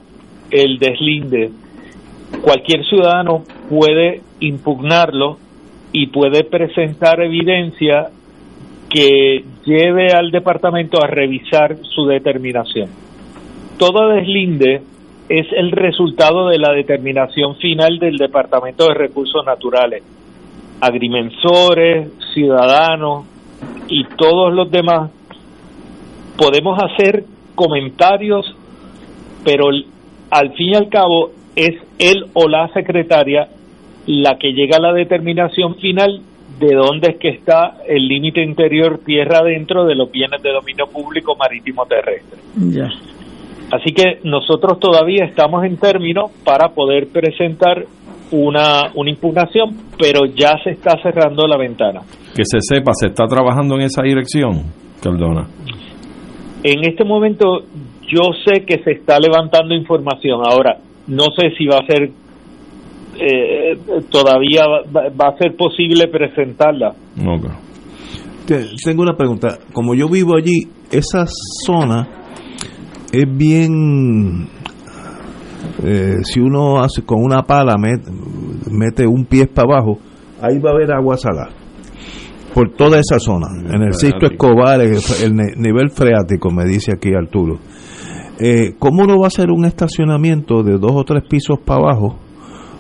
el 0.51 0.79
deslinde, 0.79 1.51
cualquier 2.43 2.85
ciudadano 2.85 3.45
puede 3.71 4.21
impugnarlo 4.41 5.39
y 5.99 6.09
puede 6.09 6.45
presentar 6.45 7.23
evidencia 7.23 8.09
que 8.91 9.43
lleve 9.65 10.13
al 10.13 10.31
departamento 10.31 11.03
a 11.03 11.07
revisar 11.07 11.79
su 11.95 12.05
determinación. 12.05 12.91
Todo 13.79 14.09
deslinde 14.09 14.83
es 15.31 15.47
el 15.53 15.71
resultado 15.71 16.49
de 16.49 16.59
la 16.59 16.75
determinación 16.75 17.57
final 17.57 17.99
del 17.99 18.19
Departamento 18.19 18.87
de 18.89 18.93
Recursos 18.93 19.43
Naturales. 19.47 20.03
agrimensores, 20.83 22.13
ciudadanos 22.35 23.25
y 23.89 24.05
todos 24.19 24.53
los 24.53 24.71
demás 24.71 25.11
podemos 26.37 26.79
hacer 26.79 27.25
comentarios, 27.55 28.55
pero 29.43 29.71
al 30.31 30.53
fin 30.53 30.73
y 30.73 30.75
al 30.75 30.91
cabo 30.91 31.31
es 31.55 31.75
él 31.99 32.27
o 32.35 32.51
la 32.51 32.69
secretaria 32.75 33.49
la 34.07 34.37
que 34.39 34.53
llega 34.53 34.77
a 34.79 34.81
la 34.81 34.93
determinación 34.93 35.77
final 35.77 36.21
de 36.59 36.75
dónde 36.75 37.11
es 37.11 37.17
que 37.19 37.29
está 37.29 37.79
el 37.87 38.07
límite 38.09 38.43
interior 38.43 39.01
tierra 39.05 39.43
dentro 39.43 39.85
de 39.85 39.95
los 39.95 40.11
bienes 40.11 40.43
de 40.43 40.53
dominio 40.53 40.87
público 40.87 41.37
marítimo 41.37 41.85
terrestre. 41.87 42.39
Ya. 42.57 42.89
Así 43.73 43.93
que 43.93 44.21
nosotros 44.23 44.79
todavía 44.79 45.25
estamos 45.25 45.65
en 45.65 45.77
términos 45.77 46.31
para 46.45 46.69
poder 46.69 47.09
presentar 47.09 47.85
una, 48.31 48.93
una 48.95 49.11
impugnación, 49.11 49.77
pero 49.99 50.25
ya 50.27 50.57
se 50.63 50.71
está 50.71 51.01
cerrando 51.03 51.47
la 51.47 51.57
ventana. 51.57 52.01
Que 52.35 52.45
se 52.45 52.59
sepa, 52.61 52.93
se 52.95 53.09
está 53.09 53.27
trabajando 53.27 53.75
en 53.77 53.83
esa 53.83 54.03
dirección, 54.03 54.65
Cardona. 55.03 55.47
En 56.63 56.85
este 56.85 57.05
momento 57.05 57.65
yo 58.09 58.31
sé 58.45 58.65
que 58.65 58.83
se 58.83 58.93
está 58.93 59.19
levantando 59.19 59.75
información. 59.75 60.41
Ahora, 60.45 60.79
no 61.07 61.25
sé 61.37 61.51
si 61.57 61.67
va 61.67 61.79
a 61.79 61.87
ser, 61.87 62.11
eh, 63.21 63.79
todavía 64.11 64.65
va, 64.67 65.09
va, 65.09 65.29
a 65.29 65.39
ser 65.39 65.57
posible 65.57 66.09
presentarla. 66.09 66.95
Okay. 67.17 68.67
Tengo 68.85 69.03
una 69.03 69.17
pregunta. 69.17 69.59
Como 69.73 69.95
yo 69.95 70.09
vivo 70.09 70.37
allí, 70.37 70.69
esa 70.91 71.27
zona 71.65 72.09
es 73.13 73.37
bien 73.37 74.49
eh, 75.85 76.15
si 76.23 76.41
uno 76.41 76.81
hace 76.81 77.03
con 77.03 77.23
una 77.23 77.43
pala 77.43 77.77
mete, 77.79 78.11
mete 78.71 79.07
un 79.07 79.25
pie 79.25 79.47
para 79.47 79.75
abajo 79.75 79.99
ahí 80.41 80.59
va 80.59 80.71
a 80.71 80.75
haber 80.75 80.93
agua 80.93 81.17
salada 81.17 81.51
por 82.55 82.73
toda 82.73 82.99
esa 82.99 83.19
zona 83.19 83.47
en 83.73 83.83
el 83.83 83.95
Sisto 83.95 84.27
Escobar 84.27 84.81
el, 84.81 84.99
el, 85.23 85.35
nivel 85.57 85.91
freático 85.91 86.51
me 86.51 86.65
dice 86.65 86.93
aquí 86.95 87.13
Arturo 87.15 87.59
eh, 88.39 88.75
¿cómo 88.79 89.07
no 89.07 89.19
va 89.19 89.29
a 89.29 89.31
ser 89.31 89.51
un 89.51 89.65
estacionamiento 89.65 90.63
de 90.63 90.79
dos 90.79 90.93
o 90.93 91.05
tres 91.05 91.23
pisos 91.29 91.59
para 91.65 91.81
abajo 91.81 92.17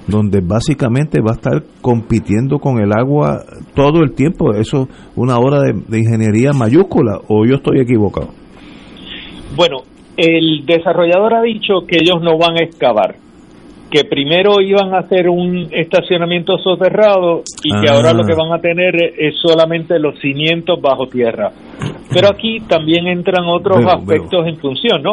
donde 0.06 0.40
básicamente 0.40 1.20
va 1.20 1.32
a 1.32 1.34
estar 1.34 1.62
compitiendo 1.80 2.58
con 2.58 2.78
el 2.78 2.92
agua 2.92 3.42
todo 3.74 4.02
el 4.02 4.14
tiempo 4.14 4.54
eso 4.54 4.88
una 5.16 5.38
hora 5.38 5.60
de, 5.60 5.72
de 5.72 5.98
ingeniería 5.98 6.52
mayúscula 6.52 7.18
o 7.28 7.44
yo 7.44 7.56
estoy 7.56 7.80
equivocado 7.80 8.28
bueno 9.56 9.78
el 10.16 10.64
desarrollador 10.64 11.34
ha 11.34 11.42
dicho 11.42 11.80
que 11.86 11.96
ellos 11.96 12.22
no 12.22 12.38
van 12.38 12.56
a 12.56 12.64
excavar, 12.64 13.16
que 13.90 14.04
primero 14.04 14.60
iban 14.60 14.94
a 14.94 15.00
hacer 15.00 15.28
un 15.28 15.68
estacionamiento 15.70 16.58
soterrado 16.58 17.42
y 17.62 17.70
que 17.80 17.90
ahora 17.90 18.12
lo 18.12 18.24
que 18.24 18.34
van 18.34 18.52
a 18.52 18.60
tener 18.60 18.94
es 18.96 19.34
solamente 19.40 19.98
los 19.98 20.18
cimientos 20.20 20.80
bajo 20.80 21.06
tierra. 21.06 21.52
Pero 22.12 22.28
aquí 22.28 22.60
también 22.60 23.06
entran 23.06 23.44
otros 23.46 23.78
veo, 23.78 23.90
aspectos 23.90 24.44
veo. 24.44 24.46
en 24.46 24.56
función, 24.56 25.02
¿no? 25.02 25.12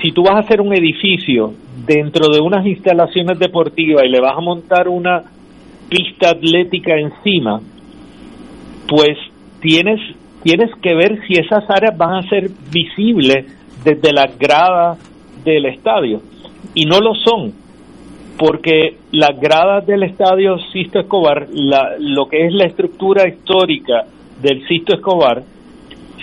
Si 0.00 0.12
tú 0.12 0.22
vas 0.22 0.36
a 0.36 0.40
hacer 0.40 0.60
un 0.60 0.72
edificio 0.72 1.52
dentro 1.86 2.28
de 2.28 2.40
unas 2.40 2.66
instalaciones 2.66 3.38
deportivas 3.38 4.04
y 4.04 4.08
le 4.08 4.20
vas 4.20 4.36
a 4.36 4.40
montar 4.40 4.88
una 4.88 5.22
pista 5.88 6.30
atlética 6.30 6.94
encima, 6.96 7.60
pues 8.88 9.16
tienes 9.60 10.00
tienes 10.42 10.70
que 10.82 10.94
ver 10.94 11.20
si 11.26 11.34
esas 11.34 11.68
áreas 11.68 11.96
van 11.96 12.14
a 12.14 12.28
ser 12.28 12.50
visibles 12.72 13.44
desde 13.84 14.12
las 14.12 14.38
gradas 14.38 14.98
del 15.44 15.66
estadio. 15.66 16.20
Y 16.74 16.84
no 16.86 16.98
lo 17.00 17.14
son 17.14 17.52
porque 18.38 18.96
las 19.12 19.38
gradas 19.38 19.86
del 19.86 20.02
estadio 20.02 20.56
Sisto 20.72 21.00
Escobar, 21.00 21.48
la, 21.52 21.96
lo 21.98 22.26
que 22.26 22.46
es 22.46 22.54
la 22.54 22.64
estructura 22.64 23.28
histórica 23.28 24.06
del 24.40 24.66
Sisto 24.66 24.94
Escobar, 24.94 25.42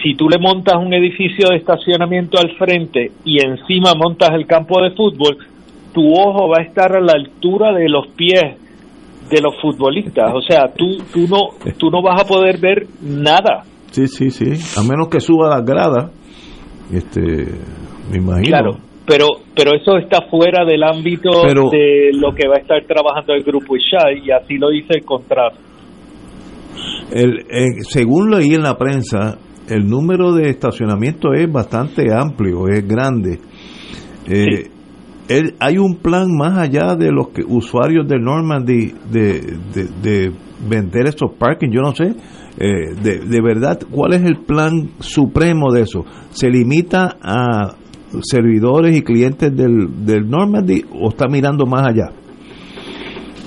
si 0.04 0.16
tú 0.16 0.30
le 0.30 0.38
montas 0.40 0.76
un 0.76 0.94
edificio 0.94 1.50
de 1.50 1.58
estacionamiento 1.58 2.38
al 2.40 2.56
frente 2.58 3.12
y 3.26 3.44
encima 3.44 3.94
montas 3.96 4.30
el 4.34 4.46
campo 4.46 4.82
de 4.82 4.92
fútbol, 4.92 5.38
tu 5.94 6.12
ojo 6.12 6.50
va 6.50 6.62
a 6.62 6.64
estar 6.64 6.96
a 6.96 7.02
la 7.02 7.14
altura 7.14 7.74
de 7.74 7.90
los 7.90 8.08
pies 8.10 8.58
de 9.30 9.42
los 9.42 9.60
futbolistas, 9.62 10.34
o 10.34 10.42
sea, 10.42 10.72
tú 10.74 10.98
tú 11.14 11.28
no 11.28 11.50
tú 11.78 11.90
no 11.90 12.02
vas 12.02 12.22
a 12.22 12.26
poder 12.26 12.60
ver 12.60 12.88
nada. 13.02 13.64
Sí, 13.92 14.08
sí, 14.08 14.30
sí, 14.30 14.80
a 14.80 14.84
menos 14.84 15.10
que 15.10 15.20
suba 15.20 15.50
las 15.50 15.66
gradas 15.66 16.12
este 16.94 17.20
me 18.10 18.18
imagino. 18.18 18.48
Claro 18.48 18.88
pero 19.08 19.28
pero 19.56 19.74
eso 19.74 19.98
está 19.98 20.28
fuera 20.30 20.66
del 20.66 20.84
ámbito 20.84 21.30
pero, 21.42 21.70
de 21.70 22.12
lo 22.14 22.36
que 22.36 22.48
va 22.48 22.56
a 22.58 22.60
estar 22.60 22.84
trabajando 22.86 23.34
el 23.34 23.44
grupo 23.44 23.76
Ishai 23.78 24.26
y 24.26 24.32
así 24.32 24.58
lo 24.58 24.70
dice 24.70 24.98
el 24.98 25.06
contrato 25.06 25.58
el, 27.12 27.40
eh, 27.50 27.82
según 27.88 28.30
leí 28.32 28.54
en 28.54 28.64
la 28.64 28.78
prensa 28.78 29.38
el 29.68 29.88
número 29.88 30.34
de 30.34 30.50
estacionamientos 30.50 31.32
es 31.38 31.52
bastante 31.52 32.14
amplio 32.14 32.68
es 32.68 32.88
grande 32.88 33.40
eh, 34.28 34.46
sí. 34.64 34.72
el, 35.30 35.56
hay 35.60 35.78
un 35.78 35.98
plan 35.98 36.28
más 36.36 36.58
allá 36.58 36.96
de 36.96 37.12
los 37.12 37.30
que, 37.30 37.44
usuarios 37.44 38.08
del 38.08 38.22
Normandy 38.24 38.94
de, 39.12 39.58
de, 39.74 39.88
de 40.02 40.32
vender 40.68 41.08
estos 41.08 41.32
parking 41.38 41.70
yo 41.72 41.82
no 41.82 41.94
sé 41.94 42.16
eh, 42.60 42.96
de, 43.00 43.20
de, 43.20 43.42
verdad, 43.42 43.80
¿cuál 43.92 44.14
es 44.14 44.24
el 44.24 44.40
plan 44.40 44.90
supremo 45.00 45.72
de 45.72 45.82
eso? 45.82 46.04
¿Se 46.32 46.50
limita 46.50 47.18
a 47.22 47.76
servidores 48.24 48.98
y 48.98 49.04
clientes 49.04 49.56
del, 49.56 50.04
del 50.06 50.28
Normandy 50.28 50.84
o 50.92 51.10
está 51.10 51.28
mirando 51.28 51.68
más 51.68 51.88
allá? 51.88 52.10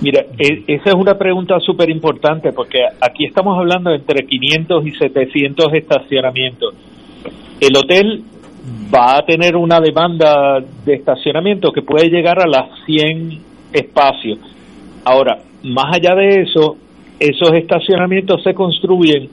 Mira, 0.00 0.24
e, 0.38 0.64
esa 0.66 0.90
es 0.90 0.94
una 0.94 1.18
pregunta 1.18 1.60
súper 1.60 1.90
importante 1.90 2.52
porque 2.52 2.78
aquí 3.00 3.26
estamos 3.26 3.58
hablando 3.58 3.90
de 3.90 3.96
entre 3.96 4.26
500 4.26 4.86
y 4.86 4.90
700 4.92 5.74
estacionamientos. 5.74 6.74
El 7.60 7.76
hotel 7.76 8.22
va 8.94 9.18
a 9.18 9.22
tener 9.26 9.56
una 9.56 9.80
demanda 9.80 10.60
de 10.84 10.94
estacionamiento 10.94 11.72
que 11.72 11.82
puede 11.82 12.08
llegar 12.08 12.40
a 12.40 12.46
las 12.46 12.70
100 12.86 13.38
espacios. 13.72 14.38
Ahora, 15.04 15.38
más 15.64 15.94
allá 15.94 16.14
de 16.14 16.42
eso, 16.42 16.76
esos 17.18 17.52
estacionamientos 17.52 18.42
se 18.42 18.54
construyen 18.54 19.28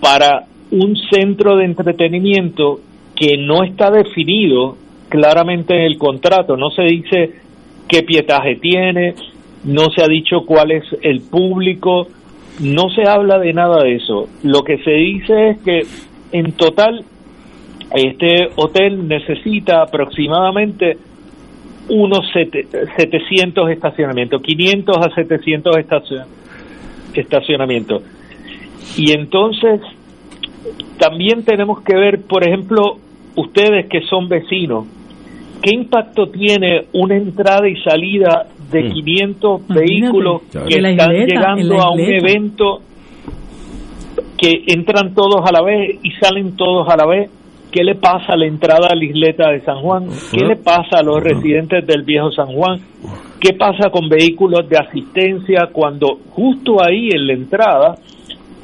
para 0.00 0.46
un 0.70 0.96
centro 1.10 1.56
de 1.56 1.64
entretenimiento 1.64 2.80
que 3.14 3.36
no 3.36 3.64
está 3.64 3.90
definido 3.90 4.76
claramente 5.08 5.74
en 5.74 5.82
el 5.82 5.98
contrato, 5.98 6.56
no 6.56 6.70
se 6.70 6.82
dice 6.82 7.32
qué 7.88 8.02
pietaje 8.02 8.56
tiene, 8.56 9.14
no 9.64 9.90
se 9.90 10.02
ha 10.02 10.08
dicho 10.08 10.44
cuál 10.46 10.70
es 10.70 10.84
el 11.02 11.20
público, 11.20 12.08
no 12.60 12.90
se 12.90 13.08
habla 13.08 13.38
de 13.38 13.52
nada 13.52 13.82
de 13.82 13.96
eso. 13.96 14.28
Lo 14.42 14.62
que 14.62 14.78
se 14.78 14.90
dice 14.92 15.50
es 15.50 15.58
que 15.62 15.82
en 16.32 16.52
total 16.52 17.04
este 17.94 18.48
hotel 18.56 19.08
necesita 19.08 19.82
aproximadamente 19.82 20.98
unos 21.88 22.20
700 22.32 23.70
estacionamientos, 23.70 24.42
500 24.42 24.96
a 24.96 25.14
700 25.14 25.76
estacionamientos 25.78 26.38
estacionamiento. 27.14 28.02
Y 28.96 29.12
entonces 29.12 29.80
también 30.98 31.44
tenemos 31.44 31.82
que 31.82 31.96
ver, 31.96 32.22
por 32.22 32.46
ejemplo, 32.46 32.98
ustedes 33.36 33.86
que 33.86 34.02
son 34.02 34.28
vecinos, 34.28 34.86
¿qué 35.62 35.74
impacto 35.74 36.28
tiene 36.28 36.86
una 36.92 37.16
entrada 37.16 37.68
y 37.68 37.76
salida 37.82 38.46
de 38.70 38.90
500 38.90 39.60
mm. 39.60 39.74
vehículos 39.74 40.42
que 40.68 40.78
están 40.78 41.12
llegando 41.12 41.80
a 41.80 41.92
un 41.92 42.00
evento 42.00 42.80
que 44.36 44.64
entran 44.66 45.14
todos 45.14 45.44
a 45.44 45.52
la 45.52 45.62
vez 45.62 45.98
y 46.02 46.10
salen 46.12 46.56
todos 46.56 46.88
a 46.88 46.96
la 46.96 47.06
vez? 47.06 47.30
¿Qué 47.70 47.84
le 47.84 47.96
pasa 47.96 48.32
a 48.32 48.36
la 48.36 48.46
entrada 48.46 48.88
a 48.90 48.94
la 48.94 49.04
isleta 49.04 49.50
de 49.50 49.60
San 49.60 49.80
Juan? 49.80 50.08
¿Qué 50.32 50.44
le 50.44 50.56
pasa 50.56 50.98
a 50.98 51.02
los 51.02 51.22
residentes 51.22 51.86
del 51.86 52.02
viejo 52.02 52.30
San 52.32 52.46
Juan? 52.46 52.80
¿Qué 53.40 53.52
pasa 53.52 53.90
con 53.90 54.08
vehículos 54.08 54.68
de 54.68 54.78
asistencia 54.78 55.68
cuando 55.70 56.18
justo 56.30 56.82
ahí 56.82 57.10
en 57.12 57.26
la 57.26 57.32
entrada 57.34 57.94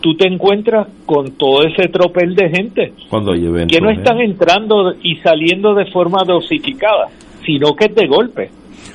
tú 0.05 0.15
te 0.19 0.29
encuentras 0.29 0.87
con 1.07 1.33
todo 1.39 1.63
ese 1.63 1.89
tropel 1.89 2.35
de 2.35 2.51
gente 2.51 2.93
cuando 3.09 3.33
hay 3.33 3.47
eventos, 3.47 3.75
que 3.75 3.83
no 3.83 3.91
están 3.91 4.21
¿eh? 4.21 4.27
entrando 4.27 4.93
y 5.03 5.17
saliendo 5.17 5.75
de 5.75 5.87
forma 5.91 6.19
dosificada, 6.27 7.09
sino 7.47 7.75
que 7.75 7.87
es 7.87 7.95
de 7.95 8.07
golpe? 8.07 8.51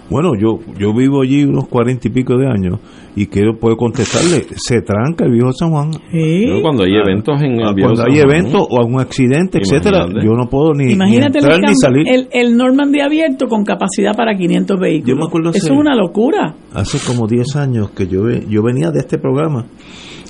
Bueno, 0.07 0.33
yo 0.39 0.59
yo 0.77 0.93
vivo 0.93 1.23
allí 1.23 1.43
unos 1.43 1.67
cuarenta 1.67 2.07
y 2.07 2.11
pico 2.11 2.37
de 2.37 2.45
años 2.45 2.79
y 3.15 3.25
quiero 3.25 3.57
puedo 3.57 3.75
contestarle, 3.75 4.45
se 4.55 4.81
tranca 4.81 5.25
el 5.25 5.31
viejo 5.31 5.51
San 5.51 5.71
Juan. 5.71 5.93
¿Sí? 6.11 6.59
cuando 6.61 6.83
hay 6.83 6.93
eventos 6.93 7.41
en 7.41 7.59
el 7.59 7.75
Cuando 7.75 8.03
hay 8.03 8.19
eventos 8.19 8.67
o 8.69 8.79
algún 8.79 9.01
accidente, 9.01 9.57
etcétera, 9.57 10.05
yo 10.23 10.33
no 10.33 10.47
puedo 10.47 10.75
ni, 10.75 10.93
Imagínate 10.93 11.39
ni 11.39 11.45
entrar 11.45 11.59
el, 11.59 11.61
ni 11.61 11.75
salir. 11.75 12.07
El, 12.07 12.27
el 12.31 12.55
Normandy 12.55 13.01
abierto 13.01 13.47
con 13.47 13.63
capacidad 13.63 14.15
para 14.15 14.35
500 14.35 14.79
vehículos. 14.79 15.09
Yo 15.09 15.15
me 15.15 15.25
acuerdo 15.25 15.49
Eso 15.49 15.57
hace, 15.57 15.73
es 15.73 15.79
una 15.79 15.95
locura. 15.95 16.53
Hace 16.73 16.99
como 17.05 17.27
10 17.27 17.55
años 17.55 17.89
que 17.91 18.05
yo 18.05 18.29
yo 18.47 18.61
venía 18.61 18.91
de 18.91 18.99
este 18.99 19.17
programa. 19.17 19.65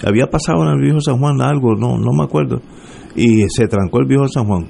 Había 0.06 0.28
pasado 0.28 0.64
en 0.64 0.74
el 0.74 0.82
viejo 0.82 1.02
San 1.02 1.20
Juan 1.20 1.42
algo, 1.42 1.76
no 1.76 1.98
no 1.98 2.12
me 2.14 2.24
acuerdo. 2.24 2.62
Y 3.16 3.44
se 3.50 3.68
trancó 3.68 4.00
el 4.00 4.08
viejo 4.08 4.28
San 4.28 4.46
Juan. 4.46 4.68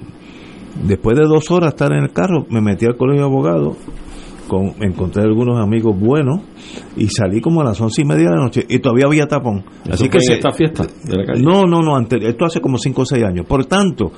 Después 0.84 1.18
de 1.18 1.26
dos 1.26 1.51
horas 1.51 1.69
estar 1.73 1.91
en 1.91 2.03
el 2.03 2.11
carro, 2.11 2.45
me 2.49 2.61
metí 2.61 2.85
al 2.85 2.95
colegio 2.95 3.23
de 3.23 3.30
abogados 3.30 3.77
con, 4.49 4.73
encontré 4.81 5.23
algunos 5.23 5.60
amigos 5.60 5.97
buenos 5.97 6.41
y 6.97 7.07
salí 7.07 7.39
como 7.39 7.61
a 7.61 7.65
las 7.65 7.80
once 7.80 8.01
y 8.01 8.06
media 8.06 8.30
de 8.30 8.35
la 8.35 8.43
noche 8.43 8.65
y 8.68 8.80
todavía 8.80 9.06
había 9.06 9.27
tapón. 9.27 9.64
Así 9.89 10.10
que 10.10 10.18
esta 10.18 10.51
fiesta 10.51 10.85
de 11.06 11.18
la 11.18 11.26
calle? 11.26 11.41
No, 11.41 11.65
no, 11.65 11.81
no, 11.81 11.97
esto 11.99 12.45
hace 12.45 12.60
como 12.60 12.77
cinco 12.77 13.03
o 13.03 13.06
seis 13.06 13.23
años. 13.23 13.45
Por 13.45 13.65
tanto, 13.65 14.11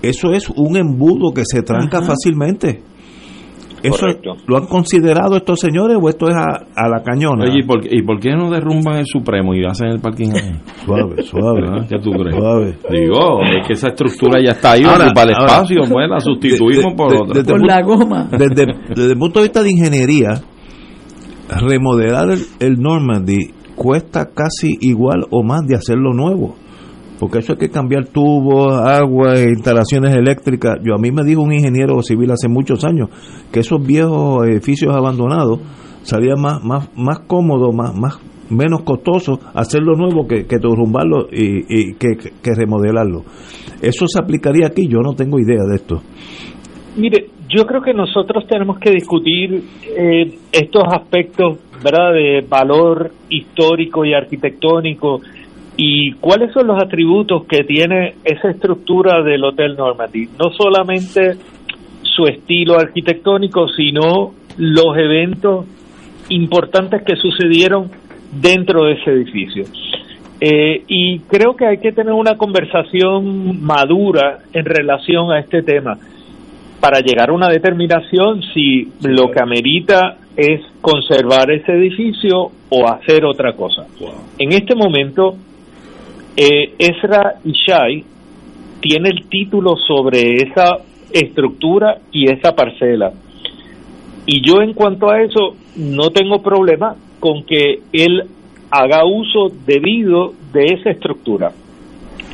eso 0.00 0.32
es 0.32 0.48
un 0.48 0.76
embudo 0.76 1.34
que 1.34 1.42
se 1.44 1.62
tranca 1.62 2.00
fácilmente. 2.00 2.82
¿Eso 3.84 4.06
lo 4.46 4.56
han 4.56 4.66
considerado 4.66 5.36
estos 5.36 5.60
señores 5.60 5.98
o 6.00 6.08
esto 6.08 6.28
es 6.28 6.34
a, 6.34 6.88
la 6.88 7.02
cañona? 7.02 7.44
Oye, 7.44 7.60
¿y 7.90 8.02
por, 8.02 8.18
qué 8.18 8.30
no 8.30 8.50
derrumban 8.50 8.96
el 8.96 9.06
Supremo 9.06 9.54
y 9.54 9.64
hacen 9.64 9.88
el 9.88 10.00
parking 10.00 10.30
suave, 10.86 11.22
suave. 11.22 11.86
¿Qué 11.88 11.98
tú 11.98 12.12
crees? 12.12 12.36
Suave. 12.36 12.78
Digo, 12.90 13.42
es 13.42 13.66
que 13.66 13.72
esa 13.74 13.88
estructura 13.88 14.40
ya 14.42 14.52
está 14.52 14.72
ahí, 14.72 14.84
para 14.84 15.32
el 15.32 15.36
espacio, 15.36 15.82
pues 15.90 16.08
la 16.08 16.20
sustituimos 16.20 16.94
por 16.94 17.14
otra. 17.14 17.42
por 17.42 17.66
la 17.66 17.82
goma. 17.82 18.28
Desde, 18.30 18.66
desde, 18.88 19.12
el 19.12 19.18
punto 19.18 19.40
de 19.40 19.44
vista 19.44 19.62
de 19.62 19.70
ingeniería, 19.70 20.40
remodelar 21.60 22.30
el, 22.30 22.40
el 22.60 22.80
Normandy 22.80 23.52
cuesta 23.76 24.30
casi 24.32 24.78
igual 24.80 25.26
o 25.30 25.42
más 25.42 25.66
de 25.66 25.76
hacerlo 25.76 26.14
nuevo 26.14 26.56
porque 27.18 27.38
eso 27.38 27.52
hay 27.52 27.58
que 27.58 27.70
cambiar 27.70 28.06
tubos, 28.06 28.74
agua, 28.74 29.40
instalaciones 29.40 30.14
eléctricas. 30.14 30.78
Yo 30.82 30.94
a 30.94 30.98
mí 30.98 31.10
me 31.10 31.24
dijo 31.24 31.42
un 31.42 31.52
ingeniero 31.52 32.00
civil 32.02 32.30
hace 32.30 32.48
muchos 32.48 32.84
años 32.84 33.08
que 33.52 33.60
esos 33.60 33.84
viejos 33.84 34.46
edificios 34.46 34.94
abandonados 34.94 35.60
salía 36.02 36.34
más 36.36 36.62
más 36.62 36.90
más 36.96 37.20
cómodo, 37.20 37.72
más 37.72 37.94
más 37.94 38.20
menos 38.50 38.82
costoso 38.82 39.38
hacerlo 39.54 39.94
nuevo 39.96 40.26
que, 40.26 40.46
que 40.46 40.58
derrumbarlo 40.58 41.28
y, 41.30 41.94
que, 41.94 42.16
que, 42.16 42.54
remodelarlo. 42.54 43.22
Eso 43.80 44.06
se 44.06 44.18
aplicaría 44.18 44.66
aquí, 44.66 44.86
yo 44.86 45.00
no 45.00 45.14
tengo 45.14 45.38
idea 45.38 45.64
de 45.68 45.76
esto. 45.76 46.02
Mire, 46.96 47.26
yo 47.48 47.64
creo 47.66 47.82
que 47.82 47.92
nosotros 47.92 48.46
tenemos 48.48 48.78
que 48.78 48.90
discutir 48.90 49.62
eh, 49.96 50.38
estos 50.52 50.84
aspectos, 50.90 51.58
¿verdad?, 51.82 52.12
de 52.12 52.44
valor 52.48 53.12
histórico 53.28 54.04
y 54.04 54.14
arquitectónico 54.14 55.20
¿Y 55.76 56.12
cuáles 56.12 56.52
son 56.52 56.68
los 56.68 56.80
atributos 56.80 57.44
que 57.46 57.64
tiene 57.64 58.14
esa 58.24 58.50
estructura 58.50 59.22
del 59.22 59.42
Hotel 59.44 59.76
Normandy? 59.76 60.28
No 60.38 60.50
solamente 60.52 61.36
su 62.02 62.26
estilo 62.26 62.78
arquitectónico, 62.78 63.68
sino 63.68 64.34
los 64.56 64.96
eventos 64.96 65.66
importantes 66.28 67.02
que 67.02 67.16
sucedieron 67.16 67.90
dentro 68.40 68.84
de 68.84 68.92
ese 68.92 69.10
edificio. 69.10 69.64
Eh, 70.40 70.84
y 70.88 71.20
creo 71.20 71.56
que 71.56 71.66
hay 71.66 71.78
que 71.78 71.92
tener 71.92 72.12
una 72.12 72.36
conversación 72.36 73.62
madura 73.62 74.40
en 74.52 74.64
relación 74.64 75.32
a 75.32 75.40
este 75.40 75.62
tema 75.62 75.98
para 76.80 77.00
llegar 77.00 77.30
a 77.30 77.32
una 77.32 77.48
determinación 77.48 78.42
si 78.52 78.92
lo 79.02 79.30
que 79.30 79.40
amerita 79.40 80.18
es 80.36 80.60
conservar 80.80 81.50
ese 81.50 81.72
edificio 81.72 82.50
o 82.68 82.88
hacer 82.88 83.24
otra 83.24 83.54
cosa. 83.54 83.86
En 84.38 84.52
este 84.52 84.74
momento 84.74 85.36
eh, 86.36 86.74
Ezra 86.78 87.36
Ishai 87.44 88.04
tiene 88.80 89.10
el 89.10 89.28
título 89.28 89.76
sobre 89.76 90.34
esa 90.36 90.78
estructura 91.12 91.98
y 92.12 92.30
esa 92.30 92.54
parcela. 92.54 93.12
Y 94.26 94.40
yo 94.46 94.62
en 94.62 94.74
cuanto 94.74 95.10
a 95.10 95.22
eso 95.22 95.56
no 95.76 96.10
tengo 96.10 96.42
problema 96.42 96.96
con 97.20 97.44
que 97.44 97.80
él 97.92 98.24
haga 98.70 99.04
uso 99.04 99.52
debido 99.66 100.32
de 100.52 100.64
esa 100.66 100.90
estructura. 100.90 101.52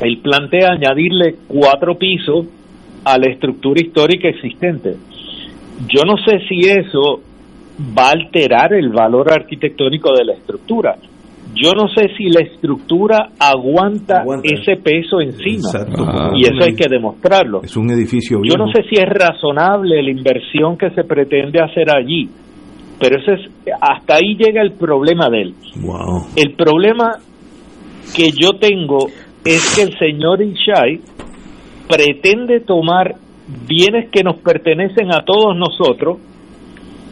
Él 0.01 0.17
plantea 0.17 0.71
añadirle 0.71 1.35
cuatro 1.47 1.95
pisos 1.95 2.47
a 3.05 3.17
la 3.17 3.27
estructura 3.27 3.81
histórica 3.81 4.27
existente. 4.27 4.95
Yo 5.87 6.03
no 6.05 6.17
sé 6.17 6.39
si 6.47 6.67
eso 6.67 7.21
va 7.97 8.09
a 8.09 8.11
alterar 8.11 8.73
el 8.73 8.89
valor 8.89 9.31
arquitectónico 9.31 10.11
de 10.13 10.25
la 10.25 10.33
estructura 10.33 10.97
yo 11.53 11.71
no 11.73 11.87
sé 11.89 12.09
si 12.17 12.29
la 12.29 12.41
estructura 12.41 13.29
aguanta, 13.39 14.23
ese 14.43 14.77
peso 14.77 15.19
encima. 15.21 15.69
Ah. 15.97 16.31
y 16.35 16.43
eso 16.43 16.63
hay 16.63 16.75
que 16.75 16.87
demostrarlo. 16.89 17.61
Es 17.63 17.75
un 17.75 17.89
edificio 17.91 18.41
Yo 18.43 18.55
no 18.57 18.71
sé 18.71 18.83
si 18.89 18.95
es 18.95 19.07
razonable 19.07 20.01
la 20.01 20.11
inversión 20.11 20.77
que 20.77 20.89
se 20.91 21.03
pretende 21.03 21.59
hacer 21.59 21.89
allí. 21.95 22.29
Pero 22.99 23.19
ese 23.19 23.33
es, 23.33 23.73
hasta 23.81 24.15
ahí 24.15 24.35
llega 24.37 24.61
el 24.61 24.73
problema 24.73 25.27
de 25.29 25.41
él. 25.41 25.55
El 26.35 26.53
problema 26.53 27.17
que 28.15 28.29
yo 28.31 28.53
tengo 28.59 29.07
es 29.43 29.75
que 29.75 29.83
el 29.83 29.97
señor 29.97 30.41
Ishai 30.41 31.01
pretende 31.87 32.59
tomar 32.59 33.15
bienes 33.67 34.09
que 34.11 34.23
nos 34.23 34.37
pertenecen 34.37 35.11
a 35.11 35.25
todos 35.25 35.57
nosotros 35.57 36.19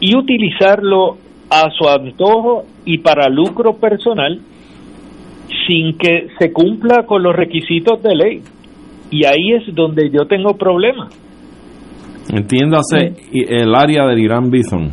y 0.00 0.16
utilizarlo 0.16 1.18
a 1.50 1.68
su 1.70 1.88
antojo 1.88 2.64
y 2.84 2.98
para 2.98 3.28
lucro 3.28 3.74
personal 3.74 4.40
sin 5.66 5.98
que 5.98 6.28
se 6.38 6.52
cumpla 6.52 7.04
con 7.06 7.22
los 7.22 7.34
requisitos 7.34 8.02
de 8.02 8.14
ley. 8.14 8.42
Y 9.10 9.24
ahí 9.24 9.54
es 9.56 9.74
donde 9.74 10.10
yo 10.10 10.26
tengo 10.26 10.54
problemas. 10.54 11.12
Entiéndase 12.32 13.14
el 13.32 13.74
área 13.74 14.06
del 14.06 14.20
Irán 14.20 14.50
Bison. 14.50 14.90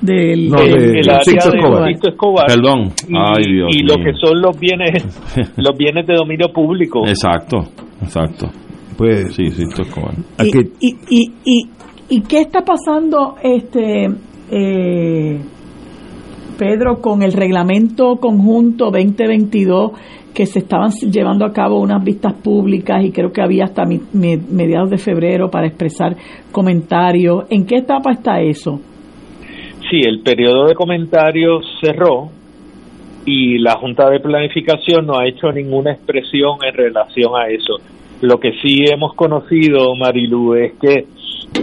Del, 0.00 0.46
el, 0.46 0.54
área 0.54 1.84
de 1.84 1.90
Escobar. 1.90 2.46
Perdón. 2.46 2.92
Y, 3.08 3.14
Ay, 3.16 3.52
Dios 3.52 3.68
y 3.76 3.82
lo 3.82 3.96
que 3.96 4.12
son 4.14 4.40
los 4.40 4.58
bienes 4.58 5.04
los 5.56 5.76
bienes 5.76 6.06
de 6.06 6.14
dominio 6.14 6.52
público. 6.52 7.00
Exacto, 7.06 7.58
exacto. 8.00 8.46
Pues 8.96 9.34
sí, 9.34 9.48
Sisto 9.48 9.82
Escobar. 9.82 10.14
Y, 10.42 10.88
y, 10.88 11.30
y, 11.44 11.62
y, 12.08 12.20
qué 12.22 12.40
está 12.40 12.62
pasando 12.62 13.34
este 13.42 14.06
eh, 14.50 15.40
Pedro, 16.58 17.00
con 17.00 17.22
el 17.22 17.32
reglamento 17.32 18.16
conjunto 18.16 18.90
2022 18.90 19.92
que 20.34 20.44
se 20.44 20.58
estaban 20.58 20.90
llevando 20.90 21.46
a 21.46 21.52
cabo 21.52 21.80
unas 21.80 22.04
vistas 22.04 22.34
públicas 22.34 23.02
y 23.04 23.12
creo 23.12 23.32
que 23.32 23.40
había 23.40 23.64
hasta 23.64 23.84
mediados 24.12 24.90
de 24.90 24.98
febrero 24.98 25.50
para 25.50 25.68
expresar 25.68 26.16
comentarios. 26.52 27.44
¿En 27.48 27.64
qué 27.64 27.76
etapa 27.76 28.12
está 28.12 28.40
eso? 28.40 28.80
Sí, 29.88 30.00
el 30.04 30.20
periodo 30.20 30.66
de 30.66 30.74
comentarios 30.74 31.64
cerró 31.80 32.28
y 33.24 33.58
la 33.58 33.76
Junta 33.78 34.10
de 34.10 34.20
Planificación 34.20 35.06
no 35.06 35.18
ha 35.18 35.26
hecho 35.26 35.50
ninguna 35.52 35.92
expresión 35.92 36.58
en 36.66 36.74
relación 36.74 37.32
a 37.34 37.48
eso. 37.48 37.76
Lo 38.20 38.38
que 38.38 38.52
sí 38.62 38.84
hemos 38.92 39.14
conocido, 39.14 39.94
Marilu, 39.94 40.54
es 40.54 40.72
que 40.80 41.06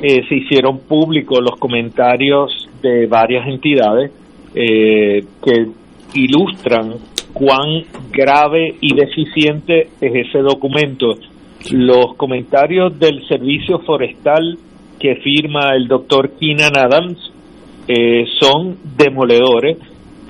eh, 0.02 0.24
se 0.28 0.36
hicieron 0.36 0.80
públicos 0.80 1.40
los 1.42 1.60
comentarios 1.60 2.70
de 2.82 3.08
varias 3.08 3.48
entidades 3.48 4.12
eh, 4.56 5.24
que 5.44 5.68
ilustran 6.14 6.94
cuán 7.34 7.84
grave 8.12 8.76
y 8.80 8.96
deficiente 8.96 9.90
es 10.00 10.28
ese 10.28 10.40
documento. 10.40 11.16
Los 11.72 12.16
comentarios 12.16 12.98
del 12.98 13.28
servicio 13.28 13.80
forestal 13.80 14.58
que 15.00 15.16
firma 15.18 15.76
el 15.76 15.88
doctor 15.88 16.32
Keenan 16.40 16.78
Adams 16.78 17.18
eh, 17.88 18.26
son 18.40 18.78
demoledores. 18.98 19.78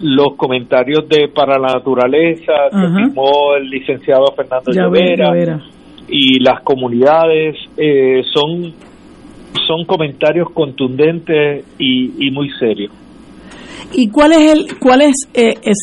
Los 0.02 0.36
comentarios 0.36 1.08
de 1.08 1.28
Para 1.28 1.58
la 1.58 1.76
Naturaleza 1.76 2.54
que 2.72 2.88
firmó 3.04 3.56
el 3.56 3.70
licenciado 3.70 4.26
Fernando 4.36 4.72
Llovera 4.72 5.62
y 6.08 6.40
las 6.40 6.62
comunidades 6.62 7.56
eh, 7.78 8.24
son, 8.34 8.74
son 9.68 9.86
comentarios 9.86 10.50
contundentes 10.52 11.66
y, 11.80 12.28
y 12.28 12.32
muy 12.32 12.50
serios. 12.60 12.92
¿Y 13.94 14.10
cuál 14.10 14.34
es 14.34 14.52
el, 14.52 14.78
cuál 14.80 15.02
es, 15.02 15.16
eh, 15.34 15.54
es, 15.64 15.78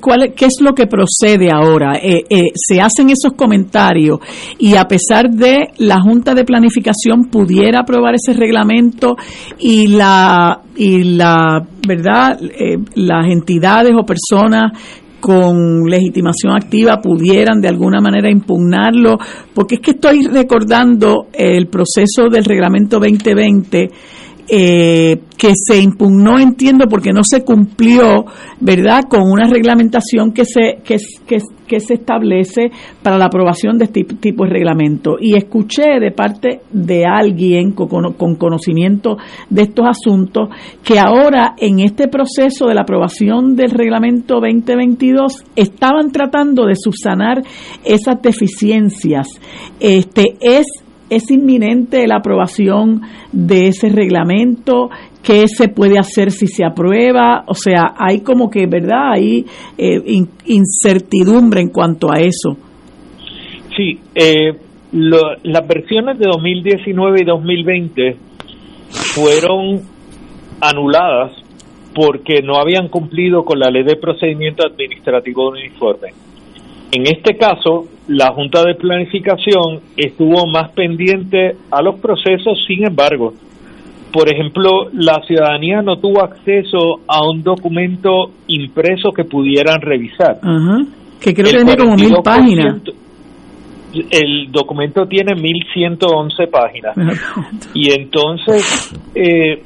cuál, 0.00 0.32
qué 0.34 0.46
es 0.46 0.56
lo 0.60 0.74
que 0.74 0.86
procede 0.86 1.50
ahora? 1.52 1.98
Eh, 2.02 2.24
eh, 2.28 2.46
se 2.54 2.80
hacen 2.80 3.10
esos 3.10 3.34
comentarios 3.36 4.20
y 4.58 4.74
a 4.74 4.84
pesar 4.84 5.30
de 5.30 5.68
la 5.78 6.00
Junta 6.00 6.34
de 6.34 6.44
Planificación 6.44 7.24
pudiera 7.30 7.80
aprobar 7.80 8.14
ese 8.14 8.32
reglamento 8.32 9.16
y 9.58 9.88
la, 9.88 10.62
y 10.76 11.04
la, 11.14 11.66
verdad, 11.86 12.38
las 12.94 13.30
entidades 13.30 13.92
o 13.98 14.04
personas 14.04 14.72
con 15.20 15.84
legitimación 15.84 16.54
activa 16.54 17.00
pudieran 17.02 17.60
de 17.60 17.68
alguna 17.68 18.00
manera 18.00 18.30
impugnarlo, 18.30 19.18
porque 19.52 19.76
es 19.76 19.80
que 19.80 19.90
estoy 19.92 20.26
recordando 20.26 21.26
el 21.32 21.66
proceso 21.66 22.28
del 22.30 22.44
reglamento 22.44 22.98
2020 22.98 23.90
eh, 24.50 25.20
que 25.36 25.52
se 25.54 25.80
impugnó, 25.80 26.38
entiendo, 26.38 26.86
porque 26.88 27.12
no 27.12 27.22
se 27.22 27.44
cumplió, 27.44 28.24
¿verdad?, 28.60 29.04
con 29.08 29.22
una 29.22 29.46
reglamentación 29.46 30.32
que 30.32 30.44
se, 30.44 30.78
que, 30.84 30.96
que, 31.66 31.80
se 31.80 31.94
establece 31.94 32.70
para 33.02 33.18
la 33.18 33.26
aprobación 33.26 33.78
de 33.78 33.84
este 33.84 34.04
tipo 34.04 34.44
de 34.44 34.50
reglamento. 34.50 35.16
Y 35.20 35.36
escuché 35.36 36.00
de 36.00 36.10
parte 36.10 36.62
de 36.72 37.04
alguien 37.04 37.72
con, 37.72 38.14
con 38.14 38.34
conocimiento 38.36 39.18
de 39.48 39.62
estos 39.62 39.86
asuntos 39.86 40.48
que 40.82 40.98
ahora 40.98 41.54
en 41.58 41.80
este 41.80 42.08
proceso 42.08 42.66
de 42.66 42.74
la 42.74 42.82
aprobación 42.82 43.54
del 43.54 43.70
reglamento 43.70 44.40
2022 44.40 45.44
estaban 45.54 46.10
tratando 46.10 46.66
de 46.66 46.74
subsanar 46.74 47.42
esas 47.84 48.20
deficiencias. 48.22 49.28
Este 49.78 50.36
es 50.40 50.66
es 51.10 51.30
inminente 51.30 52.06
la 52.06 52.16
aprobación 52.16 53.02
de 53.32 53.68
ese 53.68 53.88
reglamento, 53.88 54.90
qué 55.22 55.46
se 55.48 55.68
puede 55.68 55.98
hacer 55.98 56.30
si 56.30 56.46
se 56.46 56.64
aprueba, 56.64 57.44
o 57.46 57.54
sea, 57.54 57.94
hay 57.96 58.20
como 58.20 58.50
que, 58.50 58.66
¿verdad? 58.66 59.12
Hay 59.14 59.44
eh, 59.76 60.00
incertidumbre 60.46 61.60
en 61.60 61.68
cuanto 61.68 62.10
a 62.10 62.20
eso. 62.20 62.56
Sí, 63.76 63.98
eh, 64.14 64.52
las 64.92 65.68
versiones 65.68 66.18
de 66.18 66.26
2019 66.26 67.20
y 67.20 67.24
2020 67.24 68.16
fueron 68.88 69.80
anuladas 70.60 71.32
porque 71.94 72.42
no 72.42 72.56
habían 72.56 72.88
cumplido 72.88 73.44
con 73.44 73.58
la 73.58 73.70
ley 73.70 73.82
de 73.82 73.96
procedimiento 73.96 74.66
administrativo 74.66 75.50
uniforme. 75.50 76.08
En 76.90 77.02
este 77.02 77.36
caso, 77.36 77.86
la 78.08 78.32
Junta 78.32 78.64
de 78.64 78.74
Planificación 78.74 79.80
estuvo 79.96 80.46
más 80.46 80.70
pendiente 80.72 81.56
a 81.70 81.82
los 81.82 82.00
procesos, 82.00 82.58
sin 82.66 82.86
embargo, 82.86 83.34
por 84.12 84.32
ejemplo, 84.32 84.88
la 84.92 85.20
ciudadanía 85.26 85.82
no 85.82 85.98
tuvo 85.98 86.22
acceso 86.22 87.00
a 87.06 87.28
un 87.28 87.42
documento 87.42 88.30
impreso 88.46 89.12
que 89.12 89.24
pudieran 89.24 89.80
revisar. 89.82 90.38
Que 91.20 91.34
creo 91.34 91.46
que 91.46 91.56
tiene 91.56 91.76
como 91.76 91.94
mil 91.94 92.14
páginas. 92.24 92.80
El 94.10 94.50
documento 94.50 95.06
tiene 95.06 95.34
1111 95.34 96.46
páginas. 96.46 96.96
y 97.74 97.92
entonces, 97.92 98.94
eh, 99.14 99.62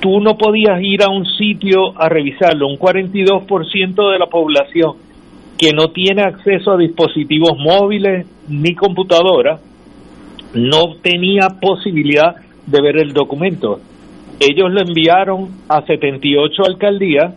tú 0.00 0.20
no 0.20 0.36
podías 0.36 0.80
ir 0.80 1.02
a 1.02 1.08
un 1.08 1.26
sitio 1.26 1.98
a 2.00 2.08
revisarlo. 2.08 2.68
Un 2.68 2.78
42% 2.78 4.12
de 4.12 4.18
la 4.18 4.26
población 4.26 4.92
que 5.62 5.72
no 5.72 5.92
tiene 5.92 6.22
acceso 6.22 6.72
a 6.72 6.76
dispositivos 6.76 7.56
móviles 7.56 8.26
ni 8.48 8.74
computadora 8.74 9.60
no 10.54 10.96
tenía 11.00 11.50
posibilidad 11.60 12.34
de 12.66 12.82
ver 12.82 12.96
el 12.96 13.12
documento. 13.12 13.78
Ellos 14.40 14.72
lo 14.72 14.80
enviaron 14.80 15.50
a 15.68 15.86
78 15.86 16.64
alcaldías, 16.66 17.34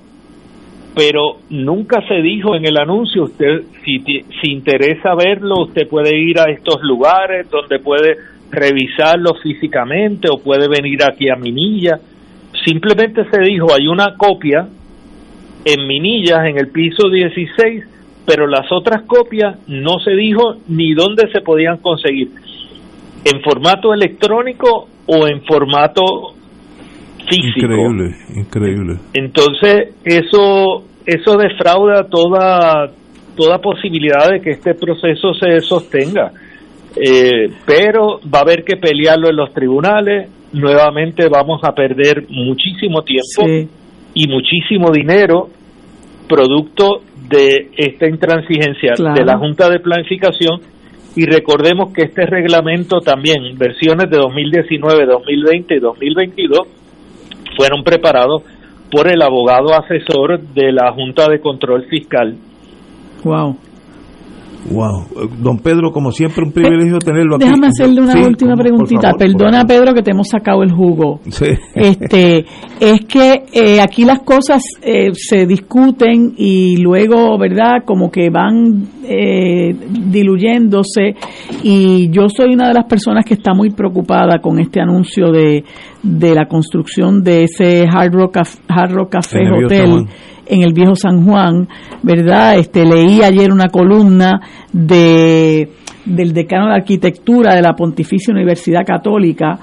pero 0.96 1.38
nunca 1.52 2.02
se 2.08 2.16
dijo 2.24 2.56
en 2.56 2.66
el 2.66 2.78
anuncio, 2.78 3.26
usted 3.26 3.62
si, 3.84 4.00
si 4.42 4.52
interesa 4.52 5.14
verlo, 5.14 5.66
usted 5.66 5.88
puede 5.88 6.20
ir 6.20 6.40
a 6.40 6.50
estos 6.50 6.82
lugares 6.82 7.48
donde 7.52 7.78
puede 7.78 8.16
revisarlo 8.50 9.36
físicamente 9.36 10.30
o 10.32 10.42
puede 10.42 10.68
venir 10.68 11.04
aquí 11.04 11.30
a 11.30 11.36
Minilla. 11.36 12.00
Simplemente 12.66 13.24
se 13.30 13.40
dijo, 13.42 13.68
hay 13.72 13.86
una 13.86 14.18
copia 14.18 14.68
en 15.64 15.88
Minillas, 15.88 16.48
en 16.48 16.58
el 16.58 16.70
piso 16.70 17.08
16, 17.08 17.95
pero 18.26 18.48
las 18.48 18.72
otras 18.72 19.04
copias 19.04 19.58
no 19.68 20.00
se 20.04 20.12
dijo 20.12 20.56
ni 20.68 20.94
dónde 20.94 21.30
se 21.32 21.42
podían 21.42 21.78
conseguir, 21.78 22.30
en 23.24 23.42
formato 23.42 23.94
electrónico 23.94 24.88
o 25.06 25.28
en 25.28 25.44
formato 25.44 26.04
físico. 27.30 27.66
Increíble, 27.66 28.16
increíble. 28.36 28.96
Entonces, 29.14 29.96
eso 30.04 30.84
eso 31.06 31.38
defrauda 31.38 32.08
toda 32.10 32.92
toda 33.36 33.60
posibilidad 33.60 34.30
de 34.32 34.42
que 34.42 34.52
este 34.52 34.74
proceso 34.74 35.34
se 35.34 35.60
sostenga. 35.60 36.32
Eh, 36.96 37.50
pero 37.66 38.22
va 38.34 38.40
a 38.40 38.42
haber 38.44 38.64
que 38.64 38.78
pelearlo 38.78 39.30
en 39.30 39.36
los 39.36 39.54
tribunales, 39.54 40.30
nuevamente 40.54 41.28
vamos 41.28 41.62
a 41.64 41.74
perder 41.74 42.26
muchísimo 42.30 43.04
tiempo 43.04 43.70
y 44.14 44.28
muchísimo 44.30 44.92
dinero 44.92 45.50
producto 46.28 47.02
de 47.30 47.70
esta 47.78 48.08
intransigencia 48.08 48.94
de 48.96 49.26
la 49.26 49.38
Junta 49.38 49.70
de 49.70 49.80
Planificación 49.80 50.62
y 51.16 51.26
recordemos 51.26 51.94
que 51.94 52.04
este 52.04 52.26
reglamento 52.26 53.00
también, 53.00 53.58
versiones 53.58 54.10
de 54.10 54.18
2019, 54.18 55.06
2020 55.06 55.76
y 55.76 55.80
2022, 55.80 56.60
fueron 57.56 57.84
preparados 57.84 58.44
por 58.92 59.08
el 59.08 59.22
abogado 59.22 59.74
asesor 59.74 60.40
de 60.40 60.72
la 60.74 60.92
Junta 60.92 61.30
de 61.30 61.40
Control 61.40 61.86
Fiscal. 61.86 62.36
Wow. 63.24 63.58
Wow, 64.72 65.06
don 65.42 65.60
Pedro, 65.60 65.92
como 65.92 66.12
siempre, 66.12 66.44
un 66.44 66.52
privilegio 66.52 66.98
tenerlo 66.98 67.36
aquí. 67.36 67.46
Déjame 67.46 67.68
hacerle 67.68 68.02
una 68.02 68.26
última 68.26 68.56
preguntita. 68.56 69.14
Perdona, 69.14 69.64
Pedro, 69.64 69.94
que 69.94 70.02
te 70.02 70.12
hemos 70.12 70.28
sacado 70.28 70.64
el 70.64 70.72
jugo. 70.72 71.20
Sí. 71.30 71.46
Este, 71.76 72.46
es 72.80 73.06
que 73.06 73.44
eh, 73.54 73.80
aquí 73.80 74.06
las 74.06 74.22
cosas 74.22 74.64
eh, 74.82 75.12
se 75.14 75.46
discuten 75.46 76.34
y 76.36 76.78
luego, 76.78 77.38
¿verdad? 77.38 77.84
Como 77.86 78.10
que 78.10 78.32
van 78.32 78.88
eh, 79.04 79.76
diluyéndose. 80.12 81.16
Y 81.62 82.10
yo 82.10 82.28
soy 82.28 82.54
una 82.54 82.68
de 82.68 82.74
las 82.74 82.86
personas 82.86 83.24
que 83.24 83.36
está 83.36 83.54
muy 83.54 83.70
preocupada 83.70 84.40
con 84.40 84.60
este 84.60 84.82
anuncio 84.82 85.32
de, 85.32 85.64
de 86.06 86.36
la 86.36 86.45
construcción 86.45 87.23
de 87.23 87.45
ese 87.45 87.86
Hard 87.91 88.14
Rock, 88.14 88.38
Hard 88.69 88.91
Rock 88.91 89.14
Café 89.14 89.40
Hotel 89.52 90.06
en 90.45 90.61
el 90.61 90.73
viejo 90.73 90.95
San 90.95 91.26
Juan, 91.26 91.68
¿verdad? 92.03 92.60
Este, 92.60 92.86
leí 92.86 93.23
ayer 93.23 93.52
una 93.52 93.69
columna 93.69 94.40
de 94.72 95.72
del 96.06 96.34
decano 96.34 96.68
de 96.68 96.76
arquitectura 96.76 97.56
de 97.56 97.61
la 97.61 97.73
Pontificia 97.73 98.34
Universidad 98.34 98.86
Católica, 98.86 99.60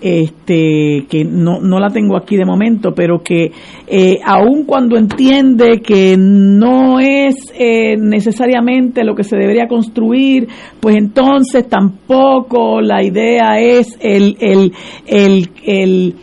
este, 0.00 1.06
que 1.08 1.24
no, 1.24 1.60
no 1.60 1.80
la 1.80 1.88
tengo 1.88 2.16
aquí 2.16 2.36
de 2.36 2.44
momento, 2.44 2.92
pero 2.94 3.22
que 3.22 3.50
eh, 3.86 4.18
aun 4.24 4.64
cuando 4.64 4.96
entiende 4.96 5.80
que 5.80 6.16
no 6.18 7.00
es 7.00 7.34
eh, 7.58 7.96
necesariamente 7.96 9.04
lo 9.04 9.14
que 9.14 9.24
se 9.24 9.36
debería 9.36 9.66
construir, 9.66 10.48
pues 10.80 10.96
entonces 10.96 11.68
tampoco 11.68 12.80
la 12.80 13.02
idea 13.02 13.58
es 13.58 13.96
el, 14.00 14.36
el, 14.40 14.72
el, 15.06 15.48
el 15.64 16.14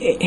eh, 0.00 0.18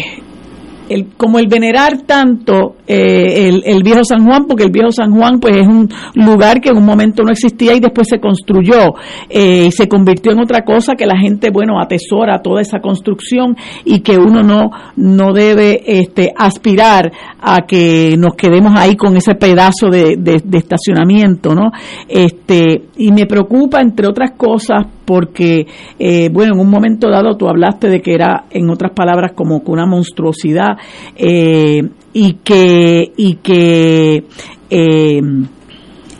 el, 0.89 1.07
como 1.17 1.39
el 1.39 1.47
venerar 1.47 2.01
tanto 2.01 2.75
eh, 2.87 3.61
el, 3.65 3.83
viejo 3.83 4.03
San 4.03 4.25
Juan, 4.25 4.45
porque 4.47 4.63
el 4.63 4.71
viejo 4.71 4.91
San 4.91 5.11
Juan 5.11 5.39
pues 5.39 5.55
es 5.57 5.67
un 5.67 5.89
lugar 6.13 6.61
que 6.61 6.69
en 6.69 6.77
un 6.77 6.85
momento 6.85 7.23
no 7.23 7.31
existía 7.31 7.73
y 7.73 7.79
después 7.79 8.07
se 8.07 8.19
construyó 8.19 8.93
eh, 9.29 9.65
y 9.67 9.71
se 9.71 9.87
convirtió 9.87 10.31
en 10.33 10.39
otra 10.39 10.63
cosa 10.63 10.93
que 10.95 11.05
la 11.05 11.17
gente, 11.17 11.49
bueno, 11.49 11.79
atesora 11.79 12.41
toda 12.41 12.61
esa 12.61 12.79
construcción 12.79 13.55
y 13.83 14.01
que 14.01 14.17
uno 14.17 14.43
no, 14.43 14.69
no 14.95 15.33
debe 15.33 15.81
este, 15.85 16.31
aspirar 16.35 17.11
a 17.39 17.61
que 17.61 18.15
nos 18.17 18.35
quedemos 18.35 18.73
ahí 18.75 18.95
con 18.95 19.17
ese 19.17 19.35
pedazo 19.35 19.89
de, 19.89 20.17
de 20.17 20.57
estacionamiento, 20.57 21.55
¿no? 21.55 21.71
Este, 22.07 22.85
y 22.97 23.11
me 23.11 23.25
preocupa, 23.25 23.81
entre 23.81 24.07
otras 24.07 24.31
cosas, 24.37 24.85
porque, 25.05 25.67
eh, 25.99 26.29
bueno, 26.29 26.55
en 26.55 26.59
un 26.59 26.69
momento 26.69 27.09
dado 27.09 27.37
tú 27.37 27.47
hablaste 27.47 27.89
de 27.89 28.01
que 28.01 28.13
era, 28.13 28.45
en 28.49 28.69
otras 28.69 28.91
palabras, 28.91 29.33
como 29.33 29.61
una 29.65 29.85
monstruosidad 29.85 30.74
eh, 31.15 31.81
y 32.13 32.33
que, 32.43 33.11
y 33.17 33.35
que 33.35 34.23
eh, 34.69 35.21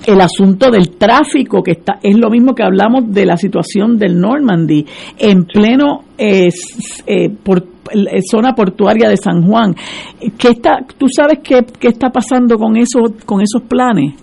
el 0.07 0.21
asunto 0.21 0.69
del 0.69 0.97
tráfico, 0.97 1.63
que 1.63 1.71
está, 1.71 1.99
es 2.01 2.17
lo 2.17 2.29
mismo 2.29 2.53
que 2.53 2.63
hablamos 2.63 3.11
de 3.11 3.25
la 3.25 3.37
situación 3.37 3.97
del 3.97 4.19
Normandy, 4.19 4.85
en 5.17 5.45
pleno 5.45 6.03
por, 7.43 7.65
zona 8.29 8.53
portuaria 8.53 9.09
de 9.09 9.17
San 9.17 9.41
Juan. 9.47 9.75
¿Qué 10.37 10.49
está, 10.49 10.85
¿Tú 10.97 11.07
sabes 11.07 11.39
qué, 11.43 11.65
qué 11.79 11.87
está 11.87 12.09
pasando 12.09 12.57
con, 12.57 12.77
eso, 12.77 12.99
con 13.25 13.41
esos 13.41 13.63
planes? 13.63 14.13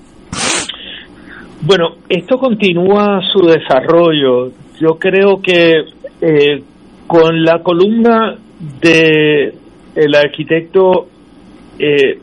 Bueno, 1.65 1.91
esto 2.09 2.39
continúa 2.39 3.21
su 3.33 3.47
desarrollo. 3.47 4.51
Yo 4.81 4.99
creo 4.99 5.41
que 5.41 5.73
eh, 6.21 6.63
con 7.07 7.45
la 7.45 7.63
columna 7.63 8.37
de 8.81 9.55
el 9.95 10.15
arquitecto, 10.15 11.09
eh, 11.79 12.19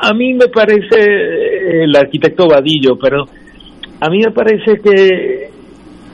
a, 0.00 0.12
mí 0.12 0.34
me 0.34 0.48
parece 0.48 0.98
eh, 0.98 1.84
el 1.84 1.96
arquitecto 1.96 2.48
Vadillo, 2.48 2.96
pero 3.00 3.24
a 4.00 4.08
mí 4.08 4.20
me 4.20 4.30
parece 4.30 4.80
que 4.82 5.50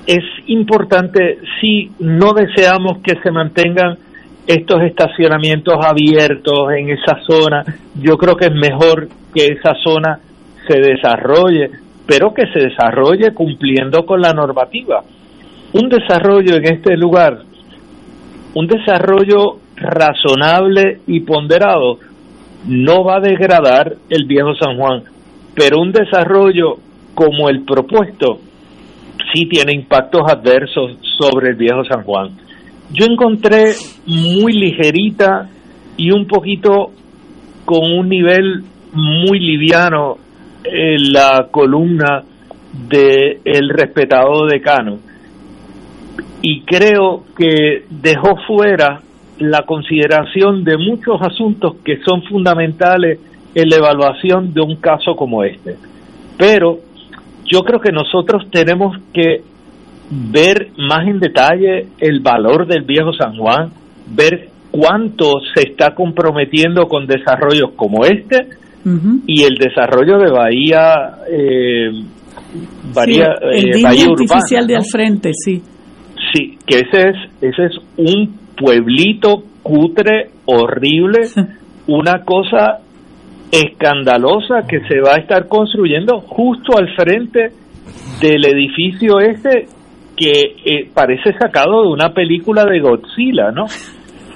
es 0.06 0.24
importante 0.46 1.38
si 1.60 1.90
no 1.98 2.32
deseamos 2.32 2.98
que 3.02 3.20
se 3.22 3.30
mantengan 3.30 3.98
estos 4.46 4.82
estacionamientos 4.82 5.74
abiertos 5.84 6.72
en 6.76 6.90
esa 6.90 7.20
zona. 7.26 7.64
Yo 8.00 8.16
creo 8.16 8.36
que 8.36 8.46
es 8.46 8.54
mejor 8.54 9.08
que 9.34 9.46
esa 9.46 9.74
zona 9.82 10.18
se 10.66 10.80
desarrolle 10.80 11.70
pero 12.10 12.34
que 12.34 12.42
se 12.48 12.58
desarrolle 12.58 13.32
cumpliendo 13.32 14.04
con 14.04 14.20
la 14.20 14.32
normativa. 14.32 15.04
Un 15.74 15.88
desarrollo 15.88 16.56
en 16.56 16.64
este 16.64 16.96
lugar, 16.96 17.38
un 18.52 18.66
desarrollo 18.66 19.58
razonable 19.80 21.00
y 21.06 21.20
ponderado, 21.20 21.98
no 22.66 23.04
va 23.04 23.16
a 23.16 23.20
degradar 23.20 23.96
el 24.10 24.26
viejo 24.26 24.54
San 24.54 24.76
Juan, 24.76 25.02
pero 25.54 25.80
un 25.80 25.92
desarrollo 25.92 26.76
como 27.14 27.48
el 27.48 27.64
propuesto 27.64 28.40
sí 29.32 29.46
tiene 29.46 29.72
impactos 29.72 30.22
adversos 30.30 30.98
sobre 31.18 31.50
el 31.50 31.56
viejo 31.56 31.84
San 31.84 32.04
Juan. 32.04 32.30
Yo 32.92 33.06
encontré 33.06 33.72
muy 34.06 34.52
ligerita 34.52 35.48
y 35.96 36.10
un 36.10 36.26
poquito 36.26 36.90
con 37.64 37.92
un 37.92 38.08
nivel 38.08 38.64
muy 38.92 39.38
liviano 39.38 40.16
la 40.64 41.48
columna 41.50 42.22
de 42.88 43.40
el 43.44 43.68
respetado 43.70 44.46
decano. 44.46 44.98
y 46.42 46.62
creo 46.62 47.24
que 47.36 47.84
dejó 47.90 48.34
fuera 48.46 49.02
la 49.40 49.62
consideración 49.62 50.64
de 50.64 50.76
muchos 50.76 51.20
asuntos 51.20 51.76
que 51.84 51.98
son 52.04 52.22
fundamentales 52.22 53.18
en 53.54 53.68
la 53.68 53.76
evaluación 53.76 54.52
de 54.52 54.60
un 54.60 54.76
caso 54.76 55.16
como 55.16 55.42
este. 55.42 55.76
Pero 56.38 56.78
yo 57.44 57.62
creo 57.62 57.80
que 57.80 57.90
nosotros 57.90 58.48
tenemos 58.50 58.96
que 59.12 59.42
ver 60.10 60.68
más 60.76 61.06
en 61.06 61.20
detalle 61.20 61.86
el 61.98 62.20
valor 62.20 62.66
del 62.66 62.82
viejo 62.82 63.12
San 63.12 63.36
Juan, 63.36 63.70
ver 64.14 64.48
cuánto 64.70 65.40
se 65.54 65.68
está 65.68 65.94
comprometiendo 65.94 66.86
con 66.86 67.06
desarrollos 67.06 67.70
como 67.76 68.04
este 68.04 68.46
y 69.26 69.42
el 69.42 69.56
desarrollo 69.56 70.18
de 70.18 70.30
Bahía, 70.30 71.18
eh, 71.30 71.90
Bahía, 72.94 73.34
el 73.52 73.76
eh, 73.76 73.86
artificial 73.86 74.66
de 74.66 74.76
al 74.76 74.84
frente, 74.84 75.30
sí. 75.34 75.62
Sí, 76.32 76.56
que 76.66 76.78
ese 76.78 77.08
es, 77.10 77.16
ese 77.40 77.64
es 77.66 77.72
un 77.96 78.39
pueblito 78.60 79.42
cutre, 79.62 80.28
horrible, 80.44 81.20
una 81.86 82.22
cosa 82.24 82.80
escandalosa 83.50 84.66
que 84.68 84.80
se 84.86 85.00
va 85.00 85.14
a 85.14 85.20
estar 85.20 85.48
construyendo 85.48 86.20
justo 86.20 86.76
al 86.78 86.94
frente 86.94 87.52
del 88.20 88.44
edificio 88.44 89.18
este 89.18 89.66
que 90.14 90.54
eh, 90.64 90.90
parece 90.94 91.32
sacado 91.32 91.82
de 91.82 91.88
una 91.88 92.12
película 92.12 92.64
de 92.64 92.80
Godzilla, 92.80 93.50
¿no? 93.50 93.64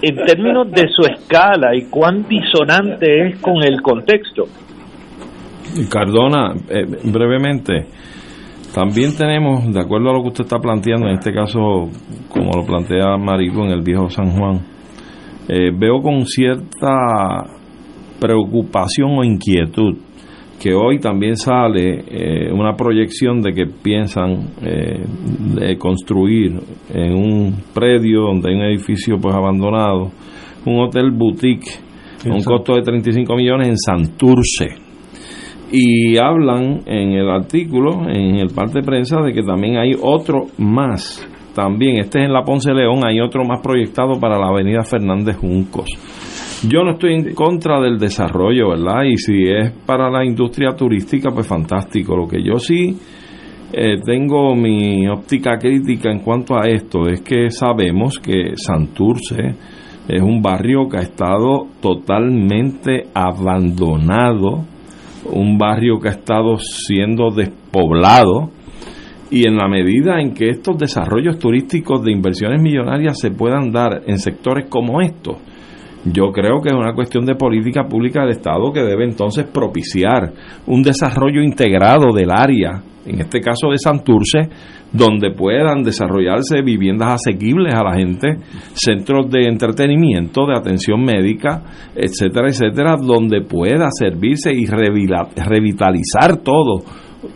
En 0.00 0.16
términos 0.24 0.70
de 0.70 0.88
su 0.88 1.02
escala 1.02 1.76
y 1.76 1.90
cuán 1.90 2.26
disonante 2.26 3.28
es 3.28 3.38
con 3.40 3.62
el 3.62 3.82
contexto. 3.82 4.44
Cardona, 5.90 6.54
eh, 6.70 6.86
brevemente, 7.04 7.86
también 8.74 9.14
tenemos, 9.16 9.72
de 9.72 9.80
acuerdo 9.80 10.10
a 10.10 10.14
lo 10.14 10.22
que 10.22 10.28
usted 10.28 10.44
está 10.44 10.58
planteando, 10.58 11.06
en 11.06 11.14
este 11.14 11.32
caso, 11.32 11.88
como 12.28 12.50
lo 12.56 12.66
plantea 12.66 13.16
Marico 13.16 13.64
en 13.64 13.70
el 13.70 13.82
viejo 13.82 14.10
San 14.10 14.30
Juan, 14.30 14.62
eh, 15.48 15.70
veo 15.72 16.00
con 16.02 16.26
cierta 16.26 17.44
preocupación 18.18 19.18
o 19.18 19.24
inquietud 19.24 19.96
que 20.60 20.72
hoy 20.72 20.98
también 20.98 21.36
sale 21.36 22.04
eh, 22.08 22.52
una 22.52 22.74
proyección 22.74 23.40
de 23.42 23.52
que 23.52 23.66
piensan 23.66 24.54
eh, 24.62 25.04
de 25.54 25.76
construir 25.76 26.58
en 26.92 27.14
un 27.14 27.54
predio 27.72 28.22
donde 28.22 28.50
hay 28.50 28.56
un 28.56 28.62
edificio 28.62 29.18
pues 29.20 29.34
abandonado 29.34 30.10
un 30.64 30.80
hotel 30.80 31.10
boutique 31.10 31.70
con 32.22 32.32
un 32.32 32.42
costo 32.42 32.74
de 32.74 32.82
35 32.82 33.36
millones 33.36 33.68
en 33.68 33.76
Santurce 33.76 34.83
y 35.76 36.16
hablan 36.18 36.82
en 36.86 37.14
el 37.14 37.28
artículo, 37.28 38.08
en 38.08 38.36
el 38.36 38.50
parte 38.50 38.78
de 38.78 38.86
prensa, 38.86 39.20
de 39.22 39.32
que 39.32 39.42
también 39.42 39.76
hay 39.76 39.90
otro 40.00 40.46
más. 40.56 41.28
También, 41.52 41.98
este 41.98 42.20
es 42.20 42.26
en 42.26 42.32
la 42.32 42.44
Ponce 42.44 42.72
León, 42.72 43.00
hay 43.04 43.20
otro 43.20 43.44
más 43.44 43.60
proyectado 43.60 44.20
para 44.20 44.38
la 44.38 44.50
avenida 44.50 44.84
Fernández 44.84 45.36
Juncos. 45.36 45.90
Yo 46.68 46.84
no 46.84 46.92
estoy 46.92 47.14
en 47.14 47.34
contra 47.34 47.80
del 47.80 47.98
desarrollo, 47.98 48.68
¿verdad? 48.70 49.02
Y 49.02 49.16
si 49.16 49.42
es 49.42 49.72
para 49.84 50.08
la 50.10 50.24
industria 50.24 50.76
turística, 50.76 51.32
pues 51.32 51.46
fantástico. 51.46 52.16
Lo 52.16 52.28
que 52.28 52.40
yo 52.40 52.60
sí 52.60 52.96
eh, 53.72 53.96
tengo 54.04 54.54
mi 54.54 55.08
óptica 55.08 55.58
crítica 55.58 56.08
en 56.08 56.20
cuanto 56.20 56.54
a 56.54 56.68
esto 56.68 57.08
es 57.08 57.20
que 57.22 57.50
sabemos 57.50 58.20
que 58.20 58.52
Santurce 58.54 59.56
es 60.06 60.22
un 60.22 60.40
barrio 60.40 60.88
que 60.88 60.98
ha 60.98 61.02
estado 61.02 61.66
totalmente 61.80 63.08
abandonado 63.12 64.73
un 65.26 65.58
barrio 65.58 65.98
que 66.00 66.08
ha 66.08 66.12
estado 66.12 66.58
siendo 66.58 67.30
despoblado 67.30 68.50
y 69.30 69.46
en 69.46 69.56
la 69.56 69.68
medida 69.68 70.20
en 70.20 70.34
que 70.34 70.48
estos 70.48 70.78
desarrollos 70.78 71.38
turísticos 71.38 72.04
de 72.04 72.12
inversiones 72.12 72.60
millonarias 72.60 73.18
se 73.18 73.30
puedan 73.30 73.72
dar 73.72 74.02
en 74.06 74.18
sectores 74.18 74.66
como 74.68 75.00
estos, 75.00 75.38
yo 76.04 76.32
creo 76.32 76.60
que 76.60 76.68
es 76.68 76.74
una 76.74 76.94
cuestión 76.94 77.24
de 77.24 77.34
política 77.34 77.84
pública 77.84 78.20
del 78.20 78.30
Estado 78.30 78.72
que 78.72 78.82
debe 78.82 79.04
entonces 79.04 79.46
propiciar 79.46 80.32
un 80.66 80.82
desarrollo 80.82 81.42
integrado 81.42 82.12
del 82.14 82.30
área, 82.30 82.82
en 83.06 83.20
este 83.20 83.40
caso 83.40 83.70
de 83.70 83.78
Santurce, 83.78 84.50
donde 84.92 85.32
puedan 85.32 85.82
desarrollarse 85.82 86.62
viviendas 86.62 87.14
asequibles 87.14 87.74
a 87.74 87.82
la 87.82 87.94
gente, 87.94 88.36
centros 88.74 89.30
de 89.30 89.46
entretenimiento, 89.48 90.46
de 90.46 90.56
atención 90.56 91.02
médica, 91.02 91.62
etcétera, 91.94 92.48
etcétera, 92.48 92.96
donde 92.96 93.40
pueda 93.40 93.88
servirse 93.90 94.52
y 94.52 94.66
revitalizar 94.66 96.36
todo 96.38 96.84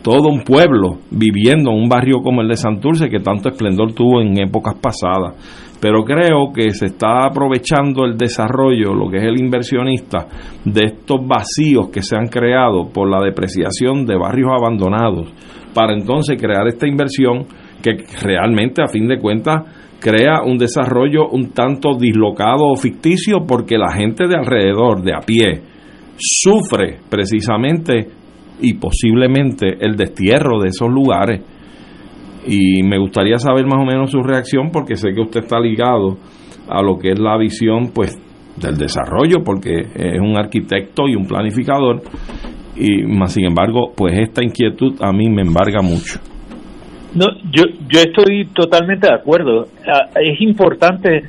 todo 0.03 0.29
un 0.29 0.43
pueblo 0.43 0.99
viviendo 1.09 1.71
en 1.71 1.77
un 1.77 1.89
barrio 1.89 2.21
como 2.21 2.41
el 2.41 2.47
de 2.47 2.57
Santurce 2.57 3.09
que 3.09 3.19
tanto 3.19 3.49
esplendor 3.49 3.91
tuvo 3.93 4.21
en 4.21 4.39
épocas 4.39 4.75
pasadas 4.75 5.33
pero 5.79 6.03
creo 6.03 6.51
que 6.53 6.71
se 6.71 6.87
está 6.87 7.25
aprovechando 7.25 8.05
el 8.05 8.17
desarrollo, 8.17 8.93
lo 8.93 9.09
que 9.09 9.17
es 9.17 9.23
el 9.23 9.39
inversionista, 9.39 10.27
de 10.65 10.85
estos 10.85 11.25
vacíos 11.25 11.89
que 11.89 12.01
se 12.01 12.17
han 12.17 12.27
creado 12.27 12.89
por 12.89 13.09
la 13.09 13.23
depreciación 13.23 14.05
de 14.05 14.17
barrios 14.17 14.51
abandonados, 14.51 15.31
para 15.73 15.93
entonces 15.93 16.37
crear 16.39 16.67
esta 16.67 16.87
inversión 16.87 17.45
que 17.81 18.03
realmente 18.21 18.81
a 18.81 18.87
fin 18.87 19.07
de 19.07 19.19
cuentas 19.19 19.63
crea 19.99 20.43
un 20.45 20.57
desarrollo 20.57 21.29
un 21.29 21.51
tanto 21.51 21.97
dislocado 21.97 22.65
o 22.65 22.75
ficticio 22.75 23.45
porque 23.47 23.77
la 23.77 23.91
gente 23.93 24.27
de 24.27 24.35
alrededor, 24.35 25.01
de 25.01 25.13
a 25.13 25.19
pie, 25.19 25.61
sufre 26.17 26.99
precisamente 27.09 28.07
y 28.61 28.73
posiblemente 28.73 29.77
el 29.79 29.95
destierro 29.95 30.59
de 30.59 30.69
esos 30.69 30.89
lugares 30.89 31.41
y 32.45 32.83
me 32.83 32.97
gustaría 32.97 33.37
saber 33.37 33.65
más 33.65 33.81
o 33.81 33.85
menos 33.85 34.11
su 34.11 34.21
reacción 34.21 34.71
porque 34.71 34.95
sé 34.95 35.13
que 35.13 35.21
usted 35.21 35.41
está 35.41 35.59
ligado 35.59 36.17
a 36.67 36.81
lo 36.81 36.97
que 36.97 37.11
es 37.11 37.19
la 37.19 37.37
visión 37.37 37.91
pues 37.93 38.17
del 38.57 38.77
desarrollo 38.77 39.43
porque 39.43 39.79
es 39.79 40.19
un 40.19 40.37
arquitecto 40.37 41.07
y 41.07 41.15
un 41.15 41.25
planificador. 41.25 42.01
Y 42.75 43.03
más 43.03 43.33
sin 43.33 43.45
embargo 43.45 43.91
pues 43.95 44.17
esta 44.17 44.43
inquietud 44.43 44.95
a 45.01 45.11
mí 45.11 45.29
me 45.29 45.41
embarga 45.41 45.81
mucho. 45.81 46.19
No 47.15 47.25
yo 47.51 47.63
yo 47.89 47.99
estoy 47.99 48.47
totalmente 48.53 49.07
de 49.07 49.15
acuerdo. 49.15 49.67
Ah, 49.85 50.09
es 50.15 50.39
importante 50.41 51.23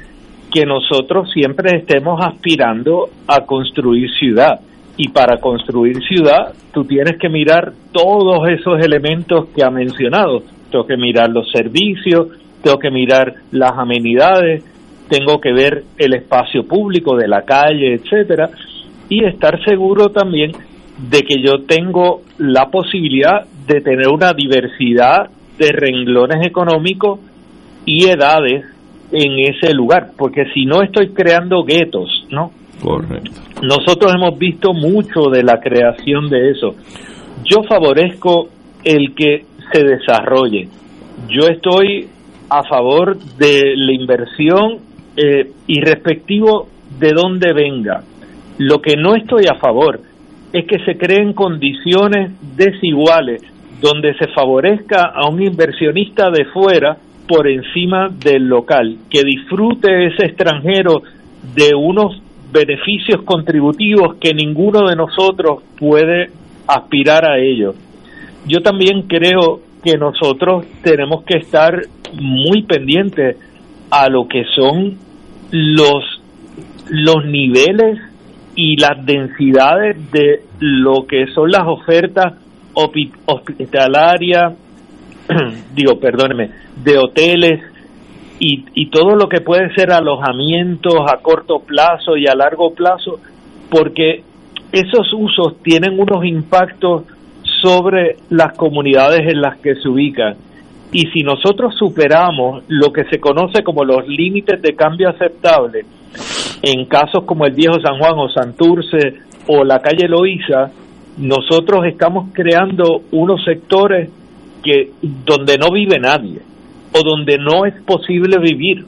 que 0.53 0.67
nosotros 0.67 1.31
siempre 1.33 1.79
estemos 1.79 2.21
aspirando 2.23 3.09
a 3.27 3.45
construir 3.47 4.11
ciudad. 4.19 4.61
Y 4.97 5.09
para 5.09 5.39
construir 5.39 5.97
ciudad 6.03 6.53
tú 6.73 6.85
tienes 6.85 7.17
que 7.19 7.29
mirar 7.29 7.73
todos 7.93 8.47
esos 8.49 8.79
elementos 8.85 9.49
que 9.57 9.65
ha 9.65 9.71
mencionado 9.71 10.43
tengo 10.71 10.87
que 10.87 10.97
mirar 10.97 11.31
los 11.31 11.51
servicios, 11.51 12.29
tengo 12.63 12.79
que 12.79 12.91
mirar 12.91 13.35
las 13.51 13.73
amenidades, 13.73 14.65
tengo 15.09 15.41
que 15.41 15.53
ver 15.53 15.85
el 15.99 16.15
espacio 16.15 16.67
público 16.67 17.17
de 17.17 17.29
la 17.29 17.43
calle, 17.43 17.95
etcétera, 17.95 18.51
y 19.09 19.25
estar 19.25 19.63
seguro 19.65 20.11
también 20.11 20.53
de 21.11 21.23
que 21.23 21.43
yo 21.43 21.65
tengo 21.67 22.23
la 22.39 22.71
posibilidad 22.71 23.47
de 23.67 23.81
tener 23.81 24.09
una 24.09 24.33
diversidad 24.33 25.31
de 25.59 25.73
renglones 25.73 26.47
económicos 26.47 27.21
y 27.85 28.05
edades 28.05 28.65
en 29.13 29.39
ese 29.39 29.75
lugar, 29.75 30.13
porque 30.17 30.45
si 30.55 30.65
no 30.65 30.83
estoy 30.83 31.09
creando 31.09 31.65
guetos, 31.65 32.27
¿no? 32.31 32.53
Correcto. 32.81 33.31
Nosotros 33.63 34.13
hemos 34.15 34.39
visto 34.39 34.73
mucho 34.73 35.29
de 35.31 35.43
la 35.43 35.61
creación 35.61 36.29
de 36.31 36.51
eso. 36.51 36.77
Yo 37.45 37.63
favorezco 37.69 38.49
el 38.85 39.15
que 39.15 39.45
se 39.73 39.85
desarrolle. 39.85 40.69
Yo 41.29 41.47
estoy 41.49 42.09
a 42.49 42.65
favor 42.65 43.17
de 43.17 43.75
la 43.77 43.93
inversión 43.93 44.79
eh, 45.17 45.51
y 45.67 45.81
respectivo 45.81 46.69
de 46.99 47.13
dónde 47.13 47.53
venga. 47.53 48.03
Lo 48.59 48.81
que 48.81 48.97
no 48.97 49.15
estoy 49.15 49.45
a 49.51 49.59
favor 49.59 50.01
es 50.53 50.67
que 50.67 50.85
se 50.85 50.99
creen 50.99 51.33
condiciones 51.33 52.33
desiguales 52.57 53.43
donde 53.81 54.15
se 54.15 54.27
favorezca 54.29 55.13
a 55.15 55.29
un 55.29 55.43
inversionista 55.43 56.31
de 56.31 56.45
fuera 56.47 56.97
por 57.27 57.49
encima 57.49 58.09
del 58.09 58.49
local, 58.49 58.99
que 59.09 59.23
disfrute 59.23 60.09
ese 60.09 60.27
extranjero 60.27 61.03
de 61.55 61.75
unos 61.75 62.21
beneficios 62.53 63.23
contributivos 63.23 64.17
que 64.17 64.35
ninguno 64.35 64.89
de 64.89 64.97
nosotros 64.97 65.63
puede 65.79 66.31
aspirar 66.67 67.25
a 67.25 67.39
ellos 67.39 67.77
yo 68.47 68.63
también 68.63 69.03
creo 69.03 69.61
que 69.83 69.97
nosotros 69.97 70.67
tenemos 70.83 71.25
que 71.25 71.39
estar 71.39 71.81
muy 72.15 72.63
pendientes 72.63 73.37
a 73.91 74.09
lo 74.09 74.29
que 74.29 74.45
son 74.55 74.99
los 75.51 76.21
los 76.89 77.25
niveles 77.25 77.99
y 78.57 78.77
las 78.77 79.05
densidades 79.07 80.11
de 80.11 80.43
lo 80.59 81.07
que 81.07 81.27
son 81.29 81.51
las 81.51 81.67
ofertas 81.67 82.35
hospitalarias, 82.75 84.55
digo, 85.75 85.99
perdóneme, 86.01 86.51
de 86.83 86.99
hoteles 86.99 87.61
y, 88.39 88.65
y 88.75 88.91
todo 88.91 89.17
lo 89.17 89.29
que 89.29 89.41
puede 89.41 89.73
ser 89.75 89.93
alojamientos 89.93 90.95
a 91.07 91.19
corto 91.19 91.61
plazo 91.61 92.17
y 92.17 92.27
a 92.27 92.35
largo 92.35 92.75
plazo, 92.75 93.21
porque 93.71 94.25
esos 94.73 95.13
usos 95.13 95.63
tienen 95.63 95.99
unos 95.99 96.25
impactos 96.25 97.05
sobre 97.63 98.17
las 98.31 98.57
comunidades 98.57 99.21
en 99.29 99.41
las 99.41 99.59
que 99.59 99.75
se 99.77 99.89
ubican. 99.89 100.37
Y 100.93 101.07
si 101.13 101.21
nosotros 101.23 101.75
superamos 101.79 102.65
lo 102.69 102.93
que 102.93 103.05
se 103.05 103.21
conoce 103.21 103.63
como 103.63 103.85
los 103.85 104.07
límites 104.09 104.61
de 104.61 104.75
cambio 104.75 105.09
aceptable, 105.09 105.85
en 106.63 106.87
casos 106.87 107.25
como 107.25 107.47
el 107.47 107.55
Viejo 107.55 107.81
San 107.81 107.99
Juan 107.99 108.15
o 108.17 108.29
Santurce 108.29 109.15
o 109.47 109.65
la 109.65 109.79
calle 109.79 110.09
Loíza, 110.09 110.71
nosotros 111.19 111.87
estamos 111.87 112.31
creando 112.33 113.03
unos 113.13 113.45
sectores 113.45 114.11
que 114.63 114.91
donde 115.25 115.57
no 115.59 115.71
vive 115.73 115.99
nadie 115.99 116.41
o 116.93 117.03
donde 117.03 117.39
no 117.39 117.67
es 117.67 117.75
posible 117.83 118.39
vivir. 118.39 118.85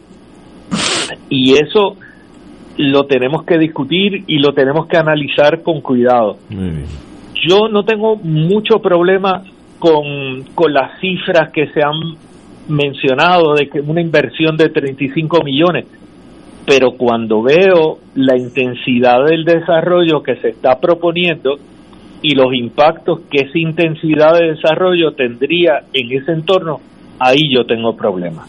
Y 1.28 1.54
eso 1.54 1.96
lo 2.78 3.04
tenemos 3.04 3.44
que 3.44 3.58
discutir 3.58 4.24
y 4.26 4.38
lo 4.38 4.52
tenemos 4.54 4.86
que 4.86 4.96
analizar 4.96 5.62
con 5.62 5.80
cuidado. 5.80 6.38
Yo 7.46 7.68
no 7.68 7.84
tengo 7.84 8.16
mucho 8.16 8.78
problema 8.80 9.42
con, 9.78 10.44
con 10.54 10.72
las 10.72 11.00
cifras 11.00 11.50
que 11.52 11.66
se 11.68 11.82
han 11.82 12.16
mencionado 12.68 13.54
de 13.54 13.68
que 13.68 13.80
una 13.80 14.00
inversión 14.00 14.56
de 14.56 14.68
35 14.68 15.42
millones, 15.42 15.86
pero 16.66 16.92
cuando 16.92 17.42
veo 17.42 17.98
la 18.14 18.36
intensidad 18.36 19.24
del 19.28 19.44
desarrollo 19.44 20.22
que 20.22 20.36
se 20.36 20.50
está 20.50 20.78
proponiendo 20.78 21.56
y 22.22 22.34
los 22.36 22.54
impactos 22.54 23.22
que 23.28 23.46
esa 23.46 23.58
intensidad 23.58 24.38
de 24.38 24.52
desarrollo 24.52 25.12
tendría 25.12 25.80
en 25.92 26.12
ese 26.12 26.32
entorno, 26.32 26.80
ahí 27.18 27.52
yo 27.52 27.64
tengo 27.64 27.96
problemas. 27.96 28.48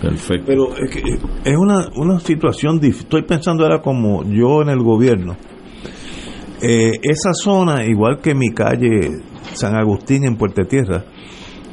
Perfecto. 0.00 0.44
Pero 0.46 0.76
es, 0.76 0.90
que 0.90 1.00
es 1.44 1.56
una, 1.56 1.88
una 1.96 2.20
situación, 2.20 2.78
estoy 2.82 3.22
pensando 3.22 3.64
ahora 3.64 3.80
como 3.80 4.22
yo 4.24 4.62
en 4.62 4.68
el 4.68 4.78
gobierno. 4.78 5.36
Eh, 6.60 6.98
esa 7.02 7.32
zona, 7.32 7.84
igual 7.84 8.20
que 8.20 8.34
mi 8.34 8.50
calle 8.50 9.22
San 9.54 9.76
Agustín 9.76 10.24
en 10.24 10.36
Puerto 10.36 10.62
Tierra, 10.64 11.04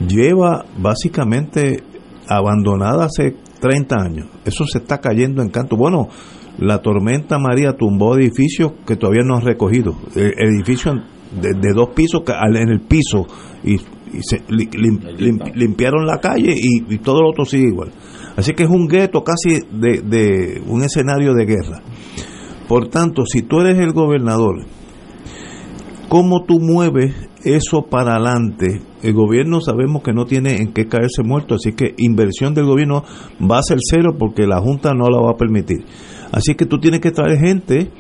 lleva 0.05 0.65
básicamente 0.77 1.83
abandonada 2.27 3.05
hace 3.05 3.35
30 3.59 3.95
años. 3.95 4.27
Eso 4.45 4.65
se 4.65 4.79
está 4.79 4.99
cayendo 4.99 5.41
en 5.41 5.49
canto. 5.49 5.75
Bueno, 5.75 6.09
la 6.57 6.81
tormenta 6.81 7.39
María 7.39 7.73
tumbó 7.73 8.15
edificios 8.15 8.73
que 8.85 8.95
todavía 8.95 9.23
no 9.23 9.35
han 9.35 9.41
recogido. 9.41 9.95
Eh, 10.15 10.33
edificios 10.37 10.97
de, 11.41 11.73
dos 11.73 11.89
pisos 11.95 12.21
en 12.27 12.69
el 12.69 12.81
piso 12.81 13.27
y, 13.63 13.77
se 14.21 14.41
limpiaron 14.47 16.05
la 16.05 16.19
calle 16.19 16.55
y, 16.55 16.93
y, 16.93 16.97
todo 16.99 17.21
lo 17.21 17.29
otro 17.31 17.43
sigue 17.43 17.67
igual. 17.67 17.91
Así 18.37 18.53
que 18.53 18.63
es 18.63 18.69
un 18.69 18.87
gueto 18.87 19.23
casi 19.23 19.59
de, 19.71 20.01
de 20.01 20.61
un 20.67 20.83
escenario 20.83 21.33
de 21.33 21.45
guerra. 21.45 21.81
Por 22.67 22.87
tanto, 22.87 23.23
si 23.25 23.43
tú 23.43 23.59
eres 23.61 23.77
el 23.77 23.93
gobernador, 23.93 24.65
¿cómo 26.09 26.45
tú 26.45 26.59
mueves 26.59 27.13
eso 27.43 27.83
para 27.89 28.15
adelante? 28.15 28.81
El 29.03 29.13
gobierno 29.13 29.61
sabemos 29.61 30.01
que 30.01 30.13
no 30.13 30.25
tiene 30.25 30.57
en 30.57 30.73
qué 30.73 30.87
caerse 30.87 31.21
muerto, 31.23 31.55
así 31.55 31.73
que 31.73 31.93
inversión 31.97 32.55
del 32.55 32.65
gobierno 32.65 33.03
va 33.39 33.59
a 33.59 33.63
ser 33.63 33.77
cero 33.79 34.15
porque 34.17 34.47
la 34.47 34.61
Junta 34.61 34.93
no 34.93 35.09
la 35.09 35.21
va 35.21 35.31
a 35.31 35.37
permitir. 35.37 35.85
Así 36.31 36.55
que 36.55 36.65
tú 36.65 36.79
tienes 36.79 37.01
que 37.01 37.11
traer 37.11 37.37
gente 37.37 37.91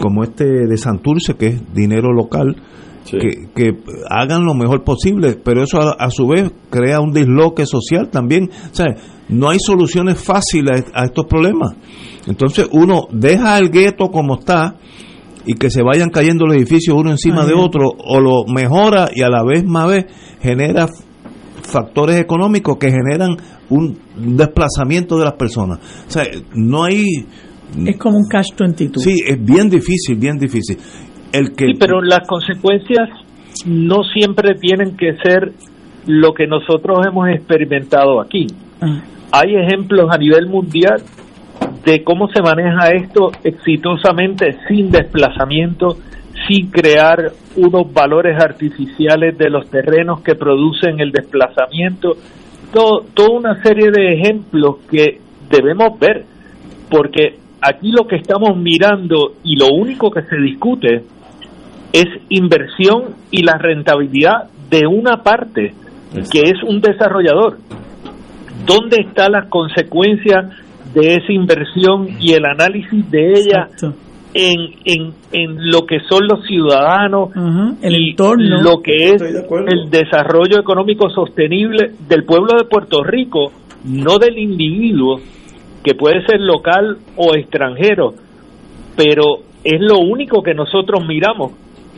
como 0.00 0.24
este 0.24 0.44
de 0.44 0.76
Santurce, 0.78 1.34
que 1.34 1.46
es 1.48 1.74
dinero 1.74 2.12
local, 2.12 2.56
que, 3.04 3.76
hagan 4.08 4.44
lo 4.44 4.54
mejor 4.54 4.84
posible, 4.84 5.36
pero 5.42 5.62
eso 5.62 5.78
a, 5.80 6.10
su 6.10 6.26
vez 6.28 6.50
crea 6.70 7.00
un 7.00 7.12
disloque 7.12 7.66
social 7.66 8.08
también. 8.08 8.50
O 8.70 8.74
sea, 8.74 8.86
no 9.28 9.50
hay 9.50 9.58
soluciones 9.58 10.18
fáciles 10.18 10.84
a 10.94 11.04
estos 11.04 11.26
problemas. 11.26 11.74
Entonces 12.26 12.68
uno 12.72 13.06
deja 13.10 13.58
el 13.58 13.70
gueto 13.70 14.08
como 14.08 14.38
está 14.38 14.76
y 15.46 15.54
que 15.54 15.70
se 15.70 15.82
vayan 15.82 16.10
cayendo 16.10 16.46
los 16.46 16.56
edificios 16.56 16.96
uno 16.96 17.10
encima 17.10 17.46
de 17.46 17.54
otro, 17.54 17.88
o 17.96 18.20
lo 18.20 18.44
mejora 18.46 19.10
y 19.14 19.22
a 19.22 19.28
la 19.28 19.42
vez 19.42 19.64
más 19.64 19.88
vez 19.88 20.06
genera 20.40 20.86
factores 21.62 22.20
económicos 22.20 22.76
que 22.76 22.90
generan 22.90 23.36
un 23.70 23.98
desplazamiento 24.16 25.18
de 25.18 25.24
las 25.24 25.34
personas. 25.34 25.78
O 26.06 26.10
sea, 26.10 26.24
no 26.54 26.84
hay 26.84 27.04
es 27.86 27.96
como 27.98 28.18
un 28.18 28.26
cash 28.26 28.48
22. 28.58 29.02
Sí, 29.02 29.14
es 29.24 29.42
bien 29.42 29.68
difícil, 29.68 30.16
bien 30.16 30.38
difícil. 30.38 30.76
El 31.32 31.54
que... 31.54 31.66
Sí, 31.66 31.74
pero 31.78 32.02
las 32.02 32.26
consecuencias 32.26 33.08
no 33.66 34.04
siempre 34.04 34.54
tienen 34.54 34.96
que 34.96 35.16
ser 35.22 35.52
lo 36.06 36.32
que 36.32 36.46
nosotros 36.46 37.06
hemos 37.06 37.28
experimentado 37.28 38.20
aquí. 38.20 38.46
Ah. 38.80 39.02
Hay 39.32 39.54
ejemplos 39.54 40.08
a 40.10 40.18
nivel 40.18 40.46
mundial 40.46 41.02
de 41.84 42.02
cómo 42.02 42.28
se 42.28 42.42
maneja 42.42 42.90
esto 42.90 43.30
exitosamente 43.44 44.58
sin 44.68 44.90
desplazamiento, 44.90 45.96
sin 46.48 46.70
crear 46.70 47.32
unos 47.56 47.92
valores 47.92 48.42
artificiales 48.42 49.36
de 49.38 49.50
los 49.50 49.68
terrenos 49.70 50.22
que 50.22 50.34
producen 50.34 51.00
el 51.00 51.12
desplazamiento. 51.12 52.16
Todo, 52.72 53.04
toda 53.14 53.30
una 53.30 53.62
serie 53.62 53.90
de 53.90 54.14
ejemplos 54.14 54.76
que 54.90 55.20
debemos 55.50 55.98
ver, 55.98 56.24
porque 56.90 57.36
aquí 57.60 57.92
lo 57.92 58.06
que 58.06 58.16
estamos 58.16 58.56
mirando 58.56 59.34
y 59.44 59.56
lo 59.56 59.68
único 59.68 60.10
que 60.10 60.22
se 60.22 60.36
discute 60.36 61.04
es 61.92 62.06
inversión 62.28 63.14
y 63.30 63.42
la 63.42 63.58
rentabilidad 63.58 64.48
de 64.70 64.86
una 64.86 65.22
parte 65.22 65.74
que 66.32 66.40
es 66.40 66.62
un 66.66 66.80
desarrollador. 66.80 67.58
¿Dónde 68.66 68.98
están 69.06 69.32
las 69.32 69.48
consecuencias 69.48 70.46
de 70.94 71.14
esa 71.14 71.32
inversión 71.32 72.08
y 72.20 72.32
el 72.32 72.44
análisis 72.44 73.10
de 73.10 73.32
ella 73.32 73.68
en, 74.34 74.74
en, 74.84 75.12
en, 75.32 75.70
lo 75.70 75.86
que 75.86 76.00
son 76.08 76.26
los 76.28 76.46
ciudadanos, 76.46 77.30
el 77.82 77.96
y 77.96 78.10
entorno, 78.10 78.60
lo 78.62 78.80
que 78.80 79.10
es 79.10 79.22
el 79.22 79.90
desarrollo 79.90 80.60
económico 80.60 81.10
sostenible 81.10 81.92
del 82.08 82.24
pueblo 82.24 82.56
de 82.56 82.64
Puerto 82.64 83.02
Rico, 83.02 83.52
no 83.84 84.18
del 84.18 84.38
individuo, 84.38 85.20
que 85.82 85.94
puede 85.94 86.24
ser 86.26 86.40
local 86.40 86.98
o 87.16 87.34
extranjero, 87.34 88.14
pero 88.96 89.38
es 89.64 89.80
lo 89.80 89.98
único 89.98 90.42
que 90.42 90.54
nosotros 90.54 91.04
miramos. 91.06 91.52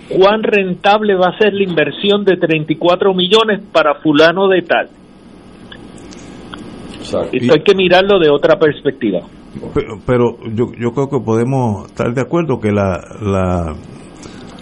¿Cuán 0.08 0.42
rentable 0.42 1.14
va 1.14 1.28
a 1.28 1.38
ser 1.38 1.52
la 1.54 1.62
inversión 1.62 2.24
de 2.24 2.36
34 2.36 3.14
millones 3.14 3.62
para 3.72 3.94
fulano 3.96 4.48
de 4.48 4.62
tal? 4.62 4.88
Esto 7.32 7.54
hay 7.54 7.62
que 7.62 7.74
mirarlo 7.74 8.18
de 8.18 8.30
otra 8.30 8.58
perspectiva. 8.58 9.20
Pero, 9.74 9.98
pero 10.06 10.38
yo, 10.54 10.72
yo 10.78 10.92
creo 10.92 11.08
que 11.10 11.18
podemos 11.24 11.86
estar 11.86 12.12
de 12.14 12.20
acuerdo 12.20 12.58
que 12.58 12.72
la, 12.72 12.98
la 13.20 13.74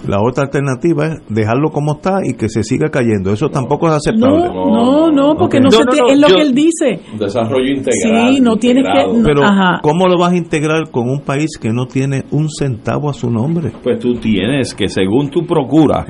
la 0.06 0.20
otra 0.22 0.44
alternativa 0.44 1.06
es 1.06 1.18
dejarlo 1.28 1.70
como 1.70 1.96
está 1.96 2.20
y 2.24 2.34
que 2.34 2.48
se 2.48 2.62
siga 2.62 2.88
cayendo. 2.90 3.32
Eso 3.32 3.48
tampoco 3.48 3.88
es 3.88 3.94
aceptable. 3.94 4.48
No, 4.48 5.10
no, 5.10 5.34
porque 5.36 5.60
no, 5.60 5.70
se 5.70 5.82
es 5.82 6.18
lo 6.18 6.26
que 6.26 6.40
él 6.40 6.54
dice. 6.54 7.00
Desarrollo 7.18 7.68
integral. 7.68 8.34
Sí, 8.34 8.40
no 8.40 8.56
tiene 8.56 8.82
que. 8.82 9.22
Pero, 9.22 9.42
¿cómo 9.82 10.06
lo 10.06 10.18
vas 10.18 10.32
a 10.32 10.36
integrar 10.36 10.90
con 10.90 11.08
un 11.08 11.20
país 11.20 11.58
que 11.60 11.70
no 11.70 11.86
tiene 11.86 12.24
un 12.30 12.48
centavo 12.48 13.10
a 13.10 13.12
su 13.12 13.30
nombre? 13.30 13.72
Pues 13.82 13.98
tú 13.98 14.14
tienes 14.14 14.74
que, 14.74 14.88
según 14.88 15.30
tu 15.30 15.44
procura, 15.46 16.06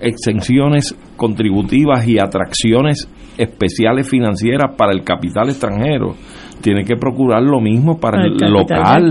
exenciones 0.00 0.96
contributivas 1.16 2.06
y 2.08 2.18
atracciones 2.18 3.08
especiales 3.36 4.08
financieras 4.08 4.74
para 4.76 4.92
el 4.92 5.02
capital 5.04 5.48
extranjero. 5.48 6.14
Tienes 6.60 6.86
que 6.86 6.96
procurar 6.96 7.42
lo 7.42 7.60
mismo 7.60 7.98
para, 7.98 8.22
el, 8.24 8.36
local 8.50 9.10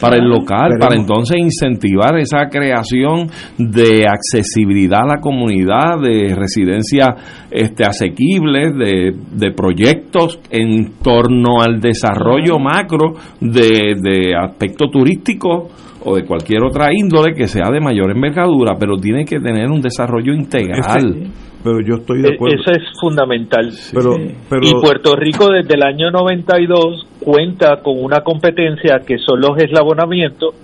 para 0.00 0.16
el 0.16 0.28
local, 0.28 0.72
para 0.78 0.96
entonces 0.96 1.38
incentivar 1.38 2.18
esa 2.18 2.48
creación 2.50 3.28
de 3.58 4.06
accesibilidad 4.06 5.00
a 5.02 5.16
la 5.16 5.20
comunidad, 5.20 6.00
de 6.02 6.34
residencias 6.34 7.08
este, 7.50 7.84
asequibles, 7.84 8.74
de, 8.76 9.14
de 9.32 9.52
proyectos 9.52 10.38
en 10.50 10.94
torno 11.02 11.62
al 11.62 11.80
desarrollo 11.80 12.58
macro 12.58 13.14
de, 13.40 13.94
de 14.00 14.34
aspecto 14.36 14.88
turístico 14.90 15.68
o 16.04 16.14
de 16.14 16.24
cualquier 16.24 16.62
otra 16.62 16.88
índole 16.92 17.34
que 17.34 17.48
sea 17.48 17.70
de 17.70 17.80
mayor 17.80 18.12
envergadura, 18.12 18.74
pero 18.78 18.96
tiene 18.96 19.24
que 19.24 19.40
tener 19.40 19.68
un 19.70 19.80
desarrollo 19.80 20.32
integral. 20.32 21.32
Pero 21.66 21.80
yo 21.80 21.96
estoy 21.96 22.22
de 22.22 22.28
e-, 22.28 22.34
acuerdo. 22.34 22.60
Eso 22.60 22.70
es 22.70 23.00
fundamental. 23.00 23.72
Pero, 23.92 24.14
y 24.62 24.72
Puerto 24.80 25.16
Rico 25.16 25.50
desde 25.50 25.74
el 25.74 25.82
año 25.82 26.12
92 26.12 27.06
cuenta 27.20 27.82
con 27.82 28.02
una 28.02 28.20
competencia 28.20 29.00
que 29.04 29.18
son 29.18 29.40
los 29.40 29.58
eslabonamientos 29.58 30.54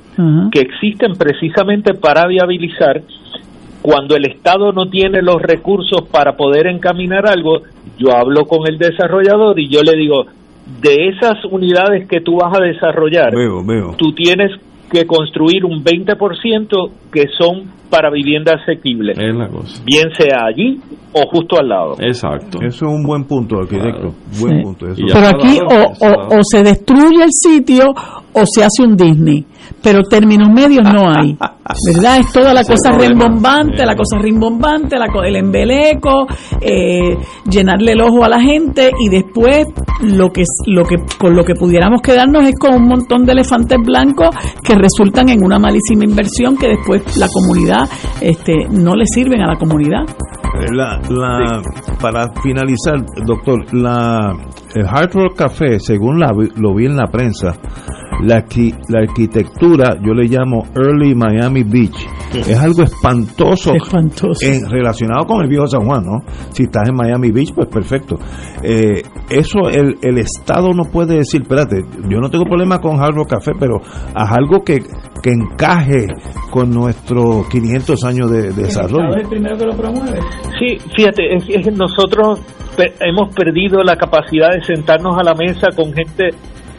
que 0.52 0.60
existen 0.60 1.14
precisamente 1.14 1.94
para 1.94 2.26
viabilizar 2.26 3.00
cuando 3.80 4.14
el 4.14 4.26
Estado 4.26 4.70
no 4.70 4.90
tiene 4.90 5.22
los 5.22 5.40
recursos 5.40 6.02
para 6.12 6.36
poder 6.36 6.66
encaminar 6.66 7.26
algo, 7.26 7.62
yo 7.98 8.14
hablo 8.14 8.44
con 8.44 8.68
el 8.68 8.78
desarrollador 8.78 9.58
y 9.58 9.68
yo 9.68 9.82
le 9.82 9.96
digo, 9.96 10.26
de 10.82 11.08
esas 11.08 11.42
unidades 11.50 12.06
que 12.08 12.20
tú 12.20 12.36
vas 12.36 12.56
a 12.56 12.62
desarrollar, 12.62 13.32
tú 13.96 14.12
tienes 14.12 14.52
que 14.90 15.06
construir 15.06 15.64
un 15.64 15.82
20% 15.82 16.90
que 17.10 17.24
son 17.38 17.64
para 17.93 18.10
vivienda 18.10 18.55
asequible. 18.55 19.12
Bien 19.85 20.09
sea 20.19 20.47
allí 20.47 20.81
o 21.12 21.28
justo 21.31 21.60
al 21.60 21.69
lado. 21.69 21.94
Exacto. 22.01 22.59
Eso 22.62 22.86
es 22.86 22.90
un 22.90 23.02
buen 23.02 23.24
punto, 23.24 23.59
arquitecto. 23.59 24.14
Buen 24.40 24.62
punto. 24.62 24.86
Pero 24.97 25.28
aquí 25.28 25.59
o, 25.60 26.36
o, 26.36 26.40
se 26.43 26.62
destruye 26.62 27.23
el 27.23 27.31
sitio 27.31 27.85
o 28.35 28.44
se 28.47 28.64
hace 28.64 28.82
un 28.82 28.97
Disney, 28.97 29.44
pero 29.82 30.02
términos 30.05 30.48
medios 30.48 30.82
no 30.90 31.10
hay, 31.10 31.36
¿verdad? 31.94 32.20
Es 32.20 32.32
toda 32.32 32.55
la 32.55 32.64
cosa 32.64 32.93
rimbombante, 32.93 33.85
la 33.85 33.94
cosa 33.94 34.16
rimbombante, 34.19 34.97
la, 34.97 35.06
el 35.27 35.36
embeleco, 35.36 36.27
eh, 36.62 37.14
llenarle 37.51 37.93
el 37.93 38.01
ojo 38.01 38.24
a 38.24 38.28
la 38.31 38.40
gente 38.40 38.90
y 38.98 39.10
después 39.10 39.66
lo 40.02 40.31
que, 40.31 40.44
lo 40.66 40.85
que 40.85 40.97
con 41.19 41.36
lo 41.36 41.44
que 41.44 41.55
pudiéramos 41.55 42.01
quedarnos 42.01 42.44
es 42.44 42.59
con 42.59 42.74
un 42.74 42.89
montón 42.89 43.27
de 43.27 43.32
elefantes 43.32 43.78
blancos 43.85 44.31
que 44.64 44.74
resultan 44.77 45.28
en 45.28 45.44
una 45.44 45.59
malísima 45.59 46.05
inversión 46.05 46.56
que 46.56 46.69
después 46.69 47.19
la 47.19 47.28
comunidad 47.28 47.81
este, 48.20 48.66
no 48.70 48.94
le 48.94 49.04
sirven 49.06 49.42
a 49.42 49.48
la 49.48 49.56
comunidad. 49.56 50.04
La, 50.70 51.00
la, 51.09 51.62
Para 52.00 52.26
finalizar, 52.42 53.04
doctor, 53.26 53.72
la, 53.72 54.36
el 54.74 54.86
Hard 54.86 55.12
Rock 55.14 55.36
Café, 55.36 55.78
según 55.80 56.20
la, 56.20 56.32
lo 56.56 56.74
vi 56.74 56.86
en 56.86 56.96
la 56.96 57.06
prensa, 57.06 57.54
la, 58.20 58.44
la 58.89 58.98
arquitectura, 59.01 59.97
yo 60.01 60.12
le 60.12 60.28
llamo 60.28 60.66
Early 60.74 61.14
Miami 61.14 61.62
Beach, 61.62 62.06
es 62.34 62.59
algo 62.59 62.82
espantoso, 62.82 63.74
espantoso. 63.74 64.47
En, 64.47 64.68
relacionado 64.68 65.26
con 65.26 65.43
el 65.43 65.48
viejo 65.48 65.66
San 65.66 65.84
Juan, 65.86 66.05
¿no? 66.05 66.18
Si 66.51 66.64
estás 66.64 66.89
en 66.89 66.94
Miami 66.94 67.30
Beach, 67.30 67.52
pues 67.55 67.68
perfecto. 67.68 68.16
Eh, 68.62 69.02
eso 69.28 69.68
el, 69.68 69.97
el 70.02 70.18
Estado 70.18 70.72
no 70.72 70.84
puede 70.84 71.16
decir, 71.16 71.43
espérate, 71.43 71.82
yo 72.09 72.18
no 72.18 72.30
tengo 72.30 72.44
problema 72.44 72.78
con 72.78 73.01
Hard 73.01 73.14
Rock 73.14 73.30
Café, 73.30 73.52
pero 73.59 73.80
haz 74.14 74.32
algo 74.32 74.62
que, 74.64 74.80
que 75.22 75.30
encaje 75.30 76.06
con 76.51 76.70
nuestros 76.70 77.48
500 77.48 78.05
años 78.05 78.30
de, 78.30 78.52
desarrollo. 78.52 79.16
¿Es 79.16 79.22
el 79.24 79.28
primero 79.28 79.56
que 79.56 79.66
lo 79.66 79.76
promueve? 79.76 80.20
Sí, 80.59 80.78
fíjate, 80.97 81.34
es, 81.34 81.44
es 81.48 81.76
nosotros 81.76 82.40
hemos 83.01 83.34
perdido 83.34 83.82
la 83.82 83.97
capacidad 83.97 84.51
de 84.52 84.62
sentarnos 84.62 85.18
a 85.18 85.22
la 85.22 85.34
mesa 85.34 85.68
con 85.74 85.93
gente 85.93 86.30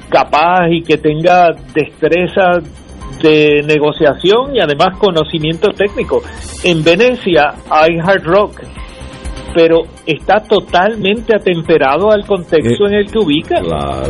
capaz 0.09 0.69
y 0.69 0.81
que 0.81 0.97
tenga 0.97 1.51
destreza 1.73 2.59
de 3.21 3.63
negociación 3.65 4.55
y 4.55 4.59
además 4.59 4.97
conocimiento 4.97 5.69
técnico. 5.71 6.21
En 6.63 6.83
Venecia 6.83 7.53
hay 7.69 7.97
hard 7.99 8.23
rock 8.23 8.61
pero 9.53 9.81
está 10.05 10.39
totalmente 10.39 11.35
atemperado 11.35 12.11
al 12.11 12.25
contexto 12.25 12.85
eh, 12.85 12.89
en 12.89 12.93
el 12.95 13.11
que 13.11 13.19
ubica. 13.19 13.61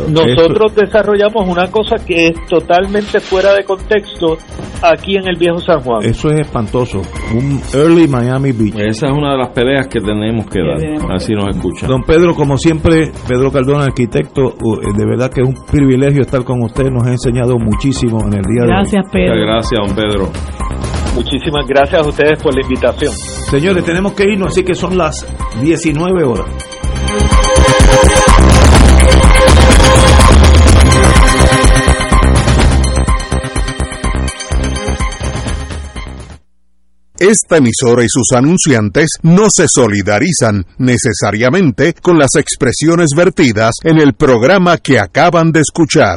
Nosotros 0.08 0.74
desarrollamos 0.74 1.48
una 1.48 1.70
cosa 1.70 1.96
que 2.04 2.28
es 2.28 2.46
totalmente 2.46 3.20
fuera 3.20 3.54
de 3.54 3.64
contexto 3.64 4.36
aquí 4.82 5.16
en 5.16 5.26
el 5.26 5.36
viejo 5.36 5.58
San 5.60 5.80
Juan. 5.80 6.02
Eso 6.04 6.28
es 6.28 6.40
espantoso. 6.40 7.02
Un 7.34 7.60
early 7.74 8.08
Miami 8.08 8.52
Beach. 8.52 8.74
Esa 8.76 9.06
es 9.06 9.12
una 9.12 9.32
de 9.32 9.38
las 9.38 9.48
peleas 9.48 9.86
que 9.88 10.00
tenemos 10.00 10.46
que 10.46 10.60
dar. 10.60 11.12
Así 11.12 11.32
nos 11.32 11.54
escuchan. 11.54 11.88
Don 11.88 12.02
Pedro, 12.02 12.34
como 12.34 12.56
siempre, 12.56 13.10
Pedro 13.28 13.50
Cardona, 13.50 13.84
arquitecto, 13.84 14.50
eh, 14.50 14.92
de 14.96 15.06
verdad 15.06 15.30
que 15.30 15.42
es 15.42 15.48
un 15.48 15.54
privilegio 15.70 16.22
estar 16.22 16.44
con 16.44 16.62
usted. 16.62 16.90
Nos 16.90 17.06
ha 17.06 17.12
enseñado 17.12 17.56
muchísimo 17.58 18.18
en 18.26 18.34
el 18.34 18.42
día 18.42 18.62
de 18.62 18.66
hoy. 18.66 18.68
Gracias, 18.68 19.04
Pedro. 19.12 19.40
gracias, 19.40 19.80
don 19.86 19.94
Pedro. 19.94 20.28
Muchísimas 21.14 21.66
gracias 21.66 22.04
a 22.04 22.08
ustedes 22.08 22.42
por 22.42 22.54
la 22.54 22.62
invitación. 22.62 23.12
Señores, 23.50 23.84
tenemos 23.84 24.12
que 24.14 24.24
irnos, 24.24 24.48
así 24.48 24.64
que 24.64 24.74
son 24.74 24.98
las 24.98 25.24
19 25.60 26.24
horas. 26.24 26.46
Esta 37.16 37.56
emisora 37.56 38.04
y 38.04 38.08
sus 38.08 38.36
anunciantes 38.36 39.06
no 39.22 39.48
se 39.48 39.66
solidarizan 39.66 40.66
necesariamente 40.78 41.94
con 41.94 42.18
las 42.18 42.34
expresiones 42.36 43.10
vertidas 43.16 43.70
en 43.82 43.98
el 43.98 44.14
programa 44.14 44.78
que 44.78 44.98
acaban 44.98 45.52
de 45.52 45.60
escuchar. 45.60 46.12